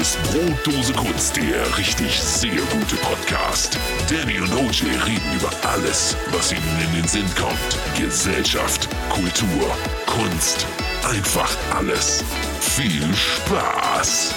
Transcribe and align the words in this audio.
ist 0.00 0.18
Brotdose 0.22 0.92
Kunst, 0.94 1.36
der 1.36 1.76
richtig 1.76 2.18
sehr 2.18 2.62
gute 2.72 2.96
Podcast. 2.96 3.78
Danny 4.08 4.40
und 4.40 4.50
OJ 4.54 4.84
reden 5.04 5.36
über 5.36 5.50
alles, 5.68 6.16
was 6.32 6.52
ihnen 6.52 6.62
in 6.86 6.94
den 6.94 7.06
Sinn 7.06 7.26
kommt. 7.38 7.76
Gesellschaft, 7.98 8.88
Kultur, 9.10 9.76
Kunst, 10.06 10.66
einfach 11.02 11.54
alles. 11.76 12.24
Viel 12.60 13.02
Spaß! 13.14 14.34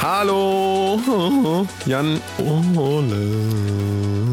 Hallo, 0.00 0.98
Jan 1.86 2.18
Ole. 2.38 3.28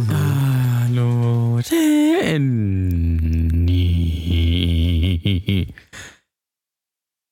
Hallo, 0.10 1.60
Danny. 1.70 2.62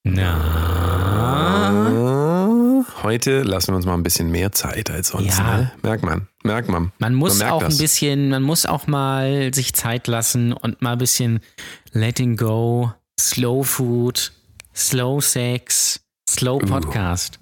Na? 0.04 0.60
Heute 3.04 3.44
lassen 3.44 3.72
wir 3.72 3.76
uns 3.78 3.86
mal 3.86 3.94
ein 3.94 4.04
bisschen 4.04 4.32
mehr 4.32 4.52
Zeit 4.52 4.90
als 4.90 5.10
sonst. 5.10 5.38
Ja. 5.38 5.58
Ne? 5.58 5.72
Merkt 5.84 6.04
man, 6.04 6.28
merkt 6.44 6.70
man. 6.70 6.92
Man 6.98 7.16
muss 7.16 7.40
merkt 7.40 7.54
auch 7.54 7.64
das. 7.64 7.76
ein 7.76 7.78
bisschen, 7.78 8.30
man 8.30 8.44
muss 8.44 8.66
auch 8.66 8.88
mal 8.88 9.54
sich 9.54 9.74
Zeit 9.74 10.08
lassen 10.08 10.54
und 10.54 10.82
mal 10.82 10.94
ein 10.94 10.98
bisschen 10.98 11.40
letting 11.92 12.36
go, 12.36 12.92
slow 13.20 13.64
food, 13.64 14.32
slow 14.76 15.22
sex, 15.22 16.02
slow 16.30 16.60
Podcast. 16.60 17.40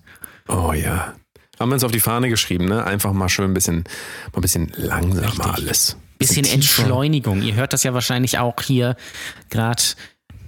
Oh 0.48 0.74
ja. 0.74 1.14
Haben 1.60 1.70
wir 1.70 1.76
uns 1.76 1.84
auf 1.84 1.92
die 1.92 2.00
Fahne 2.00 2.30
geschrieben, 2.30 2.66
ne? 2.66 2.84
Einfach 2.84 3.14
mal 3.14 3.30
schön 3.30 3.52
ein 3.52 3.54
bisschen, 3.54 3.84
mal 4.32 4.40
ein 4.40 4.42
bisschen 4.42 4.72
langsamer 4.76 5.56
alles. 5.56 5.98
Bisschen. 6.20 6.46
Entschleunigung. 6.46 7.42
Ihr 7.42 7.56
hört 7.56 7.74
das 7.74 7.84
ja 7.84 7.94
wahrscheinlich 7.94 8.40
auch 8.40 8.62
hier 8.62 8.96
gerade 9.50 9.84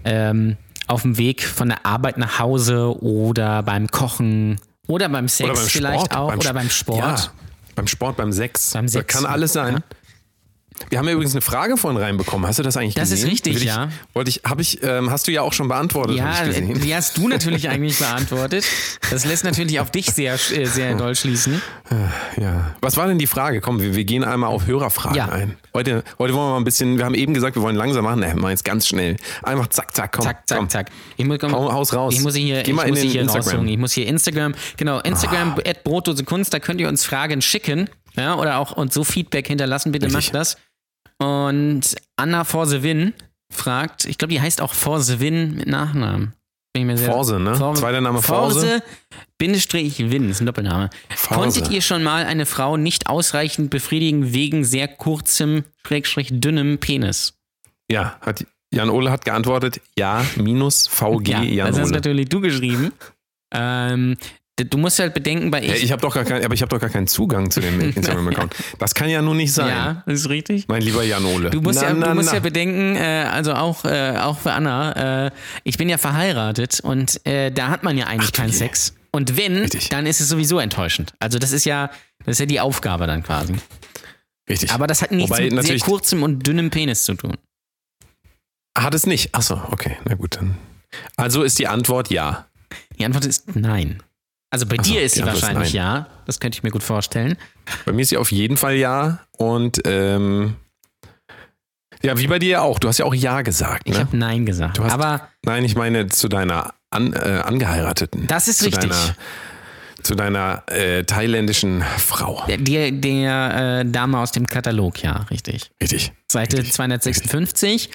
ähm, 0.04 0.58
auf 0.88 1.04
dem 1.04 1.18
Weg 1.18 1.44
von 1.44 1.70
der 1.70 1.86
Arbeit 1.86 2.18
nach 2.18 2.40
Hause 2.40 3.02
oder 3.02 3.62
beim 3.64 3.88
Kochen 3.88 4.60
oder 4.90 5.08
beim 5.08 5.28
Sex 5.30 5.50
Oder 5.50 5.60
beim 5.60 5.68
vielleicht 5.70 6.00
Sport. 6.06 6.16
auch 6.18 6.28
beim 6.30 6.40
oder 6.40 6.54
beim 6.54 6.70
Sport. 6.70 6.98
Ja, 7.00 7.32
beim 7.76 7.88
Sport, 7.88 8.18
beim 8.18 8.32
Sex. 8.34 8.72
Beim 8.74 8.86
Das 8.86 8.94
Sex, 8.94 9.14
Kann 9.16 9.26
alles 9.26 9.54
sein. 9.54 9.76
ja. 9.76 9.80
Wir 10.90 10.98
haben 10.98 11.06
ja 11.08 11.14
übrigens 11.14 11.34
eine 11.34 11.42
Frage 11.42 11.78
vorhin 11.78 12.02
reinbekommen. 12.02 12.48
Hast 12.48 12.60
du 12.60 12.64
das 12.64 12.78
eigentlich 12.78 12.96
Das 12.96 13.10
ist 13.10 13.16
gesehen? 13.16 13.30
richtig, 13.30 13.56
Will 13.56 13.62
ich, 13.64 13.68
ja. 13.68 13.90
Wollte 14.14 14.30
ich, 14.30 14.42
habe 14.46 14.62
ich, 14.62 14.82
ähm, 14.84 15.12
hast 15.12 15.28
du 15.28 15.32
ja 15.32 15.42
auch 15.42 15.54
schon 15.54 15.68
beantwortet. 15.68 16.16
Ja, 16.18 16.26
hab 16.38 16.48
ich 16.48 16.56
gesehen. 16.58 16.82
die 16.82 16.96
hast 16.96 17.18
du 17.18 17.28
natürlich 17.28 17.70
eigentlich 17.70 17.98
beantwortet. 18.00 18.66
Das 19.12 19.26
lässt 19.26 19.44
natürlich 19.44 19.80
auf 19.80 19.92
dich 19.92 20.08
sehr, 20.08 20.34
äh, 20.36 20.66
sehr 20.66 20.96
doll 20.96 21.16
schließen. 21.16 21.62
Ja. 22.38 22.76
Was 22.82 22.98
war 22.98 23.08
denn 23.08 23.18
die 23.20 23.28
Frage? 23.28 23.62
Komm, 23.62 23.82
wir, 23.82 23.96
wir 23.96 24.04
gehen 24.06 24.24
einmal 24.24 24.50
auf 24.50 24.68
Hörerfragen 24.68 25.16
Ja. 25.18 25.30
ein. 25.30 25.58
Heute, 25.74 26.04
heute 26.18 26.34
wollen 26.34 26.48
wir 26.48 26.52
mal 26.52 26.58
ein 26.58 26.64
bisschen, 26.64 26.98
wir 26.98 27.06
haben 27.06 27.14
eben 27.16 27.34
gesagt, 27.34 27.56
wir 27.56 27.62
wollen 27.62 27.76
langsam 27.76 28.04
machen. 28.04 28.20
Ne, 28.22 28.34
machen 28.36 28.50
jetzt 28.52 28.66
ganz 28.66 28.88
schnell. 28.88 29.18
Einfach 29.44 29.68
zack, 29.68 29.96
zack, 29.96 30.12
komm. 30.14 30.24
Zack, 30.24 30.48
zack, 30.48 30.58
komm. 30.58 30.70
zack. 30.70 30.90
Ich 31.18 31.26
muss, 31.26 31.38
komm, 31.40 31.52
Hau- 31.54 31.72
haus 31.72 31.94
raus. 31.94 32.14
Ich 32.14 32.22
muss 32.22 32.36
hier, 32.36 32.64
Geh 32.64 32.72
ich 32.72 32.76
mal 32.76 32.84
in 32.84 32.90
muss 32.92 33.02
den 33.02 33.10
hier 33.12 33.22
Instagram. 33.22 33.66
Ah. 33.66 33.70
Ich 33.70 33.78
muss 33.78 33.94
hier 33.94 34.08
Instagram, 34.08 34.56
genau, 34.78 35.00
Instagram, 35.00 35.56
at 35.66 35.84
Brotdose 35.84 36.24
Kunst, 36.24 36.54
da 36.54 36.60
könnt 36.60 36.82
ihr 36.82 36.88
uns 36.90 37.06
Fragen 37.06 37.42
schicken. 37.42 37.90
Ja, 38.16 38.36
oder 38.36 38.58
auch 38.58 38.72
uns 38.72 38.94
so 38.94 39.04
Feedback 39.04 39.48
hinterlassen, 39.48 39.92
bitte 39.92 40.08
Richtig. 40.08 40.34
macht 40.34 40.36
das. 40.36 40.58
Und 41.22 41.96
Anna 42.16 42.44
For 42.44 42.66
the 42.66 42.82
Win 42.84 43.14
fragt, 43.52 44.06
ich 44.06 44.18
glaube, 44.18 44.34
die 44.34 44.42
heißt 44.42 44.62
auch 44.62 44.74
For 44.74 45.00
the 45.02 45.20
Win 45.20 45.56
mit 45.56 45.68
Nachnamen. 45.68 46.34
Bin 46.74 46.84
ich 46.84 46.86
mir 46.88 46.98
sehr- 46.98 47.12
Forse, 47.12 47.40
ne? 47.40 47.56
For- 47.56 47.74
Zweiter 47.76 48.00
Name 48.00 48.22
Forse. 48.22 48.60
Forse, 48.60 48.84
Bindestrich 49.38 49.98
Win, 50.12 50.30
ist 50.30 50.40
ein 50.40 50.46
Doppelname. 50.46 50.90
Forse. 51.16 51.40
Konntet 51.40 51.72
ihr 51.72 51.82
schon 51.82 52.04
mal 52.04 52.26
eine 52.26 52.46
Frau 52.46 52.78
nicht 52.78 53.08
ausreichend 53.08 53.70
befriedigen 53.72 54.34
wegen 54.34 54.64
sehr 54.64 54.88
kurzem, 54.88 55.64
schrägstrich 55.86 56.30
dünnem 56.32 56.78
Penis? 56.78 57.34
Ja, 57.92 58.18
hat 58.22 58.46
Jan 58.72 58.92
Ole 58.92 59.10
hat 59.10 59.26
geantwortet, 59.26 59.82
ja, 59.98 60.24
minus 60.36 60.86
VG 60.88 61.28
Ja, 61.30 61.42
Jan 61.42 61.68
das 61.70 61.80
hast 61.80 61.86
Ole. 61.88 61.96
natürlich 61.96 62.30
du 62.30 62.40
geschrieben. 62.40 62.92
Ähm, 63.52 64.16
du 64.66 64.78
musst 64.78 65.00
halt 65.00 65.14
bedenken, 65.14 65.52
bei 65.52 65.64
Ja, 65.64 65.74
ich. 65.74 65.84
ich 65.84 65.92
habe 65.92 66.02
doch 66.02 66.14
gar 66.14 66.24
kein, 66.26 66.44
aber 66.44 66.54
ich 66.54 66.62
habe 66.62 66.70
doch 66.70 66.80
gar 66.80 66.90
keinen 66.90 67.08
Zugang 67.08 67.52
zu 67.52 67.60
dem 67.62 67.80
Instagram-Account. 67.96 68.56
Das 68.80 68.94
kann 68.94 69.10
ja 69.10 69.22
nun 69.22 69.38
nicht 69.38 69.54
sein. 69.54 69.68
ja, 69.70 70.04
das 70.06 70.22
ist 70.22 70.30
richtig. 70.30 70.68
Mein 70.68 70.82
lieber 70.82 71.04
Jan 71.04 71.26
Ole. 71.26 71.50
Du 71.50 71.62
musst, 71.62 71.82
na, 71.82 71.90
ja, 71.90 71.94
na, 71.94 72.08
du 72.10 72.16
musst 72.16 72.30
na. 72.30 72.36
ja 72.36 72.40
bedenken, 72.40 72.96
äh, 72.96 73.26
also 73.32 73.54
auch, 73.54 73.86
äh, 73.86 74.18
auch 74.18 74.40
für 74.40 74.52
Anna, 74.54 75.26
äh, 75.28 75.32
ich 75.64 75.78
bin 75.78 75.90
ja 75.90 75.98
verheiratet 75.98 76.80
und 76.82 77.26
äh, 77.26 77.52
da 77.52 77.70
hat 77.70 77.84
man 77.84 77.98
ja 77.98 78.08
eigentlich 78.08 78.32
Ach 78.34 78.38
keinen 78.38 78.52
je. 78.52 78.58
Sex. 78.58 78.94
Und 79.12 79.38
wenn, 79.38 79.58
Richtig. 79.58 79.90
dann 79.90 80.06
ist 80.06 80.20
es 80.22 80.30
sowieso 80.30 80.60
enttäuschend. 80.60 81.14
Also 81.20 81.40
das 81.40 81.52
ist 81.52 81.66
ja, 81.66 81.90
das 82.26 82.34
ist 82.34 82.40
ja 82.40 82.46
die 82.46 82.60
Aufgabe 82.60 83.08
dann 83.08 83.24
quasi. 83.24 83.56
Richtig. 84.48 84.72
Aber 84.72 84.88
das 84.88 85.02
hat 85.02 85.12
nichts 85.12 85.32
Wobei 85.32 85.50
mit 85.50 85.64
sehr 85.66 85.80
kurzem 85.80 86.24
und 86.24 86.46
dünnem 86.46 86.70
Penis 86.70 87.04
zu 87.04 87.16
tun. 87.16 87.38
Hat 88.78 88.94
es 88.94 89.06
nicht. 89.06 89.34
Achso, 89.36 89.62
okay, 89.72 89.98
na 90.06 90.16
gut 90.16 90.38
dann. 90.38 90.58
Also 91.18 91.44
ist 91.44 91.60
die 91.60 91.68
Antwort 91.68 92.10
ja. 92.12 92.48
Die 92.98 93.06
Antwort 93.06 93.26
ist 93.26 93.56
nein. 93.56 94.02
Also 94.52 94.66
bei 94.66 94.78
Ach 94.80 94.84
so, 94.84 94.92
dir 94.94 95.02
ist 95.04 95.16
sie 95.16 95.26
wahrscheinlich 95.26 95.74
nein. 95.74 95.84
ja. 95.84 96.08
Das 96.26 96.40
könnte 96.40 96.58
ich 96.58 96.64
mir 96.64 96.72
gut 96.72 96.82
vorstellen. 96.84 97.38
Bei 97.86 97.92
mir 97.92 98.02
ist 98.02 98.10
sie 98.10 98.18
auf 98.18 98.32
jeden 98.32 98.58
Fall 98.58 98.76
ja. 98.76 99.20
Und 99.38 99.80
ähm, 99.86 100.56
ja, 102.02 102.18
wie 102.18 102.28
bei 102.28 102.40
dir 102.40 102.62
auch. 102.64 102.80
Du 102.80 102.88
hast 102.88 102.98
ja 102.98 103.06
auch 103.06 103.14
ja 103.14 103.42
gesagt. 103.42 103.84
Ich 103.86 103.94
Ne? 103.94 104.00
habe 104.00 104.18
nein 104.18 104.46
gesagt. 104.46 104.78
Du 104.78 104.84
hast- 104.84 104.94
Aber 104.94 105.28
Nein, 105.46 105.66
ich 105.66 105.76
meine 105.76 106.08
zu 106.08 106.28
deiner 106.30 106.74
an, 106.90 107.14
äh, 107.14 107.18
Angeheirateten. 107.46 108.26
das 108.28 108.48
ist 108.48 108.60
zu 108.60 108.66
richtig. 108.66 108.90
Deiner, 108.90 109.16
zu 110.02 110.16
deiner 110.16 110.64
äh, 110.68 111.04
thailändischen 111.04 111.84
Frau. 111.98 112.44
Der, 112.48 112.58
der, 112.58 112.92
der 112.92 113.82
äh, 113.82 113.86
Dame 113.86 114.18
aus 114.18 114.32
dem 114.32 114.48
Katalog, 114.48 115.04
ja, 115.04 115.28
richtig. 115.30 115.72
Richtig. 115.82 116.12
Seite 116.32 116.58
Richtig. 116.58 116.74
256 116.74 117.90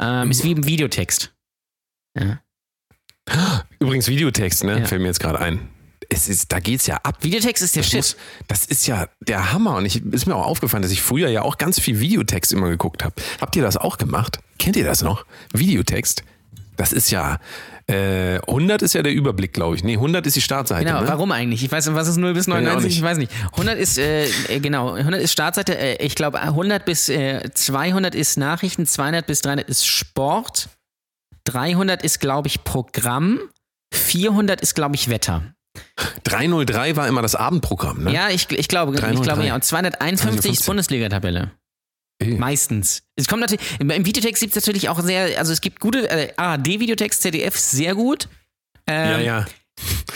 ähm, 0.00 0.30
ist 0.30 0.44
wie 0.44 0.52
im 0.52 0.64
Videotext. 0.66 1.32
Ja. 2.16 2.40
Übrigens 3.80 4.08
Videotext, 4.08 4.62
ne? 4.64 4.80
Ja. 4.80 4.86
Fällt 4.86 5.00
mir 5.00 5.08
jetzt 5.08 5.20
gerade 5.20 5.40
ein. 5.40 5.68
Es 6.10 6.28
ist, 6.28 6.52
da 6.52 6.58
geht's 6.58 6.86
ja 6.86 6.96
ab. 7.02 7.18
Videotext 7.22 7.62
ist 7.62 7.76
der 7.76 7.82
Das, 7.82 7.90
Shit. 7.90 7.98
muss, 7.98 8.16
das 8.46 8.64
ist 8.64 8.86
ja 8.86 9.08
der 9.20 9.52
Hammer. 9.52 9.76
Und 9.76 9.84
ich 9.84 10.02
ist 10.04 10.26
mir 10.26 10.34
auch 10.36 10.46
aufgefallen, 10.46 10.82
dass 10.82 10.92
ich 10.92 11.02
früher 11.02 11.28
ja 11.28 11.42
auch 11.42 11.58
ganz 11.58 11.78
viel 11.78 12.00
Videotext 12.00 12.52
immer 12.52 12.68
geguckt 12.70 13.04
habe. 13.04 13.14
Habt 13.40 13.56
ihr 13.56 13.62
das 13.62 13.76
auch 13.76 13.98
gemacht? 13.98 14.38
Kennt 14.58 14.76
ihr 14.76 14.84
das 14.84 15.02
noch? 15.02 15.26
Videotext? 15.52 16.24
Das 16.78 16.92
ist 16.92 17.10
ja. 17.10 17.38
Äh, 17.88 18.40
100 18.46 18.82
ist 18.82 18.94
ja 18.94 19.02
der 19.02 19.12
Überblick, 19.12 19.52
glaube 19.52 19.74
ich. 19.76 19.82
Nee, 19.82 19.94
100 19.94 20.26
ist 20.26 20.36
die 20.36 20.40
Startseite. 20.40 20.84
Genau, 20.84 21.00
ne? 21.00 21.08
warum 21.08 21.32
eigentlich? 21.32 21.64
Ich 21.64 21.72
weiß, 21.72 21.92
was 21.94 22.06
ist 22.06 22.18
0 22.18 22.34
bis 22.34 22.46
ich 22.46 22.52
auch 22.52 22.56
99? 22.58 22.84
nicht. 22.88 22.98
Ich 22.98 23.02
weiß 23.02 23.18
nicht. 23.18 23.32
100 23.52 23.78
ist, 23.78 23.98
äh, 23.98 24.26
äh, 24.48 24.60
genau, 24.60 24.92
100 24.92 25.20
ist 25.20 25.32
Startseite. 25.32 25.76
Äh, 25.76 26.04
ich 26.04 26.14
glaube, 26.14 26.40
100 26.40 26.84
bis 26.84 27.08
äh, 27.08 27.50
200 27.52 28.14
ist 28.14 28.36
Nachrichten, 28.36 28.86
200 28.86 29.26
bis 29.26 29.40
300 29.40 29.68
ist 29.68 29.86
Sport, 29.86 30.68
300 31.44 32.02
ist, 32.02 32.20
glaube 32.20 32.48
ich, 32.48 32.62
Programm, 32.62 33.40
400 33.92 34.60
ist, 34.60 34.74
glaube 34.74 34.94
ich, 34.94 35.08
Wetter. 35.08 35.54
303 36.24 36.96
war 36.96 37.08
immer 37.08 37.22
das 37.22 37.34
Abendprogramm, 37.34 38.04
ne? 38.04 38.12
Ja, 38.12 38.30
ich, 38.30 38.50
ich 38.50 38.68
glaube, 38.68 38.94
ich 38.94 39.00
303. 39.00 39.22
glaube 39.24 39.46
ja. 39.46 39.54
Und 39.54 39.64
251 39.64 40.22
ist 40.22 40.22
250. 40.62 40.66
Bundesliga-Tabelle. 40.66 41.50
Ey. 42.20 42.34
Meistens. 42.34 43.02
Es 43.16 43.28
kommt 43.28 43.40
natürlich, 43.42 43.64
im 43.78 43.88
Videotext 44.06 44.40
gibt 44.42 44.56
es 44.56 44.62
natürlich 44.66 44.88
auch 44.88 45.00
sehr, 45.00 45.38
also 45.38 45.52
es 45.52 45.60
gibt 45.60 45.78
gute, 45.80 46.10
äh, 46.10 46.32
ARD-Videotext, 46.36 47.22
ZDF 47.22 47.56
sehr 47.56 47.94
gut. 47.94 48.28
ja, 48.88 49.18
Ähm, 49.18 49.24
ja. 49.24 49.46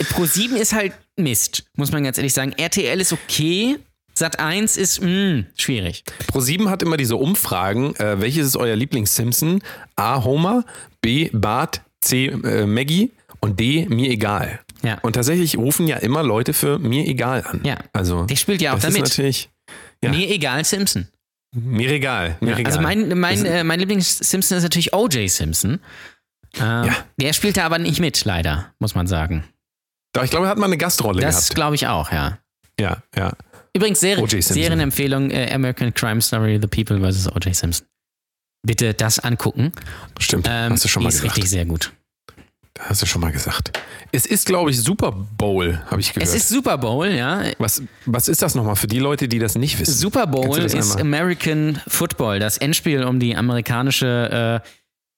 Pro 0.09 0.25
7 0.25 0.57
ist 0.57 0.73
halt 0.73 0.93
Mist, 1.17 1.63
muss 1.77 1.91
man 1.91 2.03
ganz 2.03 2.17
ehrlich 2.17 2.33
sagen. 2.33 2.51
RTL 2.57 2.99
ist 2.99 3.13
okay. 3.13 3.77
Sat 4.15 4.39
1 4.39 4.77
ist 4.77 5.01
mh, 5.01 5.45
schwierig. 5.55 6.03
Pro7 6.31 6.69
hat 6.69 6.83
immer 6.83 6.97
diese 6.97 7.15
Umfragen. 7.15 7.95
Äh, 7.95 8.19
welches 8.19 8.47
ist 8.47 8.57
euer 8.57 8.75
Lieblings-Simpson? 8.75 9.63
A. 9.95 10.23
Homer, 10.23 10.65
B. 11.01 11.29
Bart, 11.33 11.81
C. 12.01 12.27
Äh, 12.27 12.65
Maggie 12.67 13.11
und 13.39 13.59
D. 13.59 13.87
Mir 13.89 14.09
egal. 14.11 14.59
Ja. 14.83 14.99
Und 15.01 15.13
tatsächlich 15.13 15.57
rufen 15.57 15.87
ja 15.87 15.97
immer 15.97 16.23
Leute 16.23 16.53
für 16.53 16.77
mir 16.79 17.05
egal 17.07 17.43
an. 17.45 17.61
Ja. 17.63 17.77
Also, 17.93 18.25
Der 18.25 18.35
spielt 18.35 18.61
ja 18.61 18.71
auch 18.71 18.75
das 18.75 18.83
damit. 18.93 19.03
ist 19.03 19.09
natürlich 19.11 19.49
ja. 20.03 20.09
Mir 20.11 20.29
egal 20.29 20.63
Simpson. 20.65 21.07
mir 21.55 21.89
egal. 21.89 22.35
Mir 22.41 22.51
Ja, 22.51 22.57
egal. 22.57 22.65
also 22.71 22.81
mein, 22.81 23.17
mein, 23.17 23.43
Das- 23.43 23.53
äh, 23.53 23.63
mein 23.63 23.79
Lieblings-Simpson 23.79 24.57
ist 24.57 24.63
natürlich 24.63 24.93
O.J. 24.93 25.29
Simpson. 25.29 25.79
Ähm, 26.57 26.85
Ja. 26.85 26.95
Der 27.19 27.31
spielt 27.33 27.55
da 27.57 27.65
aber 27.65 27.79
nicht 27.79 27.99
mit, 28.01 28.25
leider, 28.25 28.73
muss 28.79 28.93
man 28.95 29.07
sagen. 29.07 29.43
Doch, 30.13 30.23
ich 30.23 30.29
glaube, 30.29 30.45
er 30.47 30.49
hat 30.49 30.57
mal 30.57 30.65
eine 30.65 30.77
Gastrolle 30.77 31.21
Das 31.21 31.35
gehabt. 31.47 31.55
glaube 31.55 31.75
ich 31.75 31.87
auch, 31.87 32.11
ja. 32.11 32.37
Ja, 32.79 33.01
ja. 33.15 33.33
Übrigens. 33.75 34.01
Simpson. 34.01 34.27
Serienempfehlung: 34.41 35.31
äh, 35.31 35.51
American 35.53 35.93
Crime 35.93 36.21
Story, 36.21 36.59
The 36.61 36.67
People 36.67 36.99
vs. 37.11 37.27
O.J. 37.31 37.55
Simpson. 37.55 37.87
Bitte 38.65 38.93
das 38.93 39.19
angucken. 39.19 39.71
Stimmt. 40.19 40.47
Ähm, 40.49 40.73
hast 40.73 40.83
du 40.83 40.87
schon 40.89 41.03
mal 41.03 41.09
ist 41.09 41.21
gesagt. 41.21 41.37
richtig 41.37 41.49
sehr 41.49 41.65
gut. 41.65 41.91
Hast 42.79 43.03
du 43.03 43.05
schon 43.05 43.21
mal 43.21 43.31
gesagt. 43.31 43.79
Es 44.11 44.25
ist, 44.25 44.47
glaube 44.47 44.71
ich, 44.71 44.81
Super 44.81 45.11
Bowl, 45.11 45.79
habe 45.91 46.01
ich 46.01 46.13
gehört. 46.13 46.27
Es 46.27 46.35
ist 46.35 46.49
Super 46.49 46.77
Bowl, 46.77 47.07
ja. 47.07 47.43
was, 47.59 47.83
was 48.05 48.27
ist 48.27 48.41
das 48.41 48.55
nochmal 48.55 48.75
für 48.75 48.87
die 48.87 48.99
Leute, 48.99 49.27
die 49.27 49.37
das 49.37 49.55
nicht 49.55 49.79
wissen? 49.79 49.93
Super 49.93 50.25
Bowl 50.25 50.57
ist 50.57 50.99
American 50.99 51.79
Football, 51.87 52.39
das 52.39 52.57
Endspiel 52.57 53.03
um 53.03 53.19
die 53.19 53.35
amerikanische 53.35 54.61
äh, 54.63 54.67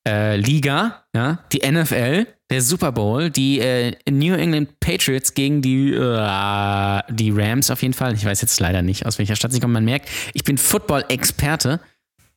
äh, 0.07 0.35
Liga, 0.37 1.05
ja, 1.15 1.39
die 1.53 1.59
NFL, 1.69 2.27
der 2.49 2.61
Super 2.61 2.91
Bowl, 2.91 3.29
die 3.29 3.59
äh, 3.59 3.93
New 4.09 4.35
England 4.35 4.79
Patriots 4.79 5.33
gegen 5.33 5.61
die, 5.61 5.93
äh, 5.93 7.01
die 7.09 7.31
Rams 7.31 7.71
auf 7.71 7.81
jeden 7.81 7.93
Fall. 7.93 8.13
Ich 8.13 8.25
weiß 8.25 8.41
jetzt 8.41 8.59
leider 8.59 8.81
nicht, 8.81 9.05
aus 9.05 9.17
welcher 9.17 9.35
Stadt 9.35 9.51
sie 9.51 9.59
kommen. 9.59 9.73
Man 9.73 9.85
merkt, 9.85 10.09
ich 10.33 10.43
bin 10.43 10.57
Football-Experte. 10.57 11.79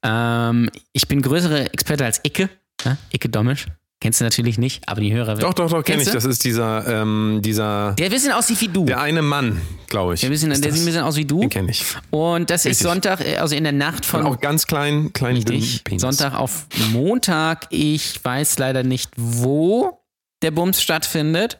Ähm, 0.02 0.70
ich 0.92 1.08
bin 1.08 1.22
größere 1.22 1.72
Experte 1.72 2.04
als 2.04 2.20
Icke, 2.24 2.48
ja, 2.84 2.96
Icke 3.12 3.28
Domisch. 3.28 3.66
Kennst 4.00 4.20
du 4.20 4.24
natürlich 4.24 4.58
nicht, 4.58 4.88
aber 4.88 5.00
die 5.00 5.12
Hörer 5.12 5.34
Doch, 5.34 5.54
doch, 5.54 5.68
doch, 5.68 5.82
kenne 5.82 6.02
ich. 6.02 6.08
du? 6.08 6.14
Das 6.14 6.24
ist 6.24 6.44
dieser, 6.44 6.86
ähm, 6.86 7.40
dieser, 7.42 7.94
Der 7.98 8.06
ein 8.06 8.12
bisschen 8.12 8.30
aussieht 8.32 8.60
wie 8.60 8.68
du. 8.68 8.84
der 8.84 9.00
eine 9.00 9.22
Mann, 9.22 9.60
glaube 9.88 10.14
ich. 10.14 10.20
der, 10.20 10.28
bisschen, 10.28 10.52
ist 10.52 10.62
der 10.62 10.72
sieht 10.72 10.82
ein 10.82 10.86
bisschen 10.86 11.02
aus 11.02 11.16
wie 11.16 11.24
du. 11.24 11.40
Den 11.40 11.50
kenne 11.50 11.72
ich. 11.72 11.84
Und 12.10 12.48
das 12.48 12.60
ist 12.60 12.70
Richtig. 12.70 12.86
Sonntag, 12.86 13.20
äh, 13.26 13.38
also 13.38 13.56
in 13.56 13.64
der 13.64 13.72
Nacht 13.72 14.04
Und 14.04 14.04
von 14.06 14.26
auch 14.26 14.38
ganz 14.40 14.68
klein, 14.68 15.12
klein, 15.12 15.34
Richtig. 15.34 15.82
Penis. 15.82 16.02
Sonntag 16.02 16.34
auf 16.34 16.66
Montag. 16.92 17.66
Ich 17.70 18.24
weiß 18.24 18.58
leider 18.60 18.84
nicht, 18.84 19.10
wo 19.16 19.98
der 20.42 20.52
Bums 20.52 20.80
stattfindet. 20.80 21.58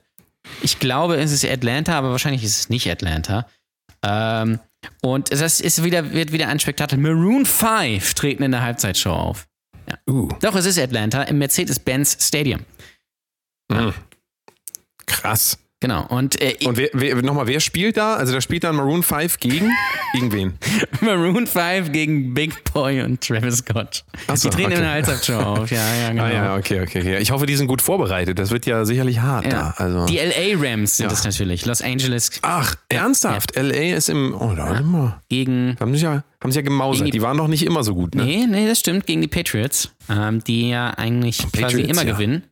Ich 0.62 0.78
glaube, 0.78 1.16
es 1.16 1.32
ist 1.32 1.44
Atlanta, 1.44 1.98
aber 1.98 2.12
wahrscheinlich 2.12 2.44
ist 2.44 2.56
es 2.56 2.68
nicht 2.68 2.88
Atlanta. 2.88 3.48
Ähm, 4.04 4.60
und 5.02 5.32
das 5.32 5.58
ist 5.60 5.82
wieder, 5.82 6.12
wird 6.12 6.30
wieder 6.30 6.46
ein 6.46 6.60
Spektakel. 6.60 6.98
Maroon 6.98 7.44
5 7.46 8.14
treten 8.14 8.44
in 8.44 8.52
der 8.52 8.62
Halbzeitshow 8.62 9.10
auf. 9.10 9.47
Uh, 10.08 10.28
Doch, 10.40 10.54
es 10.54 10.66
ist 10.66 10.78
Atlanta 10.78 11.22
im 11.24 11.38
Mercedes-Benz 11.38 12.18
Stadium. 12.26 12.60
mh. 13.70 13.94
krass. 15.06 15.58
Genau. 15.80 16.04
Und, 16.08 16.40
äh, 16.40 16.56
Und 16.66 16.76
wer, 16.76 16.88
wer, 16.92 17.22
nochmal, 17.22 17.46
wer 17.46 17.60
spielt 17.60 17.96
da? 17.96 18.14
Also 18.16 18.32
da 18.32 18.40
spielt 18.40 18.64
dann 18.64 18.74
Maroon 18.74 19.04
5 19.04 19.38
gegen? 19.38 19.70
gegen 20.12 20.32
wen? 20.32 20.54
Maroon 21.00 21.46
5 21.46 21.92
gegen 21.92 22.34
Big 22.34 22.64
Boy 22.72 23.02
und 23.02 23.20
Travis 23.20 23.58
Scott. 23.58 24.04
Ach 24.26 24.36
so, 24.36 24.48
die 24.48 24.56
treten 24.56 24.72
in 24.72 24.78
okay. 24.78 24.82
der 24.82 24.90
Halbzeitshow 24.90 25.34
auf. 25.38 25.70
Ja, 25.70 25.94
ja, 25.94 26.08
genau. 26.10 26.22
Ah 26.28 26.32
ja, 26.32 26.56
okay, 26.56 26.80
okay, 26.80 26.98
okay. 27.00 27.18
Ich 27.18 27.30
hoffe, 27.30 27.46
die 27.46 27.54
sind 27.54 27.68
gut 27.68 27.80
vorbereitet. 27.80 28.40
Das 28.40 28.50
wird 28.50 28.66
ja 28.66 28.84
sicherlich 28.84 29.20
hart 29.20 29.44
Ja. 29.44 29.50
da. 29.50 29.74
Also. 29.76 30.06
Die 30.06 30.16
LA 30.18 30.58
Rams 30.60 30.96
sind 30.96 31.06
Ja. 31.06 31.12
es 31.12 31.22
natürlich. 31.22 31.64
Los 31.64 31.80
Angeles 31.80 32.32
Ach, 32.42 32.74
ernsthaft? 32.88 33.54
LA 33.54 33.94
ist 33.96 34.08
im. 34.08 34.34
Oh, 34.34 34.54
da 34.56 34.70
warte 34.70 34.82
mal. 34.82 35.20
gegen 35.28 35.76
Haben 35.78 35.92
sich 35.94 36.02
ja, 36.02 36.24
haben 36.42 36.50
sich 36.50 36.56
ja 36.56 36.62
gemausert. 36.62 37.06
Die- 37.06 37.12
Die 37.12 37.22
waren 37.22 37.36
doch 37.36 37.46
nicht 37.48 37.64
immer 37.64 37.84
so 37.84 37.94
gut, 37.94 38.16
ne? 38.16 38.24
Nee, 38.24 38.46
nee, 38.48 38.66
das 38.66 38.80
stimmt, 38.80 39.06
gegen 39.06 39.20
die 39.20 39.28
Patriots, 39.28 39.92
ähm, 40.10 40.42
die 40.42 40.70
ja 40.70 40.90
eigentlich 40.90 41.38
quasi 41.38 41.60
Patriots, 41.62 41.88
immer 41.90 42.04
ja. 42.04 42.12
gewinnen. 42.14 42.42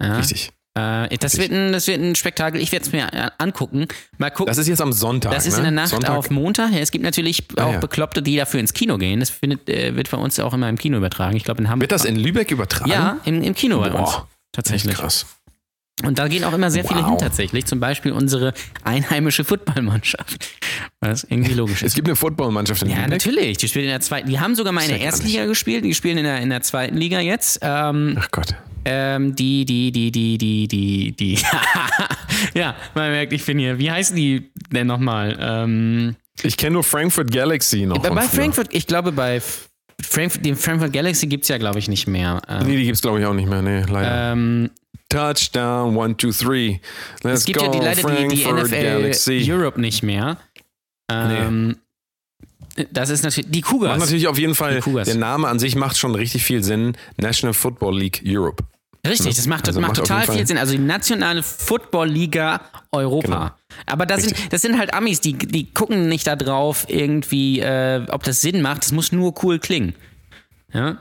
Ja. 0.00 0.16
Richtig. 0.18 0.52
Äh, 0.76 1.16
das, 1.18 1.38
wird 1.38 1.50
ein, 1.52 1.72
das 1.72 1.86
wird 1.86 2.00
ein 2.00 2.14
Spektakel, 2.14 2.60
ich 2.60 2.70
werde 2.70 2.84
es 2.84 2.92
mir 2.92 3.06
äh, 3.12 3.30
angucken. 3.38 3.86
Mal 4.18 4.30
gucken. 4.30 4.46
Das 4.50 4.58
ist 4.58 4.68
jetzt 4.68 4.82
am 4.82 4.92
Sonntag. 4.92 5.32
Das 5.32 5.46
ist 5.46 5.54
ne? 5.54 5.58
in 5.58 5.64
der 5.64 5.72
Nacht 5.72 5.88
Sonntag. 5.88 6.10
auf 6.16 6.30
Montag. 6.30 6.72
Ja, 6.72 6.78
es 6.80 6.90
gibt 6.90 7.02
natürlich 7.04 7.44
Ah, 7.56 7.64
auch 7.64 7.72
ja. 7.72 7.78
Bekloppte, 7.78 8.22
die 8.22 8.36
dafür 8.36 8.60
ins 8.60 8.74
Kino 8.74 8.98
gehen. 8.98 9.20
Das 9.20 9.30
findet, 9.30 9.68
äh, 9.70 9.96
wird 9.96 10.10
bei 10.10 10.18
uns 10.18 10.38
auch 10.38 10.52
immer 10.52 10.68
im 10.68 10.76
Kino 10.76 10.98
übertragen. 10.98 11.36
Ich 11.36 11.44
glaube 11.44 11.62
in 11.62 11.68
Hamburg. 11.70 11.82
Wird 11.82 11.92
das 11.92 12.04
in 12.04 12.16
Lübeck 12.16 12.50
übertragen? 12.50 12.90
ja, 12.90 13.16
im, 13.24 13.42
im 13.42 13.54
Kino 13.54 13.78
bei 13.80 13.90
uns. 13.90 14.10
Boah, 14.12 14.28
Tatsächlich. 14.52 14.94
Krass. 14.96 15.26
Und 16.04 16.18
da 16.18 16.28
gehen 16.28 16.44
auch 16.44 16.52
immer 16.52 16.70
sehr 16.70 16.84
viele 16.84 17.00
Wow. 17.00 17.08
hin 17.08 17.18
tatsächlich. 17.18 17.64
Zum 17.64 17.80
Beispiel 17.80 18.12
unsere 18.12 18.52
einheimische 18.84 19.44
Footballmannschaft. 19.44 20.46
Was 21.00 21.24
irgendwie 21.24 21.54
logisch 21.54 21.82
ist. 21.82 21.88
Es 21.88 21.94
gibt 21.94 22.06
eine 22.06 22.16
Footballmannschaft 22.16 22.82
in 22.82 22.90
Ja, 22.90 22.96
Lübeck. 22.96 23.10
natürlich. 23.12 23.56
Die 23.58 23.68
spielen 23.68 23.86
in 23.86 23.90
der 23.92 24.00
zweiten. 24.00 24.28
Die 24.28 24.38
haben 24.38 24.54
sogar 24.54 24.72
mal 24.72 24.82
in 24.82 24.90
der 24.90 25.00
ersten 25.00 25.26
Liga 25.26 25.46
gespielt. 25.46 25.84
Die 25.84 25.94
spielen 25.94 26.18
in 26.18 26.24
der, 26.24 26.40
in 26.40 26.50
der 26.50 26.60
zweiten 26.62 26.96
Liga 26.96 27.20
jetzt. 27.20 27.60
Ähm, 27.62 28.16
Ach 28.20 28.28
Gott. 28.30 28.54
ähm, 28.84 29.34
die, 29.36 29.64
die, 29.64 29.90
die, 29.90 30.10
die, 30.12 30.36
die, 30.36 30.68
die, 30.68 31.12
die. 31.12 31.38
ja, 32.54 32.74
man 32.94 33.10
merkt, 33.10 33.32
ich 33.32 33.44
bin 33.46 33.58
hier. 33.58 33.78
Wie 33.78 33.90
heißen 33.90 34.14
die 34.16 34.50
denn 34.70 34.86
nochmal? 34.86 35.36
Ähm, 35.40 36.16
Ich 36.42 36.58
kenne 36.58 36.74
nur 36.74 36.84
Frankfurt 36.84 37.30
Galaxy 37.32 37.86
noch. 37.86 37.98
bei, 37.98 38.10
bei. 38.10 38.20
Frankfurt, 38.22 38.68
ich 38.72 38.86
glaube, 38.86 39.12
bei 39.12 39.40
Frankfurt, 40.02 40.44
den 40.44 40.56
Frankfurt 40.56 40.92
Galaxy 40.92 41.26
gibt 41.26 41.44
es 41.44 41.48
ja, 41.48 41.56
glaube 41.56 41.78
ich, 41.78 41.88
nicht 41.88 42.06
mehr. 42.06 42.42
Ähm, 42.48 42.66
Nee, 42.66 42.76
die 42.76 42.84
gibt's 42.84 43.00
glaube 43.00 43.18
ich 43.20 43.24
auch 43.26 43.32
nicht 43.34 43.48
mehr. 43.48 43.62
Nee, 43.62 43.82
leider. 43.90 44.32
ähm, 44.32 44.70
Touchdown, 45.08 45.96
one, 45.96 46.16
two, 46.16 46.32
three. 46.32 46.80
Let's 47.22 47.40
es 47.40 47.44
gibt 47.46 47.58
go, 47.58 47.66
ja 47.66 47.70
die, 47.70 47.78
leider 47.78 48.02
die, 48.02 48.28
die 48.36 48.44
NFL 48.44 48.68
Galaxy. 48.82 49.46
Europe 49.48 49.80
nicht 49.80 50.02
mehr. 50.02 50.38
Ähm, 51.10 51.76
Das 52.92 53.08
ist 53.10 53.22
natürlich 53.22 53.50
die 53.50 53.60
Macht 53.60 53.70
Cougars. 53.70 53.98
natürlich 53.98 54.28
auf 54.28 54.38
jeden 54.38 54.54
Fall, 54.54 54.80
der 54.80 55.14
Name 55.14 55.48
an 55.48 55.58
sich 55.58 55.76
macht 55.76 55.96
schon 55.96 56.14
richtig 56.14 56.44
viel 56.44 56.62
Sinn. 56.62 56.96
National 57.16 57.54
Football 57.54 57.98
League 57.98 58.22
Europe. 58.26 58.64
Richtig, 59.06 59.36
das 59.36 59.46
macht, 59.46 59.68
Also 59.68 59.80
macht 59.80 59.96
macht 59.96 60.00
total 60.06 60.26
viel 60.26 60.46
Sinn. 60.46 60.58
Also 60.58 60.72
die 60.72 60.80
nationale 60.80 61.42
Football-Liga 61.42 62.60
Europa. 62.90 63.26
Genau. 63.26 63.50
Aber 63.86 64.04
das 64.04 64.24
sind, 64.24 64.52
das 64.52 64.62
sind 64.62 64.76
halt 64.78 64.92
Amis, 64.94 65.20
die, 65.20 65.34
die 65.34 65.72
gucken 65.72 66.08
nicht 66.08 66.26
da 66.26 66.34
drauf, 66.34 66.86
irgendwie, 66.88 67.60
äh, 67.60 68.04
ob 68.10 68.24
das 68.24 68.40
Sinn 68.40 68.62
macht. 68.62 68.82
Das 68.82 68.90
muss 68.92 69.12
nur 69.12 69.32
cool 69.44 69.60
klingen. 69.60 69.94
Ja. 70.72 70.98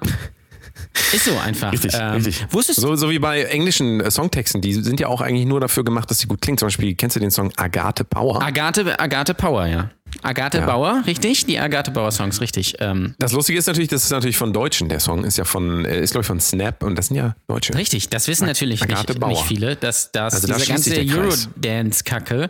Ist 1.14 1.26
so 1.26 1.38
einfach. 1.38 1.72
Richtig, 1.72 1.94
ähm, 1.94 2.12
richtig. 2.14 2.46
Wusstest? 2.52 2.80
So, 2.82 2.96
so 2.96 3.10
wie 3.10 3.20
bei 3.20 3.44
englischen 3.44 4.02
äh, 4.02 4.10
Songtexten, 4.12 4.62
die 4.62 4.74
sind 4.74 5.00
ja 5.00 5.08
auch 5.08 5.22
eigentlich 5.22 5.46
nur 5.46 5.60
dafür 5.60 5.84
gemacht, 5.84 6.10
dass 6.10 6.20
sie 6.20 6.28
gut 6.28 6.42
klingen. 6.42 6.58
Zum 6.58 6.68
Beispiel, 6.68 6.96
kennst 6.96 7.16
du 7.16 7.20
den 7.20 7.32
Song 7.32 7.52
Agathe 7.58 8.04
Power? 8.04 8.42
Agathe, 8.42 9.00
Agathe 9.00 9.34
Power, 9.34 9.66
ja. 9.68 9.92
Agathe 10.22 10.60
Ja. 10.60 10.66
Bauer, 10.66 11.04
richtig? 11.06 11.46
Die 11.46 11.60
Agathe 11.60 11.92
Bauer 11.92 12.12
Songs, 12.12 12.40
richtig. 12.40 12.76
Ähm, 12.80 13.16
das 13.20 13.34
Lustige 13.34 13.60
ist 13.60 13.68
natürlich, 13.68 13.90
das 13.90 14.04
ist 14.04 14.12
natürlich 14.12 14.38
von 14.38 14.54
Deutschen. 14.54 14.88
Der 14.90 15.00
Song 15.00 15.24
ist 15.26 15.38
ja 15.38 15.44
von, 15.46 15.84
äh, 15.86 16.00
ist 16.02 16.12
glaube 16.12 16.22
ich 16.22 16.28
von 16.28 16.40
Snap 16.40 16.84
und 16.84 16.96
das 16.98 17.08
sind 17.08 17.18
ja 17.18 17.36
Deutsche. 17.48 17.76
richtig, 17.76 18.10
das 18.10 18.28
wissen 18.28 18.46
natürlich 18.48 18.82
Agathe 18.82 19.14
nicht, 19.14 19.20
Bauer. 19.20 19.30
nicht 19.32 19.44
viele, 19.44 19.76
dass, 19.76 20.12
dass 20.12 20.36
Also 20.36 20.48
da 20.48 20.56
diese 20.56 20.78
sich 20.82 21.08
ganze. 21.12 21.20
Eurodance-Kacke 21.22 22.50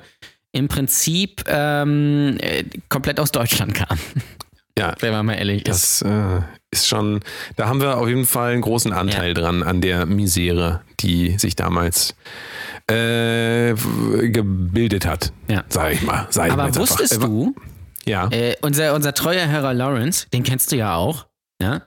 im 0.52 0.68
Prinzip 0.68 1.44
ähm, 1.48 2.38
äh, 2.40 2.64
komplett 2.88 3.20
aus 3.20 3.32
Deutschland 3.32 3.74
kam, 3.74 3.98
Ja, 4.78 4.94
wenn 5.00 5.14
man 5.14 5.26
mal 5.26 5.34
ehrlich 5.36 5.66
ist. 5.68 6.02
das 6.02 6.02
äh, 6.02 6.42
ist 6.72 6.88
schon, 6.88 7.22
da 7.56 7.68
haben 7.68 7.80
wir 7.80 7.98
auf 7.98 8.08
jeden 8.10 8.26
Fall 8.26 8.52
einen 8.52 8.62
großen 8.62 8.92
Anteil 8.92 9.34
dran 9.34 9.64
an 9.64 9.80
der 9.80 10.06
Misere, 10.06 10.82
die 11.00 11.38
sich 11.40 11.56
damals 11.56 12.16
äh, 12.92 13.74
gebildet 13.74 15.06
hat. 15.06 15.32
Ja. 15.48 15.64
Sag 15.70 15.94
ich 15.94 16.02
mal. 16.02 16.28
Sag 16.30 16.48
ich 16.48 16.56
mal 16.56 16.64
Aber 16.64 16.66
jetzt 16.68 16.78
wusstest 16.80 17.14
einfach. 17.14 17.28
du, 17.28 17.56
Ja, 18.06 18.28
äh, 18.32 18.56
unser, 18.62 18.94
unser 18.94 19.14
treuer 19.14 19.48
Herr 19.48 19.74
Lawrence, 19.74 20.28
den 20.34 20.44
kennst 20.44 20.72
du 20.74 20.76
ja 20.76 20.96
auch, 20.96 21.26
ja? 21.62 21.84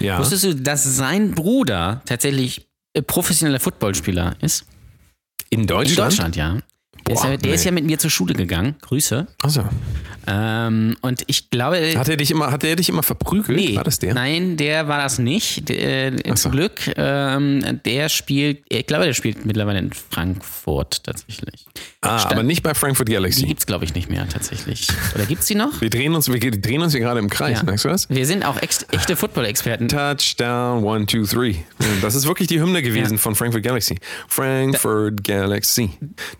ja. 0.00 0.18
Wusstest 0.18 0.44
du, 0.44 0.54
dass 0.54 0.84
sein 0.84 1.32
Bruder 1.32 2.00
tatsächlich 2.06 2.66
äh, 2.94 3.02
professioneller 3.02 3.60
Footballspieler 3.60 4.36
ist? 4.40 4.64
In 5.50 5.60
In 5.60 5.66
Deutschland? 5.66 6.12
Deutschland, 6.12 6.36
ja. 6.36 6.58
Der, 7.06 7.14
ist, 7.14 7.22
Boah, 7.22 7.30
ja, 7.30 7.36
der 7.36 7.54
ist 7.54 7.60
nee. 7.60 7.66
ja 7.66 7.72
mit 7.72 7.84
mir 7.84 7.98
zur 7.98 8.10
Schule 8.10 8.32
gegangen. 8.34 8.76
Grüße. 8.80 9.26
Also, 9.42 9.64
Ähm, 10.26 10.96
und 11.00 11.22
ich 11.26 11.50
glaube. 11.50 11.76
hat 11.96 12.08
er 12.08 12.16
dich 12.16 12.30
immer, 12.30 12.50
hat 12.50 12.64
er 12.64 12.76
dich 12.76 12.88
immer 12.88 13.02
verprügelt? 13.02 13.58
Nee, 13.58 13.76
War 13.76 13.84
das 13.84 13.98
der? 13.98 14.14
Nein, 14.14 14.56
der 14.56 14.88
war 14.88 14.98
das 15.02 15.18
nicht. 15.18 15.68
Der, 15.68 16.12
äh, 16.12 16.16
so. 16.28 16.34
Zum 16.34 16.52
Glück. 16.52 16.80
Ähm, 16.96 17.80
der 17.84 18.08
spielt, 18.08 18.62
ich 18.68 18.86
glaube, 18.86 19.04
der 19.04 19.14
spielt 19.14 19.44
mittlerweile 19.44 19.78
in 19.80 19.90
Frankfurt 19.92 21.04
tatsächlich. 21.04 21.66
Ah, 22.00 22.18
Sta- 22.18 22.30
aber 22.32 22.42
nicht 22.42 22.62
bei 22.62 22.74
Frankfurt 22.74 23.08
Die 23.08 23.12
Galaxy. 23.12 23.46
gibt's 23.46 23.66
glaube 23.66 23.84
ich, 23.84 23.94
nicht 23.94 24.10
mehr 24.10 24.28
tatsächlich. 24.28 24.86
Oder 25.14 25.24
gibt's 25.26 25.46
die 25.46 25.54
noch? 25.54 25.80
Wir 25.80 25.90
drehen 25.90 26.14
uns, 26.14 26.28
wir 26.32 26.38
drehen 26.50 26.82
uns 26.82 26.92
hier 26.92 27.00
gerade 27.00 27.20
im 27.20 27.30
Kreis, 27.30 27.58
Ja. 27.58 27.64
merkst 27.64 27.84
du 27.84 27.88
das? 27.88 28.08
Wir 28.10 28.26
sind 28.26 28.44
auch 28.44 28.60
ex 28.60 28.84
echte 28.90 29.16
Football-Experten. 29.16 29.88
Touchdown, 29.88 30.82
one, 30.84 31.06
two, 31.06 31.24
three. 31.24 31.56
Das 32.00 32.14
ist 32.14 32.26
wirklich 32.26 32.48
die 32.48 32.60
Hymne 32.60 32.82
gewesen 32.82 33.12
Ja. 33.14 33.18
von 33.18 33.34
Frankfurt 33.34 33.62
Galaxy. 33.62 33.98
Frankfurt 34.28 35.22
Galaxy. 35.24 35.90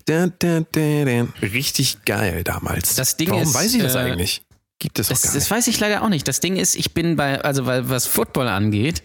Da, 0.06 0.26
da, 0.38 0.60
da, 0.72 1.04
da. 1.04 1.26
Richtig 1.42 2.04
geil 2.04 2.42
damals. 2.44 2.94
Das 2.96 3.16
Ding 3.16 3.30
Warum 3.30 3.42
ist, 3.42 3.54
weiß 3.54 3.71
ich 3.74 3.82
das 3.82 3.94
äh, 3.94 3.98
eigentlich? 3.98 4.42
Gibt 4.78 4.98
es 4.98 5.08
Das, 5.08 5.22
das 5.22 5.50
weiß 5.50 5.68
ich 5.68 5.78
leider 5.80 6.02
auch 6.02 6.08
nicht. 6.08 6.26
Das 6.26 6.40
Ding 6.40 6.56
ist, 6.56 6.74
ich 6.76 6.92
bin 6.92 7.16
bei, 7.16 7.40
also 7.42 7.66
weil, 7.66 7.88
was 7.88 8.06
Football 8.06 8.48
angeht, 8.48 9.02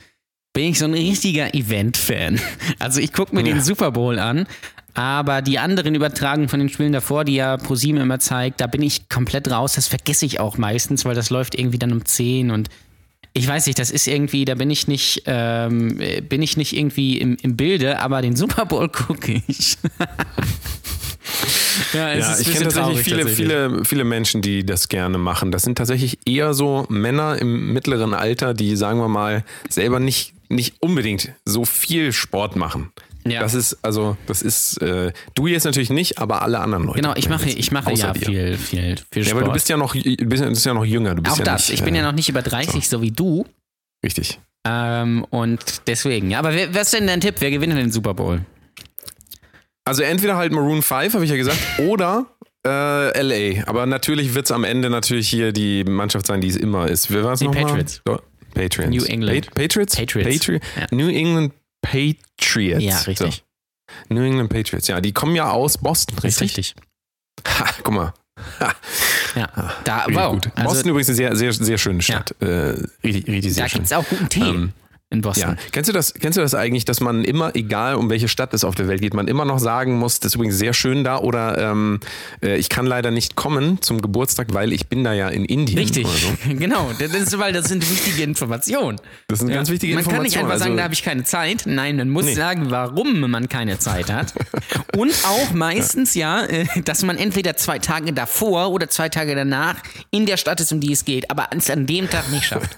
bin 0.54 0.66
ich 0.66 0.80
so 0.80 0.86
ein 0.86 0.94
richtiger 0.94 1.54
Event-Fan. 1.54 2.40
Also 2.80 3.00
ich 3.00 3.14
gucke 3.14 3.36
mir 3.36 3.42
Ja. 3.42 3.54
den 3.54 3.62
Super 3.62 3.92
Bowl 3.92 4.18
an, 4.18 4.48
aber 4.96 5.42
die 5.44 5.60
anderen 5.60 5.94
Übertragungen 5.94 6.50
von 6.50 6.60
den 6.60 6.70
Spielen 6.70 6.94
davor, 6.94 7.26
die 7.26 7.36
ja 7.36 7.58
ProSieben 7.58 8.02
immer 8.02 8.20
zeigt, 8.20 8.60
da 8.62 8.66
bin 8.68 8.82
ich 8.82 9.08
komplett 9.10 9.52
raus. 9.52 9.74
Das 9.74 9.88
vergesse 9.88 10.26
ich 10.26 10.40
auch 10.40 10.58
meistens, 10.58 11.06
weil 11.06 11.14
das 11.14 11.30
läuft 11.30 11.54
irgendwie 11.54 11.78
dann 11.78 11.92
um 11.92 12.04
10 12.06 12.50
und 12.50 12.70
ich 13.34 13.48
weiß 13.48 13.68
nicht, 13.68 13.78
das 13.78 13.92
ist 13.92 14.08
irgendwie, 14.08 14.46
da 14.46 14.56
bin 14.56 14.72
ich 14.72 14.88
nicht, 14.88 15.22
ähm, 15.28 16.00
äh, 16.02 16.22
bin 16.22 16.42
ich 16.42 16.58
nicht 16.58 16.76
irgendwie 16.76 17.20
im, 17.20 17.38
im 17.44 17.56
Bilde, 17.56 18.00
aber 18.00 18.24
den 18.24 18.36
Super 18.36 18.66
Bowl 18.66 18.90
gucke 18.92 19.44
ich. 19.48 19.78
ja, 21.94 22.14
Ja, 22.16 22.38
ich 22.40 22.52
kenne 22.52 22.66
tatsächlich 22.68 23.00
viele, 23.02 23.18
tatsächlich. 23.22 23.36
viele, 23.36 23.86
viele 23.86 24.04
Menschen, 24.04 24.42
die 24.42 24.66
das 24.66 24.88
gerne 24.90 25.18
machen. 25.18 25.52
Das 25.52 25.64
sind 25.64 25.78
tatsächlich 25.78 26.20
eher 26.26 26.54
so 26.54 26.86
Männer 26.90 27.38
im 27.42 27.74
mittleren 27.74 28.14
Alter, 28.14 28.54
die, 28.54 28.76
sagen 28.76 29.00
wir 29.00 29.08
mal, 29.08 29.44
selber 29.70 30.00
nicht, 30.00 30.34
nicht 30.50 30.76
unbedingt 30.82 31.32
so 31.46 31.66
viel 31.66 32.12
Sport 32.14 32.56
machen. 32.56 32.92
Ja. 33.28 33.42
Das 33.42 33.54
ist, 33.54 33.78
also, 33.82 34.16
das 34.26 34.42
ist, 34.42 34.82
äh, 34.82 35.12
du 35.36 35.48
jetzt 35.48 35.66
natürlich 35.66 35.90
nicht, 35.90 36.18
aber 36.18 36.44
alle 36.44 36.60
anderen 36.60 36.86
Leute. 36.86 37.02
Genau, 37.02 37.14
ich 37.18 37.28
mache, 37.28 37.50
ich 37.50 37.72
mache 37.72 37.92
ja 37.94 38.14
dir. 38.14 38.26
viel, 38.26 38.58
viel, 38.58 38.96
viel 39.12 39.24
Ja, 39.24 39.30
Sport. 39.30 39.42
aber 39.44 39.48
du 39.48 39.54
bist 39.54 39.68
ja 39.68 39.76
noch, 39.76 39.94
du 39.94 40.02
bist, 40.26 40.44
du 40.44 40.50
bist 40.50 40.66
ja 40.66 40.74
noch 40.74 40.86
jünger. 40.86 41.14
Du 41.16 41.22
bist 41.22 41.34
auch 41.34 41.40
ja 41.40 41.44
das. 41.46 41.68
Nicht, 41.68 41.80
ich 41.80 41.84
bin 41.86 41.94
äh, 41.94 41.98
ja 41.98 42.04
noch 42.06 42.14
nicht 42.14 42.30
über 42.30 42.42
30, 42.42 42.88
so, 42.88 43.02
wie 43.02 43.12
du. 43.12 43.46
Richtig. 44.06 44.40
Ähm, 44.66 45.26
und 45.30 45.60
deswegen. 45.88 46.32
Ja, 46.32 46.40
aber 46.40 46.54
wer, 46.54 46.74
was 46.74 46.84
ist 46.84 46.94
denn 46.94 47.08
dein 47.08 47.20
Tipp? 47.20 47.36
Wer 47.40 47.52
gewinnt 47.52 47.74
denn 47.74 47.80
den 47.80 47.92
Super 47.92 48.14
Bowl? 48.14 48.42
Also 49.88 50.04
entweder 50.04 50.38
halt 50.38 50.52
Maroon 50.52 50.82
5, 50.82 51.14
habe 51.14 51.24
ich 51.24 51.32
ja 51.32 51.38
gesagt, 51.38 51.58
oder 51.80 52.26
äh, 52.66 53.22
LA. 53.22 53.64
Aber 53.68 53.86
natürlich 53.86 54.34
wird 54.36 54.46
es 54.46 54.52
am 54.52 54.64
Ende 54.64 54.90
natürlich 54.90 55.30
hier 55.30 55.52
die 55.52 55.84
Mannschaft 55.84 56.28
sein, 56.28 56.42
die 56.42 56.48
es 56.50 56.56
immer 56.56 56.88
ist. 56.88 57.12
Wer 57.12 57.24
war 57.24 57.34
es 57.34 57.40
Die 57.40 57.46
nochmal? 57.46 57.64
Patriots. 57.66 58.02
So, 58.06 58.20
Patriots. 58.54 58.90
New 58.92 59.04
England. 59.06 59.46
Pa 59.54 59.62
Patriots? 59.62 59.96
Patriots. 59.96 60.40
Patri 60.40 60.60
Ja. 60.80 60.88
New 60.92 61.10
England 61.10 61.54
Patriots. 61.82 62.84
Ja, 62.84 62.98
richtig. 63.02 63.44
So. 64.10 64.14
New 64.14 64.24
England 64.24 64.50
Patriots. 64.50 64.88
Ja, 64.88 65.00
die 65.00 65.14
kommen 65.14 65.36
ja 65.36 65.50
aus 65.52 65.78
Boston, 65.78 66.18
richtig? 66.20 66.58
richtig. 66.58 66.76
Ha, 67.48 67.66
guck 67.84 67.94
mal. 67.94 68.14
Ha, 68.60 68.74
Ja. 69.36 69.74
Da, 69.84 70.06
wow. 70.10 70.34
gut. 70.34 70.50
Also, 70.56 70.70
Boston 70.70 70.90
übrigens 70.90 71.10
eine 71.10 71.16
sehr, 71.16 71.36
sehr, 71.36 71.54
sehr 71.54 71.78
schöne 71.78 72.02
Stadt. 72.02 72.36
Äh, 72.42 72.74
richtig, 73.04 73.28
richtig 73.28 73.54
sehr 73.54 73.64
da 73.66 73.70
schön. 73.70 73.78
gibt 73.80 73.86
es 73.86 73.94
auch 73.94 74.06
guten 74.10 74.28
Tee. 74.30 74.42
Ähm, 74.42 74.74
in 75.10 75.22
Boston. 75.22 75.52
Ja, 75.52 75.56
kennst 75.72 75.88
du 75.88 75.94
das, 75.94 76.14
kennst 76.14 76.38
du 76.38 76.42
das 76.42 76.54
eigentlich, 76.54 76.84
dass 76.84 77.00
man 77.00 77.24
immer, 77.24 77.56
egal 77.56 77.96
um 77.96 78.10
welche 78.10 78.28
Stadt 78.28 78.54
es 78.54 78.66
auf 78.66 78.76
der 78.76 78.90
Welt 78.90 79.00
geht, 79.02 79.14
man 79.14 79.30
immer 79.30 79.46
noch 79.46 79.58
sagen 79.60 79.98
muss, 79.98 80.20
das 80.20 80.32
ist 80.32 80.36
übrigens 80.36 80.58
sehr 80.58 80.74
schön 80.74 81.06
da 81.06 81.20
oder 81.20 81.58
ähm, 81.58 82.02
äh, 82.44 82.58
ich 82.58 82.68
kann 82.68 82.86
leider 82.86 83.10
nicht 83.10 83.36
kommen 83.38 83.82
zum 83.82 84.02
Geburtstag, 84.02 84.48
weil 84.54 84.74
ich 84.74 84.88
bin 84.88 85.06
da 85.06 85.14
ja 85.14 85.30
in 85.30 85.46
Indien. 85.46 85.80
Richtig, 85.80 86.06
so. 86.08 86.28
genau. 86.56 86.92
Das 87.00 87.14
ist, 87.14 87.38
weil 87.40 87.54
das 87.54 87.70
sind 87.70 87.90
wichtige 87.90 88.24
Informationen. 88.24 89.00
Das 89.30 89.40
sind 89.40 89.48
ganz 89.50 89.70
wichtige 89.70 89.96
man 89.96 90.04
kann 90.04 90.24
nicht 90.24 90.36
Informationen. 90.36 90.52
einfach 90.52 90.60
sagen, 90.60 90.72
Also- 90.72 90.78
da 90.78 90.84
habe 90.84 90.94
ich 90.94 91.04
keine 91.04 91.24
Zeit. 91.24 91.64
Nein, 91.66 91.96
man 91.96 92.10
muss 92.10 92.26
Nee. 92.26 92.34
sagen, 92.34 92.70
warum 92.70 93.22
man 93.30 93.48
keine 93.48 93.80
Zeit 93.80 94.12
hat. 94.12 94.34
Und 94.98 95.14
auch 95.26 95.52
meistens 95.54 96.16
ja, 96.16 96.44
äh, 96.44 96.66
dass 96.84 97.04
man 97.04 97.16
entweder 97.18 97.56
zwei 97.56 97.80
Tage 97.80 98.12
davor 98.12 98.72
oder 98.72 98.90
zwei 98.90 99.08
Tage 99.08 99.36
danach 99.36 99.76
in 100.12 100.26
der 100.26 100.36
Stadt 100.36 100.60
ist, 100.60 100.74
um 100.74 100.82
die 100.82 100.92
es 100.92 101.06
geht, 101.06 101.32
aber 101.32 101.48
es 101.56 101.70
an 101.70 101.86
dem 101.86 102.10
Tag 102.10 102.30
nicht 102.30 102.44
schafft. 102.46 102.76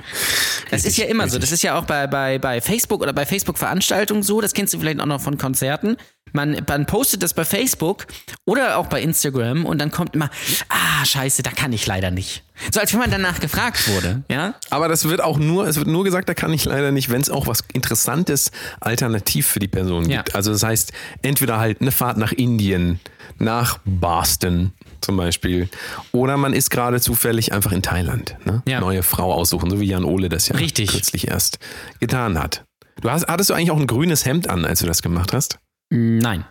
Das 0.69 0.86
ist 0.86 0.95
ja 0.98 1.05
immer 1.05 1.27
so. 1.27 1.39
Das 1.39 1.51
ist 1.51 1.63
ja 1.63 1.75
auch 1.79 1.86
bei, 1.86 2.05
bei, 2.05 2.18
bei 2.39 2.59
Facebook 2.59 3.01
oder 3.01 3.13
bei 3.13 3.25
Facebook-Veranstaltungen 3.25 4.23
so. 4.23 4.41
Das 4.41 4.53
kennst 4.53 4.73
du 4.73 4.79
vielleicht 4.79 4.99
auch 4.99 5.05
noch 5.05 5.21
von 5.21 5.38
Konzerten. 5.38 5.95
Man, 6.33 6.62
man 6.67 6.86
postet 6.86 7.24
das 7.24 7.33
bei 7.33 7.45
Facebook 7.45 8.07
oder 8.45 8.77
auch 8.77 8.88
bei 8.88 9.01
Instagram 9.01 9.65
und 9.65 9.79
dann 9.79 9.91
kommt 9.91 10.15
immer, 10.15 10.29
ah, 10.69 11.05
scheiße, 11.05 11.43
da 11.43 11.51
kann 11.51 11.74
ich 11.74 11.86
leider 11.88 12.12
nicht. 12.12 12.43
So 12.71 12.79
als 12.81 12.91
wenn 12.93 13.00
man 13.00 13.12
danach 13.12 13.39
gefragt 13.39 13.88
wurde, 13.88 14.24
ja? 14.29 14.53
Aber 14.69 14.88
das 14.89 15.07
wird 15.07 15.21
auch 15.21 15.38
nur, 15.38 15.65
es 15.67 15.77
wird 15.77 15.88
nur 15.88 16.03
gesagt, 16.03 16.27
da 16.27 16.33
kann 16.33 16.51
ich 16.51 16.65
leider 16.65 16.91
nicht, 16.91 17.09
wenn 17.09 17.21
es 17.21 17.29
auch 17.29 17.48
was 17.48 17.63
Interessantes 17.74 18.51
alternativ 18.81 19.48
für 19.48 19.59
die 19.59 19.67
Person 19.69 20.09
Ja. 20.09 20.17
gibt. 20.17 20.36
Also 20.36 20.51
das 20.51 20.63
heißt, 20.63 20.91
entweder 21.21 21.59
halt 21.59 21.79
eine 21.81 21.91
Fahrt 21.91 22.17
nach 22.17 22.31
Indien, 22.33 23.00
nach 23.38 23.79
Boston 23.86 24.74
zum 25.01 25.15
Beispiel, 25.15 25.69
oder 26.12 26.36
man 26.36 26.51
ist 26.53 26.69
gerade 26.69 27.00
zufällig 27.00 27.53
einfach 27.53 27.71
in 27.71 27.81
Thailand. 27.81 28.36
Ne? 28.43 28.62
Ja. 28.67 28.81
Neue 28.81 29.03
Frau 29.03 29.33
aussuchen, 29.33 29.69
so 29.69 29.79
wie 29.79 29.86
Jan 29.86 30.03
Ole 30.03 30.27
das 30.27 30.50
ja 30.50 30.55
Richtig. 30.57 30.89
kürzlich 30.91 31.29
erst 31.29 31.59
getan 32.01 32.38
hat. 32.38 32.65
Du 33.01 33.09
hast, 33.09 33.27
hattest 33.29 33.50
du 33.50 33.53
eigentlich 33.53 33.71
auch 33.71 33.79
ein 33.79 33.88
grünes 33.88 34.25
Hemd 34.25 34.50
an, 34.50 34.65
als 34.65 34.79
du 34.81 34.86
das 34.86 35.01
gemacht 35.01 35.31
hast? 35.31 35.59
Nein, 35.89 36.46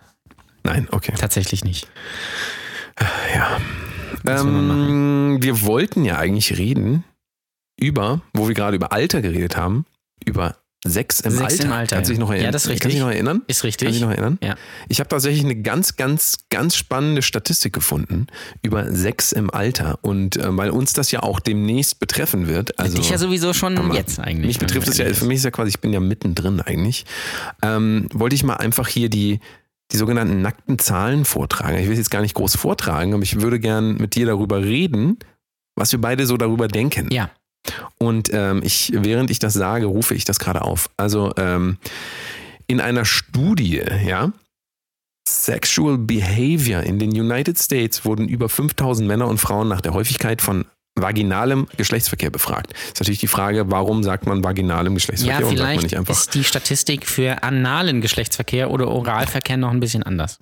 Nein, 0.63 0.87
okay. 0.91 1.13
tatsächlich 1.17 1.63
nicht. 1.63 1.87
Ja. 3.33 3.59
Ähm, 4.27 5.37
wir 5.41 5.61
wollten 5.61 6.03
ja 6.03 6.17
eigentlich 6.17 6.57
reden 6.57 7.03
über, 7.79 8.21
wo 8.33 8.47
wir 8.47 8.55
gerade 8.55 8.75
über 8.75 8.91
Alter 8.91 9.21
geredet 9.21 9.55
haben, 9.55 9.85
über 10.25 10.57
Sex 10.87 11.19
im, 11.19 11.31
Sex 11.31 11.41
Alter. 11.53 11.63
im 11.65 11.71
Alter, 11.73 11.95
Kannst 11.97 12.09
du 12.09 12.13
dich 12.13 12.19
noch 12.19 12.29
erinnern? 12.29 12.45
Ja, 12.45 12.51
das 12.51 12.63
ist 12.63 12.69
Kannst 12.69 12.83
du 12.83 12.87
richtig. 12.87 12.93
dich 12.93 13.01
noch 13.01 13.11
erinnern? 13.11 13.41
Ist 13.47 13.61
Kannst 13.61 13.81
du 13.81 13.85
dich 13.85 13.87
richtig. 13.89 14.01
noch 14.01 14.11
erinnern? 14.11 14.37
Ja. 14.41 14.55
Ich 14.87 14.99
habe 15.01 15.09
tatsächlich 15.09 15.43
eine 15.43 15.55
ganz, 15.61 15.97
ganz, 15.97 16.37
ganz 16.49 16.75
spannende 16.77 17.21
Statistik 17.21 17.73
gefunden 17.73 18.27
über 18.61 18.89
Sex 18.93 19.33
im 19.33 19.49
Alter. 19.53 19.99
Und 20.03 20.37
äh, 20.37 20.55
weil 20.57 20.69
uns 20.69 20.93
das 20.93 21.11
ja 21.11 21.21
auch 21.21 21.41
demnächst 21.41 21.99
betreffen 21.99 22.47
wird. 22.47 22.79
Also, 22.79 22.97
Dich 22.97 23.09
ja 23.09 23.17
sowieso 23.17 23.51
schon 23.53 23.77
Hammer. 23.77 23.93
jetzt 23.93 24.19
eigentlich. 24.19 24.47
Mich 24.47 24.59
betrifft 24.59 24.87
es 24.87 24.97
ja, 24.97 25.13
für 25.13 25.25
mich 25.25 25.37
ist 25.39 25.43
ja 25.43 25.51
quasi, 25.51 25.69
ich 25.69 25.79
bin 25.81 25.91
ja 25.91 25.99
mittendrin 25.99 26.61
eigentlich. 26.61 27.05
Ähm, 27.61 28.07
wollte 28.13 28.35
ich 28.35 28.43
mal 28.45 28.55
einfach 28.55 28.87
hier 28.87 29.09
die, 29.09 29.41
die 29.91 29.97
sogenannten 29.97 30.41
nackten 30.41 30.79
Zahlen 30.79 31.25
vortragen. 31.25 31.77
Ich 31.79 31.85
will 31.87 31.93
es 31.93 31.97
jetzt 31.99 32.11
gar 32.11 32.21
nicht 32.21 32.35
groß 32.35 32.55
vortragen, 32.55 33.13
aber 33.13 33.23
ich 33.23 33.41
würde 33.41 33.59
gern 33.59 33.95
mit 33.97 34.15
dir 34.15 34.25
darüber 34.27 34.63
reden, 34.63 35.17
was 35.75 35.91
wir 35.91 35.99
beide 35.99 36.25
so 36.25 36.37
darüber 36.37 36.67
denken. 36.69 37.09
Ja. 37.11 37.31
Und 37.97 38.29
ähm, 38.33 38.61
ich, 38.63 38.91
während 38.93 39.29
ich 39.29 39.39
das 39.39 39.53
sage, 39.53 39.85
rufe 39.85 40.15
ich 40.15 40.25
das 40.25 40.39
gerade 40.39 40.61
auf. 40.61 40.89
Also 40.97 41.33
ähm, 41.37 41.77
in 42.67 42.79
einer 42.79 43.05
Studie, 43.05 43.81
ja, 44.05 44.31
Sexual 45.27 45.97
Behavior 45.97 46.81
in 46.81 46.97
den 46.97 47.11
United 47.11 47.57
States 47.59 48.03
wurden 48.05 48.27
über 48.27 48.49
5000 48.49 49.07
Männer 49.07 49.27
und 49.27 49.37
Frauen 49.37 49.67
nach 49.67 49.81
der 49.81 49.93
Häufigkeit 49.93 50.41
von 50.41 50.65
vaginalem 50.95 51.67
Geschlechtsverkehr 51.77 52.29
befragt. 52.29 52.73
Ist 52.73 52.99
natürlich 52.99 53.19
die 53.19 53.27
Frage, 53.27 53.71
warum 53.71 54.03
sagt 54.03 54.25
man 54.25 54.43
vaginalem 54.43 54.95
Geschlechtsverkehr 54.95 55.41
Ja, 55.41 55.47
und 55.47 55.57
sagt 55.57 55.59
man 55.59 55.67
vielleicht 55.67 55.83
nicht 55.83 55.97
einfach 55.97 56.13
ist 56.13 56.33
die 56.33 56.43
Statistik 56.43 57.05
für 57.05 57.43
analen 57.43 58.01
Geschlechtsverkehr 58.01 58.71
oder 58.71 58.87
Oralverkehr 58.87 59.57
noch 59.57 59.71
ein 59.71 59.79
bisschen 59.79 60.03
anders. 60.03 60.39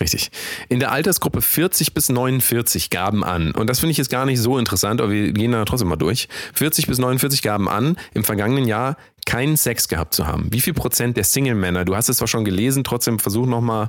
Richtig. 0.00 0.30
In 0.68 0.80
der 0.80 0.90
Altersgruppe 0.90 1.40
40 1.40 1.94
bis 1.94 2.08
49 2.08 2.90
gaben 2.90 3.22
an, 3.22 3.52
und 3.52 3.70
das 3.70 3.78
finde 3.78 3.92
ich 3.92 3.98
jetzt 3.98 4.10
gar 4.10 4.26
nicht 4.26 4.40
so 4.40 4.58
interessant, 4.58 5.00
aber 5.00 5.12
wir 5.12 5.32
gehen 5.32 5.52
da 5.52 5.64
trotzdem 5.64 5.88
mal 5.88 5.96
durch. 5.96 6.28
40 6.54 6.88
bis 6.88 6.98
49 6.98 7.42
gaben 7.42 7.68
an, 7.68 7.96
im 8.12 8.24
vergangenen 8.24 8.66
Jahr 8.66 8.96
keinen 9.24 9.56
Sex 9.56 9.88
gehabt 9.88 10.14
zu 10.14 10.26
haben. 10.26 10.48
Wie 10.50 10.60
viel 10.60 10.74
Prozent 10.74 11.16
der 11.16 11.24
Single-Männer, 11.24 11.84
du 11.84 11.94
hast 11.94 12.08
es 12.08 12.16
zwar 12.16 12.28
schon 12.28 12.44
gelesen, 12.44 12.82
trotzdem 12.82 13.20
versuch 13.20 13.46
nochmal 13.46 13.88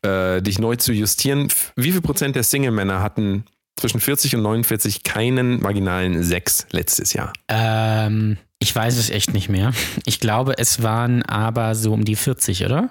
äh, 0.00 0.40
dich 0.40 0.58
neu 0.58 0.76
zu 0.76 0.92
justieren. 0.92 1.48
Wie 1.76 1.92
viel 1.92 2.00
Prozent 2.00 2.34
der 2.34 2.44
Single-Männer 2.44 3.02
hatten 3.02 3.44
zwischen 3.76 4.00
40 4.00 4.36
und 4.36 4.42
49 4.42 5.02
keinen 5.02 5.62
vaginalen 5.62 6.22
Sex 6.22 6.66
letztes 6.70 7.12
Jahr? 7.12 7.32
Ähm, 7.48 8.38
ich 8.58 8.74
weiß 8.74 8.96
es 8.96 9.10
echt 9.10 9.34
nicht 9.34 9.48
mehr. 9.48 9.72
Ich 10.06 10.18
glaube, 10.18 10.56
es 10.56 10.82
waren 10.82 11.22
aber 11.24 11.74
so 11.74 11.92
um 11.92 12.04
die 12.04 12.16
40, 12.16 12.64
oder? 12.64 12.90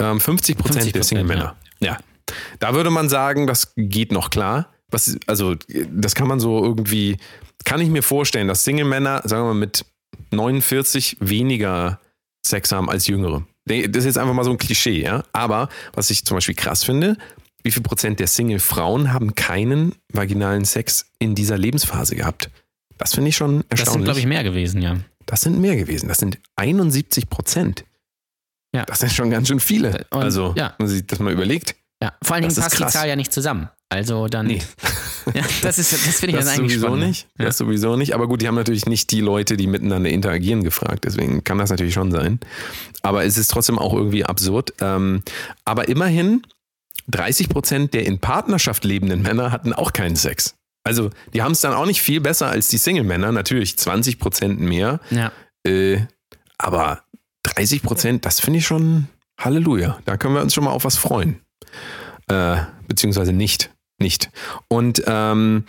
Ähm, 0.00 0.20
50 0.20 0.56
Prozent 0.56 0.86
50%, 0.86 0.92
der 0.92 1.02
Single-Männer. 1.02 1.56
Ja. 1.80 1.98
Da 2.58 2.74
würde 2.74 2.90
man 2.90 3.08
sagen, 3.08 3.46
das 3.46 3.72
geht 3.76 4.12
noch 4.12 4.30
klar. 4.30 4.72
Was, 4.90 5.18
also, 5.26 5.54
das 5.90 6.14
kann 6.14 6.28
man 6.28 6.40
so 6.40 6.64
irgendwie, 6.64 7.16
kann 7.64 7.80
ich 7.80 7.88
mir 7.88 8.02
vorstellen, 8.02 8.48
dass 8.48 8.64
Single-Männer, 8.64 9.22
sagen 9.24 9.42
wir 9.42 9.54
mal, 9.54 9.54
mit 9.54 9.84
49 10.30 11.18
weniger 11.20 12.00
Sex 12.46 12.72
haben 12.72 12.88
als 12.88 13.06
Jüngere. 13.06 13.46
Das 13.66 13.76
ist 13.76 14.04
jetzt 14.04 14.18
einfach 14.18 14.32
mal 14.32 14.44
so 14.44 14.50
ein 14.50 14.58
Klischee, 14.58 15.02
ja. 15.02 15.24
Aber 15.32 15.68
was 15.92 16.10
ich 16.10 16.24
zum 16.24 16.36
Beispiel 16.36 16.54
krass 16.54 16.84
finde, 16.84 17.16
wie 17.62 17.70
viel 17.70 17.82
Prozent 17.82 18.20
der 18.20 18.28
Single-Frauen 18.28 19.12
haben 19.12 19.34
keinen 19.34 19.94
vaginalen 20.12 20.64
Sex 20.64 21.06
in 21.18 21.34
dieser 21.34 21.58
Lebensphase 21.58 22.16
gehabt? 22.16 22.50
Das 22.96 23.14
finde 23.14 23.28
ich 23.28 23.36
schon 23.36 23.64
erstaunlich. 23.68 23.84
Das 23.84 23.92
sind, 23.92 24.04
glaube 24.04 24.20
ich, 24.20 24.26
mehr 24.26 24.42
gewesen, 24.42 24.80
ja. 24.80 24.96
Das 25.26 25.42
sind 25.42 25.60
mehr 25.60 25.76
gewesen. 25.76 26.08
Das 26.08 26.18
sind 26.18 26.38
71 26.56 27.28
Prozent. 27.28 27.84
Ja. 28.78 28.84
Das 28.84 29.00
sind 29.00 29.12
schon 29.12 29.30
ganz 29.30 29.48
schön 29.48 29.60
viele. 29.60 30.06
Und- 30.10 30.22
also, 30.22 30.54
ja. 30.56 30.74
wenn 30.78 30.86
man 30.86 30.88
sich 30.88 31.06
das 31.06 31.18
mal 31.18 31.32
überlegt. 31.32 31.74
ja. 32.02 32.12
Vor 32.22 32.34
allen 32.34 32.42
Dingen 32.42 32.54
Das 32.54 32.62
passt 32.64 32.78
die 32.78 32.82
krass. 32.82 32.92
Zahl 32.92 33.08
ja 33.08 33.16
nicht 33.16 33.32
zusammen. 33.32 33.68
Also 33.90 34.26
dann. 34.28 34.46
Nee. 34.46 34.62
Ja, 35.34 35.42
das 35.60 35.78
ist, 35.78 35.92
das 35.92 36.00
finde 36.20 36.28
ich 36.28 36.36
Das 36.36 36.46
dann 36.46 36.54
eigentlich 36.54 36.72
sowieso 36.72 36.86
spannend. 36.86 37.06
nicht. 37.08 37.28
Ja. 37.38 37.44
Das 37.44 37.58
sowieso 37.58 37.96
nicht. 37.96 38.14
Aber 38.14 38.28
gut, 38.28 38.40
die 38.40 38.48
haben 38.48 38.54
natürlich 38.54 38.86
nicht 38.86 39.10
die 39.10 39.20
Leute, 39.20 39.58
die 39.58 39.66
miteinander 39.66 40.08
interagieren, 40.08 40.64
gefragt. 40.64 41.04
Deswegen 41.04 41.44
kann 41.44 41.58
das 41.58 41.68
natürlich 41.68 41.92
schon 41.92 42.10
sein. 42.10 42.40
Aber 43.02 43.26
es 43.26 43.36
ist 43.36 43.48
trotzdem 43.50 43.78
auch 43.78 43.92
irgendwie 43.92 44.24
absurd. 44.24 44.72
Ähm, 44.80 45.22
aber 45.66 45.88
immerhin, 45.88 46.40
30 47.08 47.50
Prozent 47.50 47.92
der 47.92 48.06
in 48.06 48.20
Partnerschaft 48.20 48.84
lebenden 48.86 49.20
Männer 49.20 49.52
hatten 49.52 49.74
auch 49.74 49.92
keinen 49.92 50.16
Sex. 50.16 50.54
Also, 50.82 51.10
die 51.34 51.42
haben 51.42 51.52
es 51.52 51.60
dann 51.60 51.74
auch 51.74 51.84
nicht 51.84 52.00
viel 52.00 52.22
besser 52.22 52.46
als 52.48 52.68
die 52.68 52.78
Single-Männer. 52.78 53.30
Natürlich 53.30 53.76
20 53.76 54.18
Prozent 54.18 54.60
mehr. 54.60 55.00
Ja. 55.10 55.30
Äh, 55.66 56.06
aber 56.56 57.02
30 57.54 57.82
Prozent, 57.82 58.24
das 58.24 58.40
finde 58.40 58.58
ich 58.58 58.66
schon 58.66 59.08
Halleluja. 59.40 59.98
Da 60.04 60.16
können 60.16 60.34
wir 60.34 60.42
uns 60.42 60.54
schon 60.54 60.64
mal 60.64 60.70
auf 60.70 60.84
was 60.84 60.96
freuen. 60.96 61.40
Äh, 62.28 62.58
beziehungsweise 62.86 63.32
nicht. 63.32 63.70
Nicht. 64.00 64.30
Und 64.68 65.02
ähm, 65.06 65.64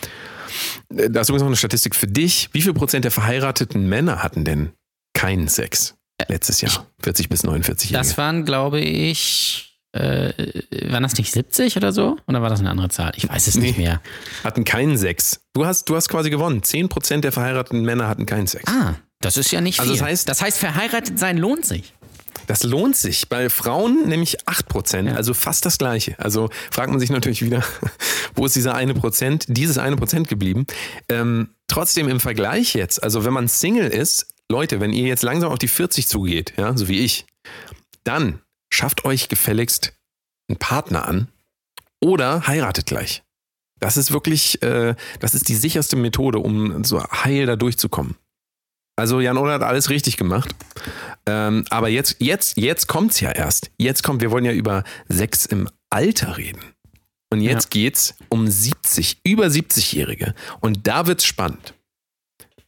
da 0.89 1.21
ist 1.21 1.29
übrigens 1.29 1.41
noch 1.41 1.47
eine 1.47 1.55
Statistik 1.55 1.95
für 1.95 2.05
dich. 2.07 2.49
Wie 2.53 2.61
viel 2.61 2.73
Prozent 2.73 3.03
der 3.05 3.11
verheirateten 3.11 3.87
Männer 3.89 4.21
hatten 4.21 4.45
denn 4.45 4.71
keinen 5.15 5.47
Sex 5.47 5.95
letztes 6.27 6.61
Jahr? 6.61 6.85
40 7.03 7.29
bis 7.29 7.43
49 7.43 7.89
Jahre. 7.91 8.05
Das 8.05 8.17
waren, 8.19 8.45
glaube 8.45 8.81
ich, 8.81 9.79
äh, 9.93 10.31
waren 10.91 11.01
das 11.01 11.17
nicht 11.17 11.31
70 11.31 11.75
oder 11.77 11.91
so? 11.91 12.17
Oder 12.27 12.43
war 12.43 12.49
das 12.49 12.59
eine 12.59 12.69
andere 12.69 12.89
Zahl? 12.89 13.13
Ich 13.15 13.27
weiß 13.27 13.47
es 13.47 13.55
nicht 13.55 13.77
Nee. 13.77 13.83
mehr. 13.85 14.01
Hatten 14.43 14.63
keinen 14.63 14.97
Sex. 14.97 15.41
Du 15.53 15.65
hast, 15.65 15.89
du 15.89 15.95
hast 15.95 16.09
quasi 16.09 16.29
gewonnen. 16.29 16.61
10 16.61 16.87
Prozent 16.89 17.23
der 17.23 17.31
verheirateten 17.31 17.81
Männer 17.83 18.07
hatten 18.07 18.27
keinen 18.27 18.45
Sex. 18.45 18.71
Ah, 18.71 18.93
das 19.21 19.37
ist 19.37 19.51
ja 19.51 19.61
nicht 19.61 19.79
Also 19.79 19.93
viel. 19.93 19.99
das 20.01 20.09
heißt- 20.09 20.25
das 20.27 20.41
heißt, 20.41 20.57
verheiratet 20.57 21.19
sein 21.19 21.37
lohnt 21.37 21.65
sich. 21.65 21.93
Das 22.47 22.63
lohnt 22.63 22.95
sich. 22.95 23.29
Bei 23.29 23.49
Frauen 23.49 24.07
nämlich 24.07 24.47
8%, 24.47 25.07
Ja. 25.09 25.15
also 25.15 25.33
fast 25.33 25.65
das 25.65 25.77
gleiche. 25.77 26.17
Also 26.19 26.49
fragt 26.71 26.89
man 26.89 26.99
sich 26.99 27.09
natürlich 27.11 27.43
wieder, 27.43 27.63
wo 28.35 28.45
ist 28.45 28.55
dieser 28.55 28.75
eine 28.75 28.93
Prozent, 28.95 29.45
dieses 29.47 29.77
eine 29.77 29.97
Prozent 29.97 30.27
geblieben? 30.27 30.65
Ähm, 31.09 31.49
trotzdem 31.67 32.07
im 32.09 32.19
Vergleich 32.19 32.73
jetzt, 32.73 33.03
also 33.03 33.23
wenn 33.25 33.33
man 33.33 33.47
Single 33.47 33.89
ist, 33.89 34.27
Leute, 34.51 34.79
wenn 34.79 34.93
ihr 34.93 35.05
jetzt 35.07 35.21
langsam 35.21 35.51
auf 35.51 35.59
die 35.59 35.67
40 35.67 36.07
zugeht, 36.07 36.53
ja, 36.57 36.75
so 36.75 36.87
wie 36.87 36.99
ich, 37.01 37.27
dann 38.03 38.41
schafft 38.71 39.05
euch 39.05 39.29
gefälligst 39.29 39.93
einen 40.49 40.57
Partner 40.57 41.07
an 41.07 41.27
oder 42.01 42.47
heiratet 42.47 42.87
gleich. 42.87 43.21
Das 43.79 43.95
ist 43.95 44.11
wirklich, 44.11 44.61
äh, 44.63 44.95
das 45.19 45.35
ist 45.35 45.49
die 45.49 45.55
sicherste 45.55 45.95
Methode, 45.95 46.39
um 46.39 46.83
so 46.83 47.03
heil 47.03 47.45
da 47.45 47.55
durchzukommen. 47.55 48.15
Also 48.99 49.21
Jan 49.21 49.37
Ola 49.37 49.53
hat 49.53 49.63
alles 49.63 49.89
richtig 49.89 50.17
gemacht. 50.17 50.53
Ähm, 51.25 51.63
aber 51.69 51.89
jetzt, 51.89 52.17
jetzt, 52.19 52.57
jetzt 52.57 52.87
kommt's 52.87 53.19
ja 53.21 53.31
erst. 53.31 53.71
Jetzt 53.77 54.03
kommt, 54.03 54.21
wir 54.21 54.31
wollen 54.31 54.45
ja 54.45 54.51
über 54.51 54.83
Sex 55.07 55.45
im 55.45 55.69
Alter 55.89 56.37
reden. 56.37 56.61
Und 57.31 57.41
jetzt 57.41 57.69
geht's 57.69 58.15
um 58.29 58.47
70, 58.47 59.21
über 59.23 59.45
70-Jährige. 59.45 60.33
Und 60.59 60.87
da 60.87 61.07
wird's 61.07 61.25
spannend. 61.25 61.75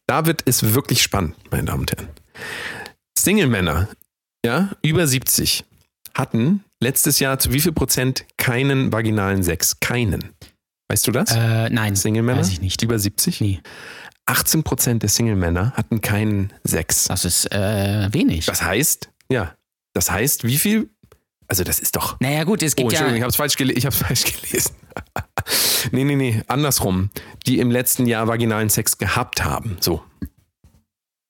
Da 0.08 0.26
wird 0.26 0.44
es 0.46 0.74
wirklich 0.74 1.02
spannend, 1.02 1.36
meine 1.52 1.66
Damen 1.66 1.82
und 1.82 1.92
Herren. 1.92 2.10
Single-Männer, 3.18 3.90
ja, 4.46 4.70
über 4.82 5.08
70, 5.08 5.66
hatten 6.14 6.64
letztes 6.80 7.20
Jahr 7.20 7.40
zu 7.40 7.54
wie 7.54 7.60
viel 7.60 7.72
Prozent 7.72 8.26
keinen 8.38 8.92
vaginalen 8.92 9.44
Sex? 9.44 9.80
Keinen. 9.80 10.32
Weißt 10.90 11.08
du 11.08 11.12
das? 11.12 11.32
Äh, 11.32 11.70
nein, 11.70 11.96
Single-Männer? 11.96 12.40
weiß 12.40 12.50
ich 12.50 12.62
nicht. 12.62 12.82
Über 12.84 13.00
70? 13.00 13.42
Nee. 13.42 13.62
18% 14.28 15.00
der 15.00 15.10
Single-Männer 15.10 15.74
hatten 15.76 16.02
keinen 16.02 16.54
Sex. 16.64 17.06
Das 17.06 17.26
ist 17.26 17.52
äh, 17.52 18.10
wenig. 18.14 18.46
Das 18.46 18.62
heißt, 18.62 19.10
ja, 19.30 19.56
das 19.94 20.10
heißt, 20.12 20.44
wie 20.46 20.58
viel? 20.58 20.90
Also 21.48 21.64
das 21.66 21.80
ist 21.80 21.96
doch. 21.98 22.18
naja, 22.22 22.44
gut, 22.46 22.64
es 22.64 22.74
Oh, 22.74 22.76
gibt 22.78 22.92
Entschuldigung, 22.94 23.16
ich 23.16 23.20
ja. 23.20 23.24
habe 23.24 23.30
es 23.32 23.36
falsch, 23.36 23.58
gele 23.58 23.74
ich 23.74 23.84
falsch 23.94 24.24
gelesen. 24.24 24.74
nee, 25.92 26.04
nee, 26.06 26.16
nee, 26.16 26.42
andersrum. 26.48 27.10
Die 27.46 27.60
im 27.60 27.72
letzten 27.72 28.06
Jahr 28.06 28.28
vaginalen 28.28 28.70
Sex 28.70 28.98
gehabt 28.98 29.44
haben. 29.44 29.76
So. 29.82 30.02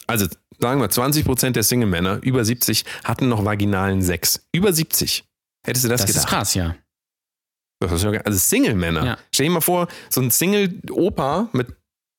Also 0.06 0.28
sagen 0.60 0.80
wir, 0.82 0.90
20% 0.90 1.52
der 1.52 1.64
Single-Männer 1.64 2.20
über 2.22 2.46
70 2.46 2.86
hatten 3.04 3.30
noch 3.30 3.44
vaginalen 3.46 4.04
Sex. 4.04 4.46
Über 4.52 4.74
70. 4.74 5.24
Hättest 5.66 5.86
du 5.86 5.90
das, 5.90 6.02
Das 6.02 6.10
ist 6.12 6.16
gedacht? 6.18 6.30
krass, 6.30 6.54
ja. 6.54 6.76
Das 7.80 7.92
ist 7.94 8.04
ja 8.04 8.12
ge- 8.12 8.22
Also 8.24 8.38
Single-Männer. 8.38 9.06
Ja. 9.06 9.18
Stell 9.34 9.48
dir 9.48 9.54
mal 9.54 9.62
vor, 9.62 9.88
so 10.12 10.22
ein 10.22 10.30
Single-Opa 10.30 11.50
mit 11.54 11.74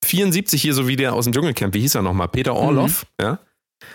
74 0.05 0.61
hier, 0.61 0.75
so 0.75 0.89
wie 0.89 0.97
der 0.97 1.13
aus 1.15 1.25
dem 1.25 1.33
Dschungelcamp, 1.33 1.75
wie 1.75 1.81
hieß 1.81 1.95
er 1.95 2.03
nochmal? 2.03 2.29
Peter 2.29 2.55
Orloff, 2.55 3.07
ja? 3.21 3.39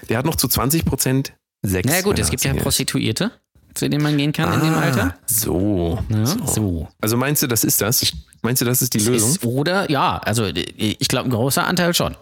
Der 0.10 0.18
hat 0.18 0.26
noch 0.26 0.36
zu 0.36 0.48
20% 0.48 1.32
Sex. 1.66 1.90
Na 1.90 1.96
ja, 1.96 2.02
gut, 2.02 2.20
es 2.20 2.30
gibt 2.30 2.44
ja. 2.44 2.54
Prostituierte, 2.54 3.32
zu 3.74 3.90
denen 3.90 4.04
man 4.04 4.18
gehen 4.18 4.32
kann 4.32 4.54
in 4.54 4.60
dem 4.62 4.74
Ah, 4.74 4.82
Alter. 4.82 5.18
So. 5.26 6.04
Ja, 6.10 6.26
so. 6.26 6.46
so. 6.46 6.88
Also 7.02 7.18
meinst 7.18 7.42
du, 7.44 7.48
das 7.48 7.64
ist 7.64 7.82
das? 7.82 8.06
Meinst 8.42 8.62
du, 8.62 8.66
das 8.66 8.82
ist 8.82 8.94
die 8.94 9.00
Es 9.00 9.06
Lösung? 9.08 9.30
Ist, 9.32 9.46
oder, 9.46 9.90
ja, 9.90 10.18
also 10.20 10.46
ich 10.46 11.08
glaube, 11.08 11.30
ein 11.30 11.32
großer 11.32 11.66
Anteil 11.66 11.94
schon. 11.94 12.16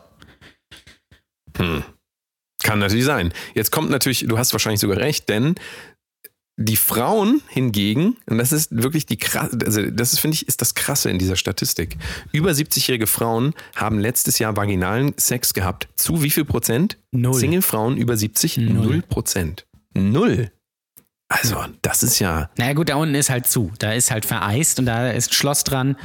Kann 2.63 2.80
natürlich 2.80 3.06
sein. 3.06 3.34
Jetzt 3.54 3.72
kommt 3.72 3.89
natürlich, 3.89 4.25
du 4.27 4.38
hast 4.38 4.51
wahrscheinlich 4.54 4.80
sogar 4.82 4.98
recht, 4.98 5.30
denn 5.30 5.56
die 6.57 6.77
Frauen 6.77 7.41
hingegen, 7.50 8.15
und 8.27 8.38
das 8.38 8.51
ist 8.53 8.69
wirklich 8.71 9.05
die 9.05 9.17
krasse, 9.17 9.57
also 9.65 9.81
das 9.89 10.13
ist, 10.13 10.19
finde 10.19 10.35
ich, 10.35 10.47
ist 10.47 10.62
das 10.62 10.74
Krasse 10.74 11.09
in 11.09 11.19
dieser 11.19 11.35
Statistik. 11.35 11.97
Über 12.31 12.51
70-jährige 12.51 13.07
Frauen 13.07 13.53
haben 13.75 14.00
letztes 14.00 14.39
Jahr 14.39 14.55
vaginalen 14.55 15.13
Sex 15.17 15.53
gehabt. 15.53 15.89
Zu 15.95 16.24
wie 16.24 16.29
viel 16.29 16.45
Prozent? 16.45 16.97
Null. 17.12 17.33
Single-Frauen 17.33 17.97
über 17.97 18.15
70? 18.15 18.57
Null. 18.57 18.74
Null 18.74 19.01
Prozent. 19.01 19.65
Null. 19.93 20.51
Also, 21.27 21.65
das 21.81 22.03
ist 22.03 22.19
ja. 22.19 22.50
Naja, 22.57 22.74
gut, 22.74 22.89
da 22.89 22.95
unten 22.95 23.15
ist 23.15 23.29
halt 23.29 23.47
zu. 23.47 23.71
Da 23.79 23.93
ist 23.93 24.12
halt 24.12 24.25
vereist 24.25 24.79
und 24.79 24.85
da 24.85 25.09
ist 25.12 25.31
ein 25.31 25.33
Schloss 25.33 25.63
dran. 25.63 25.97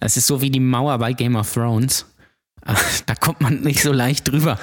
Das 0.00 0.16
ist 0.16 0.26
so 0.26 0.40
wie 0.40 0.50
die 0.50 0.60
Mauer 0.60 0.98
bei 0.98 1.12
Game 1.12 1.36
of 1.36 1.52
Thrones. 1.52 2.06
Da 3.06 3.14
kommt 3.14 3.40
man 3.40 3.60
nicht 3.60 3.80
so 3.80 3.92
leicht 3.92 4.26
drüber, 4.26 4.58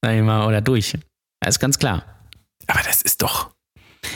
sag 0.00 0.14
ich 0.14 0.22
mal, 0.22 0.46
oder 0.46 0.62
durch. 0.62 0.96
Das 1.40 1.56
ist 1.56 1.60
ganz 1.60 1.78
klar. 1.78 2.04
Aber 2.66 2.80
das 2.82 3.02
ist 3.02 3.20
doch. 3.20 3.51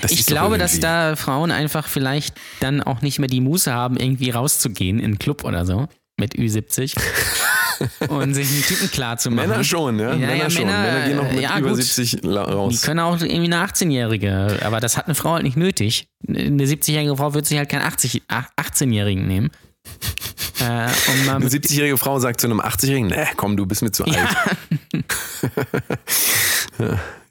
Das 0.02 0.10
Ich 0.12 0.26
glaube, 0.26 0.58
dass 0.58 0.80
da 0.80 1.16
Frauen 1.16 1.50
einfach 1.50 1.86
vielleicht 1.88 2.34
dann 2.60 2.82
auch 2.82 3.02
nicht 3.02 3.18
mehr 3.18 3.28
die 3.28 3.40
Muße 3.40 3.72
haben, 3.72 3.96
irgendwie 3.96 4.30
rauszugehen 4.30 4.98
in 4.98 5.04
einen 5.04 5.18
Club 5.18 5.44
oder 5.44 5.64
so 5.64 5.88
mit 6.18 6.34
Ü70 6.34 6.96
und 8.08 8.34
sich 8.34 8.48
einen 8.50 8.62
Typen 8.62 8.90
klar 8.90 9.18
zu 9.18 9.30
machen. 9.30 9.48
Männer 9.50 9.64
schon, 9.64 9.98
ja? 9.98 10.10
Ja, 10.12 10.16
Männer 10.16 10.34
ja, 10.36 10.50
schon. 10.50 10.64
Männer, 10.66 10.82
Männer 10.82 11.06
gehen 11.06 11.16
noch 11.16 11.30
mit 11.30 11.40
ja, 11.42 11.58
über 11.58 11.68
gut. 11.70 11.82
70 11.82 12.22
la- 12.24 12.46
Die 12.46 12.52
raus. 12.52 12.82
können 12.82 13.00
auch 13.00 13.20
irgendwie 13.20 13.52
eine 13.52 13.64
18-Jährige, 13.64 14.60
aber 14.64 14.80
das 14.80 14.96
hat 14.96 15.06
eine 15.06 15.14
Frau 15.14 15.34
halt 15.34 15.42
nicht 15.44 15.56
nötig. 15.56 16.08
Eine 16.26 16.64
70-jährige 16.64 17.16
Frau 17.16 17.34
wird 17.34 17.46
sich 17.46 17.58
halt 17.58 17.68
keinen 17.68 17.82
80 17.82 18.22
ach- 18.28 18.48
18-Jährigen 18.58 19.26
nehmen. 19.26 19.50
äh, 20.60 20.64
Eine 20.64 21.38
mit, 21.44 21.52
70-jährige 21.52 21.98
Frau 21.98 22.18
sagt 22.18 22.40
zu 22.40 22.46
einem 22.48 22.60
80-jährigen, 22.60 23.08
nee, 23.08 23.26
komm, 23.36 23.56
du 23.56 23.66
bist 23.66 23.82
mir 23.82 23.92
zu 23.92 24.04
alt. 24.04 24.16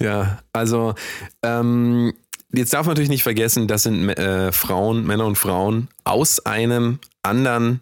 Ja, 0.02 0.40
also 0.52 0.96
ähm, 1.44 2.14
jetzt 2.58 2.74
darf 2.74 2.86
man 2.86 2.92
natürlich 2.94 3.10
nicht 3.10 3.24
vergessen, 3.24 3.68
das 3.68 3.84
sind 3.84 4.10
äh, 4.10 4.52
Frauen, 4.52 5.06
Männer 5.06 5.26
und 5.26 5.38
Frauen 5.38 5.88
aus 6.04 6.46
einem 6.46 7.00
anderen, 7.24 7.82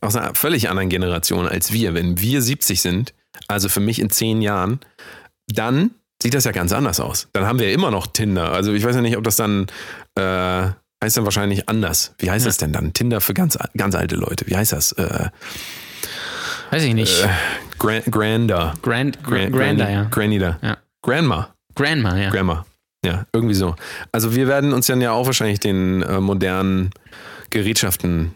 aus 0.00 0.16
einer 0.16 0.34
völlig 0.34 0.68
anderen 0.70 0.88
Generation 0.88 1.46
als 1.48 1.72
wir. 1.72 1.94
Wenn 1.94 2.20
wir 2.20 2.42
70 2.42 2.80
sind, 2.80 3.14
also 3.48 3.68
für 3.68 3.80
mich 3.80 3.98
in 4.00 4.10
zehn 4.10 4.42
Jahren, 4.42 4.80
dann 5.48 5.90
sieht 6.22 6.34
das 6.34 6.44
ja 6.44 6.52
ganz 6.52 6.72
anders 6.72 7.00
aus. 7.00 7.28
Dann 7.32 7.46
haben 7.46 7.58
wir 7.58 7.68
ja 7.68 7.74
immer 7.74 7.90
noch 7.90 8.06
Tinder. 8.06 8.52
Also 8.52 8.72
ich 8.72 8.84
weiß 8.84 8.94
ja 8.96 9.02
nicht, 9.02 9.16
ob 9.16 9.24
das 9.24 9.36
dann 9.36 9.66
äh, 10.16 10.68
heißt 11.02 11.16
dann 11.16 11.24
wahrscheinlich 11.24 11.68
anders. 11.68 12.14
Wie 12.18 12.30
heißt 12.30 12.44
Ja. 12.44 12.48
das 12.48 12.56
denn 12.56 12.72
dann? 12.72 12.92
Tinder 12.92 13.20
für 13.20 13.34
ganz, 13.34 13.58
ganz 13.76 13.94
alte 13.94 14.16
Leute. 14.16 14.46
Wie 14.46 14.56
heißt 14.56 14.72
das? 14.72 14.92
Äh, 14.92 15.28
weiß 16.70 16.82
ich 16.84 16.94
nicht, 16.94 17.28
Gran 17.78 18.02
Grander. 18.10 18.74
Grand, 18.82 19.22
Gran 19.22 19.52
Grander, 19.52 19.90
ja. 19.90 20.04
Granida. 20.04 20.58
Ja. 20.62 20.78
Grandma. 21.02 21.54
Grandma, 21.74 22.16
ja. 22.16 22.30
Grandma. 22.30 22.64
Ja, 23.04 23.26
irgendwie 23.32 23.54
so. 23.54 23.76
Also 24.12 24.34
wir 24.34 24.48
werden 24.48 24.72
uns 24.72 24.86
dann 24.86 25.00
ja 25.00 25.12
auch 25.12 25.26
wahrscheinlich 25.26 25.60
den 25.60 26.02
äh, 26.02 26.20
modernen 26.20 26.90
Gerätschaften, 27.50 28.32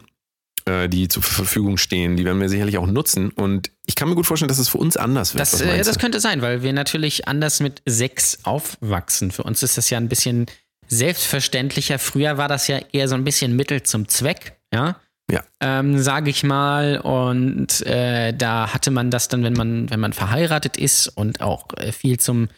äh, 0.67 0.89
die 0.89 1.09
zur 1.09 1.23
Verfügung 1.23 1.79
stehen, 1.79 2.17
die 2.17 2.25
werden 2.25 2.41
wir 2.41 2.49
sicherlich 2.51 2.77
auch 2.77 2.87
nutzen. 2.87 3.31
Und 3.31 3.71
ich 3.87 3.95
kann 3.95 4.09
mir 4.09 4.15
gut 4.15 4.27
vorstellen, 4.27 4.49
dass 4.49 4.59
es 4.59 4.69
für 4.69 4.79
uns 4.79 4.97
anders 4.97 5.35
wird. 5.35 5.41
Das, 5.41 5.61
äh, 5.61 5.83
das 5.83 5.99
könnte 5.99 6.21
sein, 6.21 6.43
weil 6.43 6.63
wir 6.63 6.73
natürlich 6.75 7.27
anders 7.27 7.61
mit 7.61 7.83
Sex 7.87 8.41
aufwachsen. 8.45 9.31
Für 9.31 9.45
uns 9.45 9.63
ist 9.63 9.79
das 9.79 9.89
ja 9.89 9.97
ein 9.97 10.09
bisschen 10.09 10.47
selbstverständlicher. 10.89 11.99
Früher 11.99 12.37
war 12.37 12.49
das 12.49 12.69
ja 12.69 12.79
eher 12.93 13.09
so 13.09 13.15
ein 13.15 13.25
bisschen 13.25 13.57
Mittel 13.57 13.83
zum 13.83 14.09
Zweck, 14.09 14.59
ja. 14.73 14.97
Ja. 15.31 15.43
Ähm, 15.61 15.99
sage 15.99 16.31
ich 16.31 16.43
mal. 16.43 16.99
Und 17.01 17.87
äh, 17.87 18.33
da 18.33 18.73
hatte 18.73 18.91
man 18.91 19.11
das 19.11 19.29
dann, 19.29 19.45
wenn 19.45 19.53
man, 19.53 19.91
wenn 19.91 20.01
man 20.01 20.13
verheiratet 20.13 20.77
ist 20.77 21.09
und 21.09 21.41
auch 21.41 21.69
äh, 21.77 21.93
viel 21.93 22.19
zum 22.19 22.49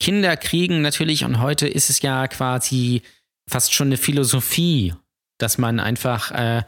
Kinderkriegen 0.00 0.82
natürlich. 0.82 1.24
Und 1.24 1.40
heute 1.40 1.68
ist 1.68 1.90
es 1.90 2.02
ja 2.02 2.26
quasi 2.26 3.02
fast 3.48 3.72
schon 3.72 3.88
eine 3.88 3.96
Philosophie, 3.96 4.94
dass 5.38 5.58
man 5.58 5.78
einfach 5.78 6.32
äh, 6.32 6.62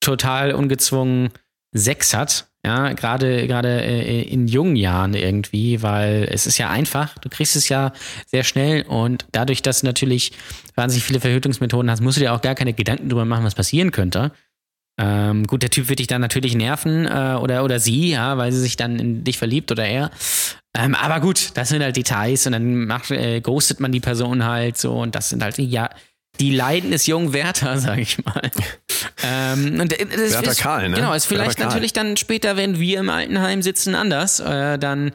total 0.00 0.52
ungezwungen 0.52 1.30
Sex 1.74 2.14
hat. 2.14 2.48
Ja, 2.64 2.92
gerade 2.92 3.48
gerade 3.48 3.82
äh, 3.82 4.22
in 4.22 4.46
jungen 4.46 4.76
Jahren 4.76 5.14
irgendwie, 5.14 5.82
weil 5.82 6.28
es 6.30 6.46
ist 6.46 6.58
ja 6.58 6.70
einfach, 6.70 7.18
du 7.18 7.28
kriegst 7.28 7.56
es 7.56 7.68
ja 7.68 7.92
sehr 8.26 8.44
schnell 8.44 8.82
und 8.82 9.26
dadurch, 9.32 9.62
dass 9.62 9.80
du 9.80 9.86
natürlich 9.86 10.30
wahnsinnig 10.76 11.04
viele 11.04 11.18
Verhütungsmethoden 11.18 11.90
hast, 11.90 12.02
musst 12.02 12.18
du 12.18 12.20
dir 12.20 12.32
auch 12.32 12.40
gar 12.40 12.54
keine 12.54 12.72
Gedanken 12.72 13.08
drüber 13.08 13.24
machen, 13.24 13.44
was 13.44 13.56
passieren 13.56 13.90
könnte. 13.90 14.30
Ähm, 15.02 15.48
gut, 15.48 15.62
der 15.62 15.70
Typ 15.70 15.88
wird 15.88 15.98
dich 15.98 16.06
dann 16.06 16.20
natürlich 16.20 16.54
nerven 16.54 17.06
äh, 17.06 17.36
oder, 17.40 17.64
oder 17.64 17.80
sie, 17.80 18.10
ja, 18.10 18.38
weil 18.38 18.52
sie 18.52 18.60
sich 18.60 18.76
dann 18.76 19.00
in 19.00 19.24
dich 19.24 19.36
verliebt 19.36 19.72
oder 19.72 19.84
er. 19.84 20.12
Ähm, 20.78 20.94
aber 20.94 21.20
gut, 21.20 21.50
das 21.54 21.70
sind 21.70 21.82
halt 21.82 21.96
Details 21.96 22.46
und 22.46 22.52
dann 22.52 22.86
macht, 22.86 23.10
äh, 23.10 23.40
ghostet 23.40 23.80
man 23.80 23.90
die 23.90 23.98
Person 23.98 24.44
halt 24.44 24.78
so 24.78 25.00
und 25.00 25.16
das 25.16 25.30
sind 25.30 25.42
halt 25.42 25.56
die, 25.56 25.66
ja, 25.66 25.90
die 26.38 26.54
Leiden 26.54 26.92
des 26.92 27.06
jungen 27.06 27.32
Werther, 27.32 27.78
sag 27.80 27.98
ich 27.98 28.24
mal. 28.24 28.50
ähm, 29.24 29.80
und 29.80 29.90
das 29.90 29.98
Werther 29.98 30.50
ist, 30.52 30.60
Karl, 30.60 30.88
ne? 30.88 30.96
Genau, 30.96 31.12
ist 31.14 31.26
vielleicht 31.26 31.58
natürlich 31.58 31.92
dann 31.92 32.16
später, 32.16 32.56
wenn 32.56 32.78
wir 32.78 33.00
im 33.00 33.10
Altenheim 33.10 33.60
sitzen, 33.60 33.96
anders. 33.96 34.38
Äh, 34.38 34.78
dann 34.78 35.10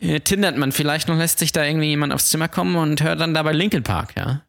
äh, 0.00 0.18
tindert 0.20 0.56
man 0.56 0.72
vielleicht 0.72 1.06
noch, 1.06 1.16
lässt 1.16 1.38
sich 1.38 1.52
da 1.52 1.64
irgendwie 1.64 1.88
jemand 1.88 2.12
aufs 2.12 2.30
Zimmer 2.30 2.48
kommen 2.48 2.74
und 2.74 3.00
hört 3.00 3.20
dann 3.20 3.32
dabei 3.32 3.52
Linkin 3.52 3.84
Park, 3.84 4.14
ja. 4.16 4.42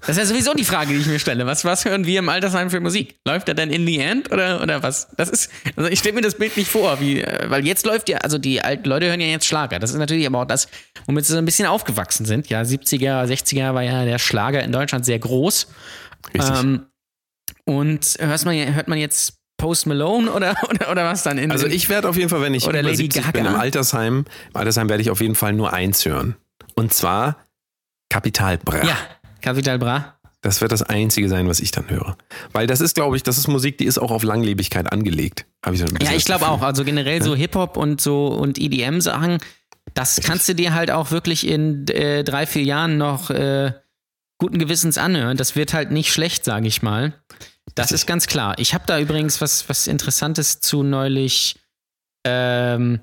Das 0.00 0.10
ist 0.10 0.18
ja 0.18 0.24
sowieso 0.26 0.54
die 0.54 0.64
Frage, 0.64 0.92
die 0.92 1.00
ich 1.00 1.06
mir 1.06 1.18
stelle. 1.18 1.46
Was, 1.46 1.64
was 1.64 1.84
hören 1.84 2.06
wir 2.06 2.18
im 2.18 2.28
Altersheim 2.28 2.70
für 2.70 2.80
Musik? 2.80 3.16
Läuft 3.26 3.48
er 3.48 3.54
denn 3.54 3.70
in 3.70 3.86
the 3.86 3.98
end 3.98 4.32
oder, 4.32 4.62
oder 4.62 4.82
was? 4.82 5.08
Das 5.16 5.28
ist, 5.28 5.50
also 5.76 5.90
ich 5.90 5.98
stelle 5.98 6.14
mir 6.14 6.20
das 6.22 6.36
Bild 6.36 6.56
nicht 6.56 6.70
vor, 6.70 7.00
wie, 7.00 7.20
äh, 7.20 7.50
weil 7.50 7.66
jetzt 7.66 7.84
läuft 7.86 8.08
ja, 8.08 8.18
also 8.18 8.38
die 8.38 8.62
alten 8.62 8.88
Leute 8.88 9.06
hören 9.06 9.20
ja 9.20 9.26
jetzt 9.26 9.46
Schlager. 9.46 9.78
Das 9.78 9.90
ist 9.90 9.98
natürlich 9.98 10.26
aber 10.26 10.40
auch 10.40 10.46
das, 10.46 10.68
womit 11.06 11.26
sie 11.26 11.32
so 11.32 11.38
ein 11.38 11.44
bisschen 11.44 11.66
aufgewachsen 11.66 12.24
sind. 12.24 12.48
Ja, 12.48 12.62
70er, 12.62 13.24
60er 13.24 13.74
war 13.74 13.82
ja 13.82 14.04
der 14.04 14.18
Schlager 14.18 14.62
in 14.62 14.72
Deutschland 14.72 15.04
sehr 15.04 15.18
groß. 15.18 15.66
Richtig. 16.34 16.58
Ähm, 16.58 16.86
und 17.64 18.16
hört 18.18 18.44
man, 18.44 18.74
hört 18.74 18.88
man 18.88 18.98
jetzt 18.98 19.34
Post 19.56 19.86
Malone 19.86 20.30
oder, 20.30 20.54
oder, 20.70 20.90
oder 20.90 21.04
was 21.04 21.22
dann 21.22 21.38
in 21.38 21.50
also 21.50 21.66
ich 21.66 21.88
werde 21.88 22.08
auf 22.08 22.16
jeden 22.16 22.28
Fall, 22.28 22.40
wenn 22.40 22.54
ich 22.54 22.66
Oder 22.66 22.80
über 22.80 22.90
Lady 22.90 23.04
70 23.04 23.32
bin 23.32 23.44
Gaga. 23.44 23.54
im 23.54 23.60
Altersheim, 23.60 24.24
im 24.50 24.56
Altersheim 24.56 24.88
werde 24.88 25.02
ich 25.02 25.10
auf 25.10 25.20
jeden 25.20 25.34
Fall 25.34 25.52
nur 25.52 25.72
eins 25.72 26.04
hören. 26.04 26.36
Und 26.74 26.92
zwar 26.92 27.36
Kapital 28.08 28.58
Bra. 28.58 28.84
Ja, 28.84 28.96
Capital 29.46 29.78
Bra. 29.78 30.18
Das 30.40 30.60
wird 30.60 30.72
das 30.72 30.82
Einzige 30.82 31.28
sein, 31.28 31.48
was 31.48 31.60
ich 31.60 31.70
dann 31.70 31.88
höre. 31.88 32.16
Weil 32.52 32.66
das 32.66 32.80
ist, 32.80 32.96
glaube 32.96 33.16
ich, 33.16 33.22
das 33.22 33.38
ist 33.38 33.46
Musik, 33.46 33.78
die 33.78 33.84
ist 33.84 33.96
auch 33.96 34.10
auf 34.10 34.24
Langlebigkeit 34.24 34.92
angelegt. 34.92 35.46
Ich 35.70 35.78
so 35.78 35.86
Ja, 36.00 36.12
ich 36.12 36.24
glaube 36.24 36.48
auch. 36.48 36.62
Also 36.62 36.84
generell 36.84 37.22
so 37.22 37.36
Hip-Hop 37.36 37.76
und 37.76 38.00
so 38.00 38.26
und 38.26 38.58
EDM-Sachen, 38.58 39.38
das 39.94 40.20
kannst 40.20 40.48
du 40.48 40.56
dir 40.56 40.74
halt 40.74 40.90
auch 40.90 41.12
wirklich 41.12 41.46
in 41.46 41.86
äh, 41.86 42.24
drei, 42.24 42.44
vier 42.44 42.64
Jahren 42.64 42.98
noch 42.98 43.30
äh, 43.30 43.72
guten 44.38 44.58
Gewissens 44.58 44.98
anhören. 44.98 45.36
Das 45.36 45.54
wird 45.54 45.72
halt 45.72 45.92
nicht 45.92 46.12
schlecht, 46.12 46.44
sage 46.44 46.66
ich 46.66 46.82
mal. 46.82 47.14
Das 47.76 47.84
Richtig. 47.84 47.94
ist 47.94 48.06
ganz 48.06 48.26
klar. 48.26 48.58
Ich 48.58 48.74
habe 48.74 48.82
da 48.84 48.98
übrigens 48.98 49.40
was, 49.40 49.68
was 49.68 49.86
Interessantes 49.86 50.58
zu 50.58 50.82
neulich 50.82 51.60
ähm, 52.24 52.98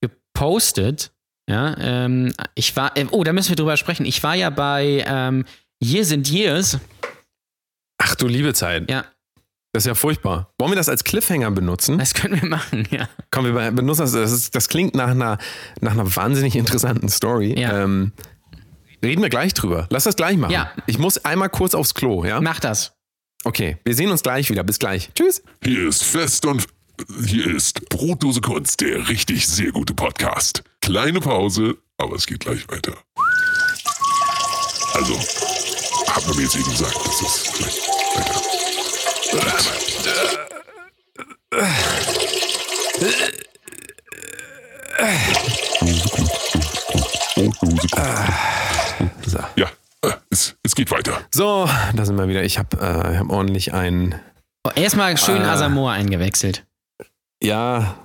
gepostet. 0.00 1.10
Ja, 1.48 1.76
ähm, 1.80 2.32
ich 2.54 2.76
war, 2.76 2.96
äh, 2.96 3.06
oh, 3.10 3.24
da 3.24 3.32
müssen 3.32 3.48
wir 3.48 3.56
drüber 3.56 3.76
sprechen. 3.76 4.06
Ich 4.06 4.22
war 4.22 4.36
ja 4.36 4.50
bei 4.50 5.04
ähm, 5.04 5.44
Years 5.82 6.12
and 6.12 6.28
Years. 6.28 6.78
Ach 7.98 8.14
du 8.14 8.26
liebe 8.26 8.52
Zeit. 8.54 8.90
Ja, 8.90 9.04
Das 9.72 9.82
ist 9.84 9.86
ja 9.86 9.94
furchtbar. 9.94 10.52
Wollen 10.58 10.72
wir 10.72 10.76
das 10.76 10.88
als 10.88 11.04
Cliffhanger 11.04 11.50
benutzen? 11.50 11.98
das 11.98 12.14
können 12.14 12.40
wir 12.40 12.48
machen, 12.48 12.86
ja. 12.90 13.08
Komm, 13.30 13.44
wir 13.46 13.70
benutzen 13.70 14.02
das. 14.02 14.12
Das, 14.12 14.32
ist, 14.32 14.54
das 14.54 14.68
klingt 14.68 14.94
nach 14.94 15.08
einer, 15.08 15.38
nach 15.80 15.92
einer 15.92 16.16
wahnsinnig 16.16 16.56
interessanten 16.56 17.08
Story. 17.08 17.58
Ja. 17.58 17.84
Ähm, 17.84 18.12
reden 19.04 19.22
wir 19.22 19.28
gleich 19.30 19.54
drüber. 19.54 19.86
Lass 19.90 20.04
das 20.04 20.16
gleich 20.16 20.36
machen. 20.36 20.52
Ja. 20.52 20.70
Ich 20.86 20.98
muss 20.98 21.24
einmal 21.24 21.48
kurz 21.50 21.74
aufs 21.74 21.94
Klo, 21.94 22.24
ja? 22.24 22.40
Mach 22.40 22.60
das. 22.60 22.92
Okay, 23.44 23.78
wir 23.84 23.94
sehen 23.94 24.10
uns 24.10 24.22
gleich 24.22 24.50
wieder. 24.50 24.64
Bis 24.64 24.78
gleich. 24.78 25.10
Tschüss. 25.14 25.42
Hier 25.64 25.88
ist 25.88 26.04
fest 26.04 26.44
und 26.44 26.66
Hier 27.26 27.54
ist 27.54 27.88
Brotdose 27.88 28.42
Kunst, 28.42 28.82
der 28.82 29.08
richtig 29.08 29.48
sehr 29.48 29.72
gute 29.72 29.94
Podcast. 29.94 30.62
Kleine 30.82 31.20
Pause, 31.20 31.78
aber 31.96 32.16
es 32.16 32.26
geht 32.26 32.40
gleich 32.40 32.68
weiter. 32.68 32.92
Also, 34.92 35.18
hat 36.14 36.26
man 36.26 36.36
mir 36.36 36.42
jetzt 36.42 36.56
eben 36.56 36.70
gesagt, 36.70 36.96
dass 36.96 37.20
es 37.22 37.52
gleich 37.52 37.80
weiter. 39.36 40.40
So. 49.26 49.38
Ja, 49.56 49.66
äh, 50.02 50.12
es, 50.30 50.56
es 50.62 50.74
geht 50.74 50.90
weiter. 50.90 51.20
So, 51.32 51.68
da 51.94 52.04
sind 52.04 52.16
wir 52.16 52.28
wieder. 52.28 52.42
Ich 52.42 52.58
habe 52.58 52.76
äh, 52.78 53.18
hab 53.18 53.30
ordentlich 53.30 53.72
ein. 53.72 54.20
Oh, 54.66 54.70
Erstmal 54.74 55.16
schön 55.16 55.42
Ah. 55.42 55.52
Asamoah 55.54 55.92
eingewechselt. 55.92 56.64
Ja, 57.42 57.96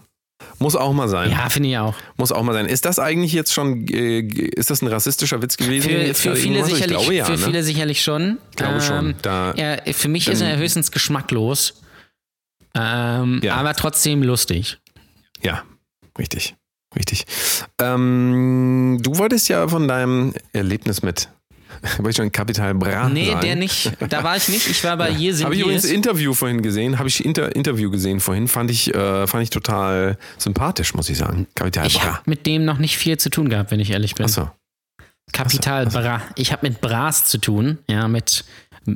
muss 0.59 0.75
auch 0.75 0.93
mal 0.93 1.07
sein. 1.07 1.31
Ja, 1.31 1.49
finde 1.49 1.69
ich 1.69 1.77
auch. 1.77 1.95
Muss 2.17 2.31
auch 2.31 2.43
mal 2.43 2.53
sein. 2.53 2.65
Ist 2.65 2.85
das 2.85 2.99
eigentlich 2.99 3.33
jetzt 3.33 3.53
schon, 3.53 3.87
äh, 3.87 4.19
ist 4.19 4.69
das 4.69 4.81
ein 4.81 4.87
rassistischer 4.87 5.41
Witz 5.41 5.57
gewesen? 5.57 5.89
Für, 5.89 6.13
für, 6.13 6.35
viele, 6.35 6.63
sicherlich, 6.63 6.81
ich 6.81 6.87
glaube, 6.87 7.13
ja, 7.13 7.25
für 7.25 7.31
ne? 7.33 7.37
viele 7.37 7.63
sicherlich 7.63 8.01
schon. 8.03 8.37
Ich 8.51 8.57
glaube 8.57 8.81
schon. 8.81 9.15
Da, 9.21 9.53
Ja, 9.55 9.77
für 9.93 10.07
mich 10.07 10.27
ist 10.27 10.41
er 10.41 10.57
höchstens 10.57 10.91
geschmacklos. 10.91 11.81
Ähm, 12.73 13.39
Ja. 13.43 13.55
Aber 13.55 13.73
trotzdem 13.73 14.23
lustig. 14.23 14.79
Ja, 15.41 15.63
richtig. 16.17 16.55
Richtig. 16.95 17.25
Ähm, 17.81 18.99
du 19.01 19.17
wolltest 19.17 19.49
ja 19.49 19.67
von 19.67 19.87
deinem 19.87 20.33
Erlebnis 20.53 21.01
mit, 21.01 21.29
wollte 21.97 22.09
ich 22.09 22.15
schon 22.17 22.31
Kapital 22.31 22.73
Bra 22.75 23.09
Nee, 23.09 23.27
sagen. 23.27 23.41
der 23.41 23.55
nicht. 23.55 23.91
Da 24.09 24.23
war 24.23 24.35
ich 24.37 24.47
nicht. 24.49 24.67
Ich 24.67 24.83
war 24.83 24.97
bei 24.97 25.13
Hier 25.13 25.33
sind 25.35 25.45
Habe 25.45 25.55
ich 25.55 25.61
übrigens. 25.61 25.85
Interview 25.85 26.33
vorhin 26.33 26.61
gesehen, 26.61 26.97
habe 26.99 27.07
ich 27.09 27.23
Inter 27.23 27.55
Interview 27.55 27.89
gesehen 27.91 28.19
vorhin, 28.19 28.47
fand 28.47 28.71
ich, 28.71 28.93
äh, 28.93 29.27
fand 29.27 29.43
ich 29.43 29.49
total 29.49 30.17
sympathisch, 30.37 30.93
muss 30.93 31.09
ich 31.09 31.17
sagen. 31.17 31.47
Kapital 31.55 31.87
Ich 31.87 31.95
Bra. 31.99 32.03
habe 32.05 32.19
mit 32.25 32.45
dem 32.45 32.65
noch 32.65 32.77
nicht 32.77 32.97
viel 32.97 33.17
zu 33.17 33.29
tun 33.29 33.49
gehabt, 33.49 33.71
wenn 33.71 33.79
ich 33.79 33.91
ehrlich 33.91 34.15
bin. 34.15 34.25
Achso. 34.25 34.49
Kapital 35.31 35.87
Bra. 35.87 36.21
Ich 36.35 36.51
habe 36.51 36.67
mit 36.67 36.81
Bras 36.81 37.25
zu 37.25 37.37
tun. 37.39 37.79
Ja, 37.89 38.07
mit 38.07 38.45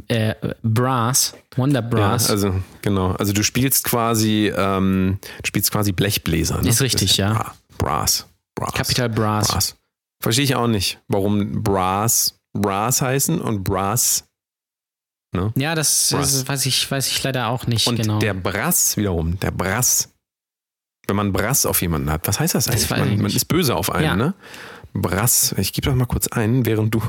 äh, 0.07 0.35
Brass. 0.61 1.35
Wonder 1.55 1.81
Ja, 1.81 1.87
Brass. 1.87 2.29
also 2.29 2.61
genau. 2.81 3.11
Also 3.13 3.33
du 3.33 3.43
spielst 3.43 3.83
quasi, 3.83 4.51
ähm, 4.55 5.17
du 5.41 5.47
spielst 5.47 5.71
quasi 5.71 5.91
Blechbläser. 5.91 6.61
Ne? 6.61 6.69
Ist 6.69 6.81
richtig, 6.81 7.17
ja. 7.17 7.33
Bra- 7.33 7.55
Brass. 7.77 8.27
Brass. 8.55 8.73
Kapital 8.73 9.09
Brass. 9.09 9.47
Brass. 9.47 9.75
Verstehe 10.21 10.43
ich 10.43 10.55
auch 10.55 10.67
nicht, 10.67 10.99
warum 11.07 11.63
Brass 11.63 12.35
Brass 12.53 13.01
heißen 13.01 13.39
und 13.41 13.63
Brass 13.63 14.25
Ja, 15.55 15.75
das, 15.75 16.09
Brass. 16.11 16.33
das 16.33 16.47
weiß, 16.47 16.65
ich, 16.65 16.89
weiß 16.89 17.07
ich 17.07 17.21
leider 17.23 17.47
auch 17.47 17.67
nicht 17.67 17.87
und 17.87 17.97
genau. 17.97 18.19
der 18.19 18.33
Brass 18.33 18.97
wiederum, 18.97 19.39
der 19.39 19.51
Brass. 19.51 20.09
Wenn 21.07 21.15
man 21.15 21.31
Brass 21.33 21.65
auf 21.65 21.81
jemanden 21.81 22.11
hat, 22.11 22.27
was 22.27 22.39
heißt 22.39 22.53
das 22.55 22.67
eigentlich? 22.67 22.83
ich 22.83 22.89
man, 22.91 23.17
man 23.21 23.31
ist 23.31 23.45
böse 23.45 23.75
auf 23.75 23.91
einen, 23.91 24.05
Ja. 24.05 24.15
ne? 24.15 24.33
Brass. 24.93 25.53
Ich 25.57 25.73
gebe 25.73 25.85
das 25.87 25.95
mal 25.95 26.05
kurz 26.05 26.27
ein, 26.27 26.65
während 26.65 26.93
du 26.93 27.01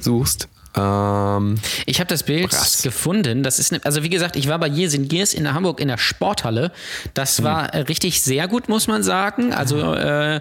suchst. 0.00 0.48
Ähm, 0.74 1.56
Ich 1.86 2.00
habe 2.00 2.08
das 2.08 2.22
Bild 2.22 2.50
Brass. 2.50 2.82
gefunden. 2.82 3.42
Das 3.42 3.58
ist, 3.58 3.72
ne, 3.72 3.80
also 3.84 4.02
wie 4.02 4.08
gesagt, 4.10 4.36
ich 4.36 4.48
war 4.48 4.58
bei 4.58 4.68
Years 4.68 4.92
in 4.94 5.08
Gears 5.08 5.32
in 5.34 5.52
Hamburg 5.52 5.80
in 5.80 5.88
der 5.88 5.96
Sporthalle. 5.98 6.70
Das 7.14 7.42
war 7.42 7.72
äh, 7.74 7.80
richtig 7.80 8.22
sehr 8.22 8.46
gut, 8.48 8.68
muss 8.68 8.88
man 8.88 9.02
sagen. 9.02 9.52
Also 9.54 9.94
äh, 9.94 10.40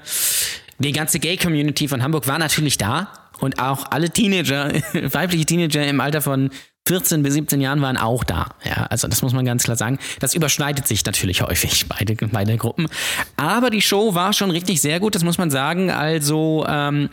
die 0.79 0.91
ganze 0.91 1.19
Gay-Community 1.19 1.87
von 1.87 2.03
Hamburg 2.03 2.27
war 2.27 2.37
natürlich 2.37 2.77
da 2.77 3.13
und 3.39 3.59
auch 3.59 3.85
alle 3.91 4.09
Teenager, 4.09 4.71
weibliche 4.93 5.45
Teenager 5.45 5.85
im 5.85 6.01
Alter 6.01 6.21
von 6.21 6.49
14 6.87 7.23
bis 7.23 7.33
17 7.33 7.61
Jahren 7.61 7.81
waren 7.81 7.97
auch 7.97 8.23
da. 8.23 8.49
Ja, 8.63 8.85
also 8.85 9.07
das 9.07 9.23
muss 9.23 9.33
man 9.33 9.43
ganz 9.43 9.63
klar 9.63 9.75
sagen. 9.75 9.97
Das 10.19 10.35
überschneidet 10.35 10.87
sich 10.87 11.03
natürlich 11.03 11.41
häufig, 11.41 11.87
beide, 11.89 12.15
beide 12.27 12.57
Gruppen. 12.57 12.87
Aber 13.37 13.71
die 13.71 13.81
Show 13.81 14.13
war 14.13 14.33
schon 14.33 14.51
richtig 14.51 14.81
sehr 14.81 14.99
gut, 14.99 15.15
das 15.15 15.23
muss 15.23 15.39
man 15.39 15.49
sagen. 15.49 15.89
Also 15.89 16.63
ähm, 16.69 17.09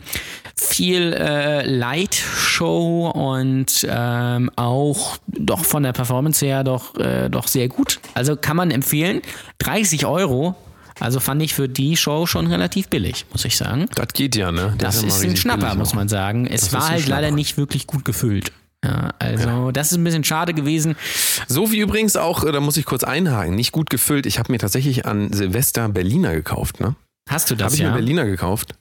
viel 0.55 1.13
äh, 1.13 1.65
Light-Show 1.65 3.09
und 3.15 3.87
ähm, 3.89 4.51
auch 4.55 5.17
doch 5.27 5.65
von 5.65 5.81
der 5.81 5.93
Performance 5.93 6.45
her 6.45 6.63
doch, 6.63 6.95
äh, 6.97 7.29
doch 7.29 7.47
sehr 7.47 7.67
gut. 7.67 7.99
Also 8.13 8.35
kann 8.35 8.55
man 8.55 8.69
empfehlen. 8.69 9.21
30 9.57 10.05
Euro. 10.05 10.55
Also 10.99 11.19
fand 11.19 11.41
ich 11.41 11.53
für 11.53 11.67
die 11.67 11.97
Show 11.97 12.25
schon 12.25 12.47
relativ 12.47 12.87
billig, 12.87 13.25
muss 13.31 13.45
ich 13.45 13.57
sagen. 13.57 13.87
das 13.95 14.07
geht 14.13 14.35
ja, 14.35 14.51
ne? 14.51 14.75
Das 14.77 15.01
ja 15.01 15.07
mal 15.07 15.07
ist 15.07 15.23
ein 15.23 15.35
Schnapper, 15.35 15.75
muss 15.75 15.93
man 15.93 16.07
sagen. 16.07 16.45
Es 16.45 16.63
ist 16.63 16.73
war 16.73 16.89
halt 16.89 17.07
leider 17.07 17.31
nicht 17.31 17.57
wirklich 17.57 17.87
gut 17.87 18.05
gefüllt. 18.05 18.51
Ja, 18.83 19.11
also 19.17 19.71
das 19.71 19.91
ist 19.91 19.97
ein 19.97 20.03
bisschen 20.03 20.25
schade 20.25 20.53
gewesen. 20.53 20.97
So 21.47 21.71
wie 21.71 21.79
übrigens 21.79 22.17
auch, 22.17 22.43
äh, 22.43 22.51
da 22.51 22.59
muss 22.59 22.75
ich 22.75 22.85
kurz 22.85 23.05
einhaken, 23.05 23.55
nicht 23.55 23.71
gut 23.71 23.89
gefüllt. 23.89 24.25
Ich 24.25 24.39
habe 24.39 24.51
mir 24.51 24.57
tatsächlich 24.57 25.05
an 25.05 25.31
Silvester 25.31 25.87
Berliner 25.87 26.33
gekauft, 26.33 26.81
ne? 26.81 26.95
Hast 27.29 27.49
du 27.49 27.55
das 27.55 27.67
Habe 27.67 27.75
ich 27.75 27.81
ja? 27.81 27.89
mir 27.89 27.95
Berliner 27.95 28.25
gekauft 28.25 28.75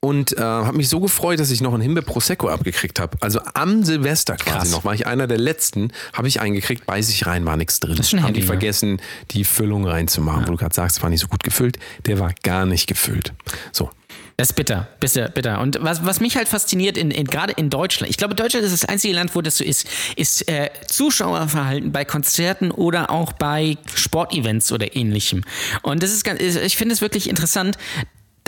und 0.00 0.36
äh, 0.36 0.40
habe 0.40 0.76
mich 0.76 0.88
so 0.88 1.00
gefreut, 1.00 1.40
dass 1.40 1.50
ich 1.50 1.60
noch 1.60 1.74
einen 1.74 1.82
Himbeer 1.82 2.02
Prosecco 2.02 2.48
abgekriegt 2.48 3.00
habe. 3.00 3.16
Also 3.20 3.40
am 3.54 3.82
Silvester 3.84 4.36
quasi 4.36 4.58
Krass. 4.58 4.70
noch, 4.70 4.84
war 4.84 4.94
ich 4.94 5.06
einer 5.06 5.26
der 5.26 5.38
letzten, 5.38 5.92
habe 6.12 6.28
ich 6.28 6.40
eingekriegt, 6.40 6.86
beiß 6.86 7.08
ich 7.08 7.26
rein, 7.26 7.44
war 7.46 7.56
nichts 7.56 7.80
drin. 7.80 7.96
die 7.96 8.22
heavy, 8.22 8.40
ne? 8.40 8.46
vergessen, 8.46 9.00
die 9.32 9.44
Füllung 9.44 9.86
reinzumachen, 9.86 10.46
wo 10.46 10.52
du 10.52 10.56
gerade 10.56 10.74
sagst, 10.74 11.02
war 11.02 11.10
nicht 11.10 11.20
so 11.20 11.26
gut 11.26 11.42
gefüllt. 11.42 11.78
Der 12.06 12.20
war 12.20 12.32
gar 12.44 12.64
nicht 12.64 12.86
gefüllt. 12.86 13.32
So. 13.72 13.90
Das 14.36 14.50
ist 14.50 14.54
bitter, 14.54 14.86
bitter, 15.00 15.28
bitter. 15.30 15.60
Und 15.60 15.78
was, 15.80 16.06
was 16.06 16.20
mich 16.20 16.36
halt 16.36 16.46
fasziniert, 16.46 16.96
in, 16.96 17.10
in, 17.10 17.26
gerade 17.26 17.52
in 17.54 17.70
Deutschland, 17.70 18.08
ich 18.08 18.16
glaube, 18.16 18.36
Deutschland 18.36 18.64
ist 18.64 18.70
das 18.70 18.84
einzige 18.84 19.12
Land, 19.14 19.34
wo 19.34 19.42
das 19.42 19.56
so 19.56 19.64
ist, 19.64 19.88
ist 20.14 20.48
äh, 20.48 20.70
Zuschauerverhalten 20.86 21.90
bei 21.90 22.04
Konzerten 22.04 22.70
oder 22.70 23.10
auch 23.10 23.32
bei 23.32 23.76
Sportevents 23.96 24.70
oder 24.70 24.94
ähnlichem. 24.94 25.42
Und 25.82 26.04
das 26.04 26.12
ist 26.12 26.22
ganz, 26.22 26.40
ich 26.40 26.76
finde 26.76 26.94
es 26.94 27.00
wirklich 27.00 27.28
interessant, 27.28 27.78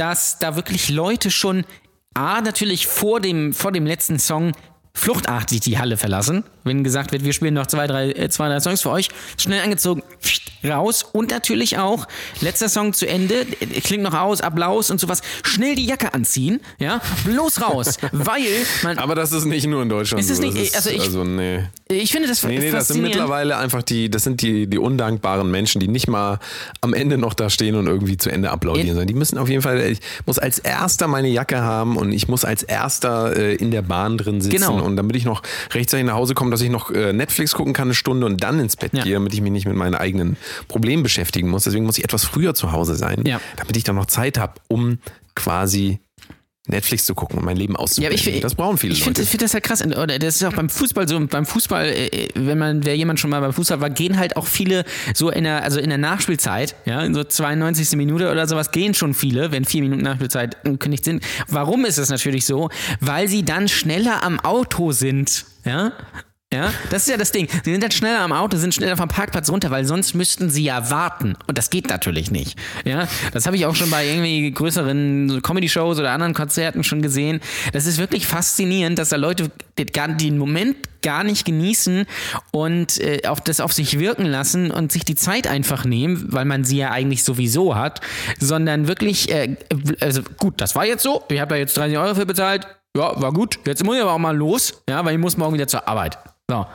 dass 0.01 0.39
da 0.39 0.57
wirklich 0.57 0.89
Leute 0.89 1.31
schon 1.31 1.65
A, 2.15 2.41
natürlich 2.41 2.87
vor 2.87 3.21
dem, 3.21 3.53
vor 3.53 3.71
dem 3.71 3.85
letzten 3.85 4.19
Song 4.19 4.53
fluchtartig 4.95 5.61
die 5.61 5.79
Halle 5.79 5.99
verlassen, 5.99 6.43
wenn 6.65 6.85
gesagt 6.85 7.13
wird, 7.13 7.25
wir 7.25 7.33
spielen 7.33 7.55
noch 7.55 7.67
zwei, 7.67 7.87
drei, 7.87 8.11
äh, 8.11 8.29
zwei, 8.29 8.49
drei 8.49 8.61
Songs 8.61 8.83
für 8.83 8.91
euch, 8.91 9.09
schnell 9.39 9.63
angezogen, 9.63 10.03
raus 10.65 11.05
und 11.13 11.31
natürlich 11.31 11.79
auch, 11.79 12.07
letzter 12.41 12.69
Song 12.69 12.93
zu 12.93 13.09
Ende, 13.09 13.47
äh, 13.61 13.81
klingt 13.81 14.03
noch 14.03 14.15
aus, 14.15 14.41
Applaus 14.41 14.91
und 14.91 15.01
sowas, 15.01 15.23
schnell 15.43 15.75
die 15.75 15.87
Jacke 15.87 16.13
anziehen, 16.13 16.61
ja, 16.79 17.01
bloß 17.25 17.63
raus, 17.63 17.97
weil 18.13 18.43
man, 18.83 18.99
Aber 18.99 19.15
das 19.15 19.33
ist 19.33 19.45
nicht 19.47 19.67
nur 19.67 19.83
in 19.83 19.89
Deutschland. 19.89 20.23
Ist 20.23 20.35
so. 20.37 20.43
nicht- 20.43 20.57
Das 20.57 20.63
ist, 20.69 20.77
also 20.77 20.91
ich- 20.91 21.01
also 21.01 21.25
nee. 21.25 21.65
ich 21.89 22.13
finde 22.13 22.29
das 22.29 22.43
Nee, 22.43 22.59
nee, 22.59 22.71
das 22.71 22.89
sind 22.89 23.03
mittlerweile 23.03 23.57
einfach 23.57 23.83
die, 23.83 24.11
das 24.11 24.25
sind 24.25 24.43
die, 24.43 24.67
die 24.67 24.79
undankbaren 24.79 25.51
Menschen, 25.51 25.81
die 25.81 25.89
nicht 25.89 26.09
mal 26.09 26.39
am 26.81 26.93
Ende 26.95 27.17
noch 27.19 27.35
da 27.35 27.49
stehen 27.51 27.75
und 27.77 27.87
irgendwie 27.87 28.17
zu 28.17 28.31
Ende 28.31 28.51
applaudieren, 28.51 28.89
sondern 28.89 29.07
die 29.07 29.15
müssen 29.15 29.39
auf 29.39 29.49
jeden 29.49 29.63
Fall, 29.63 29.81
ich 29.81 30.01
muss 30.27 30.39
als 30.39 30.59
erster 30.59 31.07
meine 31.09 31.29
Jacke 31.29 31.61
haben 31.63 31.97
und 31.97 32.13
ich 32.13 32.29
muss 32.29 32.45
als 32.45 32.63
erster 32.63 33.37
äh, 33.37 33.55
in 33.55 33.71
der 33.71 33.83
Bahn 33.83 34.19
drin 34.19 34.41
sitzen 34.41 34.57
Genau. 34.57 34.83
und 34.83 34.97
damit 34.97 35.17
ich 35.17 35.25
noch 35.25 35.43
rechtzeitig 35.73 36.07
nach 36.07 36.15
Hause 36.15 36.35
komme, 36.35 36.50
dass 36.51 36.61
ich 36.61 36.71
noch 36.71 36.91
äh, 36.91 37.13
Netflix 37.13 37.53
gucken 37.55 37.73
kann 37.73 37.89
eine 37.89 37.95
Stunde 37.95 38.27
und 38.27 38.43
dann 38.43 38.59
ins 38.61 38.77
Bett 38.77 38.93
Ja. 38.95 39.03
gehe, 39.05 39.15
damit 39.15 39.33
ich 39.35 39.41
mich 39.41 39.53
nicht 39.53 39.67
mit 39.67 39.77
meinen 39.77 39.95
eigenen 39.95 40.37
Problemen 40.69 41.03
beschäftigen 41.03 41.49
muss. 41.49 41.65
Deswegen 41.65 41.85
muss 41.87 41.99
ich 41.99 42.05
etwas 42.05 42.25
früher 42.25 42.55
zu 42.55 42.73
Hause 42.73 42.95
sein, 42.95 43.25
Ja. 43.27 43.41
damit 43.57 43.77
ich 43.77 43.85
dann 43.85 43.97
noch 43.97 44.07
Zeit 44.07 44.39
habe, 44.39 44.55
um 44.69 44.99
quasi 45.35 46.01
Netflix 46.67 47.05
zu 47.07 47.15
gucken 47.15 47.39
und 47.39 47.45
mein 47.45 47.57
Leben 47.57 47.75
Ja, 47.97 48.07
aber 48.09 48.15
ich, 48.15 48.41
das 48.41 48.55
brauchen 48.55 48.79
viele 48.79 48.93
ich 48.93 49.03
finde 49.03 49.21
Leute. 49.23 49.31
find 49.31 49.43
das 49.43 49.55
halt 49.55 49.65
krass. 49.65 49.83
Oder 49.85 50.19
das 50.21 50.37
ist 50.37 50.45
auch 50.45 50.53
beim 50.53 50.69
Fußball 50.69 51.09
so. 51.09 51.19
Beim 51.27 51.45
Fußball, 51.47 51.87
äh, 51.89 52.29
wenn 52.35 52.59
man, 52.59 52.85
wer 52.85 52.97
jemand 52.97 53.19
schon 53.19 53.31
mal 53.31 53.41
beim 53.41 53.53
Fußball 53.53 53.81
war, 53.81 53.91
gehen 53.91 54.19
halt 54.19 54.37
auch 54.37 54.47
viele 54.47 54.85
so 55.15 55.31
in 55.31 55.45
der, 55.45 55.65
also 55.65 55.81
in 55.81 55.89
der 55.89 55.99
Nachspielzeit, 55.99 56.77
ja, 56.85 57.03
in 57.03 57.15
so 57.15 57.25
92. 57.25 57.97
Minute 57.97 58.31
oder 58.31 58.47
sowas, 58.47 58.71
gehen 58.71 58.95
schon 58.95 59.15
viele, 59.15 59.51
wenn 59.51 59.65
vier 59.65 59.81
Minuten 59.83 60.03
Nachspielzeit 60.03 60.65
angekündigt 60.65 61.05
sind. 61.05 61.25
Warum 61.49 61.85
ist 61.87 61.99
es 61.99 62.09
natürlich 62.11 62.45
so? 62.45 62.69
Weil 63.01 63.27
sie 63.27 63.43
dann 63.43 63.67
schneller 63.67 64.23
am 64.23 64.39
Auto 64.39 64.93
sind, 64.93 65.47
ja. 65.65 65.93
Ja, 66.53 66.73
das 66.91 67.03
ist 67.03 67.09
ja 67.09 67.17
das 67.17 67.31
Ding. 67.31 67.47
Sie 67.63 67.71
sind 67.71 67.81
dann 67.81 67.93
schneller 67.93 68.23
am 68.23 68.33
Auto, 68.33 68.57
sind 68.57 68.75
schneller 68.75 68.97
vom 68.97 69.07
Parkplatz 69.07 69.49
runter, 69.51 69.71
weil 69.71 69.85
sonst 69.85 70.15
müssten 70.15 70.51
sie 70.51 70.65
ja 70.65 70.91
warten. 70.91 71.37
Und 71.47 71.57
das 71.57 71.71
geht 71.71 71.89
natürlich 71.89 72.33
nicht. 72.33 72.59
Ja, 72.85 73.07
das 73.33 73.47
habe 73.47 73.55
ich 73.55 73.67
auch 73.67 73.77
schon 73.77 73.89
bei 73.89 74.05
irgendwie 74.05 74.51
größeren 74.51 75.43
Comedy-Shows 75.45 76.01
oder 76.01 76.11
anderen 76.11 76.35
Konzerten 76.35 76.83
schon 76.83 77.03
gesehen. 77.03 77.41
Das 77.73 77.87
ist 77.87 77.99
wirklich 77.99 78.27
faszinierend, 78.27 78.99
dass 78.99 79.11
da 79.11 79.17
Leute 79.17 79.53
den, 79.79 80.39
Moment 80.39 80.77
gar 81.03 81.23
nicht 81.23 81.45
genießen 81.45 82.05
und 82.51 82.99
äh, 82.99 83.29
auf 83.29 83.41
das 83.41 83.61
auf 83.61 83.73
sich 83.73 84.01
wirken 84.01 84.27
lassen 84.27 84.73
und 84.73 84.91
sich 84.91 85.05
die 85.05 85.15
Zeit 85.15 85.47
einfach 85.47 85.85
nehmen, 85.85 86.33
weil 86.33 86.47
man 86.47 86.65
sie 86.65 86.79
ja 86.79 86.91
eigentlich 86.91 87.23
sowieso 87.23 87.77
hat, 87.77 88.01
sondern 88.41 88.89
wirklich, 88.89 89.31
äh, 89.31 89.57
also 90.01 90.23
gut, 90.37 90.61
das 90.61 90.75
war 90.75 90.85
jetzt 90.85 91.05
so, 91.05 91.23
ich 91.31 91.41
habe 91.41 91.51
da 91.51 91.57
jetzt 91.57 91.77
30 91.77 91.97
Euro 91.97 92.17
für 92.17 92.27
bezahlt, 92.27 92.67
ja, 92.97 93.21
war 93.21 93.33
gut, 93.33 93.61
jetzt 93.67 93.85
muss 93.85 93.97
ich 93.97 94.03
aber 94.03 94.13
auch 94.13 94.19
mal 94.19 94.37
los, 94.37 94.83
ja, 94.89 95.05
weil 95.05 95.15
ich 95.15 95.21
muss 95.21 95.37
morgen 95.37 95.55
wieder 95.55 95.69
zur 95.69 95.87
Arbeit. 95.87 96.19
So. 96.51 96.67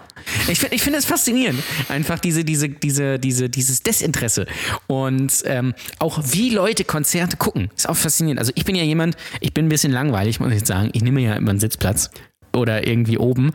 Ich 0.47 0.59
finde 0.59 0.73
ich 0.73 0.81
finde 0.81 0.99
es 0.99 1.05
faszinierend, 1.05 1.61
einfach 1.89 2.17
diese, 2.19 2.45
diese, 2.45 2.69
diese, 2.69 3.19
diese, 3.19 3.49
dieses 3.49 3.83
Desinteresse. 3.83 4.45
Und 4.87 5.43
ähm, 5.43 5.73
auch 5.99 6.17
wie 6.23 6.49
Leute 6.49 6.85
Konzerte 6.85 7.35
gucken, 7.35 7.69
ist 7.75 7.89
auch 7.89 7.97
faszinierend. 7.97 8.39
Also 8.39 8.53
ich 8.55 8.63
bin 8.63 8.75
ja 8.75 8.83
jemand, 8.83 9.17
ich 9.41 9.53
bin 9.53 9.65
ein 9.65 9.69
bisschen 9.69 9.91
langweilig, 9.91 10.39
muss 10.39 10.51
ich 10.51 10.59
jetzt 10.59 10.67
sagen. 10.67 10.91
Ich 10.93 11.01
nehme 11.01 11.19
ja 11.19 11.35
immer 11.35 11.49
einen 11.49 11.59
Sitzplatz 11.59 12.09
oder 12.55 12.87
irgendwie 12.87 13.17
oben, 13.17 13.51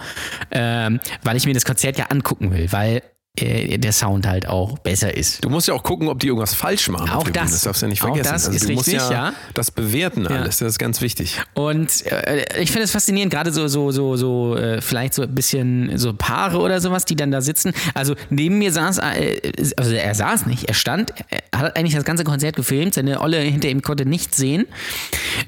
ähm, 0.50 1.00
weil 1.22 1.38
ich 1.38 1.46
mir 1.46 1.54
das 1.54 1.64
Konzert 1.64 1.96
ja 1.96 2.08
angucken 2.10 2.52
will, 2.52 2.70
weil 2.70 3.02
äh, 3.42 3.78
der 3.78 3.92
Sound 3.92 4.26
halt 4.26 4.46
auch 4.48 4.78
besser 4.78 5.16
ist. 5.16 5.44
Du 5.44 5.50
musst 5.50 5.68
ja 5.68 5.74
auch 5.74 5.82
gucken, 5.82 6.08
ob 6.08 6.20
die 6.20 6.28
irgendwas 6.28 6.54
falsch 6.54 6.88
machen. 6.88 7.10
Auch 7.10 7.28
das. 7.28 7.52
Das 7.52 7.62
darfst 7.62 7.82
du 7.82 7.86
ja 7.86 7.90
nicht 7.90 8.02
Auch 8.02 8.08
vergessen. 8.08 8.32
das 8.32 8.46
also 8.46 8.56
ist 8.56 8.68
richtig, 8.68 8.94
ja, 8.94 9.10
ja. 9.10 9.32
das 9.54 9.70
bewerten 9.70 10.26
alles. 10.26 10.58
Das 10.58 10.68
ist 10.68 10.78
ganz 10.78 11.00
wichtig. 11.00 11.40
Und 11.54 12.06
äh, 12.06 12.60
ich 12.60 12.70
finde 12.70 12.84
es 12.84 12.90
faszinierend, 12.90 13.32
gerade 13.32 13.52
so, 13.52 13.68
so, 13.68 13.90
so, 13.90 14.16
so, 14.16 14.56
äh, 14.56 14.80
vielleicht 14.80 15.14
so 15.14 15.22
ein 15.22 15.34
bisschen 15.34 15.98
so 15.98 16.12
Paare 16.12 16.58
oder 16.58 16.80
sowas, 16.80 17.04
die 17.04 17.16
dann 17.16 17.30
da 17.30 17.40
sitzen. 17.40 17.72
Also 17.94 18.14
neben 18.30 18.58
mir 18.58 18.72
saß, 18.72 18.98
äh, 18.98 19.52
also 19.76 19.92
er 19.92 20.14
saß 20.14 20.46
nicht, 20.46 20.68
er 20.68 20.74
stand, 20.74 21.14
er 21.28 21.60
hat 21.60 21.76
eigentlich 21.76 21.94
das 21.94 22.04
ganze 22.04 22.24
Konzert 22.24 22.56
gefilmt, 22.56 22.94
seine 22.94 23.20
Olle 23.20 23.38
hinter 23.38 23.68
ihm 23.68 23.82
konnte 23.82 24.06
nichts 24.06 24.36
sehen. 24.36 24.66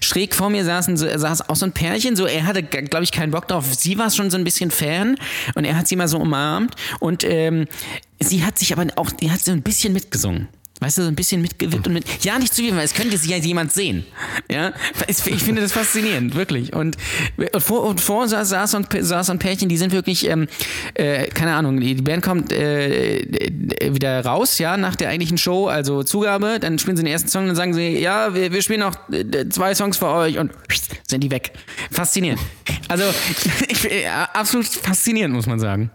Schräg 0.02 0.34
vor 0.34 0.50
mir 0.50 0.64
saßen, 0.64 0.96
saß 0.96 1.48
auch 1.48 1.56
so 1.56 1.66
ein 1.66 1.72
Pärchen, 1.72 2.16
so 2.16 2.26
er 2.26 2.46
hatte, 2.46 2.62
glaube 2.62 3.04
ich, 3.04 3.12
keinen 3.12 3.30
Bock 3.30 3.48
drauf. 3.48 3.66
Sie 3.74 3.98
war 3.98 4.10
schon 4.10 4.30
so 4.30 4.36
ein 4.36 4.44
bisschen 4.44 4.70
Fan 4.70 5.16
und 5.54 5.64
er 5.64 5.76
hat 5.76 5.88
sie 5.88 5.96
mal 5.96 6.08
so 6.08 6.18
umarmt 6.18 6.74
und 7.00 7.24
ähm, 7.24 7.66
sie 8.20 8.44
hat 8.44 8.58
sich 8.58 8.72
aber 8.72 8.86
auch, 8.96 9.10
die 9.10 9.30
hat 9.30 9.40
so 9.40 9.52
ein 9.52 9.62
bisschen 9.62 9.92
mitgesungen. 9.92 10.48
Weißt 10.82 10.98
du, 10.98 11.02
so 11.02 11.08
ein 11.08 11.14
bisschen 11.14 11.40
mitgewippt 11.40 11.86
und 11.86 11.92
mit. 11.92 12.24
Ja, 12.24 12.36
nicht 12.40 12.52
zu 12.52 12.60
viel, 12.60 12.74
weil 12.74 12.84
es 12.84 12.92
könnte 12.92 13.16
sich 13.16 13.30
ja 13.30 13.36
jemand 13.36 13.72
sehen. 13.72 14.04
Ja, 14.50 14.72
ich 15.06 15.18
finde 15.18 15.62
das 15.62 15.70
faszinierend, 15.70 16.34
wirklich. 16.34 16.72
Und, 16.72 16.96
und 17.36 17.62
vor, 17.62 17.84
und 17.84 18.00
vor 18.00 18.26
saß, 18.26 18.48
saß, 18.48 18.74
ein, 18.74 18.86
saß 18.90 19.30
ein 19.30 19.38
Pärchen, 19.38 19.68
die 19.68 19.76
sind 19.76 19.92
wirklich, 19.92 20.28
ähm, 20.28 20.48
äh, 20.94 21.28
keine 21.28 21.54
Ahnung, 21.54 21.78
die 21.78 21.94
die 21.94 22.02
Band 22.02 22.24
kommt 22.24 22.52
äh, 22.52 23.20
äh, 23.20 23.94
wieder 23.94 24.24
raus, 24.24 24.58
ja, 24.58 24.76
nach 24.76 24.96
der 24.96 25.10
eigentlichen 25.10 25.38
Show, 25.38 25.68
also 25.68 26.02
Zugabe, 26.02 26.58
dann 26.58 26.80
spielen 26.80 26.96
sie 26.96 27.04
den 27.04 27.12
ersten 27.12 27.28
Song 27.28 27.42
und 27.42 27.48
dann 27.50 27.56
sagen 27.56 27.74
sie, 27.74 28.00
ja, 28.00 28.34
wir, 28.34 28.52
wir 28.52 28.60
spielen 28.60 28.80
noch 28.80 28.96
äh, 29.12 29.48
zwei 29.50 29.76
Songs 29.76 29.98
für 29.98 30.08
euch 30.08 30.36
und 30.38 30.50
sind 31.06 31.22
die 31.22 31.30
weg. 31.30 31.52
Faszinierend. 31.92 32.40
Also, 32.88 33.04
ich, 33.68 33.84
äh, 33.84 34.08
absolut 34.32 34.66
faszinierend, 34.66 35.32
muss 35.32 35.46
man 35.46 35.60
sagen. 35.60 35.92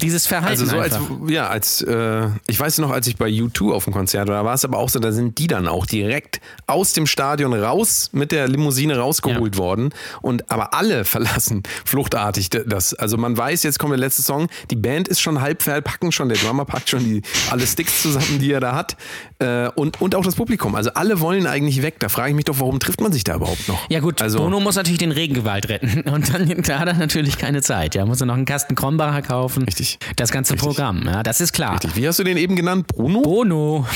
Dieses 0.00 0.26
Verhalten 0.26 0.60
Also 0.60 0.66
so 0.66 0.78
als, 0.78 0.94
einfach. 0.94 1.28
ja, 1.28 1.48
als, 1.48 1.82
äh, 1.82 2.28
ich 2.46 2.58
weiß 2.58 2.78
noch, 2.78 2.90
als 2.90 3.06
ich 3.06 3.16
bei 3.16 3.28
U2 3.28 3.72
auf 3.72 3.84
dem 3.84 3.92
Konzert 3.92 4.28
war, 4.28 4.36
da 4.36 4.44
war 4.44 4.54
es 4.54 4.64
aber 4.64 4.78
auch 4.78 4.88
so, 4.88 4.98
da 4.98 5.12
sind 5.12 5.38
die 5.38 5.46
dann 5.46 5.68
auch 5.68 5.86
direkt 5.86 6.40
aus 6.66 6.92
dem 6.92 7.06
Stadion 7.06 7.52
raus, 7.52 8.10
mit 8.12 8.32
der 8.32 8.48
Limousine 8.48 8.98
rausgeholt 8.98 9.56
worden 9.56 9.90
und 10.22 10.50
aber 10.50 10.74
alle 10.74 11.04
verlassen 11.04 11.62
fluchtartig 11.84 12.50
das. 12.50 12.94
Also 12.94 13.16
man 13.16 13.36
weiß, 13.36 13.62
jetzt 13.62 13.78
kommt 13.78 13.92
der 13.92 13.98
letzte 13.98 14.22
Song, 14.22 14.48
die 14.70 14.76
Band 14.76 15.08
ist 15.08 15.20
schon 15.20 15.40
halb 15.40 15.62
fertig, 15.62 15.84
packen 15.84 16.12
schon, 16.12 16.28
der 16.28 16.38
Drummer 16.38 16.64
packt 16.64 16.88
schon 16.88 17.04
die, 17.04 17.22
alle 17.50 17.66
Sticks 17.66 18.02
zusammen, 18.02 18.38
die 18.38 18.52
er 18.52 18.60
da 18.60 18.74
hat 18.74 18.96
äh, 19.40 19.68
und, 19.74 20.00
und 20.00 20.14
auch 20.14 20.24
das 20.24 20.34
Publikum. 20.34 20.74
Also 20.74 20.90
alle 20.94 21.20
wollen 21.20 21.46
eigentlich 21.46 21.82
weg. 21.82 21.96
Da 21.98 22.08
frage 22.08 22.30
ich 22.30 22.36
mich 22.36 22.44
doch, 22.44 22.58
warum 22.60 22.80
trifft 22.80 23.00
man 23.00 23.12
sich 23.12 23.24
da 23.24 23.36
überhaupt 23.36 23.68
noch? 23.68 23.78
Ja 23.88 24.00
gut, 24.00 24.20
also, 24.22 24.38
Bono 24.38 24.60
muss 24.60 24.76
natürlich 24.76 24.98
den 24.98 25.12
Regenwald 25.12 25.68
retten 25.68 26.00
und 26.10 26.32
dann 26.32 26.62
da 26.62 26.78
hat 26.80 26.88
er 26.88 26.94
natürlich 26.94 27.38
keine 27.38 27.62
Zeit. 27.62 27.94
Ja, 27.94 28.04
muss 28.06 28.20
er 28.20 28.26
noch 28.26 28.34
einen 28.34 28.44
Kasten 28.44 28.74
Krombacher 28.74 29.22
kaufen. 29.22 29.64
Richtig. 29.64 29.98
Das 30.16 30.30
ganze 30.32 30.56
Programm, 30.56 31.02
ja, 31.06 31.22
das 31.22 31.40
ist 31.40 31.52
klar. 31.52 31.78
Wie 31.94 32.06
hast 32.06 32.18
du 32.18 32.24
den 32.24 32.36
eben 32.36 32.56
genannt? 32.56 32.86
Bruno? 32.88 33.22
Bono. 33.22 33.86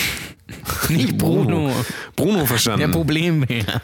Nicht 0.88 1.18
Bruno. 1.18 1.70
Bruno 2.14 2.46
verstanden. 2.46 2.80
Der 2.80 2.88
Problembär. 2.88 3.80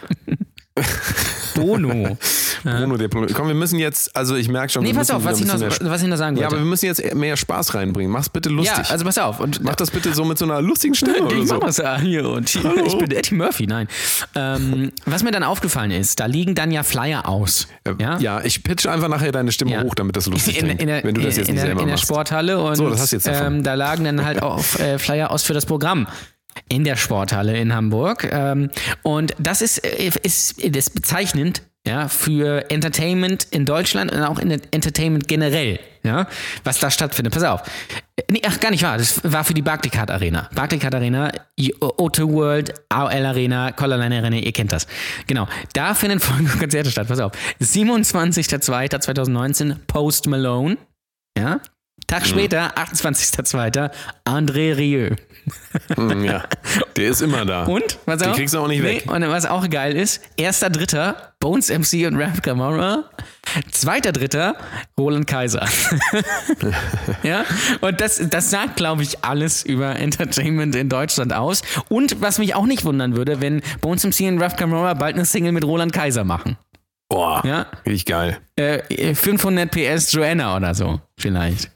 Bono. 1.60 2.16
Bruno, 2.64 2.96
der 2.96 3.08
Problem. 3.08 3.32
Komm, 3.34 3.46
wir 3.48 3.54
müssen 3.54 3.78
jetzt, 3.78 4.14
also 4.16 4.34
ich 4.34 4.48
merke 4.48 4.72
schon, 4.72 4.82
Nee, 4.82 4.88
wir 4.90 4.96
pass 4.96 5.10
auf, 5.12 5.24
was 5.24 5.40
ich, 5.40 5.46
noch, 5.46 5.60
was 5.60 6.02
ich 6.02 6.08
noch 6.08 6.16
sagen 6.16 6.36
Ja, 6.36 6.42
wollte. 6.42 6.56
aber 6.56 6.64
wir 6.64 6.68
müssen 6.68 6.86
jetzt 6.86 7.14
mehr 7.14 7.36
Spaß 7.36 7.74
reinbringen. 7.74 8.10
Mach's 8.12 8.28
bitte 8.28 8.48
lustig. 8.48 8.84
Ja, 8.86 8.90
also 8.92 9.04
pass 9.04 9.16
auf. 9.18 9.38
Und 9.40 9.62
Mach 9.62 9.76
das 9.76 9.90
bitte 9.92 10.12
so 10.12 10.24
mit 10.24 10.38
so 10.38 10.44
einer 10.44 10.60
lustigen 10.60 10.94
Stimme 10.94 11.22
oder 11.22 11.46
so. 11.46 11.54
mach 11.54 11.66
das 11.66 11.76
ja 11.78 11.98
hier 12.00 12.28
und 12.28 12.48
hier. 12.48 12.64
Hallo. 12.64 12.84
ich 12.84 12.98
bin 12.98 13.10
Eddie 13.12 13.34
Murphy, 13.36 13.66
nein. 13.68 13.86
Ähm, 14.34 14.90
was 15.06 15.22
mir 15.22 15.30
dann 15.30 15.44
aufgefallen 15.44 15.90
ist, 15.92 16.18
da 16.20 16.26
liegen 16.26 16.54
dann 16.56 16.70
ja 16.72 16.82
Flyer 16.82 17.28
aus. 17.28 17.68
Ja, 18.00 18.18
Ja, 18.18 18.40
ich 18.42 18.62
pitche 18.64 18.90
einfach 18.90 19.08
nachher 19.08 19.30
deine 19.32 19.52
Stimme 19.52 19.72
Ja. 19.72 19.82
hoch, 19.84 19.94
damit 19.94 20.16
das 20.16 20.26
lustig 20.26 20.58
in, 20.58 20.64
klingt, 20.64 20.80
in 20.80 20.88
der, 20.88 21.04
wenn 21.04 21.14
du 21.14 21.20
das 21.20 21.36
jetzt 21.36 21.48
in 21.48 21.54
nicht 21.54 21.62
der, 21.62 21.68
selber 21.68 21.82
in 21.82 21.86
der 21.86 21.94
machst. 21.94 22.04
Sporthalle 22.04 22.58
und 22.60 22.74
So, 22.76 22.90
das 22.90 23.00
hast 23.00 23.12
du 23.12 23.16
jetzt 23.16 23.26
davon. 23.28 23.46
ähm, 23.58 23.62
da 23.62 23.74
lagen 23.74 24.04
dann 24.04 24.24
halt 24.24 24.42
auch 24.42 24.58
äh, 24.80 24.98
Flyer 24.98 25.30
aus 25.30 25.42
für 25.44 25.54
das 25.54 25.64
Programm 25.66 26.06
in 26.68 26.84
der 26.84 26.96
Sporthalle 26.96 27.56
in 27.56 27.74
Hamburg 27.74 28.28
ähm, 28.30 28.70
und 29.02 29.34
das 29.38 29.62
ist, 29.62 29.78
ist, 29.78 30.58
ist 30.58 30.94
bezeichnend 30.94 31.62
ja, 31.88 32.08
für 32.08 32.70
Entertainment 32.70 33.48
in 33.50 33.64
Deutschland 33.64 34.12
und 34.12 34.20
auch 34.20 34.38
in 34.38 34.50
Entertainment 34.50 35.26
generell, 35.26 35.80
ja, 36.02 36.28
was 36.62 36.80
da 36.80 36.90
stattfindet. 36.90 37.32
Pass 37.32 37.44
auf. 37.44 37.62
Nee, 38.30 38.42
ach, 38.46 38.60
gar 38.60 38.70
nicht 38.70 38.82
wahr. 38.82 38.98
Das 38.98 39.22
war 39.24 39.42
für 39.42 39.54
die 39.54 39.62
Barclaycard 39.62 40.10
Arena. 40.10 40.50
Barclaycard 40.54 40.96
Arena, 40.96 41.32
O2 41.58 42.30
World, 42.30 42.74
AOL 42.90 43.24
Arena, 43.24 43.72
Collarline 43.72 44.18
Arena, 44.18 44.36
ihr 44.36 44.52
kennt 44.52 44.72
das. 44.72 44.86
Genau. 45.26 45.48
Da 45.72 45.94
finden 45.94 46.20
folgende 46.20 46.58
Konzerte 46.58 46.90
statt. 46.90 47.08
Pass 47.08 47.20
auf. 47.20 47.32
27.02.2019 47.60 49.76
Post 49.86 50.26
Malone. 50.26 50.76
Ja. 51.38 51.60
Tag 52.08 52.26
später, 52.26 52.74
28.02. 52.78 53.90
André 54.24 54.76
Rieu. 54.76 55.10
Hm, 55.94 56.24
ja, 56.24 56.44
der 56.96 57.10
ist 57.10 57.20
immer 57.20 57.44
da. 57.44 57.64
Und? 57.64 57.98
Was 58.06 58.18
Den 58.20 58.30
auch? 58.30 58.34
kriegst 58.36 58.54
du 58.54 58.60
auch 58.60 58.66
nicht 58.66 58.82
weg. 58.82 59.04
Und 59.06 59.20
was 59.28 59.44
auch 59.44 59.68
geil 59.68 59.94
ist, 59.94 60.22
erster 60.38 60.70
Dritter, 60.70 61.34
Bones 61.38 61.68
MC 61.68 62.06
und 62.06 62.16
Rap 62.16 62.42
Camara. 62.42 63.04
Zweiter 63.70 64.12
Dritter, 64.12 64.56
Roland 64.98 65.26
Kaiser. 65.26 65.66
ja, 67.22 67.44
und 67.82 68.00
das, 68.00 68.20
das 68.28 68.50
sagt, 68.50 68.76
glaube 68.76 69.02
ich, 69.02 69.22
alles 69.22 69.62
über 69.62 69.96
Entertainment 69.96 70.74
in 70.74 70.88
Deutschland 70.88 71.34
aus. 71.34 71.62
Und 71.88 72.22
was 72.22 72.38
mich 72.38 72.54
auch 72.54 72.66
nicht 72.66 72.84
wundern 72.86 73.16
würde, 73.16 73.42
wenn 73.42 73.60
Bones 73.82 74.04
MC 74.04 74.28
und 74.28 74.40
Rap 74.40 74.56
Camara 74.56 74.94
bald 74.94 75.14
eine 75.14 75.26
Single 75.26 75.52
mit 75.52 75.64
Roland 75.64 75.92
Kaiser 75.92 76.24
machen. 76.24 76.56
Boah, 77.08 77.42
Ja. 77.44 77.66
richtig 77.86 78.04
geil. 78.06 78.38
Äh, 78.56 79.14
500 79.14 79.70
PS 79.70 80.12
Joanna 80.12 80.56
oder 80.56 80.74
so, 80.74 81.00
vielleicht. 81.18 81.70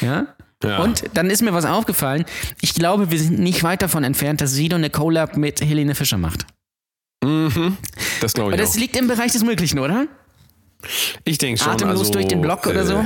Ja? 0.00 0.26
Ja. 0.62 0.78
Und 0.78 1.04
dann 1.14 1.30
ist 1.30 1.42
mir 1.42 1.52
was 1.52 1.64
aufgefallen. 1.64 2.24
Ich 2.60 2.74
glaube, 2.74 3.10
wir 3.10 3.18
sind 3.18 3.38
nicht 3.38 3.62
weit 3.64 3.82
davon 3.82 4.04
entfernt, 4.04 4.40
dass 4.40 4.52
Sido 4.52 4.76
eine 4.76 4.90
Collab 4.90 5.36
mit 5.36 5.60
Helene 5.60 5.94
Fischer 5.94 6.18
macht. 6.18 6.46
Mhm. 7.22 7.76
Das 8.20 8.32
glaube 8.34 8.52
Aber 8.52 8.62
ich 8.62 8.66
das 8.68 8.76
auch. 8.76 8.80
liegt 8.80 8.96
im 8.96 9.08
Bereich 9.08 9.32
des 9.32 9.42
Möglichen, 9.44 9.78
oder? 9.78 10.06
Ich 11.24 11.38
denke 11.38 11.62
schon. 11.62 11.72
Atemlos 11.72 12.00
also, 12.00 12.12
durch 12.12 12.28
den 12.28 12.42
Block 12.42 12.66
oder 12.66 12.84
so? 12.84 13.04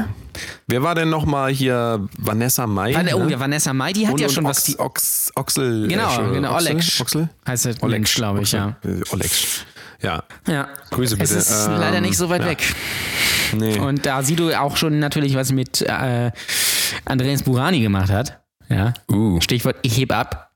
Wer 0.66 0.82
war 0.82 0.96
denn 0.96 1.08
nochmal 1.10 1.52
hier? 1.52 2.08
Vanessa 2.16 2.66
Mai? 2.66 2.92
Van- 2.94 3.08
Oh 3.14 3.24
ne? 3.24 3.30
ja, 3.32 3.38
Vanessa 3.40 3.72
Mai, 3.72 3.92
die 3.92 4.06
hat 4.06 4.14
und, 4.14 4.20
ja 4.20 4.28
schon 4.28 4.46
Ox, 4.46 4.56
was. 4.58 4.64
Die, 4.64 4.78
Ox, 4.80 5.32
Oxel. 5.36 5.86
genau, 5.88 6.12
äh, 6.30 6.34
genau, 6.34 6.54
Oxel? 6.54 6.72
Olex. 6.72 7.00
Oxel? 7.00 7.28
Heißt 7.46 7.64
der 7.66 7.82
Olex, 7.82 8.14
glaube 8.14 8.42
ich, 8.42 8.50
ja. 8.52 8.76
Äh, 8.84 9.00
Olex. 9.12 9.64
Ja. 10.00 10.22
ja. 10.46 10.68
Grüße 10.90 11.16
bitte. 11.16 11.36
Es 11.38 11.50
ist 11.50 11.66
Ähm, 11.66 11.72
leider 11.80 12.00
nicht 12.00 12.16
so 12.16 12.28
weit 12.28 12.42
ja. 12.42 12.48
weg. 12.48 12.62
Nee. 13.56 13.78
Und 13.78 14.04
da 14.06 14.22
Sido 14.22 14.50
auch 14.56 14.76
schon 14.76 14.98
natürlich 14.98 15.34
was 15.34 15.52
mit 15.52 15.82
äh, 15.82 16.30
Andreas 17.04 17.42
Burani 17.42 17.80
gemacht 17.80 18.10
hat, 18.10 18.40
ja. 18.68 18.92
uh, 19.10 19.40
Stichwort 19.40 19.76
Ich 19.82 19.98
heb 19.98 20.12
ab, 20.12 20.52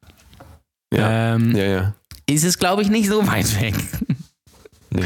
ja. 0.94 1.34
ähm, 1.34 1.56
ja, 1.56 1.64
ja. 1.64 1.94
ist 2.26 2.44
es, 2.44 2.58
glaube 2.58 2.82
ich, 2.82 2.88
nicht 2.88 3.08
so 3.08 3.26
weit 3.26 3.60
weg. 3.60 3.74
Nee. 4.90 5.02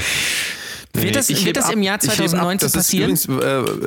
Wird 0.95 1.15
das- 1.15 1.29
wird 1.29 1.57
das 1.57 1.71
im 1.71 1.83
Jahr 1.83 1.99
Ich 2.03 2.09
heb 2.09 2.17
2019 2.17 2.67
Das 2.67 2.73
passieren? 2.73 3.11
Übrigens, 3.17 3.29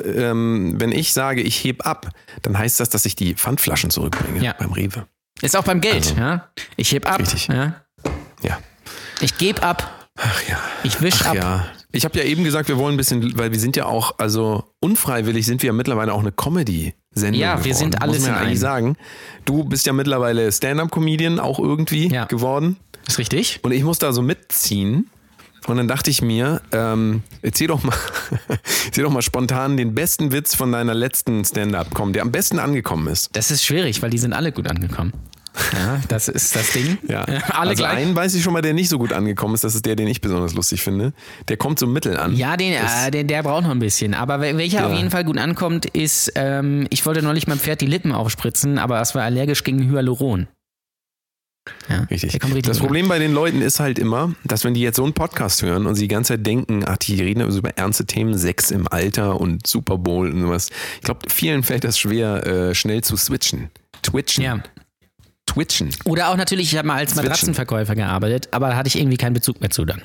äh, 0.06 0.10
ähm, 0.30 0.74
wenn 0.78 0.92
ich 0.92 1.12
sage, 1.12 1.42
ich 1.42 1.62
heb 1.64 1.84
ab, 1.86 2.08
dann 2.42 2.56
heißt 2.56 2.78
das, 2.80 2.88
dass 2.88 3.04
ich 3.04 3.16
die 3.16 3.34
Pfandflaschen 3.34 3.90
zurückbringe 3.90 4.42
Ja. 4.42 4.54
beim 4.58 4.72
Rewe. 4.72 5.06
Ist 5.42 5.56
auch 5.56 5.64
beim 5.64 5.80
Geld, 5.80 6.06
Also, 6.08 6.14
ja. 6.20 6.48
Ich 6.76 6.92
heb 6.92 7.06
ab, 7.10 7.20
richtig. 7.20 7.48
ja. 7.48 7.74
Ja. 8.42 8.58
Ich 9.20 9.36
geb 9.38 9.62
ab, 9.62 9.99
Ach 10.22 10.42
ja. 10.48 10.58
ich 10.82 11.00
wisch 11.00 11.20
Ach 11.22 11.26
ab. 11.26 11.34
ja. 11.34 11.66
Ich 11.92 12.04
habe 12.04 12.16
ja 12.18 12.24
eben 12.24 12.44
gesagt, 12.44 12.68
wir 12.68 12.76
wollen 12.78 12.94
ein 12.94 12.96
bisschen, 12.96 13.36
weil 13.36 13.50
wir 13.50 13.58
sind 13.58 13.76
ja 13.76 13.86
auch, 13.86 14.14
also 14.18 14.62
unfreiwillig 14.78 15.44
sind 15.44 15.62
wir 15.62 15.68
ja 15.68 15.72
mittlerweile 15.72 16.12
auch 16.12 16.20
eine 16.20 16.30
Comedy-Sendung. 16.30 17.40
Ja, 17.40 17.56
wir 17.56 17.72
geworden, 17.72 17.76
sind 17.78 18.02
alles 18.02 18.18
muss 18.18 18.26
man 18.28 18.34
in 18.36 18.40
ja 18.40 18.46
eigentlich 18.46 18.60
sagen. 18.60 18.96
Du 19.44 19.64
bist 19.64 19.86
ja 19.86 19.92
mittlerweile 19.92 20.52
Stand-up-Comedian 20.52 21.40
auch 21.40 21.58
irgendwie 21.58 22.08
Ja. 22.12 22.26
geworden. 22.26 22.76
Ist 23.08 23.18
richtig? 23.18 23.58
Und 23.62 23.72
ich 23.72 23.82
muss 23.82 23.98
da 23.98 24.12
so 24.12 24.22
mitziehen. 24.22 25.10
Und 25.66 25.76
dann 25.76 25.88
dachte 25.88 26.10
ich 26.10 26.22
mir, 26.22 26.62
ähm, 26.72 27.22
erzähl 27.42 27.66
doch 27.66 27.82
mal, 27.82 27.94
erzähl 28.86 29.04
doch 29.04 29.10
mal 29.10 29.20
spontan 29.22 29.76
den 29.76 29.94
besten 29.94 30.32
Witz 30.32 30.54
von 30.54 30.72
deiner 30.72 30.94
letzten 30.94 31.44
Stand-up, 31.44 31.88
komm, 31.92 32.12
der 32.12 32.22
am 32.22 32.30
besten 32.30 32.58
angekommen 32.60 33.08
ist. 33.08 33.30
Das 33.36 33.50
ist 33.50 33.64
schwierig, 33.64 34.00
weil 34.00 34.10
die 34.10 34.18
sind 34.18 34.32
alle 34.32 34.52
gut 34.52 34.68
angekommen. 34.68 35.12
Ja, 35.72 36.00
das 36.08 36.28
ist 36.28 36.54
das 36.54 36.72
Ding. 36.72 36.98
Ja. 37.08 37.22
alle 37.48 37.70
also 37.70 37.82
gleich. 37.82 37.96
einen 37.96 38.14
weiß 38.14 38.34
ich 38.34 38.42
schon 38.42 38.52
mal, 38.52 38.62
der 38.62 38.72
nicht 38.72 38.88
so 38.88 38.98
gut 38.98 39.12
angekommen 39.12 39.54
ist. 39.54 39.64
Das 39.64 39.74
ist 39.74 39.84
der, 39.84 39.96
den 39.96 40.06
ich 40.06 40.20
besonders 40.20 40.54
lustig 40.54 40.82
finde. 40.82 41.12
Der 41.48 41.56
kommt 41.56 41.78
so 41.78 41.86
mittel 41.86 42.16
an. 42.16 42.34
Ja, 42.36 42.56
den, 42.56 42.72
äh, 42.72 43.10
den, 43.10 43.26
der 43.26 43.42
braucht 43.42 43.64
noch 43.64 43.70
ein 43.70 43.78
bisschen. 43.80 44.14
Aber 44.14 44.36
wel- 44.36 44.56
welcher 44.56 44.80
Ja. 44.80 44.86
auf 44.88 44.96
jeden 44.96 45.10
Fall 45.10 45.24
gut 45.24 45.38
ankommt, 45.38 45.86
ist, 45.86 46.32
ähm, 46.36 46.86
ich 46.90 47.04
wollte 47.04 47.22
neulich 47.22 47.46
meinem 47.46 47.58
Pferd 47.58 47.80
die 47.80 47.86
Lippen 47.86 48.12
aufspritzen, 48.12 48.78
aber 48.78 49.00
es 49.00 49.14
war 49.14 49.22
allergisch 49.24 49.64
gegen 49.64 49.90
Hyaluron. 49.90 50.46
Ja, 51.88 52.00
Richtig. 52.10 52.32
Richtig 52.42 52.62
das. 52.62 52.78
Problem 52.78 53.08
bei 53.08 53.18
den 53.18 53.32
Leuten 53.32 53.60
ist 53.60 53.80
halt 53.80 53.98
immer, 53.98 54.34
dass 54.44 54.64
wenn 54.64 54.74
die 54.74 54.80
jetzt 54.80 54.96
so 54.96 55.04
einen 55.04 55.12
Podcast 55.12 55.62
hören 55.62 55.86
und 55.86 55.94
sie 55.94 56.02
die 56.02 56.08
ganze 56.08 56.34
Zeit 56.34 56.46
denken, 56.46 56.84
ach, 56.86 56.96
die 56.96 57.20
reden 57.20 57.46
über 57.48 57.70
ernste 57.76 58.06
Themen, 58.06 58.36
Sex 58.38 58.70
im 58.70 58.88
Alter 58.88 59.40
und 59.40 59.66
Super 59.66 59.98
Bowl 59.98 60.30
und 60.30 60.40
sowas. 60.40 60.70
Ich 60.96 61.02
glaube, 61.02 61.28
vielen 61.28 61.62
fällt 61.62 61.84
das 61.84 61.98
schwer, 61.98 62.46
äh, 62.46 62.74
schnell 62.74 63.02
zu 63.02 63.16
switchen. 63.16 63.70
Twitchen. 64.02 64.42
Ja. 64.42 64.62
Twitchen. 65.54 65.90
Oder 66.04 66.28
auch 66.30 66.36
natürlich, 66.36 66.72
ich 66.72 66.78
habe 66.78 66.88
mal 66.88 66.96
als 66.96 67.12
Switchen. 67.12 67.28
Matratzenverkäufer 67.28 67.94
gearbeitet, 67.94 68.48
aber 68.52 68.68
da 68.70 68.76
hatte 68.76 68.88
ich 68.88 68.98
irgendwie 68.98 69.16
keinen 69.16 69.34
Bezug 69.34 69.60
mehr 69.60 69.70
zu 69.70 69.84
dann. 69.84 70.02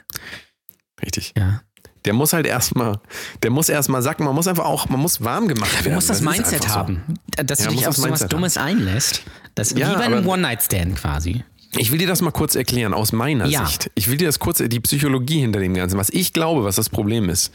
Richtig. 1.01 1.34
Ja. 1.38 1.62
Der 2.05 2.13
muss 2.13 2.34
halt 2.34 2.45
erstmal, 2.45 2.99
der 3.41 3.49
muss 3.49 3.67
erstmal 3.67 4.01
sacken, 4.03 4.25
man 4.25 4.36
muss 4.36 4.47
einfach 4.47 4.65
auch, 4.65 4.89
man 4.89 4.99
muss 4.99 5.23
warm 5.23 5.47
gemacht 5.47 5.73
werden. 5.73 5.86
Du 5.86 5.95
musst 5.95 6.10
das, 6.10 6.17
ist 6.19 6.23
Mindset 6.23 6.53
einfach 6.62 6.69
so. 6.69 6.75
haben, 6.75 7.01
dass 7.43 7.60
Ja, 7.60 7.65
du 7.65 7.71
dich 7.71 7.79
muss 7.81 7.88
auf 7.88 7.95
das 7.95 7.95
sowas 7.97 8.10
Mindset 8.10 8.34
Dummes 8.34 8.58
einlässt. 8.58 9.23
Das 9.55 9.71
Ja, 9.71 9.91
wie 9.91 9.95
bei 9.95 10.05
einem 10.05 10.27
One-Night-Stand 10.27 10.95
quasi. 10.97 11.43
Ich 11.77 11.91
will 11.91 11.97
dir 11.97 12.08
das 12.08 12.21
mal 12.21 12.31
kurz 12.31 12.55
erklären, 12.55 12.93
aus 12.93 13.12
meiner 13.12 13.47
Ja. 13.47 13.65
Sicht. 13.65 13.91
Ich 13.95 14.08
will 14.10 14.17
dir 14.17 14.27
das 14.27 14.39
kurz, 14.39 14.60
die 14.63 14.79
Psychologie 14.79 15.39
hinter 15.41 15.60
dem 15.60 15.73
Ganzen, 15.73 15.97
was 15.97 16.10
ich 16.10 16.31
glaube, 16.31 16.63
was 16.63 16.75
das 16.75 16.89
Problem 16.89 17.27
ist. 17.29 17.51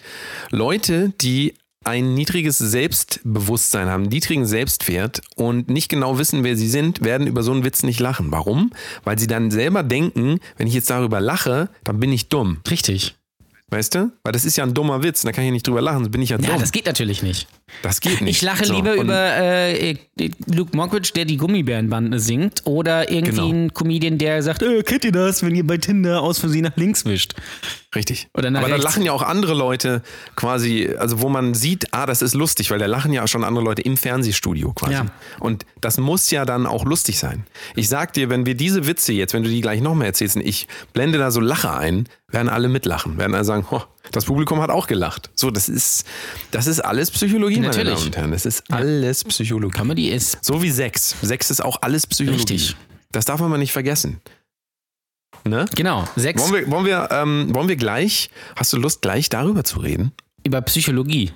Leute, 0.51 1.11
die 1.21 1.55
ein 1.85 2.15
niedriges 2.15 2.59
Selbstbewusstsein 2.59 3.89
haben, 3.89 4.03
niedrigen 4.03 4.45
Selbstwert 4.47 5.23
und 5.37 5.71
nicht 5.71 5.89
genau 5.89 6.19
wissen, 6.19 6.45
wer 6.45 6.57
sie 6.57 6.69
sind, 6.69 7.03
werden 7.03 7.27
über 7.27 7.43
so 7.43 7.53
einen 7.53 7.65
Witz 7.65 7.83
nicht 7.83 8.01
lachen. 8.01 8.31
Warum? 8.31 8.71
Weil 9.05 9.19
sie 9.19 9.27
dann 9.27 9.51
selber 9.51 9.83
denken, 9.83 10.41
wenn 10.59 10.67
ich 10.67 10.75
jetzt 10.75 10.91
darüber 10.91 11.21
lache, 11.21 11.71
dann 11.85 11.99
bin 11.99 12.13
ich 12.13 12.29
dumm. 12.29 12.59
Richtig. 12.71 13.17
Weißt 13.69 13.95
du? 13.95 14.13
Weil 14.25 14.33
das 14.33 14.45
ist 14.45 14.57
ja 14.57 14.65
ein 14.65 14.75
dummer 14.75 15.03
Witz, 15.03 15.23
da 15.23 15.33
kann 15.33 15.45
ich 15.45 15.53
nicht 15.53 15.67
drüber 15.67 15.81
lachen, 15.81 15.99
sonst 16.01 16.11
bin 16.11 16.21
ich 16.23 16.31
ja, 16.31 16.39
Ja, 16.41 16.51
dumm. 16.51 16.61
das 16.61 16.73
geht 16.73 16.87
natürlich 16.87 17.23
nicht. 17.23 17.47
Das 17.83 18.01
geht 18.01 18.21
nicht. 18.21 18.37
Ich 18.37 18.43
lache 18.43 18.65
So, 18.67 18.75
lieber 18.75 18.95
über 18.95 19.15
äh, 19.37 19.97
Luke 20.47 20.77
Mockridge, 20.77 21.13
der 21.15 21.25
die 21.25 21.37
Gummibärenbande 21.39 22.19
singt, 22.21 22.63
oder 22.67 23.11
irgendwie 23.11 23.31
Genau. 23.31 23.49
ein 23.51 23.73
Comedian, 23.75 24.19
der 24.19 24.43
sagt, 24.43 24.63
äh, 24.63 24.83
kennt 24.83 25.05
ihr 25.05 25.13
das, 25.13 25.43
wenn 25.43 25.55
ihr 25.55 25.67
bei 25.67 25.79
Tinder 25.79 26.21
aus 26.23 26.39
Versehen 26.39 26.63
nach 26.65 26.77
links 26.77 27.05
wischt? 27.05 27.35
Richtig. 27.95 28.29
Oder 28.35 28.51
nach 28.51 28.61
Aber 28.61 28.69
da 28.69 28.75
rechts. 28.77 28.85
lachen 28.85 29.03
ja 29.05 29.13
auch 29.13 29.23
andere 29.23 29.55
Leute 29.55 30.03
quasi, 30.37 30.91
also 30.99 31.21
wo 31.23 31.29
man 31.29 31.55
sieht, 31.55 31.93
ah, 31.93 32.07
das 32.07 32.23
ist 32.23 32.35
lustig, 32.35 32.71
weil 32.71 32.79
da 32.79 32.87
lachen 32.87 33.13
ja 33.13 33.27
schon 33.27 33.43
andere 33.45 33.65
Leute 33.65 33.83
im 33.83 33.97
Fernsehstudio 33.97 34.73
quasi. 34.75 34.93
Ja. 34.93 35.07
Und 35.41 35.65
das 35.81 35.99
muss 35.99 36.31
ja 36.31 36.45
dann 36.45 36.67
auch 36.67 36.85
lustig 36.85 37.19
sein. 37.19 37.45
Ich 37.75 37.89
sag 37.89 38.13
dir, 38.13 38.29
wenn 38.31 38.47
wir 38.47 38.55
diese 38.55 38.87
Witze 38.87 39.13
jetzt, 39.13 39.33
wenn 39.35 39.43
du 39.43 39.49
die 39.49 39.61
gleich 39.61 39.81
nochmal 39.81 40.07
erzählst 40.09 40.37
und 40.37 40.43
ich 40.47 40.69
blende 40.93 41.19
da 41.19 41.31
so 41.31 41.41
Lacher 41.41 41.77
ein, 41.77 42.09
werden 42.29 42.49
alle 42.49 42.69
mitlachen, 42.69 43.19
werden 43.19 43.35
alle 43.35 43.45
sagen, 43.45 43.67
oh, 43.71 43.83
das 44.13 44.25
Publikum 44.25 44.61
hat 44.61 44.71
auch 44.71 44.87
gelacht. 44.87 45.31
So, 45.35 45.51
das 45.51 45.69
ist, 45.69 46.05
das 46.51 46.67
ist 46.67 46.81
alles 46.81 47.11
Psychologie, 47.11 47.57
meine 47.57 47.69
Natürlich. 47.69 47.95
Damen 47.95 48.07
und 48.07 48.17
Herren. 48.17 48.31
Das 48.33 48.47
ist 48.47 48.65
alles 48.71 49.25
Psychologie. 49.25 49.77
Comedy 49.77 50.09
ist 50.11 50.39
So 50.45 50.63
wie 50.63 50.71
Sex. 50.71 51.15
Sex 51.23 51.51
ist 51.51 51.63
auch 51.65 51.79
alles 51.83 52.07
Psychologie. 52.07 52.41
Richtig. 52.41 52.77
Das 53.13 53.25
darf 53.25 53.41
man 53.41 53.51
mal 53.51 53.59
nicht 53.59 53.73
vergessen. 53.73 54.21
Ne? 55.45 55.65
Genau, 55.75 56.07
sechs 56.17 56.43
Wollen 56.43 56.67
wir, 56.67 56.71
wollen, 56.71 56.85
wir, 56.87 57.09
ähm, 57.11 57.55
wollen 57.55 57.69
wir 57.69 57.77
gleich, 57.77 58.29
hast 58.57 58.73
du 58.73 58.77
Lust, 58.77 59.01
gleich 59.03 59.29
darüber 59.29 59.65
zu 59.65 59.81
reden? 59.81 60.13
über 60.45 60.61
Psychologie. 60.63 61.33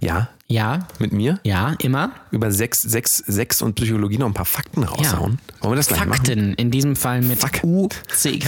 Ja. 0.00 0.28
Ja, 0.48 0.86
Mit 0.98 1.12
mir? 1.12 1.40
ja, 1.42 1.74
immer. 1.80 2.12
Über 2.30 2.52
Sex, 2.52 2.80
Sex, 2.82 3.16
Sex 3.26 3.62
und 3.62 3.74
Psychologie 3.74 4.16
noch 4.18 4.26
ein 4.26 4.34
paar 4.34 4.44
Fakten 4.44 4.84
raushauen? 4.84 5.38
Wollen 5.60 5.72
wir 5.72 5.76
das 5.76 5.88
gleich 5.88 6.00
machen? 6.00 6.14
Fakten, 6.14 6.54
in 6.54 6.70
diesem 6.70 6.94
Fall 6.94 7.20
mit 7.22 7.40
Fakten. 7.40 7.66
UCK. 7.68 8.46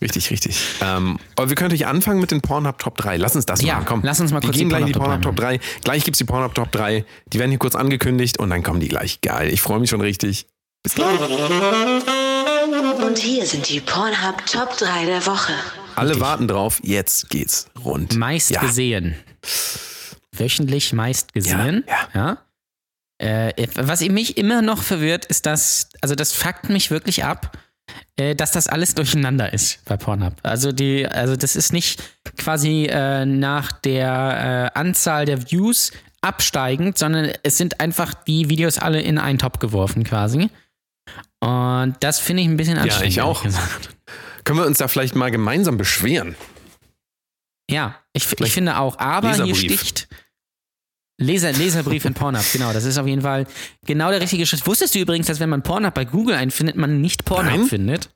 Richtig, 0.00 0.30
richtig. 0.30 0.60
Ähm, 0.80 1.18
aber 1.34 1.48
wir 1.48 1.56
können 1.56 1.68
natürlich 1.68 1.86
anfangen 1.86 2.20
mit 2.20 2.30
den 2.30 2.40
Pornhub 2.40 2.78
Top 2.78 2.96
3. 2.98 3.16
Lass 3.16 3.34
uns 3.34 3.46
das 3.46 3.62
Ja, 3.62 3.74
machen. 3.74 3.86
Komm, 3.86 4.00
lass 4.04 4.20
uns 4.20 4.30
mal 4.30 4.40
wir 4.40 4.46
kurz 4.46 4.56
gehen 4.56 4.68
die 4.68 4.74
gleich 4.74 4.82
in 4.82 4.86
die 4.86 4.92
Pornhub 4.92 5.22
Top 5.22 5.36
Top 5.36 5.44
3. 5.44 5.60
Gleich 5.82 6.04
gibt's 6.04 6.18
die 6.18 6.24
Pornhub 6.24 6.54
Top 6.54 6.70
3. 6.70 7.04
Die 7.32 7.38
werden 7.38 7.50
hier 7.50 7.58
kurz 7.58 7.74
angekündigt 7.74 8.38
und 8.38 8.50
dann 8.50 8.62
kommen 8.62 8.80
die 8.80 8.88
gleich. 8.88 9.20
Geil. 9.20 9.52
Ich 9.52 9.60
freue 9.60 9.80
mich 9.80 9.90
schon 9.90 10.00
richtig. 10.00 10.46
Bis 10.82 10.94
gleich. 10.94 11.18
Und 13.04 13.18
hier 13.18 13.44
sind 13.46 13.68
die 13.68 13.80
Pornhub 13.80 14.46
Top 14.46 14.76
3 14.76 15.06
der 15.06 15.26
Woche. 15.26 15.52
Alle 15.96 16.20
warten 16.20 16.46
drauf. 16.46 16.78
Jetzt 16.84 17.28
geht's 17.30 17.68
rund. 17.84 18.16
Meist 18.16 18.50
ja. 18.50 18.60
gesehen. 18.60 19.16
Wöchentlich 20.32 20.92
meist 20.92 21.34
gesehen. 21.34 21.84
Ja, 21.88 22.08
ja. 22.14 22.38
Äh, 23.18 23.66
was 23.74 24.00
mich 24.00 24.36
immer 24.36 24.62
noch 24.62 24.82
verwirrt, 24.82 25.24
ist, 25.24 25.46
dass, 25.46 25.88
also 26.00 26.14
das 26.14 26.32
fuckt 26.32 26.68
mich 26.68 26.92
wirklich 26.92 27.24
ab, 27.24 27.58
dass 28.36 28.50
das 28.52 28.66
alles 28.66 28.94
durcheinander 28.94 29.52
ist 29.52 29.84
bei 29.84 29.96
Pornhub. 29.96 30.34
Also 30.42 30.72
die, 30.72 31.06
also 31.06 31.36
das 31.36 31.56
ist 31.56 31.72
nicht 31.72 32.02
quasi 32.36 32.86
äh, 32.86 33.24
nach 33.24 33.72
der 33.72 34.72
äh, 34.74 34.78
Anzahl 34.78 35.24
der 35.24 35.50
Views 35.50 35.92
absteigend, 36.20 36.98
sondern 36.98 37.32
es 37.42 37.58
sind 37.58 37.80
einfach 37.80 38.14
die 38.14 38.48
Videos 38.48 38.78
alle 38.78 39.00
in 39.00 39.18
einen 39.18 39.38
Topf 39.38 39.58
geworfen 39.58 40.04
quasi. 40.04 40.50
Und 41.40 41.96
das 42.00 42.18
finde 42.18 42.42
ich 42.42 42.48
ein 42.48 42.56
bisschen 42.56 42.78
anstrengend. 42.78 43.12
ich 43.12 43.22
auch. 43.22 43.44
Können 44.44 44.58
wir 44.58 44.66
uns 44.66 44.78
da 44.78 44.88
vielleicht 44.88 45.14
mal 45.14 45.30
gemeinsam 45.30 45.76
beschweren? 45.76 46.34
Ja, 47.70 47.96
ich, 48.12 48.26
ich 48.40 48.52
finde 48.52 48.78
auch. 48.78 48.98
Aber 48.98 49.34
hier 49.34 49.54
sticht 49.54 50.08
Leser, 51.20 51.52
Leserbrief 51.52 52.04
in 52.04 52.14
Pornhub, 52.14 52.44
genau. 52.52 52.72
Das 52.72 52.84
ist 52.84 52.96
auf 52.96 53.06
jeden 53.06 53.22
Fall 53.22 53.46
genau 53.84 54.10
der 54.10 54.20
richtige 54.20 54.46
Schritt. 54.46 54.64
Wusstest 54.66 54.94
du 54.94 55.00
übrigens, 55.00 55.26
dass 55.26 55.40
wenn 55.40 55.48
man 55.48 55.62
Pornhub 55.62 55.92
bei 55.92 56.04
Google 56.04 56.36
einfindet, 56.36 56.76
man 56.76 57.00
nicht 57.00 57.24
Pornhub 57.24 57.58
Nein? 57.58 57.66
findet? 57.66 58.10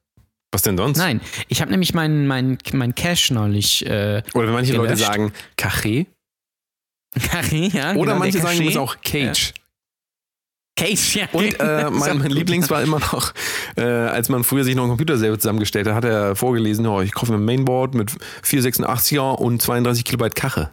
Was 0.52 0.62
denn 0.62 0.76
sonst? 0.76 0.98
Nein, 0.98 1.20
ich 1.48 1.60
habe 1.60 1.70
nämlich 1.70 1.94
meinen 1.94 2.26
mein, 2.26 2.58
mein 2.74 2.94
Cache 2.94 3.32
neulich. 3.32 3.84
Äh, 3.86 4.22
Oder 4.34 4.46
wenn 4.46 4.54
manche 4.54 4.74
Leute 4.74 4.94
Gelöscht. 4.94 5.06
sagen 5.06 5.32
Cachet. 5.56 6.06
Carré, 7.18 7.74
ja. 7.74 7.92
Oder 7.94 8.12
genau, 8.12 8.18
manche 8.18 8.38
sagen 8.38 8.44
Cache. 8.48 8.56
übrigens 8.56 8.76
auch 8.76 8.96
Cage. 9.02 9.54
Cage, 10.76 11.16
ja. 11.16 11.28
Und 11.32 11.60
äh, 11.60 11.90
mein, 11.90 12.18
mein 12.18 12.30
Lieblings 12.30 12.70
war 12.70 12.82
immer 12.82 13.00
noch, 13.00 13.34
äh, 13.76 13.82
als 13.82 14.28
man 14.28 14.44
früher 14.44 14.64
sich 14.64 14.74
noch 14.74 14.84
einen 14.84 14.90
Computer 14.90 15.18
selber 15.18 15.38
zusammengestellt 15.38 15.86
hat, 15.86 15.94
hat 15.94 16.04
er 16.04 16.36
vorgelesen, 16.36 16.86
oh, 16.86 17.00
ich 17.02 17.12
kaufe 17.12 17.32
mir 17.32 17.38
ein 17.38 17.44
Mainboard 17.44 17.94
mit 17.94 18.12
486er 18.44 19.36
und 19.36 19.60
32 19.60 20.04
Kilobyte 20.04 20.34
Kache. 20.34 20.70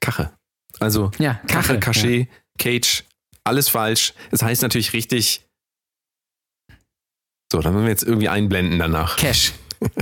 Kache. 0.00 0.32
Also 0.80 1.10
Ja, 1.18 1.34
Kache, 1.46 1.78
Kache, 1.78 2.00
Cachet, 2.00 2.28
Cage, 2.58 3.04
alles 3.44 3.68
falsch. 3.68 4.14
Es 4.30 4.42
heißt 4.42 4.62
natürlich 4.62 4.92
richtig. 4.92 5.44
So, 7.50 7.60
dann 7.60 7.72
müssen 7.72 7.84
wir 7.84 7.90
jetzt 7.90 8.02
irgendwie 8.04 8.28
einblenden 8.28 8.78
danach. 8.78 9.16
Cache. 9.16 9.52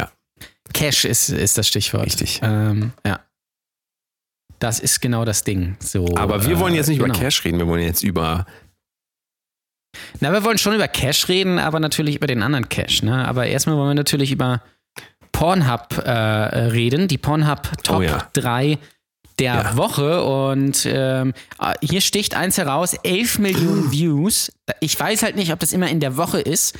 Ja. 0.00 0.10
Cache 0.72 1.08
ist, 1.08 1.28
ist 1.28 1.58
das 1.58 1.68
Stichwort. 1.68 2.06
Richtig. 2.06 2.40
Ähm, 2.42 2.92
ja. 3.06 3.20
Das 4.58 4.80
ist 4.80 5.00
genau 5.00 5.24
das 5.24 5.44
Ding. 5.44 5.76
So, 5.80 6.16
Aber 6.16 6.46
wir 6.46 6.58
wollen 6.58 6.74
jetzt 6.74 6.86
nicht 6.88 6.96
äh, 6.96 7.00
über 7.00 7.08
genau. 7.08 7.18
Cash 7.18 7.44
reden, 7.44 7.58
wir 7.58 7.66
wollen 7.66 7.82
jetzt 7.82 8.02
über. 8.02 8.46
Na, 10.20 10.32
wir 10.32 10.42
wollen 10.44 10.56
schon 10.58 10.74
über 10.74 10.88
Cash 10.88 11.28
reden, 11.28 11.58
aber 11.58 11.80
natürlich 11.80 12.16
über 12.16 12.26
den 12.26 12.42
anderen 12.42 12.68
Cash. 12.68 13.02
Ne? 13.02 13.28
Aber 13.28 13.46
erstmal 13.46 13.76
wollen 13.76 13.90
wir 13.90 13.94
natürlich 13.94 14.32
über 14.32 14.62
Pornhub 15.32 15.98
äh, 15.98 16.10
reden, 16.10 17.08
die 17.08 17.18
Pornhub 17.18 17.70
Top 17.82 17.98
Oh 17.98 18.02
ja. 18.02 18.28
3 18.32 18.78
der 19.38 19.54
Ja. 19.54 19.76
Woche. 19.76 20.22
Und 20.24 20.86
ähm, 20.86 21.32
äh, 21.60 21.74
hier 21.82 22.00
sticht 22.00 22.34
eins 22.34 22.58
heraus: 22.58 22.94
11 23.02 23.38
Millionen 23.38 23.90
Views. 23.92 24.52
Ich 24.80 24.98
weiß 24.98 25.22
halt 25.22 25.36
nicht, 25.36 25.52
ob 25.52 25.60
das 25.60 25.72
immer 25.72 25.88
in 25.88 26.00
der 26.00 26.16
Woche 26.16 26.40
ist. 26.40 26.74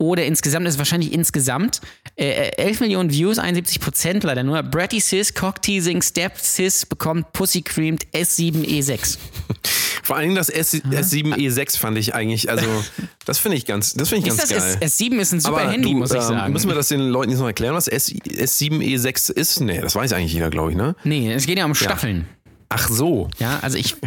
Oder 0.00 0.24
insgesamt 0.26 0.64
das 0.64 0.74
ist 0.74 0.78
wahrscheinlich 0.78 1.12
insgesamt. 1.12 1.80
Äh, 2.14 2.50
11 2.56 2.80
Millionen 2.80 3.10
Views, 3.10 3.40
71 3.40 3.80
Prozent 3.80 4.22
leider 4.22 4.44
nur. 4.44 4.62
Bratty 4.62 5.00
Sis, 5.00 5.34
Cock 5.34 5.60
Teasing, 5.60 6.02
Step 6.02 6.38
Sis 6.38 6.86
bekommt 6.86 7.32
Pussy 7.32 7.62
Creamed 7.62 8.06
S7E6. 8.14 9.18
Vor 10.08 10.16
allem 10.16 10.34
das 10.34 10.48
S, 10.48 10.72
S7E6 10.72 11.78
fand 11.78 11.98
ich 11.98 12.14
eigentlich, 12.14 12.48
also 12.48 12.66
das 13.26 13.36
finde 13.36 13.58
ich 13.58 13.66
ganz, 13.66 13.92
das 13.92 14.08
finde 14.08 14.26
ich 14.26 14.32
Ist 14.32 14.38
ganz 14.38 14.48
das 14.48 14.58
geil. 14.58 14.78
S, 14.80 14.98
S7 14.98 15.18
ist 15.18 15.32
ein 15.34 15.40
super 15.40 15.58
Aber 15.60 15.70
Handy, 15.70 15.92
du, 15.92 15.98
muss 15.98 16.12
ich 16.12 16.16
ähm, 16.16 16.22
sagen. 16.22 16.52
Müssen 16.54 16.68
wir 16.68 16.74
das 16.74 16.88
den 16.88 17.10
Leuten 17.10 17.30
jetzt 17.30 17.40
noch 17.40 17.46
erklären, 17.46 17.74
was 17.74 17.88
S, 17.88 18.10
S7E6 18.10 19.30
ist? 19.30 19.60
Nee, 19.60 19.82
das 19.82 19.94
weiß 19.94 20.14
eigentlich 20.14 20.32
jeder, 20.32 20.48
glaube 20.48 20.70
ich, 20.70 20.78
ne? 20.78 20.96
Nee, 21.04 21.30
es 21.34 21.44
geht 21.44 21.58
ja 21.58 21.66
um 21.66 21.74
Staffeln. 21.74 22.26
Ach 22.70 22.88
so. 22.88 23.28
Ja, 23.38 23.58
also 23.60 23.76
ich. 23.76 23.96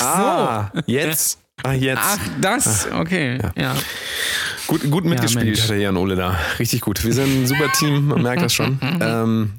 Ah, 0.00 0.72
jetzt. 0.86 1.38
Ah, 1.62 1.74
jetzt. 1.74 2.02
Ach, 2.02 2.18
das? 2.40 2.88
Okay. 2.90 3.38
Ja. 3.56 3.76
Gut, 4.66 4.90
gut 4.90 5.04
mitgespielt 5.04 5.44
Mensch. 5.44 5.62
hat 5.62 5.70
der 5.70 5.78
Jan 5.78 5.96
Ole 5.96 6.16
da. 6.16 6.36
Richtig 6.58 6.80
gut. 6.80 7.04
Wir 7.04 7.12
sind 7.12 7.42
ein 7.42 7.46
super 7.46 7.70
Team, 7.78 8.08
man 8.08 8.22
merkt 8.22 8.42
das 8.42 8.52
schon. 8.52 8.80
ähm, 9.00 9.52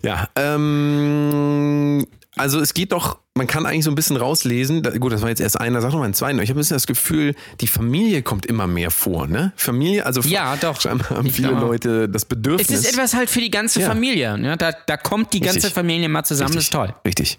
ja, 0.00 0.26
ähm, 0.36 2.06
also 2.36 2.60
es 2.60 2.74
geht 2.74 2.92
doch, 2.92 3.18
man 3.34 3.46
kann 3.46 3.66
eigentlich 3.66 3.84
so 3.84 3.90
ein 3.90 3.94
bisschen 3.94 4.16
rauslesen, 4.16 4.82
da, 4.82 4.90
gut, 4.96 5.12
das 5.12 5.22
war 5.22 5.28
jetzt 5.28 5.40
erst 5.40 5.60
einer, 5.60 5.80
sag 5.80 5.92
noch 5.92 5.98
mal 5.98 6.04
einen 6.04 6.14
zweiten, 6.14 6.38
ich 6.40 6.50
habe 6.50 6.58
ein 6.58 6.62
bisschen 6.62 6.76
das 6.76 6.86
Gefühl, 6.86 7.34
die 7.60 7.66
Familie 7.66 8.22
kommt 8.22 8.46
immer 8.46 8.66
mehr 8.66 8.90
vor, 8.90 9.26
ne? 9.26 9.52
Familie, 9.56 10.04
also 10.06 10.20
Ja, 10.22 10.56
doch. 10.56 10.80
scheinbar 10.80 11.10
haben 11.10 11.26
Ich 11.26 11.34
viele 11.34 11.48
glaube. 11.48 11.66
Leute 11.66 12.08
das 12.08 12.24
Bedürfnis. 12.24 12.70
Es 12.70 12.80
ist 12.84 12.92
etwas 12.92 13.14
halt 13.14 13.30
für 13.30 13.40
die 13.40 13.50
ganze 13.50 13.80
Ja. 13.80 13.88
Familie. 13.88 14.36
Ja, 14.40 14.56
da, 14.56 14.72
da 14.72 14.96
kommt 14.96 15.32
die 15.32 15.40
ganze 15.40 15.56
Richtig. 15.56 15.74
Familie 15.74 16.08
mal 16.08 16.24
zusammen, 16.24 16.54
das 16.54 16.64
ist 16.64 16.72
toll. 16.72 16.94
Richtig. 17.06 17.38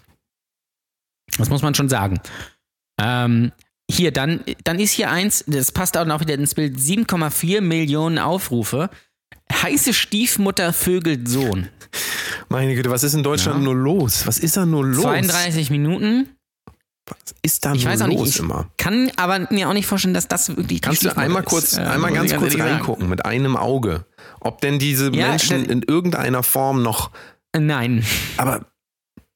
Das 1.38 1.48
muss 1.50 1.62
man 1.62 1.74
schon 1.74 1.88
sagen. 1.88 2.20
Ähm, 3.00 3.52
hier, 3.90 4.10
dann, 4.12 4.40
dann 4.64 4.78
ist 4.80 4.92
hier 4.92 5.10
eins, 5.10 5.44
das 5.46 5.70
passt 5.72 5.96
auch 5.96 6.06
noch 6.06 6.20
wieder 6.20 6.34
ins 6.34 6.54
Bild: 6.54 6.76
7,4 6.76 7.60
Millionen 7.60 8.18
Aufrufe. 8.18 8.90
Heiße 9.62 9.92
Stiefmutter 9.94 10.72
vögelt 10.72 11.28
Sohn. 11.28 11.68
Meine 12.48 12.74
Güte, 12.74 12.90
was 12.90 13.02
ist 13.02 13.14
in 13.14 13.22
Deutschland 13.22 13.58
Ja. 13.58 13.64
nur 13.64 13.74
los? 13.74 14.26
Was 14.26 14.38
ist 14.38 14.56
da 14.56 14.66
nur 14.66 14.84
los? 14.84 15.02
32 15.02 15.70
Minuten. 15.70 16.28
Was 17.06 17.34
ist 17.42 17.64
da 17.64 17.72
Ich 17.74 17.84
nur 17.84 17.92
weiß 17.92 18.02
auch 18.02 18.06
nicht, 18.08 18.18
los 18.18 18.28
ich 18.30 18.38
immer? 18.40 18.68
kann 18.78 19.10
aber 19.16 19.46
mir 19.50 19.68
auch 19.68 19.72
nicht 19.72 19.86
vorstellen, 19.86 20.14
dass 20.14 20.26
das 20.28 20.56
wirklich. 20.56 20.82
Kannst 20.82 21.04
du 21.04 21.16
einmal 21.16 21.42
ist. 21.42 21.48
kurz, 21.48 21.76
Äh, 21.78 21.82
einmal 21.82 22.12
ganz 22.12 22.30
kurz 22.32 22.42
ehrlich 22.54 22.58
sagen. 22.58 22.72
reingucken 22.74 23.08
mit 23.08 23.24
einem 23.24 23.56
Auge, 23.56 24.04
ob 24.40 24.60
denn 24.60 24.78
diese 24.80 25.12
Ja, 25.14 25.28
Menschen 25.28 25.64
in 25.66 25.82
irgendeiner 25.82 26.42
Form 26.42 26.82
noch, 26.82 27.10
Nein. 27.56 28.04
aber 28.36 28.66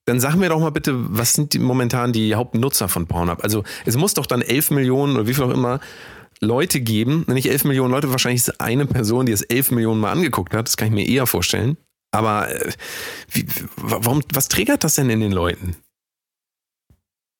dann 0.06 0.18
sag 0.18 0.34
mir 0.34 0.48
doch 0.48 0.58
mal 0.58 0.70
bitte, 0.70 0.94
was 0.96 1.34
sind 1.34 1.52
die, 1.52 1.60
momentan 1.60 2.12
die 2.12 2.34
Hauptnutzer 2.34 2.88
von 2.88 3.06
Pornhub? 3.06 3.44
Also 3.44 3.62
es 3.86 3.96
muss 3.96 4.14
doch 4.14 4.26
dann 4.26 4.42
11 4.42 4.72
Millionen 4.72 5.14
oder 5.14 5.28
wie 5.28 5.34
viel 5.34 5.44
auch 5.44 5.50
immer 5.50 5.78
Leute 6.40 6.80
geben, 6.80 7.24
nicht 7.28 7.48
11 7.48 7.64
Millionen 7.64 7.92
Leute, 7.92 8.10
wahrscheinlich 8.10 8.40
ist 8.40 8.48
es 8.48 8.60
eine 8.60 8.86
Person, 8.86 9.26
die 9.26 9.32
es 9.32 9.42
11 9.42 9.72
Millionen 9.72 10.00
mal 10.00 10.12
angeguckt 10.12 10.54
hat, 10.54 10.66
das 10.66 10.76
kann 10.76 10.88
ich 10.88 10.94
mir 10.94 11.06
eher 11.06 11.26
vorstellen. 11.26 11.76
Aber 12.12 12.50
äh, 12.50 12.72
wie, 13.30 13.46
warum, 13.76 14.22
was 14.32 14.48
triggert 14.48 14.82
das 14.82 14.96
denn 14.96 15.10
in 15.10 15.20
den 15.20 15.32
Leuten? 15.32 15.76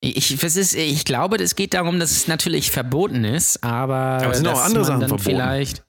Ich, 0.03 0.43
ist, 0.43 0.75
ich 0.75 1.05
glaube, 1.05 1.37
es 1.37 1.57
geht 1.57 1.75
darum, 1.75 1.99
dass 1.99 2.11
es 2.11 2.27
natürlich 2.27 2.71
verboten 2.71 3.25
ist, 3.25 3.63
aber, 3.63 3.95
Aber 3.95 4.31
es 4.31 4.39
sind 4.39 4.49
auch 4.49 4.63
andere 4.63 4.85
Sachen 4.85 5.01
verboten. 5.01 5.23
Vielleicht. 5.23 5.85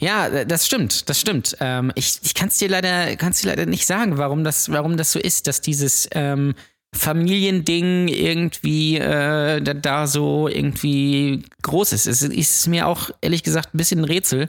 Ja, 0.00 0.44
das 0.44 0.66
stimmt, 0.66 1.08
das 1.08 1.20
stimmt. 1.20 1.56
Ähm, 1.60 1.92
ich 1.94 2.18
ich 2.22 2.34
kann 2.34 2.48
es 2.48 2.58
dir 2.58 2.68
leider, 2.68 3.14
kann's 3.14 3.40
dir 3.40 3.48
leider 3.48 3.66
nicht 3.66 3.86
sagen, 3.86 4.18
warum 4.18 4.42
das, 4.42 4.70
warum 4.70 4.96
das 4.96 5.12
so 5.12 5.20
ist, 5.20 5.46
dass 5.46 5.60
dieses 5.60 6.08
ähm, 6.12 6.54
Familiending 6.96 8.08
irgendwie 8.08 8.96
äh, 8.96 9.60
da, 9.60 9.74
da 9.74 10.06
so 10.06 10.48
irgendwie 10.48 11.44
groß 11.62 11.92
ist. 11.92 12.06
Es 12.06 12.22
ist 12.22 12.66
mir 12.66 12.86
auch 12.86 13.10
ehrlich 13.20 13.42
gesagt 13.42 13.74
ein 13.74 13.78
bisschen 13.78 14.00
ein 14.00 14.04
Rätsel. 14.04 14.48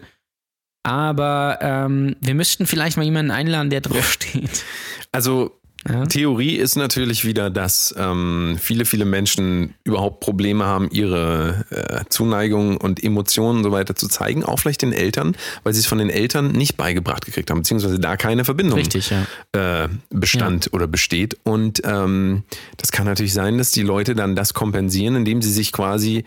Aber 0.84 1.60
ähm, 1.62 2.16
wir 2.22 2.34
müssten 2.34 2.66
vielleicht 2.66 2.96
mal 2.98 3.04
jemanden 3.04 3.32
einladen, 3.32 3.70
der 3.70 3.82
draufsteht. 3.82 4.64
Also 5.12 5.60
Ja. 5.88 6.06
Theorie 6.06 6.56
ist 6.56 6.76
natürlich 6.76 7.24
wieder, 7.24 7.50
dass 7.50 7.96
ähm, 7.98 8.58
viele, 8.60 8.86
viele 8.86 9.06
Menschen 9.06 9.74
überhaupt 9.84 10.20
Probleme 10.20 10.66
haben, 10.66 10.90
ihre 10.92 11.66
äh, 11.70 12.04
Zuneigung 12.10 12.78
und 12.78 13.04
Emotionen 13.04 13.60
und 13.60 13.64
so 13.64 13.72
weiter 13.72 13.96
zu 13.96 14.08
zeigen, 14.08 14.44
auch 14.44 14.60
vielleicht 14.60 14.82
den 14.82 14.94
Eltern, 14.94 15.36
weil 15.64 15.74
sie 15.74 15.80
es 15.80 15.86
von 15.86 15.98
den 15.98 16.10
Eltern 16.10 16.52
nicht 16.52 16.78
beigebracht 16.78 17.26
gekriegt 17.26 17.50
haben, 17.50 17.60
beziehungsweise 17.60 18.00
da 18.00 18.18
keine 18.18 18.44
Verbindung 18.44 18.78
Richtig, 18.80 19.12
ja. 19.12 19.84
äh, 19.84 19.90
bestand 20.10 20.74
oder 20.74 20.88
besteht. 20.88 21.38
Und 21.44 21.82
ähm, 21.86 22.44
das 22.78 22.92
kann 22.92 23.06
natürlich 23.06 23.34
sein, 23.34 23.58
dass 23.58 23.72
die 23.72 23.84
Leute 23.84 24.16
dann 24.16 24.36
das 24.36 24.54
kompensieren, 24.54 25.16
indem 25.16 25.42
sie 25.42 25.52
sich 25.52 25.72
quasi 25.72 26.26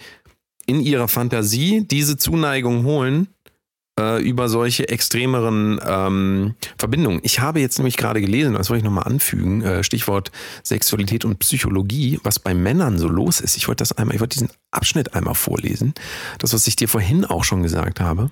in 0.66 0.80
ihrer 0.80 1.08
Fantasie 1.08 1.86
diese 1.86 2.16
Zuneigung 2.16 2.84
holen 2.84 3.28
äh, 3.98 4.22
über 4.22 4.48
solche 4.48 4.88
extremeren 4.88 5.80
ähm, 5.84 6.54
Verbindungen. 6.78 7.20
Ich 7.22 7.40
habe 7.40 7.60
jetzt 7.60 7.78
nämlich 7.78 7.96
gerade 7.96 8.20
gelesen, 8.20 8.54
das 8.54 8.70
wollte 8.70 8.78
ich 8.78 8.84
nochmal 8.84 9.04
anfügen, 9.04 9.62
äh, 9.62 9.82
Stichwort 9.82 10.30
Sexualität 10.62 11.24
und 11.24 11.38
Psychologie, 11.38 12.20
was 12.22 12.38
bei 12.38 12.54
Männern 12.54 12.98
so 12.98 13.08
los 13.08 13.40
ist. 13.40 13.56
Ich 13.56 13.68
wollte 13.68 13.82
das 13.82 13.92
einmal, 13.92 14.14
ich 14.14 14.20
wollte 14.20 14.38
diesen 14.38 14.50
Abschnitt 14.70 15.14
einmal 15.14 15.34
vorlesen. 15.34 15.94
Das, 16.38 16.52
was 16.52 16.66
ich 16.66 16.76
dir 16.76 16.88
vorhin 16.88 17.24
auch 17.24 17.44
schon 17.44 17.62
gesagt 17.62 18.00
habe, 18.00 18.30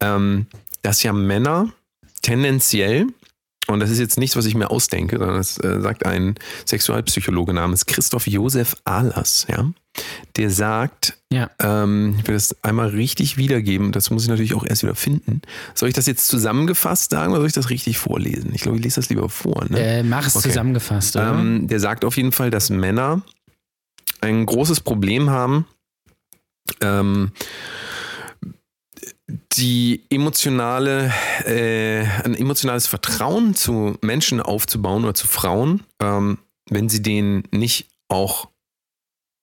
ähm, 0.00 0.46
dass 0.82 1.02
ja 1.02 1.12
Männer 1.12 1.72
tendenziell 2.22 3.06
und 3.68 3.80
das 3.80 3.90
ist 3.90 3.98
jetzt 3.98 4.18
nichts, 4.18 4.34
was 4.34 4.46
ich 4.46 4.54
mir 4.54 4.70
ausdenke, 4.70 5.18
sondern 5.18 5.36
das 5.36 5.58
äh, 5.58 5.80
sagt 5.80 6.06
ein 6.06 6.36
Sexualpsychologe 6.66 7.52
namens 7.52 7.84
Christoph 7.84 8.26
Josef 8.26 8.76
Ahlers, 8.84 9.46
ja. 9.50 9.70
Der 10.36 10.50
sagt, 10.50 11.18
Ja. 11.32 11.50
ähm, 11.60 12.16
ich 12.20 12.26
will 12.28 12.34
das 12.34 12.56
einmal 12.62 12.88
richtig 12.88 13.36
wiedergeben, 13.36 13.92
das 13.92 14.10
muss 14.10 14.22
ich 14.22 14.28
natürlich 14.28 14.54
auch 14.54 14.64
erst 14.64 14.82
wieder 14.82 14.94
finden. 14.94 15.42
Soll 15.74 15.88
ich 15.88 15.94
das 15.94 16.06
jetzt 16.06 16.26
zusammengefasst 16.28 17.10
sagen 17.10 17.32
oder 17.32 17.40
soll 17.40 17.48
ich 17.48 17.52
das 17.54 17.70
richtig 17.70 17.98
vorlesen? 17.98 18.52
Ich 18.54 18.62
glaube, 18.62 18.78
ich 18.78 18.84
lese 18.84 18.96
das 19.00 19.08
lieber 19.10 19.28
vor. 19.28 19.64
Ne? 19.68 19.80
Äh, 19.80 20.02
mach 20.02 20.26
es 20.26 20.36
Okay. 20.36 20.48
zusammengefasst, 20.48 21.16
oder? 21.16 21.32
Ähm, 21.32 21.66
der 21.68 21.80
sagt 21.80 22.04
auf 22.04 22.16
jeden 22.16 22.32
Fall, 22.32 22.50
dass 22.50 22.70
Männer 22.70 23.22
ein 24.20 24.46
großes 24.46 24.80
Problem 24.80 25.30
haben, 25.30 25.66
ähm, 26.80 27.32
die 29.52 30.04
emotionale, 30.10 31.12
äh, 31.44 32.02
ein 32.24 32.34
emotionales 32.34 32.86
Vertrauen 32.86 33.54
zu 33.54 33.96
Menschen 34.00 34.40
aufzubauen 34.40 35.04
oder 35.04 35.14
zu 35.14 35.26
Frauen, 35.28 35.82
ähm, 36.00 36.38
wenn 36.70 36.88
sie 36.88 37.02
denen 37.02 37.44
nicht 37.50 37.88
auch 38.08 38.48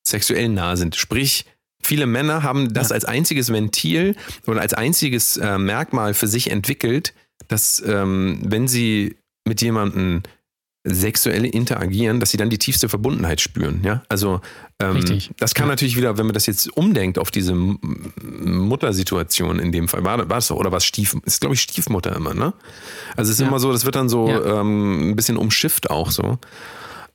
sexuell 0.07 0.49
nah 0.49 0.75
sind. 0.75 0.95
Sprich, 0.95 1.45
viele 1.81 2.05
Männer 2.05 2.43
haben 2.43 2.73
das 2.73 2.89
Ja. 2.89 2.95
als 2.95 3.05
einziges 3.05 3.51
Ventil 3.51 4.15
oder 4.47 4.61
als 4.61 4.73
einziges 4.73 5.37
äh, 5.37 5.57
Merkmal 5.57 6.13
für 6.13 6.27
sich 6.27 6.51
entwickelt, 6.51 7.13
dass 7.47 7.81
ähm, 7.85 8.39
wenn 8.43 8.67
sie 8.67 9.15
mit 9.47 9.61
jemandem 9.61 10.23
sexuell 10.87 11.45
interagieren, 11.45 12.19
dass 12.19 12.29
sie 12.29 12.37
dann 12.37 12.51
die 12.51 12.59
tiefste 12.59 12.89
Verbundenheit 12.89 13.41
spüren. 13.41 13.81
Ja, 13.83 14.03
also 14.07 14.39
ähm, 14.79 15.03
das 15.39 15.55
kann 15.55 15.65
Ja. 15.65 15.69
natürlich 15.71 15.97
wieder, 15.97 16.19
wenn 16.19 16.27
man 16.27 16.35
das 16.35 16.45
jetzt 16.45 16.71
umdenkt 16.77 17.17
auf 17.17 17.31
diese 17.31 17.55
Muttersituation 17.55 19.59
in 19.59 19.71
dem 19.71 19.87
Fall, 19.87 20.03
war, 20.03 20.17
war 20.19 20.25
das 20.25 20.47
so, 20.47 20.55
oder 20.57 20.71
was 20.71 20.85
Stief, 20.85 21.15
ist 21.25 21.41
glaube 21.41 21.55
ich 21.55 21.61
Stiefmutter 21.61 22.15
immer, 22.15 22.33
ne? 22.33 22.53
Also 23.15 23.31
es 23.31 23.37
ist 23.37 23.41
Ja. 23.41 23.47
immer 23.47 23.59
so, 23.59 23.71
das 23.71 23.85
wird 23.85 23.95
dann 23.95 24.09
so 24.09 24.29
Ja. 24.29 24.61
ähm, 24.61 25.11
ein 25.11 25.15
bisschen 25.15 25.37
umschifft 25.37 25.89
auch 25.89 26.11
so. 26.11 26.37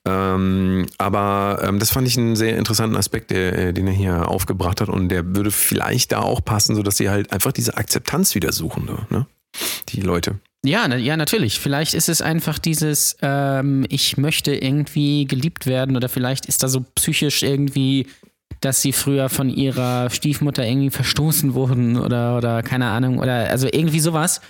Ähm, 0.06 0.86
aber 0.96 1.60
ähm, 1.62 1.78
das 1.78 1.90
fand 1.90 2.06
ich 2.06 2.16
einen 2.16 2.34
sehr 2.34 2.56
interessanten 2.56 2.96
Aspekt, 2.96 3.30
der, 3.30 3.58
äh, 3.58 3.72
den 3.72 3.86
er 3.86 3.92
hier 3.92 4.28
aufgebracht 4.28 4.80
hat 4.80 4.88
und 4.88 5.10
der 5.10 5.36
würde 5.36 5.50
vielleicht 5.50 6.12
da 6.12 6.20
auch 6.20 6.42
passen, 6.42 6.74
so 6.74 6.82
dass 6.82 6.96
sie 6.96 7.10
halt 7.10 7.32
einfach 7.32 7.52
diese 7.52 7.76
Akzeptanz 7.76 8.34
wieder 8.34 8.52
suchen, 8.52 8.88
ne? 9.10 9.26
Die 9.88 10.00
Leute. 10.00 10.38
Ja, 10.64 10.86
na, 10.86 10.96
ja, 10.96 11.16
natürlich. 11.16 11.58
Vielleicht 11.58 11.94
ist 11.94 12.08
es 12.08 12.22
einfach 12.22 12.58
dieses, 12.58 13.16
ähm, 13.22 13.86
ich 13.88 14.16
möchte 14.16 14.54
irgendwie 14.54 15.26
geliebt 15.26 15.66
werden 15.66 15.96
oder 15.96 16.08
vielleicht 16.08 16.46
ist 16.46 16.62
da 16.62 16.68
so 16.68 16.84
psychisch 16.94 17.42
irgendwie, 17.42 18.06
dass 18.60 18.82
sie 18.82 18.92
früher 18.92 19.28
von 19.28 19.48
ihrer 19.48 20.10
Stiefmutter 20.10 20.64
irgendwie 20.64 20.90
verstoßen 20.90 21.54
wurden 21.54 21.96
oder, 21.96 22.36
oder 22.36 22.62
keine 22.62 22.88
Ahnung, 22.88 23.18
oder 23.18 23.50
also 23.50 23.68
irgendwie 23.72 24.00
sowas. 24.00 24.40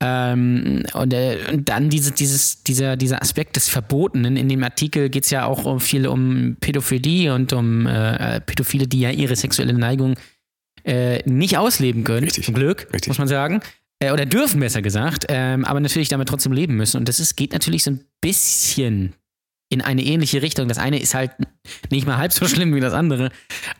Ähm, 0.00 0.84
und, 0.92 1.12
äh, 1.12 1.38
und 1.52 1.68
dann 1.68 1.90
diese, 1.90 2.12
dieses, 2.12 2.62
dieser, 2.62 2.96
dieser 2.96 3.20
Aspekt 3.20 3.56
des 3.56 3.68
Verbotenen. 3.68 4.36
In 4.36 4.48
dem 4.48 4.62
Artikel 4.62 5.08
geht 5.08 5.24
es 5.24 5.30
ja 5.30 5.44
auch 5.44 5.64
um 5.64 5.80
viel 5.80 6.06
um 6.06 6.56
Pädophilie 6.60 7.34
und 7.34 7.52
um 7.52 7.86
äh, 7.86 8.40
Pädophile, 8.40 8.86
die 8.86 9.00
ja 9.00 9.10
ihre 9.10 9.34
sexuelle 9.34 9.72
Neigung 9.72 10.14
äh, 10.84 11.28
nicht 11.28 11.58
ausleben 11.58 12.04
können. 12.04 12.24
Richtig. 12.24 12.44
Zum 12.44 12.54
Glück, 12.54 12.86
Richtig. 12.92 13.08
muss 13.08 13.18
man 13.18 13.28
sagen. 13.28 13.60
Äh, 13.98 14.12
oder 14.12 14.24
dürfen, 14.24 14.60
besser 14.60 14.82
gesagt. 14.82 15.26
Ähm, 15.28 15.64
aber 15.64 15.80
natürlich 15.80 16.08
damit 16.08 16.28
trotzdem 16.28 16.52
leben 16.52 16.76
müssen. 16.76 16.98
Und 16.98 17.08
das 17.08 17.18
ist, 17.18 17.36
geht 17.36 17.52
natürlich 17.52 17.82
so 17.82 17.90
ein 17.90 18.04
bisschen 18.20 19.14
in 19.70 19.82
eine 19.82 20.02
ähnliche 20.02 20.40
Richtung. 20.40 20.66
Das 20.68 20.78
eine 20.78 20.98
ist 20.98 21.14
halt 21.14 21.30
nicht 21.90 22.06
mal 22.06 22.16
halb 22.16 22.32
so 22.32 22.48
schlimm 22.48 22.74
wie 22.74 22.80
das 22.80 22.94
andere. 22.94 23.30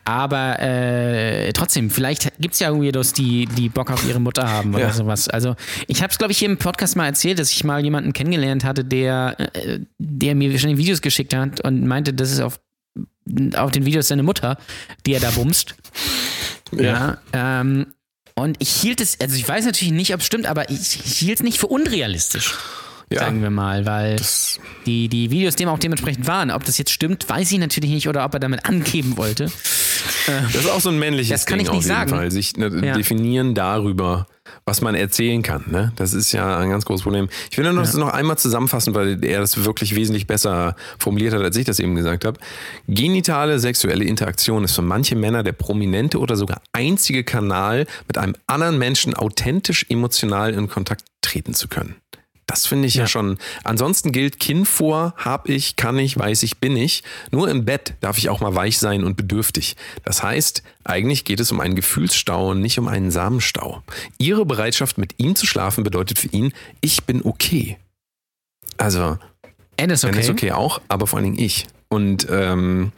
Aber 0.05 0.59
äh, 0.61 1.53
trotzdem, 1.55 1.89
vielleicht 1.91 2.30
gibt 2.39 2.55
es 2.55 2.61
ja 2.61 2.72
Weirdos, 2.74 3.14
die, 3.14 3.47
die 3.47 3.68
Bock 3.70 3.91
auf 3.91 4.07
ihre 4.07 4.20
Mutter 4.20 4.47
haben 4.49 4.74
oder 4.74 4.89
Ja. 4.89 4.93
sowas. 4.93 5.28
Also 5.28 5.57
ich 5.86 6.03
habe 6.03 6.11
es, 6.11 6.18
glaube 6.18 6.32
ich, 6.32 6.39
hier 6.39 6.49
im 6.51 6.59
Podcast 6.59 6.95
mal 6.97 7.07
erzählt, 7.07 7.39
dass 7.39 7.51
ich 7.51 7.64
mal 7.64 7.82
jemanden 7.82 8.12
kennengelernt 8.12 8.64
hatte, 8.64 8.84
der, 8.84 9.36
äh, 9.55 9.80
der 9.99 10.34
mir 10.34 10.59
schon 10.59 10.76
Videos 10.76 11.01
geschickt 11.01 11.34
hat 11.34 11.61
und 11.62 11.86
meinte, 11.86 12.12
das 12.12 12.32
ist 12.32 12.41
auf, 12.41 12.61
auf 13.57 13.70
den 13.70 13.86
Videos 13.86 14.09
seine 14.09 14.22
Mutter, 14.22 14.59
die 15.07 15.14
er 15.14 15.20
da 15.20 15.30
bumst. 15.30 15.74
Ja. 16.72 17.16
ähm, 17.32 17.86
und 18.34 18.57
ich 18.61 18.68
hielt 18.70 19.01
es, 19.01 19.18
also 19.20 19.34
ich 19.36 19.49
weiß 19.49 19.64
natürlich 19.64 19.93
nicht, 19.93 20.12
ob 20.14 20.20
es 20.20 20.26
stimmt, 20.26 20.47
aber 20.47 20.70
ich, 20.70 21.01
ich 21.05 21.16
hielt 21.18 21.39
es 21.39 21.43
nicht 21.43 21.59
für 21.59 21.66
unrealistisch. 21.66 22.55
Ja. 23.11 23.20
Sagen 23.20 23.40
wir 23.42 23.50
mal, 23.50 23.86
weil 23.86 24.16
die, 24.84 25.09
die 25.09 25.30
Videos 25.30 25.56
dem 25.56 25.68
auch 25.68 25.78
dementsprechend 25.78 26.26
waren. 26.26 26.50
Ob 26.50 26.64
das 26.64 26.76
jetzt 26.76 26.90
stimmt, 26.90 27.28
weiß 27.28 27.50
ich 27.52 27.59
natürlich 27.59 27.90
nicht 27.90 28.09
oder 28.09 28.24
ob 28.24 28.34
er 28.34 28.40
damit 28.40 28.66
angeben 28.66 29.16
wollte. 29.16 29.44
das 30.26 30.54
ist 30.64 30.70
auch 30.70 30.80
so 30.80 30.90
ein 30.90 30.98
männliches 30.98 31.30
Das 31.30 31.46
kann 31.46 31.59
Ding 31.59 31.66
ich 31.66 31.72
nicht 31.72 31.78
auf 31.78 31.84
jeden 31.84 31.96
sagen. 31.96 32.11
Fall, 32.11 32.30
sich 32.30 32.56
ne, 32.56 32.70
Ja. 32.84 32.94
definieren 32.94 33.54
darüber, 33.54 34.26
was 34.66 34.82
man 34.82 34.94
erzählen 34.94 35.42
kann. 35.42 35.64
Ne? 35.70 35.92
Das 35.96 36.12
ist 36.12 36.32
ja 36.32 36.59
ein 36.59 36.68
ganz 36.68 36.84
großes 36.84 37.02
Problem. 37.02 37.28
Ich 37.50 37.56
will 37.56 37.64
nur 37.64 37.72
noch, 37.72 37.82
das 37.82 37.94
noch 37.94 38.12
einmal 38.12 38.36
zusammenfassen, 38.36 38.94
weil 38.94 39.24
er 39.24 39.40
das 39.40 39.64
wirklich 39.64 39.94
wesentlich 39.94 40.26
besser 40.26 40.76
formuliert 40.98 41.32
hat, 41.32 41.40
als 41.42 41.56
ich 41.56 41.64
das 41.64 41.80
eben 41.80 41.94
gesagt 41.94 42.26
habe. 42.26 42.38
Genitale 42.88 43.59
sexuelle 43.59 44.04
Interaktion 44.04 44.64
ist 44.64 44.74
für 44.74 44.82
manche 44.82 45.16
Männer 45.16 45.42
der 45.42 45.52
prominente 45.52 46.18
oder 46.18 46.36
sogar 46.36 46.61
einzige 46.72 47.24
Kanal, 47.24 47.86
mit 48.06 48.18
einem 48.18 48.34
anderen 48.46 48.76
Menschen 48.78 49.14
authentisch 49.14 49.86
emotional 49.88 50.52
in 50.52 50.68
Kontakt 50.68 51.04
treten 51.22 51.54
zu 51.54 51.68
können. 51.68 51.96
Das 52.49 52.66
finde 52.66 52.88
ich 52.88 52.94
ja. 52.94 53.03
Ja. 53.03 53.07
schon. 53.07 53.36
Ansonsten 53.62 54.11
gilt 54.11 54.40
Kinn 54.40 54.64
vor, 54.64 55.14
hab 55.18 55.51
ich, 55.51 55.76
kann 55.76 55.99
ich, 55.99 56.18
weiß 56.18 56.42
ich, 56.42 56.57
bin 56.57 56.76
ich. 56.78 57.05
Nur 57.30 57.49
im 57.51 57.66
Bett 57.66 57.94
darf 58.01 58.16
ich 58.16 58.30
auch 58.30 58.40
mal 58.40 58.55
weich 58.55 58.78
sein 58.78 59.05
und 59.05 59.18
bedürftig. 59.18 59.76
Das 60.03 60.22
heißt, 60.22 60.62
eigentlich 60.82 61.26
geht 61.26 61.40
es 61.40 61.53
um 61.53 61.61
einen 61.61 61.76
Gefühlsstau 61.76 62.51
und 62.51 62.62
nicht 62.62 62.78
um 62.78 62.88
einen 62.88 63.11
Samenstau. 63.11 63.82
Ihre 64.16 64.46
Bereitschaft, 64.46 64.96
mit 64.96 65.14
ihm 65.18 65.36
zu 65.36 65.46
schlafen, 65.46 65.84
bedeutet 65.84 66.18
für 66.18 66.28
ihn, 66.28 66.53
ich 66.80 67.05
bin 67.05 67.22
okay. 67.22 67.76
Also, 68.78 69.18
N 69.76 69.90
ist 69.90 70.05
okay. 70.05 70.14
okay. 70.14 70.20
ist 70.20 70.30
okay 70.30 70.53
auch, 70.53 70.80
aber 70.88 71.07
vor 71.07 71.18
allen 71.18 71.34
Dingen 71.34 71.44
ich. 71.44 71.66
Und 71.90 72.26
ähm, 72.30 72.92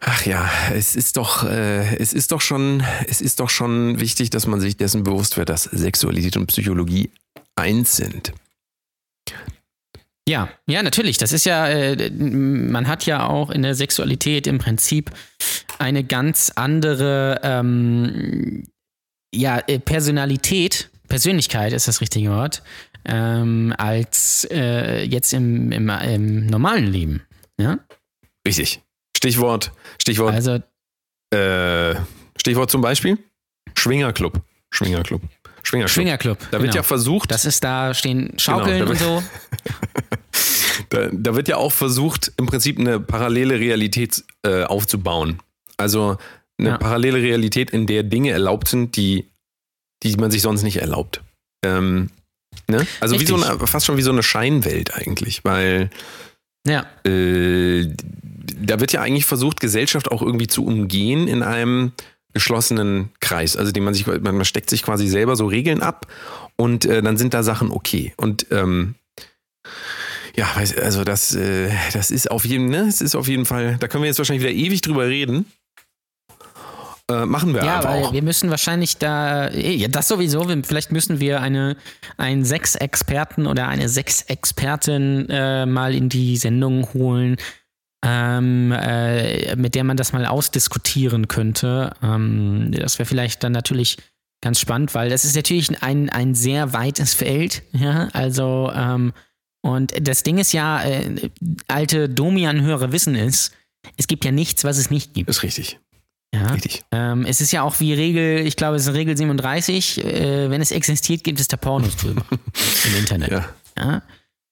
ach 0.00 0.26
ja, 0.26 0.50
es 0.74 0.96
ist 0.96 1.16
doch, 1.16 1.44
äh, 1.44 1.96
es 1.96 2.12
ist 2.12 2.32
doch 2.32 2.40
schon, 2.40 2.82
es 3.06 3.20
ist 3.20 3.38
doch 3.38 3.50
schon 3.50 4.00
wichtig, 4.00 4.30
dass 4.30 4.48
man 4.48 4.58
sich 4.58 4.76
dessen 4.76 5.04
bewusst 5.04 5.36
wird, 5.36 5.48
dass 5.48 5.62
Sexualität 5.62 6.36
und 6.36 6.48
Psychologie 6.48 7.10
eins 7.60 7.96
sind. 7.96 8.32
Ja, 10.28 10.48
ja, 10.66 10.82
natürlich. 10.82 11.18
Das 11.18 11.32
ist 11.32 11.44
ja, 11.44 11.66
äh, 11.66 12.10
man 12.10 12.86
hat 12.86 13.06
ja 13.06 13.26
auch 13.26 13.50
in 13.50 13.62
der 13.62 13.74
Sexualität 13.74 14.46
im 14.46 14.58
Prinzip 14.58 15.10
eine 15.78 16.04
ganz 16.04 16.52
andere 16.54 17.40
ähm, 17.42 18.64
ja, 19.34 19.58
äh, 19.66 19.78
Personalität, 19.78 20.90
Persönlichkeit 21.08 21.72
ist 21.72 21.88
das 21.88 22.00
richtige 22.00 22.30
Wort, 22.30 22.62
ähm, 23.04 23.74
als 23.76 24.46
äh, 24.50 25.02
jetzt 25.02 25.32
im, 25.32 25.72
im, 25.72 25.88
im 25.88 26.46
normalen 26.46 26.86
Leben. 26.86 27.22
Ja? 27.58 27.78
Richtig. 28.46 28.82
Stichwort, 29.16 29.72
Stichwort, 30.00 30.34
Also, 30.34 30.60
äh, 31.34 31.94
Stichwort 32.36 32.70
zum 32.70 32.80
Beispiel 32.80 33.18
Schwingerclub. 33.76 34.40
Schwingerclub. 34.70 35.22
Schwingerclub. 35.70 35.94
Schwingerclub. 35.94 36.38
Da 36.50 36.58
wird 36.58 36.62
genau. 36.62 36.74
ja 36.76 36.82
versucht, 36.82 37.30
Das 37.30 37.44
ist, 37.44 37.62
da 37.64 37.94
stehen 37.94 38.38
Schaukeln 38.38 38.78
Genau, 38.80 38.90
und 38.90 38.98
so. 38.98 39.22
da, 40.90 41.08
da 41.12 41.34
wird 41.36 41.48
ja 41.48 41.56
auch 41.56 41.72
versucht, 41.72 42.32
im 42.36 42.46
Prinzip 42.46 42.78
eine 42.78 43.00
parallele 43.00 43.58
Realität 43.58 44.24
äh, 44.44 44.64
aufzubauen. 44.64 45.38
Also 45.76 46.18
eine 46.58 46.70
Ja. 46.70 46.78
parallele 46.78 47.18
Realität, 47.22 47.70
in 47.70 47.86
der 47.86 48.02
Dinge 48.02 48.30
erlaubt 48.32 48.68
sind, 48.68 48.96
die, 48.96 49.30
die 50.02 50.16
man 50.16 50.30
sich 50.30 50.42
sonst 50.42 50.62
nicht 50.62 50.76
erlaubt. 50.78 51.22
Ähm, 51.64 52.10
ne? 52.68 52.86
Also 53.00 53.18
wie 53.20 53.24
so 53.26 53.36
eine, 53.40 53.66
fast 53.66 53.86
schon 53.86 53.96
wie 53.96 54.02
so 54.02 54.10
eine 54.12 54.22
Scheinwelt 54.22 54.94
eigentlich, 54.94 55.44
weil 55.44 55.90
Ja. 56.66 56.84
äh, 57.06 57.86
da 58.62 58.80
wird 58.80 58.92
ja 58.92 59.00
eigentlich 59.00 59.24
versucht, 59.24 59.60
Gesellschaft 59.60 60.10
auch 60.10 60.20
irgendwie 60.22 60.48
zu 60.48 60.64
umgehen 60.66 61.28
in 61.28 61.42
einem 61.42 61.92
geschlossenen 62.32 63.10
Kreis. 63.20 63.56
Also 63.56 63.72
den 63.72 63.84
man 63.84 63.94
sich, 63.94 64.06
man 64.06 64.44
steckt 64.44 64.70
sich 64.70 64.82
quasi 64.82 65.06
selber 65.08 65.36
so 65.36 65.46
Regeln 65.46 65.82
ab 65.82 66.06
und 66.56 66.84
äh, 66.84 67.02
dann 67.02 67.16
sind 67.16 67.34
da 67.34 67.42
Sachen 67.42 67.70
okay. 67.70 68.12
Und 68.16 68.46
ähm, 68.50 68.94
ja, 70.36 70.48
also 70.54 71.04
das, 71.04 71.34
äh, 71.34 71.70
das 71.92 72.10
ist 72.10 72.30
auf 72.30 72.44
jeden, 72.44 72.68
ne, 72.68 72.86
es 72.88 73.00
ist 73.00 73.16
auf 73.16 73.28
jeden 73.28 73.46
Fall, 73.46 73.76
da 73.80 73.88
können 73.88 74.04
wir 74.04 74.08
jetzt 74.08 74.18
wahrscheinlich 74.18 74.44
wieder 74.44 74.54
ewig 74.54 74.80
drüber 74.80 75.06
reden. 75.06 75.46
Äh, 77.10 77.26
machen 77.26 77.54
wir 77.54 77.64
Ja, 77.64 77.76
einfach 77.78 77.90
weil 77.90 78.04
auch. 78.04 78.12
wir 78.12 78.22
müssen 78.22 78.50
wahrscheinlich 78.50 78.98
da, 78.98 79.48
eh, 79.48 79.74
ja, 79.74 79.88
das 79.88 80.06
sowieso, 80.06 80.46
vielleicht 80.62 80.92
müssen 80.92 81.18
wir 81.18 81.40
eine, 81.40 81.76
einen 82.16 82.44
Sechs-Experten 82.44 83.46
oder 83.46 83.66
eine 83.66 83.88
Sechs-Expertin 83.88 85.28
äh, 85.28 85.66
mal 85.66 85.94
in 85.94 86.08
die 86.08 86.36
Sendung 86.36 86.88
holen, 86.94 87.36
ähm, 88.04 88.72
äh, 88.72 89.54
mit 89.56 89.74
der 89.74 89.84
man 89.84 89.96
das 89.96 90.12
mal 90.12 90.24
ausdiskutieren 90.26 91.28
könnte. 91.28 91.92
Ähm, 92.02 92.72
das 92.72 92.98
wäre 92.98 93.06
vielleicht 93.06 93.44
dann 93.44 93.52
natürlich 93.52 93.98
ganz 94.42 94.58
spannend, 94.58 94.94
weil 94.94 95.10
das 95.10 95.24
ist 95.24 95.36
natürlich 95.36 95.82
ein, 95.82 96.08
ein 96.08 96.34
sehr 96.34 96.72
weites 96.72 97.12
Feld, 97.14 97.62
ja, 97.72 98.08
also 98.12 98.72
ähm, 98.74 99.12
und 99.62 99.92
das 100.00 100.22
Ding 100.22 100.38
ist 100.38 100.52
ja, 100.54 100.82
äh, 100.82 101.28
alte 101.68 102.08
Domian-Hörer 102.08 102.92
wissen 102.92 103.14
es, 103.14 103.52
es 103.98 104.06
gibt 104.06 104.24
ja 104.24 104.32
nichts, 104.32 104.64
was 104.64 104.78
es 104.78 104.90
nicht 104.90 105.12
gibt. 105.12 105.28
ist 105.28 105.42
richtig, 105.42 105.78
Ja? 106.34 106.46
richtig. 106.52 106.82
Ähm, 106.92 107.26
es 107.26 107.42
ist 107.42 107.52
ja 107.52 107.60
auch 107.62 107.78
wie 107.80 107.92
Regel, 107.92 108.46
ich 108.46 108.56
glaube, 108.56 108.76
es 108.76 108.86
ist 108.86 108.94
Regel 108.94 109.14
37, 109.18 110.02
äh, 110.02 110.48
wenn 110.50 110.62
es 110.62 110.70
existiert, 110.70 111.22
gibt 111.24 111.38
es 111.40 111.48
da 111.48 111.58
Pornos 111.58 111.96
drüber 111.96 112.24
im 112.86 112.96
Internet. 112.98 113.30
Ja. 113.30 113.48
Ja? 113.76 114.02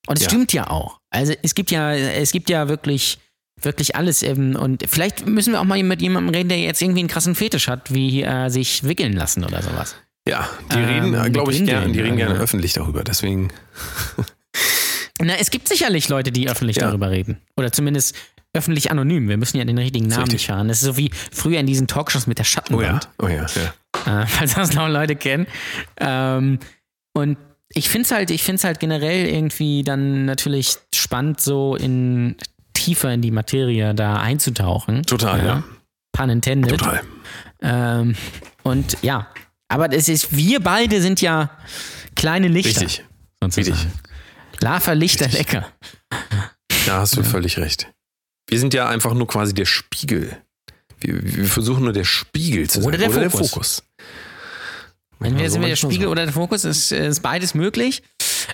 Und 0.06 0.18
es 0.18 0.24
Ja. 0.24 0.28
stimmt 0.28 0.52
ja 0.52 0.68
auch. 0.68 1.00
Also 1.08 1.32
es 1.42 1.54
gibt 1.54 1.70
ja, 1.70 1.94
es 1.94 2.30
gibt 2.32 2.50
ja 2.50 2.68
wirklich, 2.68 3.18
wirklich 3.62 3.96
alles. 3.96 4.22
Ähm, 4.22 4.56
und 4.56 4.84
vielleicht 4.88 5.26
müssen 5.26 5.52
wir 5.52 5.60
auch 5.60 5.64
mal 5.64 5.82
mit 5.82 6.00
jemandem 6.02 6.34
reden, 6.34 6.48
der 6.48 6.58
jetzt 6.58 6.82
irgendwie 6.82 7.00
einen 7.00 7.08
krassen 7.08 7.34
Fetisch 7.34 7.68
hat, 7.68 7.92
wie 7.92 8.22
äh, 8.22 8.48
sich 8.48 8.84
wickeln 8.84 9.12
lassen 9.14 9.44
oder 9.44 9.62
sowas. 9.62 9.96
Ja, 10.26 10.48
die 10.72 10.78
Ähm, 10.78 11.14
reden, 11.14 11.32
glaube 11.32 11.52
ich, 11.52 11.64
gerne, 11.64 11.90
die 11.92 12.00
reden 12.00 12.16
gerne 12.16 12.34
ja. 12.34 12.40
öffentlich 12.40 12.74
darüber. 12.74 13.02
Deswegen, 13.04 13.48
Na, 15.20 15.34
es 15.36 15.50
gibt 15.50 15.68
sicherlich 15.68 16.08
Leute, 16.08 16.30
die 16.30 16.48
öffentlich 16.48 16.76
Ja. 16.76 16.88
darüber 16.88 17.10
reden. 17.10 17.38
Oder 17.56 17.72
zumindest 17.72 18.14
öffentlich 18.52 18.90
anonym. 18.90 19.28
Wir 19.28 19.36
müssen 19.36 19.58
ja 19.58 19.64
den 19.64 19.78
richtigen 19.78 20.06
Namen 20.06 20.22
richtig. 20.22 20.34
nicht 20.34 20.46
schauen. 20.46 20.68
Das 20.68 20.78
ist 20.78 20.84
so 20.86 20.96
wie 20.96 21.10
früher 21.32 21.60
in 21.60 21.66
diesen 21.66 21.86
Talkshows 21.86 22.26
mit 22.26 22.38
der 22.38 22.44
oh 22.44 22.46
ja, 22.46 22.50
Schattenwand. 22.50 23.08
oh 23.22 23.28
ja, 23.28 23.46
ja. 24.06 24.22
äh, 24.22 24.26
falls 24.26 24.54
das 24.54 24.74
noch 24.74 24.88
Leute 24.88 25.16
kennen. 25.16 25.46
Ähm, 25.98 26.58
und 27.14 27.36
ich 27.70 27.88
finde 27.88 28.06
es 28.06 28.10
halt, 28.12 28.30
ich 28.30 28.42
finde 28.42 28.56
es 28.56 28.64
halt 28.64 28.80
generell 28.80 29.26
irgendwie 29.26 29.82
dann 29.82 30.24
natürlich 30.24 30.76
spannend, 30.94 31.40
so 31.40 31.74
in 31.76 32.36
tiefer 32.88 33.12
in 33.12 33.20
die 33.20 33.30
Materie 33.30 33.94
da 33.94 34.16
einzutauchen. 34.16 35.02
Total, 35.02 35.44
ja. 35.44 35.64
Pun 36.12 36.30
intended. 36.30 36.70
Total. 36.70 37.02
Ähm, 37.60 38.14
und 38.62 38.96
ja, 39.02 39.28
aber 39.68 39.88
das 39.88 40.08
ist, 40.08 40.34
wir 40.34 40.60
beide 40.60 41.02
sind 41.02 41.20
ja 41.20 41.50
kleine 42.16 42.48
Lichter. 42.48 42.80
Richtig. 42.80 43.04
sozusagen. 43.42 43.76
Richtig. 43.76 43.92
Lava 44.60 44.92
Lichter 44.92 45.26
Richtig. 45.26 45.52
lecker. 45.52 45.68
Da 46.86 47.00
hast 47.00 47.16
du 47.16 47.22
völlig 47.22 47.58
recht. 47.58 47.92
Wir 48.48 48.58
sind 48.58 48.72
ja 48.72 48.88
einfach 48.88 49.12
nur 49.12 49.26
quasi 49.26 49.52
der 49.52 49.66
Spiegel. 49.66 50.38
Wir, 51.00 51.22
wir 51.22 51.44
versuchen 51.44 51.84
nur 51.84 51.92
der 51.92 52.04
Spiegel 52.04 52.70
zu 52.70 52.80
sein. 52.80 52.88
Oder 52.88 52.98
der 52.98 53.10
der 53.10 53.30
Fokus. 53.30 53.50
Fokus. 53.50 53.82
Entweder 55.20 55.50
sind 55.50 55.60
wir 55.60 55.68
der 55.68 55.76
Spiegel 55.76 56.06
oder 56.06 56.24
der 56.24 56.32
Fokus, 56.32 56.64
ist, 56.64 56.92
ist 56.92 57.20
beides 57.20 57.54
möglich. 57.54 58.02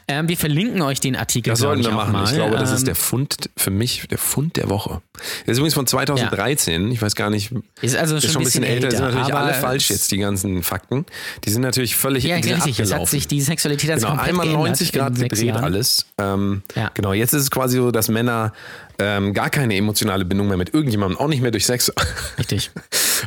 Ähm, 0.09 0.29
wir 0.29 0.37
verlinken 0.37 0.83
euch 0.83 1.01
den 1.01 1.17
Artikel. 1.17 1.51
Das 1.51 1.61
sollten 1.61 1.85
wir 1.85 1.91
machen. 1.93 2.13
Mal. 2.13 2.25
Ich 2.25 2.33
glaube, 2.35 2.57
das 2.57 2.71
ist 2.73 2.81
Ähm, 2.81 2.85
der 2.87 2.95
Fund 2.95 3.51
für 3.57 3.71
mich, 3.71 4.07
der 4.09 4.19
Fund 4.19 4.57
der 4.57 4.69
Woche. 4.69 5.03
Der 5.47 5.53
ist 5.53 5.59
übrigens 5.59 5.75
von 5.75 5.87
2013. 5.87 6.91
Ich 6.93 7.01
weiß 7.03 7.15
gar 7.15 7.31
nicht, 7.31 7.53
Ist 7.81 7.97
also 7.97 8.15
schon, 8.21 8.25
ist 8.27 8.33
schon 8.33 8.43
ein 8.43 8.45
bisschen 8.45 8.65
älter. 8.65 8.89
Das 8.89 8.97
sind 8.99 9.05
natürlich 9.07 9.35
alle 9.35 9.55
falsch 9.55 9.91
jetzt, 9.91 10.11
die 10.13 10.19
ganzen 10.19 10.63
Fakten. 10.63 11.07
Die 11.45 11.51
sind 11.51 11.63
natürlich 11.63 11.97
völlig 11.97 12.25
Ja, 12.25 12.37
richtig. 12.37 12.53
Es 12.53 12.63
hat 12.63 12.69
abgelaufen. 12.99 13.07
sich 13.11 13.29
die 13.29 13.41
Sexualität 13.41 13.91
hat 13.91 14.01
sich 14.01 14.09
Genau, 14.09 14.17
komplett 14.17 14.31
einmal 14.31 14.47
geändert 14.47 14.69
90 14.69 14.93
Grad 14.93 15.15
gedreht 15.19 15.55
alles. 15.57 16.07
Ähm, 16.19 16.63
Ja. 16.75 16.91
Genau, 16.95 17.13
jetzt 17.13 17.33
ist 17.33 17.43
es 17.43 17.51
quasi 17.51 17.77
so, 17.77 17.91
dass 17.91 18.09
Männer 18.09 18.53
ähm, 18.99 19.33
gar 19.35 19.51
keine 19.51 19.75
emotionale 19.77 20.25
Bindung 20.25 20.49
mehr 20.49 20.57
mit 20.57 20.73
irgendjemandem, 20.73 21.19
auch 21.19 21.29
nicht 21.29 21.43
mehr 21.43 21.51
durch 21.51 21.67
Sex 21.67 21.93
Richtig. 22.39 22.71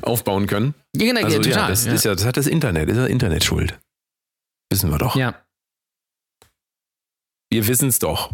aufbauen 0.01 0.47
können. 0.47 0.73
Ja, 0.95 1.07
genau, 1.07 1.23
Also 1.25 1.37
ja, 1.37 1.43
total. 1.43 1.61
ja, 1.63 1.67
das, 1.69 1.85
ja. 1.85 1.93
Ist 1.93 2.05
ja, 2.05 2.13
das 2.15 2.25
hat 2.25 2.37
das 2.37 2.47
Internet, 2.47 2.89
ist 2.89 2.97
ja 2.97 3.05
Internet 3.05 3.43
schuld. 3.43 3.77
Wissen 4.69 4.91
wir 4.91 4.97
doch. 4.97 5.15
ja, 5.15 5.35
Wir 7.49 7.67
wissen 7.67 7.89
es 7.89 7.99
doch. 7.99 8.31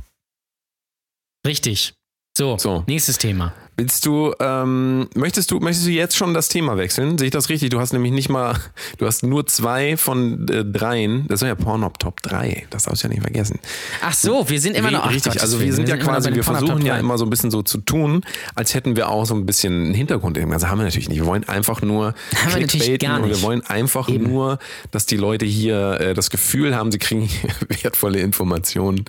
richtig. 1.45 1.93
So, 2.38 2.57
So. 2.57 2.84
nächstes 2.88 3.18
Thema. 3.20 3.53
Willst 3.76 4.05
du, 4.05 4.34
ähm, 4.39 5.07
möchtest 5.15 5.49
du, 5.49 5.59
möchtest 5.59 5.88
du 5.88 5.91
jetzt 5.91 6.15
schon 6.15 6.36
das 6.36 6.47
Thema 6.47 6.78
wechseln? 6.78 7.17
Sehe 7.17 7.26
ich 7.28 7.32
das 7.32 7.49
richtig? 7.49 7.71
Du 7.71 7.80
hast 7.80 7.91
nämlich 7.91 8.11
nicht 8.11 8.30
mal, 8.30 8.55
du 8.99 9.07
hast 9.07 9.24
nur 9.24 9.47
zwei 9.47 9.97
von 9.97 10.47
äh, 10.47 10.63
dreien. 10.63 11.26
Das 11.28 11.41
ist 11.41 11.47
ja 11.47 11.55
Pornhub 11.55 11.97
Top 11.97 12.21
3. 12.21 12.67
Das 12.69 12.84
darfst 12.84 13.03
du 13.03 13.07
ja 13.07 13.13
nicht 13.13 13.24
vergessen. 13.24 13.59
Ach 14.03 14.13
so, 14.13 14.47
wir 14.47 14.61
sind 14.61 14.78
immer 14.78 14.91
noch. 14.91 15.09
Richtig, 15.09 15.34
Gott, 15.34 15.41
also 15.41 15.59
wir 15.59 15.74
sind 15.74 15.89
ja 15.89 15.95
immer 15.95 16.05
noch 16.05 16.11
quasi, 16.13 16.36
wir 16.36 16.43
Pornhub 16.43 16.67
versuchen 16.67 16.86
ja 16.86 16.97
immer 16.97 17.17
so 17.17 17.26
ein 17.26 17.32
bisschen 17.32 17.49
so 17.49 17.63
zu 17.63 17.80
tun, 17.80 18.21
als 18.53 18.76
hätten 18.76 18.95
wir 18.95 19.09
auch 19.09 19.26
so 19.26 19.34
ein 19.34 19.47
bisschen 19.47 19.86
einen 19.86 19.93
Hintergrund. 19.95 20.38
Also 20.38 20.67
haben 20.67 20.78
wir 20.78 20.86
natürlich 20.86 21.09
nicht. 21.09 21.19
Wir 21.19 21.26
wollen 21.26 21.47
einfach 21.49 21.82
nur 21.82 22.13
Haben 22.36 22.53
wir 22.53 22.61
natürlich 22.61 22.99
gar 22.99 23.17
und 23.17 23.24
wir 23.24 23.30
nicht. 23.30 23.41
wollen 23.41 23.61
einfach 23.65 24.07
Eben. 24.07 24.30
nur, 24.32 24.59
dass 24.91 25.07
die 25.07 25.17
Leute 25.17 25.45
hier 25.45 25.99
äh, 25.99 26.13
das 26.13 26.30
Gefühl 26.30 26.76
haben, 26.76 26.91
sie 26.91 26.99
kriegen 26.99 27.28
wertvolle 27.82 28.19
Informationen 28.19 29.03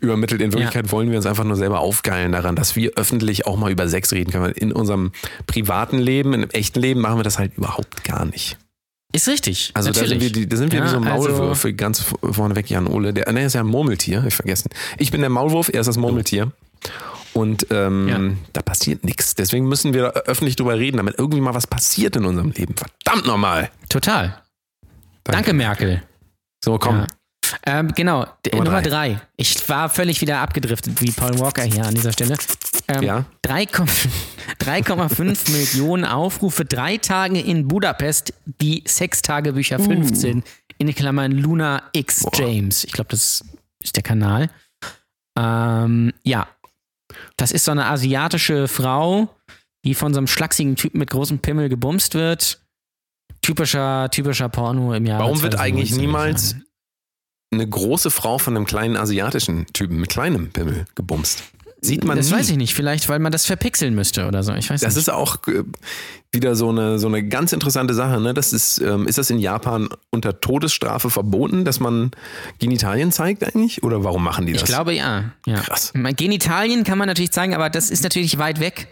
übermittelt. 0.00 0.42
In 0.42 0.52
Wirklichkeit 0.52 0.92
wollen 0.92 1.10
wir 1.10 1.16
uns 1.16 1.24
einfach 1.24 1.44
nur 1.44 1.56
selber 1.56 1.80
aufgeilen 1.80 2.32
daran, 2.32 2.54
dass 2.54 2.76
wir 2.76 2.92
öffentlich 2.96 3.46
auch 3.46 3.56
mal 3.56 3.70
über 3.70 3.88
Sex 3.88 4.09
reden 4.12 4.30
können. 4.30 4.52
In 4.54 4.72
unserem 4.72 5.12
privaten 5.46 5.98
Leben, 5.98 6.32
im 6.34 6.50
echten 6.50 6.80
Leben 6.80 7.00
machen 7.00 7.18
wir 7.18 7.22
das 7.24 7.38
halt 7.38 7.56
überhaupt 7.56 8.04
gar 8.04 8.24
nicht. 8.24 8.56
Ist 9.12 9.26
richtig. 9.28 9.72
Also 9.74 9.90
da 9.90 9.94
sind 10.00 10.10
natürlich. 10.18 10.34
wir, 10.36 10.48
da 10.48 10.56
sind 10.56 10.72
wir 10.72 10.78
Ja, 10.80 10.84
wie 10.84 10.88
so 10.90 10.98
also- 10.98 11.08
Maulwürfe, 11.30 11.72
ganz 11.74 12.04
vorneweg 12.22 12.70
Jan 12.70 12.86
Ole. 12.86 13.12
Der, 13.12 13.24
der 13.32 13.46
ist 13.46 13.54
ja 13.54 13.60
ein 13.60 13.66
Murmeltier, 13.66 14.20
hab 14.20 14.28
ich 14.28 14.34
vergessen. 14.34 14.70
Ich 14.98 15.10
bin 15.10 15.20
der 15.20 15.30
Maulwurf, 15.30 15.68
er 15.68 15.80
ist 15.80 15.86
das 15.88 15.96
Murmeltier. 15.96 16.52
Und 17.32 17.66
ähm, 17.70 18.08
Ja. 18.08 18.20
da 18.52 18.62
passiert 18.62 19.04
nichts. 19.04 19.34
Deswegen 19.34 19.68
müssen 19.68 19.94
wir 19.94 20.02
da 20.02 20.08
öffentlich 20.26 20.56
drüber 20.56 20.78
reden, 20.78 20.96
damit 20.96 21.14
irgendwie 21.18 21.40
mal 21.40 21.54
was 21.54 21.66
passiert 21.66 22.16
in 22.16 22.24
unserem 22.24 22.50
Leben. 22.52 22.74
Verdammt 22.76 23.26
nochmal. 23.26 23.70
Total. 23.88 24.40
Danke, 25.24 25.52
Merkel. 25.52 26.02
So, 26.64 26.78
komm. 26.78 26.98
Ja. 26.98 27.06
Ähm, 27.66 27.92
genau, 27.94 28.26
Nummer 28.52 28.64
Nummer 28.64 28.82
drei. 28.82 29.08
drei. 29.14 29.20
Ich 29.36 29.68
war 29.68 29.88
völlig 29.88 30.20
wieder 30.20 30.38
abgedriftet, 30.38 31.00
wie 31.00 31.10
Paul 31.10 31.38
Walker 31.38 31.62
hier 31.62 31.84
an 31.86 31.94
dieser 31.94 32.12
Stelle. 32.12 32.36
Ähm, 32.88 33.02
Ja. 33.02 33.24
3,5 33.46 34.08
3,5 34.60 35.50
Millionen 35.76 36.04
Aufrufe, 36.04 36.64
drei 36.64 36.96
Tage 36.98 37.40
in 37.40 37.68
Budapest, 37.68 38.32
die 38.60 38.82
Sextagebücher 38.86 39.78
Uh. 39.80 39.84
15, 39.84 40.42
in 40.78 40.94
Klammern 40.94 41.32
Luna 41.32 41.82
X 41.92 42.26
James. 42.34 42.84
Ich 42.84 42.92
glaube, 42.92 43.08
das 43.10 43.44
ist 43.82 43.96
der 43.96 44.02
Kanal. 44.02 44.50
Ähm, 45.38 46.12
ja. 46.24 46.48
Das 47.36 47.52
ist 47.52 47.64
so 47.64 47.70
eine 47.72 47.86
asiatische 47.86 48.68
Frau, 48.68 49.28
die 49.84 49.94
von 49.94 50.12
so 50.14 50.18
einem 50.18 50.26
schlachsigen 50.26 50.76
Typen 50.76 50.98
mit 50.98 51.10
großem 51.10 51.38
Pimmel 51.40 51.68
gebumst 51.68 52.14
wird. 52.14 52.60
Typischer, 53.42 54.08
typischer 54.10 54.48
Porno 54.48 54.92
im 54.94 55.06
Jahr. 55.06 55.20
Warum 55.20 55.40
wird 55.42 55.58
eigentlich 55.58 55.92
2019, 55.94 56.00
niemals 56.00 56.56
eine 57.52 57.68
große 57.68 58.10
Frau 58.10 58.38
von 58.38 58.56
einem 58.56 58.66
kleinen 58.66 58.96
asiatischen 58.96 59.66
Typen 59.72 59.98
mit 59.98 60.08
kleinem 60.10 60.50
Pimmel 60.50 60.84
gebumst? 60.94 61.42
Sieht 61.82 62.04
man 62.04 62.18
Das 62.18 62.26
nie. 62.30 62.36
weiß 62.36 62.50
ich 62.50 62.56
nicht. 62.58 62.74
Vielleicht, 62.74 63.08
weil 63.08 63.20
man 63.20 63.32
das 63.32 63.46
verpixeln 63.46 63.94
müsste 63.94 64.26
oder 64.26 64.42
so. 64.42 64.52
Ich 64.52 64.68
weiß 64.68 64.82
Das 64.82 64.94
nicht. 64.96 65.02
ist 65.02 65.08
auch 65.08 65.36
äh, 65.48 65.64
wieder 66.30 66.54
so 66.54 66.68
eine, 66.68 66.98
so 66.98 67.06
eine 67.08 67.26
ganz 67.26 67.54
interessante 67.54 67.94
Sache. 67.94 68.20
Ne? 68.20 68.34
Das 68.34 68.52
ist, 68.52 68.78
ähm, 68.80 69.06
ist 69.08 69.16
das 69.16 69.30
in 69.30 69.38
Japan 69.38 69.88
unter 70.10 70.40
Todesstrafe 70.40 71.08
verboten, 71.08 71.64
dass 71.64 71.80
man 71.80 72.10
Genitalien 72.58 73.12
zeigt 73.12 73.42
eigentlich? 73.44 73.82
Oder 73.82 74.04
warum 74.04 74.22
machen 74.22 74.44
die 74.46 74.52
das? 74.52 74.62
Ich 74.62 74.68
glaube 74.68 74.92
ja. 74.92 75.32
ja. 75.46 75.54
Krass. 75.56 75.94
Genitalien 76.16 76.84
kann 76.84 76.98
man 76.98 77.08
natürlich 77.08 77.32
zeigen, 77.32 77.54
aber 77.54 77.70
das 77.70 77.88
ist 77.88 78.02
natürlich 78.04 78.36
weit 78.36 78.60
weg. 78.60 78.88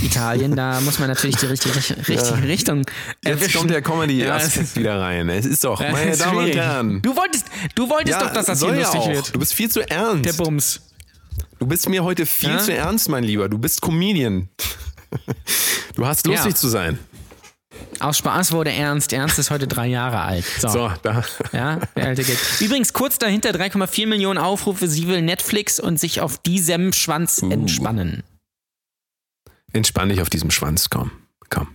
Italien, 0.00 0.54
da 0.54 0.80
muss 0.80 0.98
man 1.00 1.08
natürlich 1.08 1.36
die 1.36 1.46
richtige, 1.46 1.74
richtige 1.76 2.42
Richtung 2.46 2.78
Jetzt 3.24 3.26
erwischen. 3.26 3.58
kommt 3.58 3.70
der 3.70 3.78
Ja, 3.78 3.82
Comedy-Aspekt 3.82 4.66
es- 4.66 4.76
wieder 4.76 5.00
rein. 5.00 5.28
Es 5.28 5.44
ist 5.46 5.64
doch, 5.64 5.80
Ja, 5.82 5.90
meine 5.92 6.12
ist 6.12 6.20
Damen 6.20 6.38
und. 6.38 6.54
Herren. 6.54 7.02
Du 7.02 7.16
wolltest, 7.16 7.46
du 7.74 7.88
wolltest 7.88 8.20
doch, 8.20 8.32
dass 8.32 8.46
das 8.46 8.60
hier 8.60 8.68
ja 8.74 8.80
lustig 8.82 9.00
auch. 9.00 9.08
wird. 9.12 9.34
Du 9.34 9.38
bist 9.40 9.54
viel 9.54 9.68
zu 9.70 9.80
Der 9.80 9.90
ernst. 9.90 10.36
Bums. 10.36 10.80
Du 11.58 11.66
bist 11.66 11.88
mir 11.88 12.04
heute 12.04 12.26
viel 12.26 12.50
Ja? 12.50 12.58
zu 12.58 12.72
ernst, 12.72 13.08
mein 13.08 13.24
Lieber. 13.24 13.48
Du 13.48 13.58
bist 13.58 13.80
Comedian. 13.82 14.48
Du 15.96 16.06
hast 16.06 16.26
lustig 16.26 16.52
Ja. 16.52 16.56
zu 16.56 16.68
sein. 16.68 16.98
Aus 18.00 18.18
Spaß 18.18 18.52
wurde 18.52 18.70
Ernst. 18.72 19.12
Ernst 19.12 19.38
ist 19.38 19.50
heute 19.50 19.66
drei 19.66 19.86
Jahre 19.88 20.20
alt. 20.20 20.44
So. 20.60 20.68
So, 20.68 20.92
da. 21.02 21.24
Ja, 21.52 21.80
der 21.96 22.06
alte 22.06 22.22
Gag. 22.24 22.36
Übrigens, 22.60 22.92
kurz 22.92 23.18
dahinter 23.18 23.50
3,4 23.50 24.06
Millionen 24.06 24.38
Aufrufe. 24.38 24.86
Sie 24.86 25.08
will 25.08 25.22
Netflix 25.22 25.80
und 25.80 25.98
sich 25.98 26.20
auf 26.20 26.38
diesem 26.38 26.92
Schwanz 26.92 27.40
Uh. 27.42 27.50
entspannen. 27.50 28.22
Entspann 29.72 30.08
dich 30.08 30.20
auf 30.22 30.30
diesem 30.30 30.50
Schwanz, 30.50 30.88
komm. 30.90 31.10
Komm. 31.50 31.68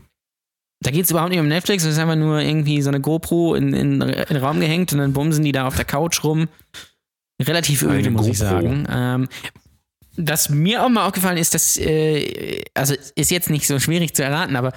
Da 0.82 0.92
geht 0.92 1.06
es 1.06 1.12
überhaupt 1.12 1.30
nicht 1.32 1.40
um 1.40 1.48
Netflix, 1.48 1.84
es 1.84 1.94
ist 1.94 2.00
einfach 2.00 2.16
nur 2.16 2.40
irgendwie 2.42 2.82
so 2.82 2.90
eine 2.90 3.00
GoPro 3.00 3.56
in, 3.56 3.74
in, 3.74 4.02
in 4.02 4.26
den 4.28 4.38
Raum 4.38 4.60
gehängt 4.60 4.92
und 4.92 5.00
dann 5.00 5.14
bumsen 5.14 5.44
die 5.46 5.52
da 5.54 5.66
auf 5.68 5.76
der 5.76 5.86
Couch 5.86 6.24
rum. 6.24 6.50
Relativ 7.42 7.84
öde, 7.84 8.10
muss 8.12 8.28
ich 8.28 8.38
GoPro. 8.40 8.52
sagen. 8.52 8.88
Ähm, 8.92 9.30
das 10.16 10.50
mir 10.50 10.84
auch 10.84 10.90
mal 10.90 11.08
aufgefallen 11.08 11.38
ist, 11.38 11.54
dass, 11.54 11.78
äh, 11.78 12.64
also 12.74 12.96
ist 13.16 13.32
jetzt 13.32 13.50
nicht 13.50 13.66
so 13.66 13.80
schwierig 13.80 14.14
zu 14.16 14.24
erraten, 14.24 14.56
aber 14.56 14.74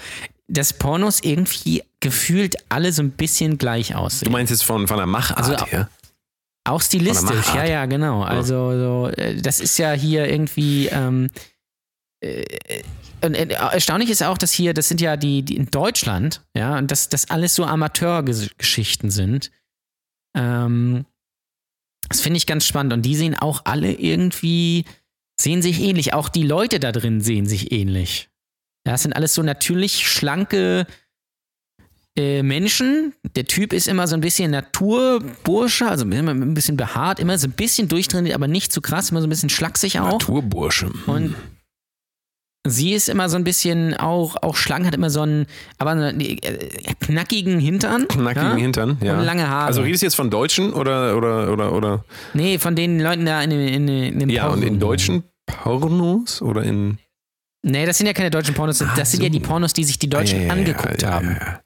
dass 0.48 0.72
Pornos 0.72 1.20
irgendwie 1.22 1.82
gefühlt 2.00 2.56
alle 2.68 2.92
so 2.92 3.02
ein 3.02 3.10
bisschen 3.10 3.58
gleich 3.58 3.88
Du 3.88 3.94
aussehen. 3.96 4.30
meinst 4.32 4.50
jetzt 4.50 4.64
von, 4.64 4.86
von 4.86 4.96
der 4.96 5.06
Machart 5.06 5.38
Also, 5.38 5.66
her? 5.66 5.88
Auch 6.64 6.80
stilistisch, 6.80 7.52
ja, 7.54 7.64
ja, 7.64 7.86
genau. 7.86 8.22
Also 8.22 8.54
so, 8.72 9.08
äh, 9.16 9.40
das 9.40 9.60
ist 9.60 9.76
ja 9.78 9.92
hier 9.92 10.28
irgendwie. 10.28 10.86
Ähm, 10.86 11.26
äh, 11.26 11.40
und, 13.22 13.34
äh, 13.34 13.48
erstaunlich 13.48 14.10
ist 14.10 14.22
auch, 14.22 14.38
dass 14.38 14.52
hier, 14.52 14.74
das 14.74 14.88
sind 14.88 15.00
ja 15.00 15.16
die, 15.16 15.42
die 15.42 15.56
in 15.56 15.66
Deutschland, 15.66 16.42
ja, 16.54 16.78
und 16.78 16.90
dass 16.90 17.08
das 17.08 17.30
alles 17.30 17.54
so 17.54 17.64
Amateurgeschichten 17.64 19.10
sind. 19.10 19.50
Ähm, 20.36 21.06
das 22.08 22.20
finde 22.20 22.36
ich 22.36 22.46
ganz 22.46 22.66
spannend. 22.66 22.92
Und 22.92 23.02
die 23.02 23.16
sehen 23.16 23.34
auch 23.34 23.62
alle 23.64 23.92
irgendwie, 23.92 24.84
sehen 25.40 25.62
sich 25.62 25.80
ähnlich. 25.80 26.14
Auch 26.14 26.28
die 26.28 26.44
Leute 26.44 26.78
da 26.78 26.92
drin 26.92 27.20
sehen 27.20 27.46
sich 27.46 27.72
ähnlich. 27.72 28.28
Ja, 28.86 28.94
es 28.94 29.02
sind 29.02 29.14
alles 29.14 29.34
so 29.34 29.42
natürlich 29.42 30.08
schlanke 30.08 30.86
äh, 32.16 32.42
Menschen. 32.42 33.14
Der 33.34 33.46
Typ 33.46 33.72
ist 33.72 33.88
immer 33.88 34.06
so 34.06 34.14
ein 34.14 34.20
bisschen 34.20 34.52
Naturbursche, 34.52 35.88
also 35.88 36.04
immer 36.04 36.30
ein 36.30 36.54
bisschen 36.54 36.76
behaart, 36.76 37.18
immer 37.18 37.36
so 37.38 37.48
ein 37.48 37.52
bisschen 37.52 37.88
durchtrainiert, 37.88 38.34
aber 38.34 38.46
nicht 38.46 38.72
zu 38.72 38.80
krass, 38.80 39.10
immer 39.10 39.20
so 39.20 39.26
ein 39.26 39.30
bisschen 39.30 39.50
schlaksig 39.50 39.98
auch. 39.98 40.12
Naturbursche. 40.12 40.92
Und 41.06 41.34
sie 42.70 42.92
ist 42.94 43.08
immer 43.08 43.28
so 43.28 43.36
ein 43.36 43.44
bisschen 43.44 43.94
auch, 43.94 44.36
auch 44.42 44.56
schlank, 44.56 44.86
hat 44.86 44.94
immer 44.94 45.10
so 45.10 45.22
einen, 45.22 45.46
aber 45.78 45.90
einen 45.92 46.20
äh, 46.20 46.36
knackigen 47.00 47.58
Hintern. 47.58 48.06
Knackigen 48.08 48.50
ja? 48.50 48.56
Hintern, 48.56 48.98
ja. 49.02 49.18
Und 49.18 49.24
lange 49.24 49.48
Haare. 49.48 49.66
Also 49.66 49.82
redest 49.82 50.02
du 50.02 50.06
jetzt 50.06 50.14
von 50.16 50.30
Deutschen 50.30 50.72
oder, 50.72 51.16
oder, 51.16 51.52
oder, 51.52 51.72
oder? 51.72 52.04
Nee, 52.34 52.58
von 52.58 52.74
den 52.76 53.00
Leuten 53.00 53.26
da 53.26 53.42
in, 53.42 53.50
den- 53.50 53.68
in, 53.68 53.88
in 53.88 54.18
den 54.18 54.28
Ja, 54.30 54.48
und 54.48 54.62
in 54.62 54.78
deutschen 54.80 55.24
Pornos 55.46 56.42
oder 56.42 56.62
in. 56.62 56.98
Nee, 57.62 57.84
das 57.86 57.98
sind 57.98 58.06
ja 58.06 58.12
keine 58.12 58.30
deutschen 58.30 58.54
Pornos, 58.54 58.78
das 58.78 58.88
Ah, 58.88 59.04
sind 59.04 59.22
ja 59.22 59.28
so. 59.28 59.32
die 59.32 59.40
Pornos, 59.40 59.72
die 59.72 59.84
sich 59.84 59.98
die 59.98 60.08
Deutschen 60.08 60.38
Ah, 60.38 60.42
ja, 60.42 60.46
ja, 60.48 60.52
angeguckt 60.52 61.02
ja, 61.02 61.08
ja, 61.08 61.14
haben. 61.14 61.28
Ja, 61.28 61.46
ja. 61.46 61.60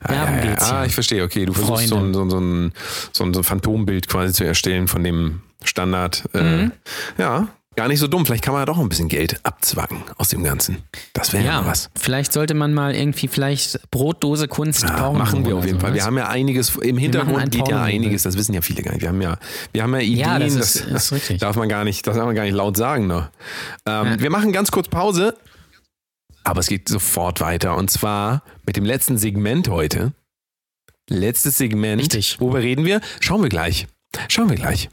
Ah, 0.00 0.12
Darum 0.12 0.34
ja, 0.36 0.44
ja. 0.44 0.50
geht's 0.50 0.70
ah, 0.70 0.80
ja. 0.80 0.86
ich 0.86 0.94
verstehe, 0.94 1.22
okay. 1.22 1.46
Du 1.46 1.52
versuchst 1.52 1.88
so 1.88 1.94
ein, 1.96 2.12
Freunde. 2.12 2.14
so, 2.14 2.24
ein, 2.24 2.30
so, 2.30 2.38
ein, 2.40 2.72
so 3.12 3.24
ein 3.24 3.34
so 3.34 3.40
ein 3.40 3.44
Phantombild 3.44 4.08
quasi 4.08 4.32
zu 4.32 4.44
erstellen 4.44 4.88
von 4.88 5.04
dem 5.04 5.42
Standard. 5.62 6.24
Äh, 6.34 6.42
Mhm. 6.42 6.72
ja, 7.18 7.48
gar 7.76 7.88
nicht 7.88 7.98
so 8.00 8.06
dumm. 8.08 8.24
Vielleicht 8.26 8.44
kann 8.44 8.52
man 8.52 8.62
ja 8.62 8.66
doch 8.66 8.78
ein 8.78 8.88
bisschen 8.88 9.08
Geld 9.08 9.40
abzwacken 9.44 10.02
aus 10.16 10.28
dem 10.28 10.42
Ganzen. 10.44 10.78
Das 11.12 11.32
wäre 11.32 11.44
ja, 11.44 11.60
Ja, 11.60 11.66
was. 11.66 11.90
vielleicht 11.96 12.32
sollte 12.32 12.54
man 12.54 12.72
mal 12.74 12.94
irgendwie 12.94 13.28
vielleicht 13.28 13.90
Brotdose 13.90 14.48
Kunst 14.48 14.82
Ja, 14.82 14.90
Porno 14.92 15.18
machen 15.18 15.44
wir 15.46 15.56
auf 15.56 15.64
jeden 15.66 15.80
Fall. 15.80 15.90
Wir 15.94 16.00
sowas. 16.02 16.06
haben 16.06 16.18
ja 16.18 16.28
einiges, 16.28 16.76
im 16.76 16.98
Hintergrund 16.98 17.42
geht 17.50 17.54
ja 17.54 17.64
Porno-Label. 17.64 17.94
einiges, 17.94 18.22
das 18.22 18.36
wissen 18.36 18.54
ja 18.54 18.60
viele 18.60 18.82
gar 18.82 18.92
nicht. 18.92 19.02
Wir 19.02 19.08
haben 19.08 19.20
ja, 19.22 19.36
wir 19.72 19.82
haben 19.82 19.92
ja 19.94 20.00
Ideen, 20.00 20.18
Ja, 20.18 20.38
das 20.38 20.54
das, 20.54 20.76
ist- 20.76 20.86
ist 20.90 21.12
richtig. 21.12 21.40
darf 21.40 21.56
man 21.56 21.68
gar 21.68 21.84
nicht, 21.84 22.06
das 22.06 22.16
darf 22.16 22.26
man 22.26 22.34
gar 22.34 22.44
nicht 22.44 22.54
laut 22.54 22.76
sagen 22.76 23.06
noch. 23.06 23.28
Ähm, 23.86 24.06
Ja. 24.06 24.20
Wir 24.20 24.30
machen 24.30 24.52
ganz 24.52 24.70
kurz 24.70 24.88
Pause, 24.88 25.36
aber 26.44 26.60
es 26.60 26.66
geht 26.68 26.88
sofort 26.88 27.40
weiter 27.40 27.76
und 27.76 27.90
zwar 27.90 28.42
mit 28.66 28.76
dem 28.76 28.84
letzten 28.84 29.18
Segment 29.18 29.68
heute. 29.68 30.12
Letztes 31.10 31.58
Segment. 31.58 32.00
Richtig. 32.00 32.40
Worüber 32.40 32.60
reden 32.60 32.84
wir? 32.84 33.00
Schauen 33.20 33.42
wir 33.42 33.48
gleich. 33.50 33.86
Schauen 34.28 34.48
wir 34.48 34.56
gleich. 34.56 34.88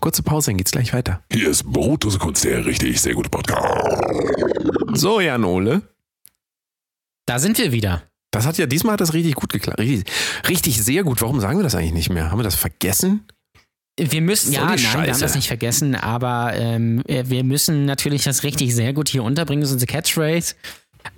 Kurze 0.00 0.22
Pause, 0.22 0.50
dann 0.50 0.58
geht's 0.58 0.70
gleich 0.70 0.92
weiter. 0.92 1.22
Hier 1.32 1.50
ist 1.50 1.64
Brotdose 1.64 2.18
Kunst, 2.18 2.44
der 2.44 2.64
richtig 2.64 3.00
sehr 3.00 3.14
gute 3.14 3.28
Podcast. 3.30 4.00
So, 4.94 5.20
Jan 5.20 5.44
Ole. 5.44 5.82
Da 7.26 7.38
sind 7.38 7.58
wir 7.58 7.72
wieder. 7.72 8.04
Das 8.30 8.46
hat 8.46 8.58
ja, 8.58 8.66
diesmal 8.66 8.92
hat 8.92 9.00
das 9.00 9.12
richtig 9.12 9.34
gut 9.34 9.52
geklappt. 9.52 9.80
Richtig, 9.80 10.04
richtig 10.48 10.82
sehr 10.82 11.02
gut. 11.02 11.20
Warum 11.20 11.40
sagen 11.40 11.58
wir 11.58 11.64
das 11.64 11.74
eigentlich 11.74 11.92
nicht 11.92 12.10
mehr? 12.10 12.30
Haben 12.30 12.38
wir 12.38 12.44
das 12.44 12.54
vergessen? 12.54 13.26
Wir 13.98 14.20
müssen, 14.20 14.52
ja, 14.52 14.64
nein, 14.64 14.78
wir 14.78 14.92
haben 14.92 15.04
Scheiße. 15.06 15.20
das 15.20 15.34
nicht 15.34 15.48
vergessen, 15.48 15.96
aber 15.96 16.54
ähm, 16.54 17.02
wir 17.06 17.42
müssen 17.42 17.84
natürlich 17.84 18.22
das 18.22 18.44
richtig 18.44 18.72
sehr 18.74 18.92
gut 18.92 19.08
hier 19.08 19.24
unterbringen. 19.24 19.62
Das 19.62 19.70
ist 19.70 19.74
unsere 19.74 19.90
Catchphrase. 19.90 20.54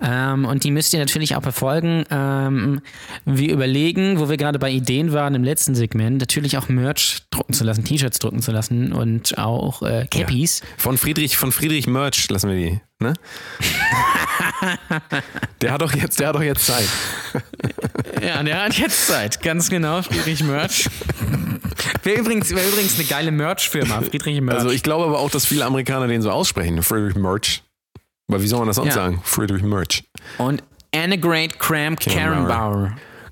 Ähm, 0.01 0.45
und 0.45 0.63
die 0.63 0.71
müsst 0.71 0.93
ihr 0.93 0.99
natürlich 0.99 1.35
auch 1.35 1.41
befolgen. 1.41 2.05
Ähm, 2.09 2.81
wir 3.25 3.53
überlegen, 3.53 4.19
wo 4.19 4.29
wir 4.29 4.37
gerade 4.37 4.59
bei 4.59 4.71
Ideen 4.71 5.13
waren 5.13 5.35
im 5.35 5.43
letzten 5.43 5.75
Segment, 5.75 6.19
natürlich 6.19 6.57
auch 6.57 6.69
Merch 6.69 7.23
drucken 7.29 7.53
zu 7.53 7.63
lassen, 7.63 7.83
T-Shirts 7.83 8.19
drucken 8.19 8.41
zu 8.41 8.51
lassen 8.51 8.93
und 8.93 9.37
auch 9.37 9.81
äh, 9.83 10.07
Cappies. 10.09 10.61
Von 10.77 10.97
Friedrich, 10.97 11.37
von 11.37 11.51
Friedrich 11.51 11.87
Merch 11.87 12.29
lassen 12.29 12.49
wir 12.49 12.57
die, 12.57 12.81
ne? 12.99 13.13
der 15.61 15.71
hat 15.73 15.81
doch 15.81 15.93
jetzt, 15.93 16.19
der 16.19 16.29
hat 16.29 16.35
doch 16.35 16.43
jetzt 16.43 16.65
Zeit. 16.65 16.87
Ja, 18.21 18.43
der 18.43 18.65
hat 18.65 18.77
jetzt 18.77 19.07
Zeit. 19.07 19.41
Ganz 19.41 19.69
genau, 19.69 20.01
Friedrich 20.03 20.43
Merch. 20.43 20.87
Wäre 22.03 22.19
übrigens, 22.19 22.53
wär 22.53 22.67
übrigens 22.67 22.95
eine 22.95 23.07
geile 23.07 23.31
Merch-Firma, 23.31 24.01
Friedrich 24.01 24.41
Merch. 24.41 24.59
Also 24.59 24.69
ich 24.69 24.83
glaube 24.83 25.05
aber 25.05 25.19
auch, 25.19 25.31
dass 25.31 25.45
viele 25.45 25.65
Amerikaner 25.65 26.07
den 26.07 26.21
so 26.21 26.29
aussprechen, 26.29 26.83
Friedrich 26.83 27.15
Merch. 27.15 27.63
Weil 28.31 28.41
wie 28.41 28.47
soll 28.47 28.59
man 28.59 28.67
das 28.67 28.77
sonst 28.77 28.89
Ja. 28.89 28.93
sagen? 28.93 29.21
Friedrich 29.23 29.61
Merch. 29.63 30.03
und 30.37 30.63
Anne 30.95 31.17
Great 31.17 31.59
Cramp 31.59 31.99
Karen 31.99 32.47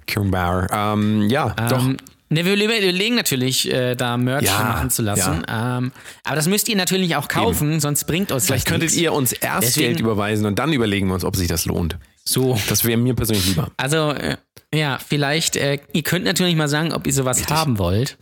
Karen 0.08 0.32
Bauer. 0.32 0.68
Ähm, 0.72 1.30
ja, 1.30 1.50
doch. 1.70 1.84
Ähm, 1.84 1.98
ne, 2.30 2.46
wir 2.46 2.54
überlegen 2.54 3.16
natürlich, 3.16 3.72
äh, 3.72 3.96
da 3.96 4.18
Merch 4.18 4.46
Ja, 4.46 4.60
machen 4.64 4.90
zu 4.90 5.02
lassen. 5.02 5.44
Ähm, 5.48 5.92
aber 6.24 6.36
das 6.36 6.48
müsst 6.48 6.68
ihr 6.70 6.76
natürlich 6.76 7.16
auch 7.16 7.28
kaufen, 7.28 7.80
sonst 7.80 8.06
bringt 8.06 8.32
uns 8.32 8.46
Vielleicht 8.46 8.66
könntet 8.66 8.90
nichts. 8.90 8.98
ihr 8.98 9.14
uns 9.14 9.34
erst 9.34 9.68
Deswegen- 9.68 9.88
Geld 9.90 10.00
überweisen 10.00 10.46
und 10.46 10.58
dann 10.58 10.74
überlegen 10.74 11.08
wir 11.08 11.14
uns, 11.16 11.24
ob 11.26 11.36
sich 11.36 11.48
das 11.48 11.66
lohnt. 11.66 11.98
So. 12.26 12.58
Das 12.70 12.86
wäre 12.86 12.98
mir 12.98 13.14
persönlich 13.16 13.48
lieber. 13.48 13.72
Also, 13.78 14.12
äh, 14.12 14.38
ja, 14.74 15.00
vielleicht, 15.06 15.56
äh, 15.56 15.80
ihr 15.94 16.04
könnt 16.04 16.26
natürlich 16.26 16.56
mal 16.56 16.68
sagen, 16.70 16.94
ob 16.94 17.08
ihr 17.08 17.14
sowas 17.14 17.46
haben 17.50 17.78
wollt. 17.80 18.18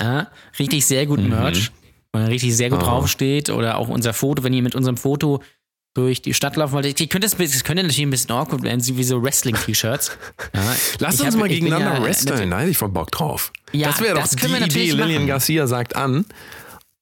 Ja, 0.00 0.28
richtig 0.58 0.86
sehr 0.86 1.04
guten 1.06 1.28
Merch, 1.28 1.70
wo 2.12 2.20
richtig 2.24 2.56
sehr 2.56 2.70
gut 2.70 2.78
Mhm. 2.80 2.84
Oh. 2.84 2.88
draufsteht. 2.88 3.50
Oder 3.50 3.76
auch 3.76 3.88
unser 3.88 4.14
Foto, 4.14 4.42
wenn 4.42 4.52
ihr 4.54 4.62
mit 4.62 4.74
unserem 4.74 4.96
Foto 4.96 5.42
durch 5.94 6.22
die 6.22 6.34
Stadt 6.34 6.56
laufen 6.56 6.72
wollt. 6.74 7.00
Ihr 7.00 7.06
könnt 7.08 7.24
das, 7.24 7.36
das 7.36 7.64
könnte 7.64 7.82
natürlich 7.82 8.02
ein 8.02 8.10
bisschen 8.10 8.30
awkward 8.30 8.62
werden, 8.62 8.80
wie 8.96 9.04
so 9.04 9.22
Wrestling-T-Shirts. 9.22 10.10
Ja, 10.54 10.60
Lasst 10.98 11.20
ich 11.20 11.26
uns 11.26 11.34
hab- 11.34 11.40
mal 11.40 11.48
gegeneinander 11.48 11.94
ja, 11.94 12.02
wresteln, 12.02 12.56
hätte 12.56 12.70
ich 12.70 12.78
voll 12.78 12.88
Bock 12.88 13.10
drauf. 13.10 13.52
Ja, 13.72 13.88
das 13.88 14.00
wäre 14.00 14.14
doch 14.14 14.22
das 14.22 14.30
die 14.30 14.36
können 14.36 14.54
wir 14.54 14.62
Idee, 14.66 14.90
Lillian. 14.92 15.26
Garcia 15.26 15.66
sagt 15.66 15.96
an. 15.96 16.24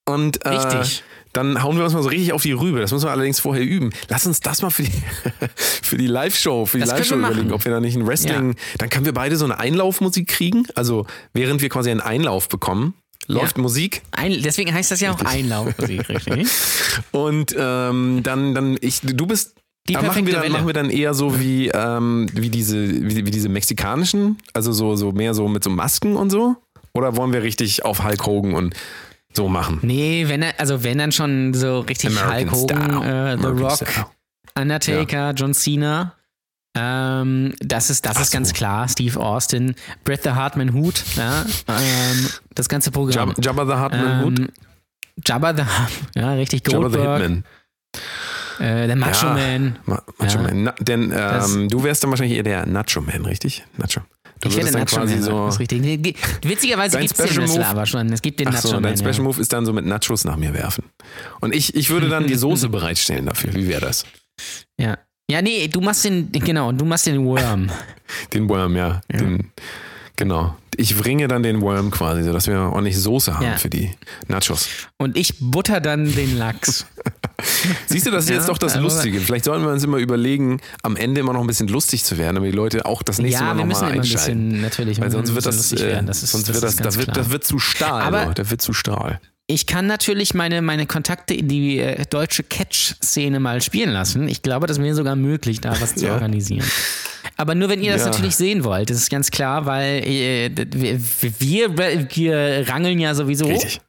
Und 0.05 0.45
äh, 0.45 0.49
Richtig. 0.51 1.03
dann 1.35 1.63
hauen 1.63 1.77
wir 1.77 1.85
uns 1.85 1.93
mal 1.93 2.03
so 2.03 2.09
richtig 2.09 2.33
auf 2.33 2.43
die 2.43 2.53
Rübe. 2.53 2.81
Das 2.81 2.93
müssen 2.93 3.05
wir 3.07 3.11
allerdings 3.11 3.41
vorher 3.41 3.63
üben. 3.63 3.91
Lass 4.09 4.27
uns 4.27 4.41
das 4.41 4.63
mal 4.63 4.71
für 4.71 4.85
die, 4.85 4.93
für 5.55 5.99
die 5.99 6.07
Live-Show, 6.07 6.65
für 6.67 6.79
die 6.79 6.85
Live-Show 6.85 7.17
überlegen, 7.17 7.53
ob 7.53 7.65
wir 7.65 7.73
da 7.73 7.81
nicht 7.81 7.97
ein 7.97 8.07
Wrestling, 8.07 8.55
dann 8.79 8.89
können 8.91 9.05
wir 9.05 9.13
beide 9.15 9.37
so 9.37 9.45
eine 9.45 9.59
Einlaufmusik 9.59 10.29
kriegen. 10.29 10.67
Also 10.75 11.07
während 11.35 11.61
wir 11.61 11.69
quasi 11.69 11.91
einen 11.91 12.01
Einlauf 12.01 12.49
bekommen, 12.49 12.95
läuft 13.29 13.57
Ja. 13.57 13.63
Musik 13.63 14.03
Ein, 14.11 14.43
deswegen 14.43 14.75
heißt 14.75 14.91
das 14.91 15.01
ja 15.01 15.13
auch 15.13 15.21
Einlaufmusik, 15.21 16.09
richtig? 16.09 16.49
und 17.13 17.55
ähm, 17.57 18.21
dann, 18.25 18.55
dann 18.55 18.77
ich, 18.81 19.01
du 19.03 19.27
bist 19.27 19.55
Die 19.89 19.97
aber 19.97 20.09
machen 20.09 20.27
wir, 20.27 20.33
dann, 20.33 20.43
Welle. 20.43 20.53
machen 20.55 20.67
wir 20.67 20.75
dann 20.75 20.91
eher 20.91 21.15
so 21.15 21.39
wie, 21.39 21.69
ähm, 21.69 22.27
wie, 22.33 22.51
diese, 22.51 22.77
wie, 22.89 23.25
wie 23.25 23.31
diese 23.31 23.49
mexikanischen, 23.49 24.39
also 24.55 24.73
so, 24.73 24.97
so 24.97 25.13
mehr 25.13 25.35
so 25.35 25.47
mit 25.47 25.63
so 25.63 25.71
Masken 25.71 26.17
und 26.17 26.31
so? 26.31 26.57
Oder 26.95 27.17
wollen 27.17 27.33
wir 27.33 27.43
richtig 27.43 27.85
auf 27.85 28.03
Hulk 28.03 28.27
Hogan 28.27 28.55
und 28.55 28.75
so 29.33 29.49
machen? 29.49 29.79
Nee, 29.83 30.25
wenn 30.27 30.43
er, 30.43 30.59
also 30.59 30.83
wenn 30.83 30.99
dann 30.99 31.13
schon 31.13 31.55
so 31.55 31.81
richtig 31.81 32.11
American 32.19 32.51
Hulk 32.51 32.73
Hogan, 32.73 33.03
äh, 33.03 33.37
The 33.39 33.47
American 33.47 33.59
Rock, 33.59 33.77
Style. 33.77 34.07
Undertaker, 34.59 35.33
John 35.37 35.55
Cena. 35.55 36.15
Ähm, 36.81 37.55
das 37.61 37.91
ist, 37.91 38.05
das 38.07 38.17
Ach 38.17 38.21
ist 38.23 38.31
so. 38.31 38.37
ganz 38.37 38.53
klar. 38.53 38.89
Steve 38.89 39.19
Austin, 39.19 39.75
Bret 40.05 40.23
the 40.23 40.31
Hartman 40.31 40.73
Hut, 40.75 41.03
ja, 41.17 41.45
ähm, 41.69 42.29
das 42.55 42.69
ganze 42.69 42.91
Programm. 42.91 43.31
Jab, 43.31 43.45
Jabba 43.45 43.67
the 43.67 43.81
Huttman 43.83 44.25
Hut? 44.25 44.39
ähm, 44.39 44.49
Jabba 45.27 45.55
the 45.57 45.63
ja, 46.19 46.33
richtig 46.35 46.63
Jabba 46.71 46.89
the 46.91 46.97
Goldberg, 46.97 47.21
Hitman. 47.23 47.45
äh, 48.61 48.87
der 48.87 48.97
Macho 48.97 49.27
Ja. 49.27 49.35
Man. 49.35 49.79
Ma 49.87 50.03
Macho 50.19 50.37
Ja. 50.39 50.43
Man. 50.43 50.63
Na, 50.65 50.75
denn 50.81 51.13
ähm, 51.15 51.69
du 51.69 51.83
wärst 51.83 52.03
dann 52.05 52.11
wahrscheinlich 52.11 52.37
eher 52.37 52.45
der 52.45 52.67
Nacho 52.67 53.01
Man, 53.01 53.25
richtig? 53.25 53.65
Nacho. 53.77 54.01
Du 54.41 54.49
Ich 54.51 54.55
dann 54.57 54.73
Nacho 54.73 54.97
quasi 54.99 55.15
Man, 55.15 55.23
so. 55.25 55.47
das 55.47 55.55
ist 55.55 55.61
richtig. 55.61 56.17
Witzigerweise 56.45 56.99
gibt 57.01 57.19
es 57.19 57.35
den 57.35 57.45
Move- 57.47 57.65
aber 57.67 57.87
schon. 57.87 58.13
Es 58.13 58.23
gibt 58.23 58.39
den 58.39 58.47
Ach 58.49 58.53
Nacho 58.53 58.69
so, 58.69 58.75
Man. 58.75 58.85
dein 58.85 58.97
Special 58.97 59.15
ja. 59.17 59.23
Move 59.23 59.41
ist 59.41 59.53
dann 59.53 59.67
so 59.67 59.73
mit 59.73 59.85
Nachos 59.85 60.25
nach 60.25 60.37
mir 60.37 60.55
werfen. 60.55 60.85
Und 61.41 61.53
ich, 61.55 61.75
ich 61.75 61.91
würde 61.91 62.09
dann 62.09 62.29
die 62.29 62.35
Soße 62.37 62.69
bereitstellen 62.69 63.27
dafür. 63.27 63.53
Wie 63.55 63.67
wäre 63.67 63.81
das? 63.81 64.05
Ja. 64.79 64.97
Ja, 65.31 65.43
nee, 65.43 65.69
du 65.69 65.81
machst 65.81 66.05
den, 66.05 66.31
genau, 66.33 66.73
du 66.73 66.85
machst 66.85 67.07
den 67.07 67.25
Worm. 67.25 67.69
Den 68.33 68.49
Worm, 68.49 68.75
ja. 68.77 69.01
Den 69.13 69.51
Genau. 70.17 70.57
Ich 70.77 70.99
wringe 71.05 71.29
dann 71.29 71.43
den 71.45 71.61
Worm 71.61 71.91
quasi, 71.93 72.23
sodass 72.25 72.47
wir 72.49 72.59
ordentlich 72.59 72.99
Soße 72.99 73.35
haben 73.35 73.45
Ja. 73.45 73.57
für 73.57 73.69
die 73.69 73.91
Nachos. 74.27 74.69
Und 74.97 75.17
ich 75.17 75.35
butter 75.39 75.81
dann 75.81 76.13
den 76.13 76.37
Lachs. 76.39 76.87
Siehst 77.87 78.07
du, 78.07 78.11
das 78.11 78.25
ist 78.25 78.31
Ja, 78.31 78.37
jetzt 78.37 78.49
doch 78.49 78.59
das 78.59 78.73
also- 78.75 78.83
Lustige. 78.85 79.21
Vielleicht 79.21 79.45
sollten 79.45 79.65
wir 79.65 79.71
uns 79.73 79.85
immer 79.85 79.99
überlegen, 79.99 80.61
am 80.83 80.97
Ende 80.97 81.21
immer 81.21 81.33
noch 81.35 81.41
ein 81.43 81.47
bisschen 81.47 81.69
lustig 81.69 82.03
zu 82.05 82.19
werden, 82.19 82.35
damit 82.37 82.53
die 82.53 82.57
Leute 82.57 82.85
auch 82.87 83.03
das 83.03 83.19
nächste 83.19 83.43
ja, 83.45 83.49
Mal 83.55 83.59
wir 83.59 83.65
müssen 83.67 83.81
nochmal 83.83 83.93
immer 83.95 84.03
ein 84.03 84.11
einschalten. 84.11 84.49
bisschen, 84.49 84.61
natürlich, 84.63 84.99
Weil 85.01 85.07
wir 85.07 85.11
sonst 85.13 85.33
müssen 85.33 85.35
wird 85.37 85.47
ein 85.47 85.57
das, 85.57 85.71
bisschen. 85.71 86.07
Das 86.07 86.23
ist, 86.25 86.31
sonst 86.33 86.49
wird 86.49 86.63
das, 86.65 86.71
ist 86.73 86.77
ganz 86.79 86.87
das, 86.87 86.97
wird, 86.97 87.05
klar. 87.13 87.17
das 87.25 87.31
wird 87.31 87.45
zu 87.45 87.59
Stahl. 87.61 88.03
Aber- 88.03 88.35
das 88.35 88.51
wird 88.51 88.63
zu 88.63 88.73
Stahl. 88.73 89.21
Ich 89.51 89.65
kann 89.67 89.87
natürlich 89.87 90.35
meine, 90.35 90.61
meine 90.61 90.87
Kontakte 90.87 91.33
in 91.33 91.49
die 91.49 91.79
äh, 91.79 92.05
deutsche 92.11 92.43
Catch-Szene 92.43 93.41
mal 93.41 93.63
spielen 93.63 93.89
lassen. 93.91 94.29
Ich 94.29 94.43
glaube, 94.43 94.67
das 94.67 94.79
wäre 94.79 94.95
sogar 94.95 95.17
möglich, 95.17 95.63
da 95.63 95.71
was 95.81 95.95
zu 95.97 96.05
Ja. 96.07 96.13
organisieren. 96.13 96.67
Aber 97.39 97.55
nur, 97.55 97.71
wenn 97.71 97.83
ihr 97.83 97.93
das 97.93 98.03
Ja. 98.03 98.11
natürlich 98.11 98.37
sehen 98.37 98.63
wollt, 98.63 98.91
das 98.91 98.99
ist 98.99 99.11
ganz 99.11 99.31
klar, 99.31 99.65
weil 99.65 100.03
äh, 100.07 100.51
wir, 100.55 101.01
wir, 101.79 102.09
wir 102.15 102.69
rangeln 102.69 102.99
ja 102.99 103.15
sowieso. 103.15 103.47
Richtig, 103.47 103.81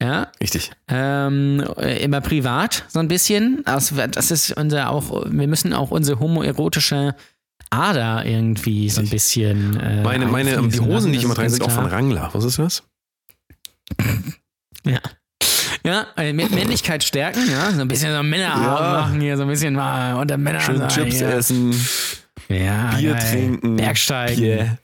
Ja, 0.00 0.30
richtig. 0.40 0.70
ähm, 0.86 1.64
äh, 1.76 2.00
immer 2.04 2.20
privat 2.20 2.84
so 2.86 3.00
ein 3.00 3.08
bisschen. 3.08 3.62
Das, 3.64 3.92
das 4.12 4.30
ist 4.30 4.56
unser 4.56 4.90
auch, 4.90 5.24
wir 5.28 5.48
müssen 5.48 5.72
auch 5.72 5.90
unsere 5.90 6.20
homoerotische 6.20 7.16
Ader 7.70 8.24
irgendwie 8.24 8.88
so 8.90 9.00
ein 9.00 9.08
bisschen. 9.08 9.74
Äh, 9.80 10.04
Meine, 10.04 10.26
meine, 10.26 10.68
die 10.68 10.78
Hosen, 10.80 11.10
die 11.10 11.18
ich 11.18 11.24
immer 11.24 11.34
trage, 11.34 11.50
sind 11.50 11.62
auch 11.64 11.70
von. 11.72 11.86
Rangler. 11.86 12.30
Was 12.32 12.44
ist 12.44 12.60
das? 12.60 12.84
Ja. 14.84 15.00
Ja, 15.84 16.06
äh, 16.16 16.32
Mä- 16.32 16.48
Männlichkeit 16.54 17.04
stärken, 17.04 17.48
ja, 17.50 17.70
so 17.72 17.80
ein 17.82 17.88
bisschen 17.88 18.14
so 18.14 18.22
Männerabend 18.22 18.64
Ja. 18.80 19.00
machen 19.00 19.20
hier, 19.20 19.36
so 19.36 19.42
ein 19.42 19.48
bisschen 19.48 19.74
mal 19.74 20.14
unter 20.14 20.38
Männern 20.38 20.60
Schön 20.62 20.78
sein. 20.78 20.88
Chips 20.88 21.16
hier. 21.16 21.28
essen, 21.28 21.72
ja, 22.48 22.94
Bier 22.96 23.12
geil. 23.14 23.30
trinken, 23.30 23.76
Bergsteigen, 23.76 24.40
Bier, 24.40 24.78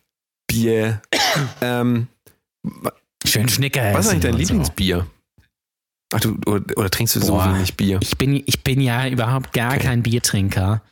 Bier. 0.46 1.02
ähm, 1.62 2.06
schön 3.26 3.48
Schnicker 3.48 3.80
was 3.94 4.06
ist 4.06 4.12
essen 4.12 4.16
eigentlich 4.16 4.22
dein 4.22 4.32
und 4.32 4.36
so. 4.36 4.38
Lieblingsbier? 4.38 5.06
Ach 6.12 6.20
du, 6.20 6.36
oder, 6.46 6.76
oder 6.76 6.90
trinkst 6.90 7.16
du 7.16 7.20
so 7.20 7.34
Boah. 7.34 7.54
wenig 7.54 7.76
Bier? 7.76 7.98
Ich 8.02 8.18
bin, 8.18 8.42
ich 8.44 8.62
bin 8.62 8.80
ja 8.80 9.06
überhaupt 9.08 9.52
gar 9.52 9.74
Okay. 9.74 9.84
kein 9.84 10.02
Biertrinker. 10.02 10.82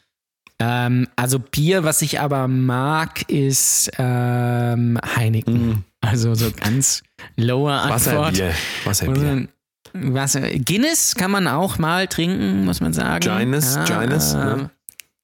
Ähm, 0.61 1.07
also 1.17 1.39
Bier, 1.39 1.85
was 1.85 2.01
ich 2.03 2.21
aber 2.21 2.49
mag, 2.49 3.29
ist 3.29 3.91
ähm, 3.99 4.99
Heineken. 5.17 5.69
Mm. 5.71 5.85
Also 6.01 6.35
so 6.35 6.51
ganz 6.53 7.03
lower 7.37 7.73
Antwort. 7.83 8.33
Wasserbier. 8.35 8.55
Wasserbier. 8.85 9.49
Wasser. 9.95 10.41
Guinness 10.51 11.15
kann 11.15 11.31
man 11.31 11.47
auch 11.49 11.79
mal 11.79 12.07
trinken, 12.09 12.65
muss 12.65 12.81
man 12.81 12.93
sagen. 12.93 13.21
Gines, 13.21 13.79
Gines, 13.87 14.35
ne? 14.35 14.71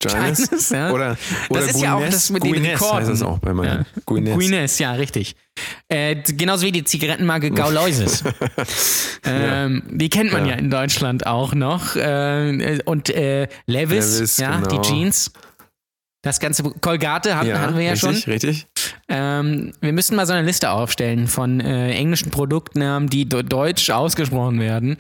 Gines? 0.01 0.49
Gines, 0.51 0.70
ja. 0.70 0.90
Oder, 0.90 1.16
oder 1.49 1.61
Das 1.61 1.70
ist 1.74 1.80
ja 1.82 1.95
auch 1.95 1.99
Guinness? 1.99 2.14
das 2.14 2.30
mit 2.30 2.45
den 2.45 2.53
Guinness 2.55 2.72
Rekorden. 2.80 2.97
heißt 3.01 3.11
es 3.11 3.22
auch 3.22 3.38
bei 3.38 3.55
meinen. 3.55 3.80
Ja. 3.80 4.01
Guinness. 4.07 4.38
Guinness, 4.38 4.78
ja, 4.78 4.92
richtig. 4.92 5.36
Äh, 5.88 6.16
genauso 6.16 6.66
wie 6.66 6.72
die 6.72 6.84
Zigarettenmarke 6.84 7.51
Gauloises. 7.53 8.24
ähm, 9.24 9.82
Die 9.90 10.09
kennt 10.11 10.32
man 10.32 10.45
ja. 10.47 10.53
Ja. 10.53 10.59
in 10.59 10.70
Deutschland 10.70 11.26
auch 11.26 11.55
noch. 11.55 11.97
Äh, 11.97 12.80
und 12.84 13.11
äh, 13.11 13.49
Levis, 13.66 14.14
Levis, 14.16 14.36
ja, 14.38 14.57
genau. 14.61 14.80
die 14.82 14.88
Jeans. 14.88 15.30
Das 16.25 16.41
ganze 16.41 16.62
Colgate 16.64 17.37
hatten, 17.37 17.49
Ja, 17.49 17.61
hatten 17.61 17.77
wir 17.77 17.85
ja 17.85 17.93
richtig, 17.93 18.20
schon. 18.25 18.33
richtig. 18.33 18.66
Ähm, 19.09 19.72
wir 19.81 19.93
müssen 19.93 20.16
mal 20.16 20.27
so 20.27 20.33
eine 20.33 20.45
Liste 20.47 20.70
aufstellen 20.70 21.29
von 21.29 21.61
äh, 21.61 21.93
englischen 21.93 22.31
Produktnamen, 22.31 23.09
die 23.09 23.29
deutsch 23.29 23.91
ausgesprochen 23.91 24.59
werden. 24.59 24.97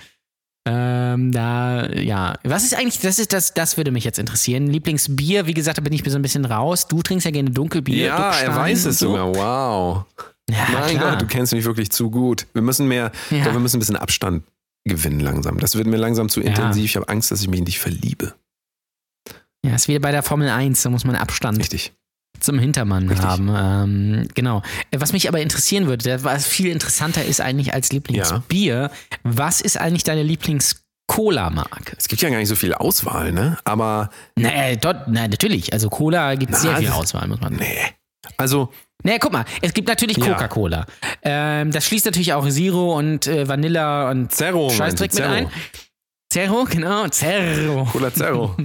Ähm, 0.66 1.30
da, 1.32 1.88
ja. 1.92 2.34
Was 2.44 2.64
ist 2.64 2.74
eigentlich, 2.74 3.00
das 3.00 3.18
ist 3.18 3.32
das, 3.34 3.52
das 3.52 3.76
würde 3.76 3.90
mich 3.90 4.04
jetzt 4.04 4.18
interessieren. 4.18 4.66
Lieblingsbier, 4.68 5.46
wie 5.46 5.52
gesagt, 5.54 5.76
da 5.78 5.82
bin 5.82 5.92
ich 5.92 6.02
so 6.06 6.16
ein 6.16 6.22
bisschen 6.22 6.44
raus. 6.46 6.86
Du 6.88 7.02
trinkst 7.02 7.24
ja 7.26 7.30
gerne 7.30 7.50
Dunkelbier. 7.50 8.06
Ja, 8.06 8.30
er 8.32 8.56
weiß 8.56 8.86
es 8.86 8.98
so. 8.98 9.08
sogar. 9.08 9.34
Wow. 9.34 10.04
Ja, 10.50 10.56
mein 10.72 10.96
klar. 10.98 11.10
Gott, 11.12 11.22
du 11.22 11.26
kennst 11.26 11.52
mich 11.52 11.64
wirklich 11.64 11.90
zu 11.90 12.10
gut. 12.10 12.46
Wir 12.54 12.62
müssen 12.62 12.86
mehr, 12.88 13.12
Ja. 13.30 13.42
glaube, 13.42 13.54
wir 13.56 13.60
müssen 13.60 13.76
ein 13.76 13.80
bisschen 13.80 13.96
Abstand 13.96 14.44
gewinnen 14.84 15.20
langsam. 15.20 15.58
Das 15.58 15.76
wird 15.76 15.86
mir 15.86 15.96
langsam 15.96 16.28
zu 16.28 16.40
Ja. 16.40 16.48
intensiv. 16.48 16.84
Ich 16.84 16.96
habe 16.96 17.08
Angst, 17.08 17.30
dass 17.30 17.40
ich 17.42 17.48
mich 17.48 17.58
in 17.58 17.64
dich 17.66 17.78
verliebe. 17.78 18.34
Ja, 19.64 19.74
ist 19.74 19.88
wie 19.88 19.98
bei 19.98 20.12
der 20.12 20.22
Formel 20.22 20.48
1, 20.48 20.82
da 20.82 20.90
muss 20.90 21.04
man 21.04 21.16
Abstand 21.16 21.58
Richtig. 21.58 21.92
zum 22.40 22.58
Hintermann 22.58 23.08
Richtig. 23.08 23.26
haben. 23.26 23.48
Ähm, 23.54 24.28
genau. 24.34 24.62
Äh, 24.90 25.00
Was 25.00 25.12
mich 25.12 25.28
aber 25.28 25.40
interessieren 25.40 25.86
würde, 25.86 26.22
was 26.24 26.46
viel 26.46 26.70
interessanter 26.70 27.24
ist 27.24 27.40
eigentlich 27.40 27.72
als 27.74 27.90
Lieblingsbier, 27.92 28.90
was 29.22 29.60
ist 29.60 29.78
eigentlich 29.80 30.04
deine 30.04 30.22
Lieblings-Cola-Marke? 30.22 31.96
Es 31.98 32.08
gibt 32.08 32.22
ja 32.22 32.28
gar 32.30 32.38
nicht 32.38 32.48
so 32.48 32.56
viel 32.56 32.74
Auswahl, 32.74 33.32
ne? 33.32 33.58
Aber 33.64 34.10
Na, 34.36 34.50
äh, 34.52 34.76
dort, 34.76 35.08
na, 35.08 35.28
natürlich. 35.28 35.72
Also 35.72 35.88
Cola 35.90 36.34
gibt 36.34 36.52
es 36.52 36.62
sehr 36.62 36.76
viel 36.76 36.88
Auswahl, 36.90 37.26
muss 37.28 37.40
man 37.40 37.54
sagen. 37.54 37.64
nee. 37.64 37.78
Also, 38.38 38.72
Naja, 39.02 39.18
guck 39.20 39.32
mal, 39.32 39.44
es 39.60 39.74
gibt 39.74 39.86
natürlich 39.86 40.16
Ja. 40.16 40.32
Coca-Cola. 40.32 40.86
Ähm, 41.22 41.70
das 41.72 41.84
schließt 41.86 42.06
natürlich 42.06 42.32
auch 42.32 42.48
Zero 42.48 42.96
und 42.96 43.26
äh, 43.26 43.46
Vanilla 43.46 44.10
und 44.10 44.32
Zero. 44.32 44.70
Scheißdreck 44.70 45.12
mit 45.12 45.22
Zero. 45.22 45.30
ein. 45.30 45.46
Zero, 46.34 46.64
genau, 46.68 47.06
Zero. 47.08 47.84
Cola 47.92 48.12
Zero. 48.12 48.56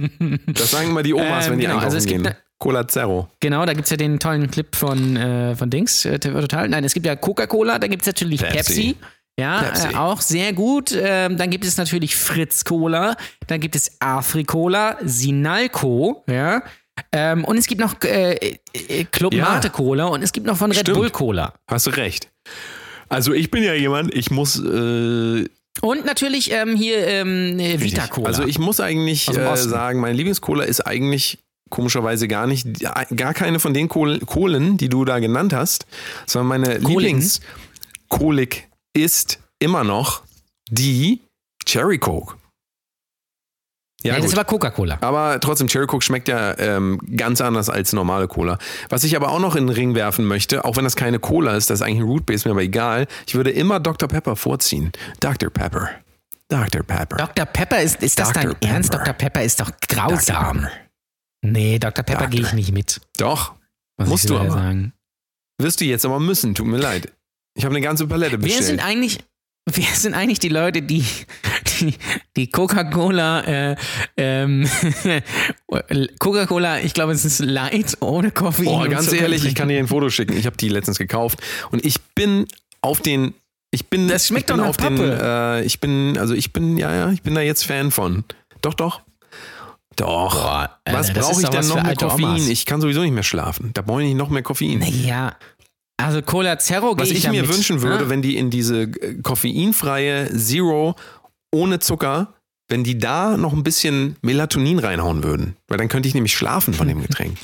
Das 0.48 0.72
sagen 0.72 0.90
immer 0.90 1.02
die 1.04 1.14
Omas, 1.14 1.46
Ähm, 1.46 1.52
wenn 1.52 1.58
die 1.60 1.66
genau, 1.66 1.76
einkaufen 1.76 1.84
also 1.84 1.96
es 1.98 2.06
gibt 2.06 2.22
gehen. 2.24 2.32
ne- 2.32 2.36
Cola 2.58 2.86
Zero. 2.88 3.28
Genau, 3.38 3.64
da 3.64 3.72
gibt 3.74 3.84
es 3.84 3.90
ja 3.90 3.96
den 3.96 4.18
tollen 4.18 4.50
Clip 4.50 4.74
von, 4.74 5.16
äh, 5.16 5.54
von 5.54 5.70
Dings, 5.70 6.04
äh, 6.04 6.18
Total. 6.18 6.68
Nein, 6.68 6.82
es 6.84 6.92
gibt 6.94 7.06
ja 7.06 7.14
Coca-Cola, 7.16 7.78
da 7.78 7.86
gibt 7.86 8.02
es 8.02 8.06
natürlich 8.06 8.40
Pepsi. 8.40 8.56
Pepsi. 8.56 8.96
Ja, 9.38 9.62
Pepsi. 9.62 9.86
Äh, 9.88 9.96
auch 9.96 10.20
sehr 10.20 10.52
gut. 10.52 10.92
Ähm, 11.00 11.36
dann 11.38 11.48
gibt 11.48 11.64
es 11.64 11.76
natürlich 11.78 12.16
Fritz 12.16 12.64
Cola, 12.64 13.16
dann 13.46 13.60
gibt 13.60 13.76
es 13.76 13.92
Afri-Cola, 14.00 14.98
Sinalco, 15.02 16.24
ja. 16.28 16.62
Ähm, 17.12 17.44
und 17.44 17.56
es 17.56 17.66
gibt 17.66 17.80
noch 17.80 17.94
äh, 18.02 18.34
äh, 18.74 19.04
Club 19.04 19.32
Ja. 19.32 19.44
Mate 19.44 19.70
Cola 19.70 20.06
und 20.06 20.22
es 20.22 20.32
gibt 20.32 20.46
noch 20.46 20.56
von 20.56 20.70
Red 20.70 20.80
Stimmt. 20.80 20.98
Bull 20.98 21.10
Cola. 21.10 21.54
Hast 21.66 21.86
du 21.86 21.90
recht. 21.90 22.28
Also 23.08 23.32
ich 23.32 23.50
bin 23.50 23.62
ja 23.62 23.72
jemand, 23.74 24.14
ich 24.14 24.30
muss 24.30 24.62
äh, 24.62 25.44
Und 25.82 26.04
natürlich 26.04 26.50
ähm, 26.52 26.76
hier 26.76 27.06
ähm, 27.06 27.58
äh, 27.58 27.80
Vita 27.80 28.06
Cola. 28.06 28.26
Also 28.26 28.44
ich 28.44 28.58
muss 28.58 28.80
eigentlich 28.80 29.28
äh, 29.28 29.56
sagen, 29.56 30.00
mein 30.00 30.16
Lieblingscola 30.16 30.64
ist 30.64 30.80
eigentlich 30.80 31.38
komischerweise 31.70 32.26
gar 32.28 32.46
nicht, 32.48 32.66
gar 33.16 33.32
keine 33.34 33.60
von 33.60 33.72
den 33.72 33.88
Kohl- 33.88 34.18
Kohlen, 34.20 34.76
die 34.76 34.88
du 34.88 35.04
da 35.04 35.20
genannt 35.20 35.52
hast, 35.52 35.86
sondern 36.26 36.48
meine? 36.60 36.78
Lieblingskolik 36.78 38.68
ist 38.92 39.38
immer 39.60 39.84
noch 39.84 40.22
die 40.68 41.20
Cherry 41.64 41.98
Coke. 41.98 42.34
Ja, 44.02 44.16
nee, 44.16 44.22
das 44.22 44.32
aber 44.32 44.44
Coca-Cola. 44.44 44.98
Aber 45.02 45.38
trotzdem, 45.40 45.68
Cherry 45.68 45.86
Coke 45.86 46.04
schmeckt 46.04 46.28
ja 46.28 46.56
ähm, 46.58 46.98
ganz 47.16 47.40
anders 47.40 47.68
als 47.68 47.92
normale 47.92 48.28
Cola. 48.28 48.58
Was 48.88 49.04
ich 49.04 49.14
aber 49.14 49.30
auch 49.30 49.40
noch 49.40 49.56
in 49.56 49.66
den 49.66 49.74
Ring 49.74 49.94
werfen 49.94 50.24
möchte, 50.24 50.64
auch 50.64 50.76
wenn 50.76 50.84
das 50.84 50.96
keine 50.96 51.18
Cola 51.18 51.54
ist, 51.56 51.68
das 51.68 51.80
ist 51.80 51.86
eigentlich 51.86 51.98
ein 52.00 52.06
Root 52.06 52.24
Beer, 52.26 52.36
ist 52.36 52.44
mir 52.46 52.52
aber 52.52 52.62
egal. 52.62 53.06
Ich 53.26 53.34
würde 53.34 53.50
immer 53.50 53.78
Dr. 53.78 54.08
Pepper 54.08 54.36
vorziehen. 54.36 54.90
Dr. 55.20 55.50
Pepper. 55.50 55.90
Dr. 56.48 56.82
Pepper. 56.82 57.16
Dr. 57.16 57.44
Pepper, 57.46 57.82
ist, 57.82 58.02
ist 58.02 58.18
das 58.18 58.32
Dr. 58.32 58.54
dein 58.60 58.70
Ernst? 58.70 58.90
Pepper. 58.90 59.04
Dr. 59.04 59.14
Pepper 59.14 59.42
ist 59.42 59.60
doch 59.60 59.70
Dr. 59.70 59.96
grausam. 60.08 60.60
Pepper. 60.62 60.70
Nee, 61.42 61.78
Dr. 61.78 62.02
Pepper 62.04 62.20
Dr. 62.20 62.30
gehe 62.30 62.40
ich 62.42 62.52
nicht 62.54 62.72
mit. 62.72 63.00
Doch. 63.18 63.54
muss 63.98 64.08
Musst 64.08 64.30
du 64.30 64.38
aber. 64.38 64.50
sagen. 64.50 64.92
Wirst 65.58 65.80
du 65.80 65.84
jetzt 65.84 66.04
aber 66.06 66.20
müssen, 66.20 66.54
tut 66.54 66.66
mir 66.66 66.78
leid. 66.78 67.12
Ich 67.54 67.64
habe 67.64 67.74
eine 67.74 67.84
ganze 67.84 68.06
Palette 68.06 68.32
Wer 68.32 68.38
bestellt. 68.38 68.64
sind 68.64 68.80
eigentlich, 68.80 69.18
wer 69.66 69.94
sind 69.94 70.14
eigentlich 70.14 70.38
die 70.38 70.48
Leute, 70.48 70.82
die 70.82 71.04
die, 71.80 71.94
die 72.36 72.50
Coca-Cola, 72.50 73.40
äh, 73.72 73.76
ähm, 74.16 74.68
Coca-Cola, 76.18 76.80
ich 76.80 76.94
glaube, 76.94 77.12
es 77.12 77.24
ist 77.24 77.40
Light 77.40 77.96
ohne 78.00 78.30
Koffein. 78.30 78.66
Boah, 78.66 78.82
und 78.82 78.90
ganz 78.90 79.12
ehrlich, 79.12 79.44
ich 79.44 79.54
kann 79.54 79.68
dir 79.68 79.78
ein 79.78 79.88
Foto 79.88 80.10
schicken. 80.10 80.36
Ich 80.36 80.46
habe 80.46 80.56
die 80.56 80.68
letztens 80.68 80.98
gekauft 80.98 81.38
und 81.70 81.84
ich 81.84 82.00
bin 82.14 82.46
auf 82.82 83.00
den 83.00 83.34
ich 83.72 83.88
bin 83.88 84.08
Das 84.08 84.26
schmeckt 84.26 84.50
ich 84.50 84.56
bin 84.56 84.62
doch 84.62 84.70
auf 84.70 84.76
den 84.76 84.96
Pappe. 84.96 85.60
äh, 85.62 85.64
ich 85.64 85.78
bin 85.80 86.18
also 86.18 86.34
ich 86.34 86.52
bin 86.52 86.76
ja 86.76 86.92
ja, 86.92 87.10
ich 87.12 87.22
bin 87.22 87.34
da 87.34 87.40
jetzt 87.40 87.64
Fan 87.64 87.90
von. 87.90 88.24
Doch, 88.62 88.74
doch. 88.74 89.02
Doch. 89.96 90.34
Boah, 90.34 90.78
was 90.86 91.08
Alter, 91.08 91.20
das 91.20 91.28
brauche 91.28 91.42
ich 91.42 91.48
denn 91.48 91.58
was 91.58 91.68
noch 91.68 91.82
mehr 91.82 91.94
Koffein? 91.96 92.24
Omas. 92.24 92.48
Ich 92.48 92.66
kann 92.66 92.80
sowieso 92.80 93.02
nicht 93.02 93.12
mehr 93.12 93.22
schlafen. 93.22 93.70
Da 93.74 93.82
brauche 93.82 94.02
ich 94.02 94.08
nicht 94.08 94.16
noch 94.16 94.28
mehr 94.28 94.42
Koffein. 94.42 94.82
Ja. 94.82 95.36
Also 96.04 96.22
Cola 96.22 96.58
Zero 96.58 96.94
gehe 96.94 97.02
Was 97.02 97.10
ich, 97.10 97.18
ich 97.18 97.24
ja 97.24 97.30
mir 97.30 97.42
mit, 97.42 97.52
wünschen 97.54 97.82
würde, 97.82 98.04
ne? 98.04 98.10
wenn 98.10 98.22
die 98.22 98.36
in 98.36 98.50
diese 98.50 98.82
äh, 98.82 99.14
koffeinfreie 99.22 100.30
Zero 100.36 100.94
ohne 101.54 101.78
Zucker, 101.80 102.34
wenn 102.68 102.84
die 102.84 102.98
da 102.98 103.36
noch 103.36 103.52
ein 103.52 103.62
bisschen 103.64 104.16
Melatonin 104.22 104.78
reinhauen 104.78 105.24
würden. 105.24 105.56
Weil 105.68 105.78
dann 105.78 105.88
könnte 105.88 106.08
ich 106.08 106.14
nämlich 106.14 106.34
schlafen 106.34 106.74
von 106.74 106.86
dem 106.88 107.02
Getränk. 107.06 107.36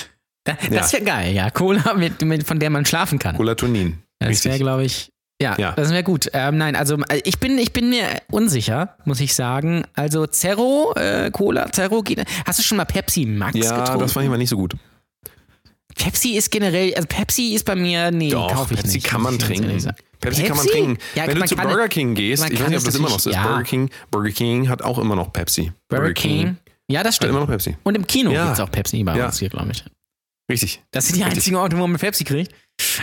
Da- 0.45 0.57
Das 0.71 0.93
wäre 0.93 1.03
geil, 1.05 1.35
ja. 1.35 1.51
Cola, 1.51 1.95
mit, 1.95 2.23
mit, 2.23 2.47
von 2.47 2.61
der 2.61 2.71
man 2.71 2.87
schlafen 2.87 3.19
kann. 3.19 3.37
Colatonin. 3.37 3.99
Das 4.21 4.45
wäre, 4.45 4.59
glaube 4.59 4.85
ich. 4.85 5.11
Ja, 5.43 5.55
Ja. 5.59 5.73
das 5.73 5.91
wäre 5.91 6.03
gut. 6.03 6.31
Ähm, 6.33 6.57
nein, 6.57 6.77
also 6.77 6.97
äh, 7.09 7.21
ich 7.25 7.39
bin, 7.41 7.59
ich 7.59 7.73
bin 7.73 7.91
mir 7.91 8.07
unsicher, 8.31 8.97
muss 9.05 9.21
ich 9.21 9.35
sagen. 9.35 9.85
Also 9.95 10.27
Zero, 10.27 10.95
äh, 10.97 11.31
Cola, 11.31 11.71
Zero 11.73 12.01
geht. 12.03 12.25
Hast 12.47 12.59
du 12.59 12.63
schon 12.63 12.79
mal 12.79 12.87
Pepsi 12.87 13.27
Max 13.27 13.55
Ja, 13.59 13.77
getrunken? 13.81 14.01
das 14.01 14.13
fand 14.13 14.25
ich 14.25 14.31
mal 14.31 14.39
nicht 14.39 14.49
so 14.49 14.57
gut. 14.57 14.75
Pepsi 15.97 16.37
ist 16.37 16.51
generell, 16.51 16.95
also 16.95 17.09
Pepsi 17.09 17.55
ist 17.55 17.65
bei 17.65 17.75
mir, 17.75 18.11
nee, 18.11 18.29
Doch, 18.31 18.53
kaufe 18.53 18.75
ich 18.75 18.81
Pepsi 18.81 18.97
nicht. 18.99 19.07
kann 19.07 19.23
man 19.23 19.39
trinken. 19.39 19.81
sagen. 19.81 19.97
Pepsi, 20.21 20.43
kann 20.45 20.57
man 20.57 20.67
Pepsi? 20.67 20.79
trinken. 20.81 20.99
Ja, 21.15 21.27
Wenn 21.27 21.35
du 21.35 21.39
man 21.41 21.49
zu 21.49 21.57
kann 21.57 21.69
Burger 21.69 21.89
King 21.89 22.15
gehst, 22.15 22.45
ich 22.51 22.61
weiß 22.61 22.69
nicht, 22.69 22.79
ob 22.79 22.85
das 22.85 22.95
immer 22.95 23.09
noch 23.09 23.19
so 23.21 23.31
ist. 23.31 23.37
ja. 23.37 23.47
Burger 23.47 23.63
King, 23.65 23.91
Burger 24.11 24.31
King 24.31 24.69
hat 24.69 24.83
auch 24.83 24.99
immer 24.99 25.17
noch 25.17 25.33
Pepsi. 25.33 25.73
Burger 25.89 26.13
King. 26.13 26.57
Ja, 26.89 27.03
das 27.03 27.09
hat 27.09 27.17
stimmt. 27.17 27.31
immer 27.31 27.41
noch 27.41 27.49
Pepsi. 27.49 27.77
Und 27.83 27.95
im 27.97 28.07
Kino 28.07 28.31
Ja. 28.31 28.45
gibt 28.45 28.55
es 28.55 28.61
auch 28.61 28.71
Pepsi 28.71 29.03
bei 29.05 29.25
uns 29.25 29.39
hier, 29.39 29.49
glaube 29.49 29.73
ich. 29.73 29.85
Richtig. 30.51 30.83
Das 30.93 31.07
sind 31.09 31.17
die 31.17 31.25
einzigen 31.25 31.57
Orte, 31.57 31.77
wo 31.79 31.87
man 31.87 31.99
Pepsi 31.99 32.23
kriegt. 32.25 32.53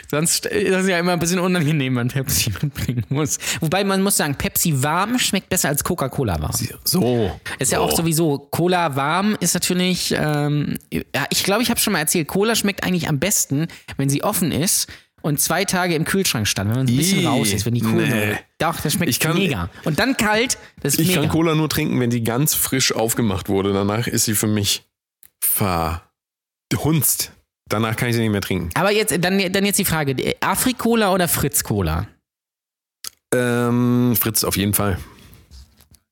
Sonst 0.10 0.46
ist 0.46 0.72
das 0.72 0.88
ja 0.88 1.00
immer 1.00 1.14
ein 1.14 1.20
bisschen 1.20 1.40
unangenehm, 1.40 1.96
wenn 1.96 2.08
man 2.08 2.08
Pepsi 2.10 2.52
mitbringen 2.62 3.04
muss. 3.10 3.38
Wobei 3.62 3.84
man 3.84 4.02
muss 4.04 4.18
sagen, 4.18 4.36
Pepsi 4.36 4.84
warm 4.84 5.18
schmeckt 5.20 5.50
besser 5.50 5.70
als 5.70 5.84
Coca-Cola 5.84 6.40
warm. 6.42 6.52
So. 6.84 7.32
Ist 7.60 7.72
ja 7.72 7.80
auch 7.80 7.90
So. 7.92 7.98
sowieso, 7.98 8.38
Cola 8.38 8.96
warm 8.96 9.36
ist 9.40 9.54
natürlich, 9.56 10.14
ähm, 10.18 10.78
ja, 10.92 11.26
ich 11.32 11.44
glaube, 11.44 11.64
ich 11.64 11.70
habe 11.70 11.80
schon 11.80 11.94
mal 11.94 12.00
erzählt, 12.00 12.28
Cola 12.28 12.56
schmeckt 12.56 12.84
eigentlich 12.84 13.10
am 13.10 13.20
besten, 13.20 13.68
wenn 13.98 14.10
sie 14.10 14.24
offen 14.24 14.52
ist 14.52 14.88
und 15.22 15.40
zwei 15.42 15.66
Tage 15.66 15.96
im 15.96 16.06
Kühlschrank 16.06 16.48
stand, 16.48 16.70
wenn 16.70 16.78
man 16.78 16.88
ein 16.88 16.96
bisschen 16.96 17.20
Ih, 17.22 17.26
raus 17.26 17.52
ist, 17.52 17.66
wenn 17.66 17.74
die 17.74 17.84
cool 17.84 18.08
nee. 18.08 18.38
Doch, 18.60 18.80
das 18.80 18.94
schmeckt 18.94 19.10
Ich 19.10 19.20
kann- 19.20 19.38
mega. 19.38 19.70
Und 19.84 20.00
dann 20.00 20.16
kalt, 20.18 20.58
das 20.82 20.94
ist 20.94 21.00
Ich 21.02 21.08
mega. 21.10 21.22
kann 21.22 21.30
Cola 21.30 21.56
nur 21.56 21.70
trinken, 21.70 22.00
wenn 22.00 22.10
die 22.12 22.24
ganz 22.24 22.54
frisch 22.56 22.94
aufgemacht 22.94 23.50
wurde. 23.50 23.74
Danach 23.74 24.08
ist 24.08 24.26
sie 24.26 24.36
für 24.36 24.48
mich 24.48 24.84
verhunzt. 25.44 27.33
Danach 27.70 27.96
kann 27.96 28.10
ich 28.10 28.16
sie 28.16 28.22
nicht 28.22 28.32
mehr 28.32 28.42
trinken. 28.42 28.70
Aber 28.76 28.92
jetzt, 28.92 29.12
dann, 29.24 29.40
dann 29.52 29.66
jetzt 29.66 29.80
die 29.80 29.86
Frage, 29.86 30.16
Afri-Cola 30.42 31.12
oder 31.14 31.28
Fritz-Cola? 31.28 32.08
Ähm, 33.34 34.16
Fritz 34.20 34.44
auf 34.44 34.58
jeden 34.58 34.74
Fall. 34.74 35.00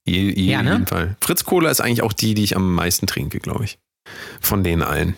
Je, 0.05 0.31
je, 0.31 0.51
Ja, 0.51 0.63
ne? 0.63 0.71
jeden 0.73 0.87
Fall. 0.87 1.15
Fritz 1.21 1.43
Cola 1.43 1.69
ist 1.69 1.79
eigentlich 1.81 2.01
auch 2.01 2.13
die, 2.13 2.33
die 2.33 2.43
ich 2.43 2.55
am 2.55 2.73
meisten 2.73 3.05
trinke, 3.05 3.39
glaube 3.39 3.65
ich. 3.65 3.77
Von 4.39 4.63
den 4.63 4.81
allen. 4.81 5.15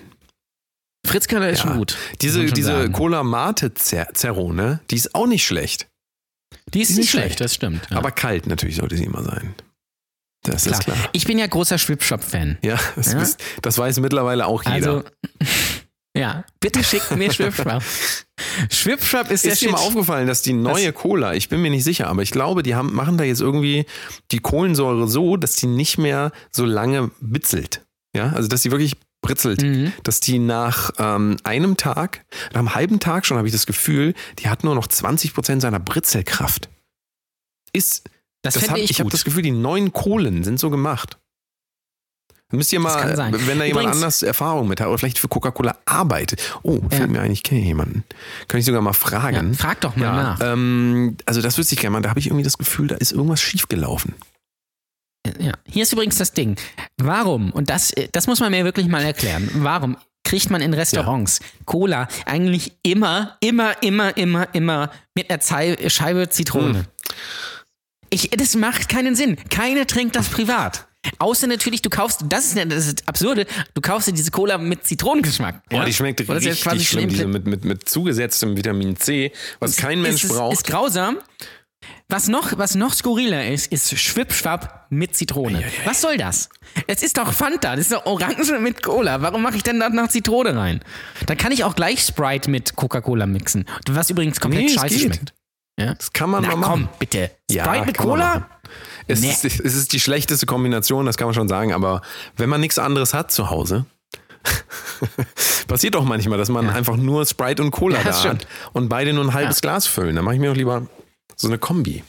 Fritz-Cola 1.05 1.47
ist 1.49 1.59
Ja. 1.59 1.67
schon 1.67 1.77
gut. 1.77 1.97
Diese, 2.21 2.45
schon 2.45 2.53
diese 2.55 2.71
sagen. 2.73 2.93
Cola 2.93 3.23
Mate 3.23 3.73
Zer- 3.75 4.13
Zerro, 4.13 4.51
ne? 4.53 4.81
Die 4.91 4.95
ist 4.95 5.15
auch 5.15 5.27
nicht 5.27 5.45
schlecht. 5.45 5.87
Die 6.73 6.81
ist 6.81 6.89
ist 6.91 6.97
nicht 6.97 7.09
schlecht, 7.09 7.25
schlecht. 7.27 7.41
das 7.41 7.55
stimmt. 7.55 7.87
Ja. 7.89 7.97
Aber 7.97 8.11
kalt 8.11 8.47
natürlich 8.47 8.75
sollte 8.77 8.97
sie 8.97 9.03
immer 9.05 9.23
sein. 9.23 9.53
Das 10.43 10.63
klar. 10.63 10.79
ist 10.79 10.85
klar. 10.85 10.97
Ich 11.13 11.25
bin 11.25 11.37
ja 11.37 11.47
großer 11.47 11.77
Schwipschop-Fan. 11.77 12.57
Ja, 12.63 12.77
das, 12.97 13.13
Ja? 13.13 13.21
Ist, 13.21 13.41
das 13.61 13.77
weiß 13.77 13.99
mittlerweile 14.01 14.45
auch 14.45 14.63
jeder. 14.63 14.73
Also, 14.75 15.03
ja, 16.15 16.43
bitte 16.59 16.83
schickt 16.83 17.15
mir 17.15 17.31
Schwipschwap. 17.33 17.83
Schwipschwap 18.71 19.31
ist 19.31 19.45
ist 19.45 19.61
dir 19.61 19.71
mal 19.71 19.77
Shit. 19.77 19.87
aufgefallen, 19.87 20.27
dass 20.27 20.41
die 20.41 20.53
neue 20.53 20.93
Cola, 20.93 21.33
ich 21.33 21.49
bin 21.49 21.61
mir 21.61 21.69
nicht 21.69 21.83
sicher, 21.83 22.07
aber 22.07 22.21
ich 22.21 22.31
glaube, 22.31 22.63
die 22.63 22.75
haben, 22.75 22.93
machen 22.93 23.17
da 23.17 23.23
jetzt 23.23 23.41
irgendwie 23.41 23.85
die 24.31 24.39
Kohlensäure 24.39 25.07
so, 25.07 25.37
dass 25.37 25.55
die 25.55 25.67
nicht 25.67 25.97
mehr 25.97 26.31
so 26.51 26.65
lange 26.65 27.11
bitzelt. 27.19 27.85
Ja, 28.15 28.31
also 28.31 28.47
dass 28.47 28.61
die 28.61 28.71
wirklich 28.71 28.95
britzelt. 29.21 29.63
Mhm. 29.63 29.91
Dass 30.03 30.19
die 30.19 30.37
nach 30.37 30.91
ähm, 30.99 31.37
einem 31.43 31.77
Tag, 31.77 32.25
nach 32.51 32.59
einem 32.59 32.75
halben 32.75 32.99
Tag 32.99 33.25
schon 33.25 33.37
habe 33.37 33.47
ich 33.47 33.53
das 33.53 33.65
Gefühl, 33.65 34.13
die 34.39 34.49
hat 34.49 34.63
nur 34.63 34.75
noch 34.75 34.87
20% 34.87 35.61
seiner 35.61 35.79
Britzelkraft. 35.79 36.69
Ist, 37.71 38.03
Das, 38.43 38.53
das 38.53 38.69
hab, 38.69 38.77
ich 38.77 38.91
ich 38.91 38.99
habe 38.99 39.09
das 39.09 39.23
Gefühl, 39.23 39.41
die 39.41 39.51
neuen 39.51 39.93
Kohlen 39.93 40.43
sind 40.43 40.59
so 40.59 40.69
gemacht. 40.69 41.17
Müsst 42.53 42.71
ihr 42.71 42.79
mal, 42.79 43.17
wenn 43.17 43.59
da 43.59 43.65
jemand 43.65 43.71
Übrigens- 43.71 43.95
anders 43.95 44.21
Erfahrung 44.23 44.67
mit 44.67 44.79
hat 44.79 44.87
oder 44.87 44.97
vielleicht 44.99 45.17
für 45.19 45.27
Coca-Cola 45.27 45.75
arbeitet. 45.85 46.39
Oh, 46.61 46.79
Ja. 46.89 46.97
fällt 46.97 47.09
mir 47.09 47.21
ein, 47.21 47.31
ich 47.31 47.41
kenne 47.43 47.61
jemanden. 47.61 48.03
Kann 48.47 48.59
ich 48.59 48.65
sogar 48.65 48.81
mal 48.81 48.93
fragen. 48.93 49.51
Ja, 49.53 49.57
frag 49.57 49.81
doch 49.81 49.95
mal 49.95 50.11
nach. 50.11 50.39
Ähm, 50.41 51.17
also 51.25 51.41
das 51.41 51.57
wüsste 51.57 51.73
ich 51.75 51.81
gerne 51.81 51.93
mal. 51.93 52.01
Da 52.01 52.09
habe 52.09 52.19
ich 52.19 52.27
irgendwie 52.27 52.43
das 52.43 52.57
Gefühl, 52.59 52.87
da 52.87 52.95
ist 52.95 53.11
irgendwas 53.11 53.41
schiefgelaufen. 53.41 54.13
Ja. 55.39 55.53
Hier 55.65 55.83
ist 55.83 55.93
übrigens 55.93 56.17
das 56.17 56.33
Ding. 56.33 56.57
Warum, 57.01 57.51
und 57.51 57.69
das, 57.69 57.91
äh, 57.93 58.07
das 58.11 58.27
muss 58.27 58.39
man 58.39 58.51
mir 58.51 58.65
wirklich 58.65 58.87
mal 58.87 59.03
erklären, 59.03 59.49
warum 59.55 59.97
kriegt 60.23 60.49
man 60.49 60.61
in 60.61 60.73
Restaurants 60.73 61.39
Cola 61.65 62.07
eigentlich 62.25 62.73
immer, 62.83 63.37
immer, 63.39 63.81
immer, 63.81 64.15
immer, 64.15 64.47
immer 64.53 64.91
mit 65.15 65.29
einer 65.31 65.89
Scheibe 65.89 66.29
Zitrone? 66.29 66.79
Hm. 66.79 66.85
Ich, 68.09 68.29
das 68.29 68.55
macht 68.55 68.89
keinen 68.89 69.15
Sinn. 69.15 69.37
Keiner 69.49 69.87
trinkt 69.87 70.15
das 70.15 70.29
privat. 70.29 70.87
Außer 71.19 71.47
natürlich, 71.47 71.81
du 71.81 71.89
kaufst, 71.89 72.21
das 72.29 72.45
ist 72.45 72.57
das 72.71 72.87
ist 72.87 73.07
Absurde, 73.07 73.45
du 73.73 73.81
kaufst 73.81 74.07
dir 74.07 74.13
diese 74.13 74.31
Cola 74.31 74.57
mit 74.57 74.85
Zitronengeschmack. 74.85 75.67
Boah, 75.69 75.79
ja? 75.79 75.85
die 75.85 75.93
schmeckt 75.93 76.21
ist 76.21 76.29
richtig 76.29 76.63
ja 76.63 76.71
quasi 76.71 76.85
schlimm, 76.85 77.09
diese 77.09 77.27
mit, 77.27 77.45
mit, 77.45 77.65
mit 77.65 77.89
zugesetztem 77.89 78.55
Vitamin 78.55 78.95
C, 78.95 79.31
was 79.59 79.75
kein 79.75 80.01
Mensch 80.01 80.23
ist, 80.23 80.31
Ist 80.31 80.37
braucht. 80.37 80.65
grausam. 80.67 81.17
Was 82.07 82.29
noch, 82.29 82.57
was 82.57 82.75
noch 82.75 82.93
skurriler 82.93 83.45
ist, 83.47 83.71
ist 83.71 83.97
Schwippschwapp 83.99 84.85
mit 84.89 85.15
Zitrone. 85.15 85.63
Was 85.83 85.99
soll 85.99 86.15
das? 86.17 86.47
Es 86.87 87.03
ist 87.03 87.17
doch 87.17 87.33
Fanta, 87.33 87.75
das 87.75 87.87
ist 87.87 87.91
doch 87.91 88.05
Orange 88.05 88.57
mit 88.59 88.81
Cola. 88.81 89.21
Warum 89.21 89.41
mache 89.41 89.57
ich 89.57 89.63
denn 89.63 89.79
da 89.81 89.89
noch 89.89 90.07
Zitrone 90.07 90.55
rein? 90.55 90.81
Da 91.25 91.35
kann 91.35 91.51
ich 91.51 91.65
auch 91.65 91.75
gleich 91.75 92.01
Sprite 92.01 92.49
mit 92.49 92.75
Coca-Cola 92.77 93.25
mixen. 93.25 93.65
Was 93.89 94.09
übrigens 94.09 94.39
komplett 94.39 94.65
Nee, 94.65 94.69
scheiße 94.73 94.95
geht. 94.95 95.01
schmeckt. 95.15 95.33
Ja? 95.77 95.93
das 95.95 96.13
kann 96.13 96.29
man 96.29 96.43
Na 96.43 96.49
mal 96.49 96.55
machen. 96.57 96.71
komm, 96.87 96.99
bitte. 96.99 97.31
Sprite 97.51 97.75
Ja, 97.77 97.85
mit 97.85 97.97
Cola? 97.97 98.49
Es, 99.07 99.21
Nee. 99.21 99.31
ist, 99.31 99.43
es 99.45 99.59
ist 99.75 99.91
die 99.93 99.99
schlechteste 99.99 100.45
Kombination, 100.45 101.05
das 101.05 101.17
kann 101.17 101.27
man 101.27 101.33
schon 101.33 101.47
sagen, 101.47 101.73
aber 101.73 102.01
wenn 102.37 102.49
man 102.49 102.61
nichts 102.61 102.79
anderes 102.79 103.13
hat 103.13 103.31
zu 103.31 103.49
Hause, 103.49 103.85
passiert 105.67 105.95
doch 105.95 106.03
manchmal, 106.03 106.37
dass 106.37 106.49
man 106.49 106.69
einfach 106.69 106.97
nur 106.97 107.25
Sprite 107.25 107.61
und 107.63 107.71
Cola 107.71 107.97
Ja, 107.99 108.03
da 108.03 108.23
hat 108.23 108.47
und 108.73 108.89
beide 108.89 109.13
nur 109.13 109.23
ein 109.25 109.33
halbes 109.33 109.61
Glas 109.61 109.87
füllen. 109.87 110.15
Dann 110.15 110.25
mache 110.25 110.35
ich 110.35 110.41
mir 110.41 110.49
doch 110.49 110.55
lieber 110.57 110.87
so 111.35 111.47
eine 111.47 111.57
Kombi. 111.57 112.03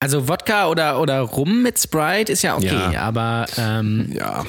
Also 0.00 0.28
Wodka 0.28 0.68
oder, 0.68 1.00
oder 1.00 1.20
Rum 1.20 1.62
mit 1.62 1.78
Sprite 1.78 2.30
ist 2.32 2.42
ja 2.42 2.56
okay, 2.56 2.92
Ja. 2.92 3.00
aber 3.02 3.46
ähm, 3.56 4.10
Ja, 4.12 4.44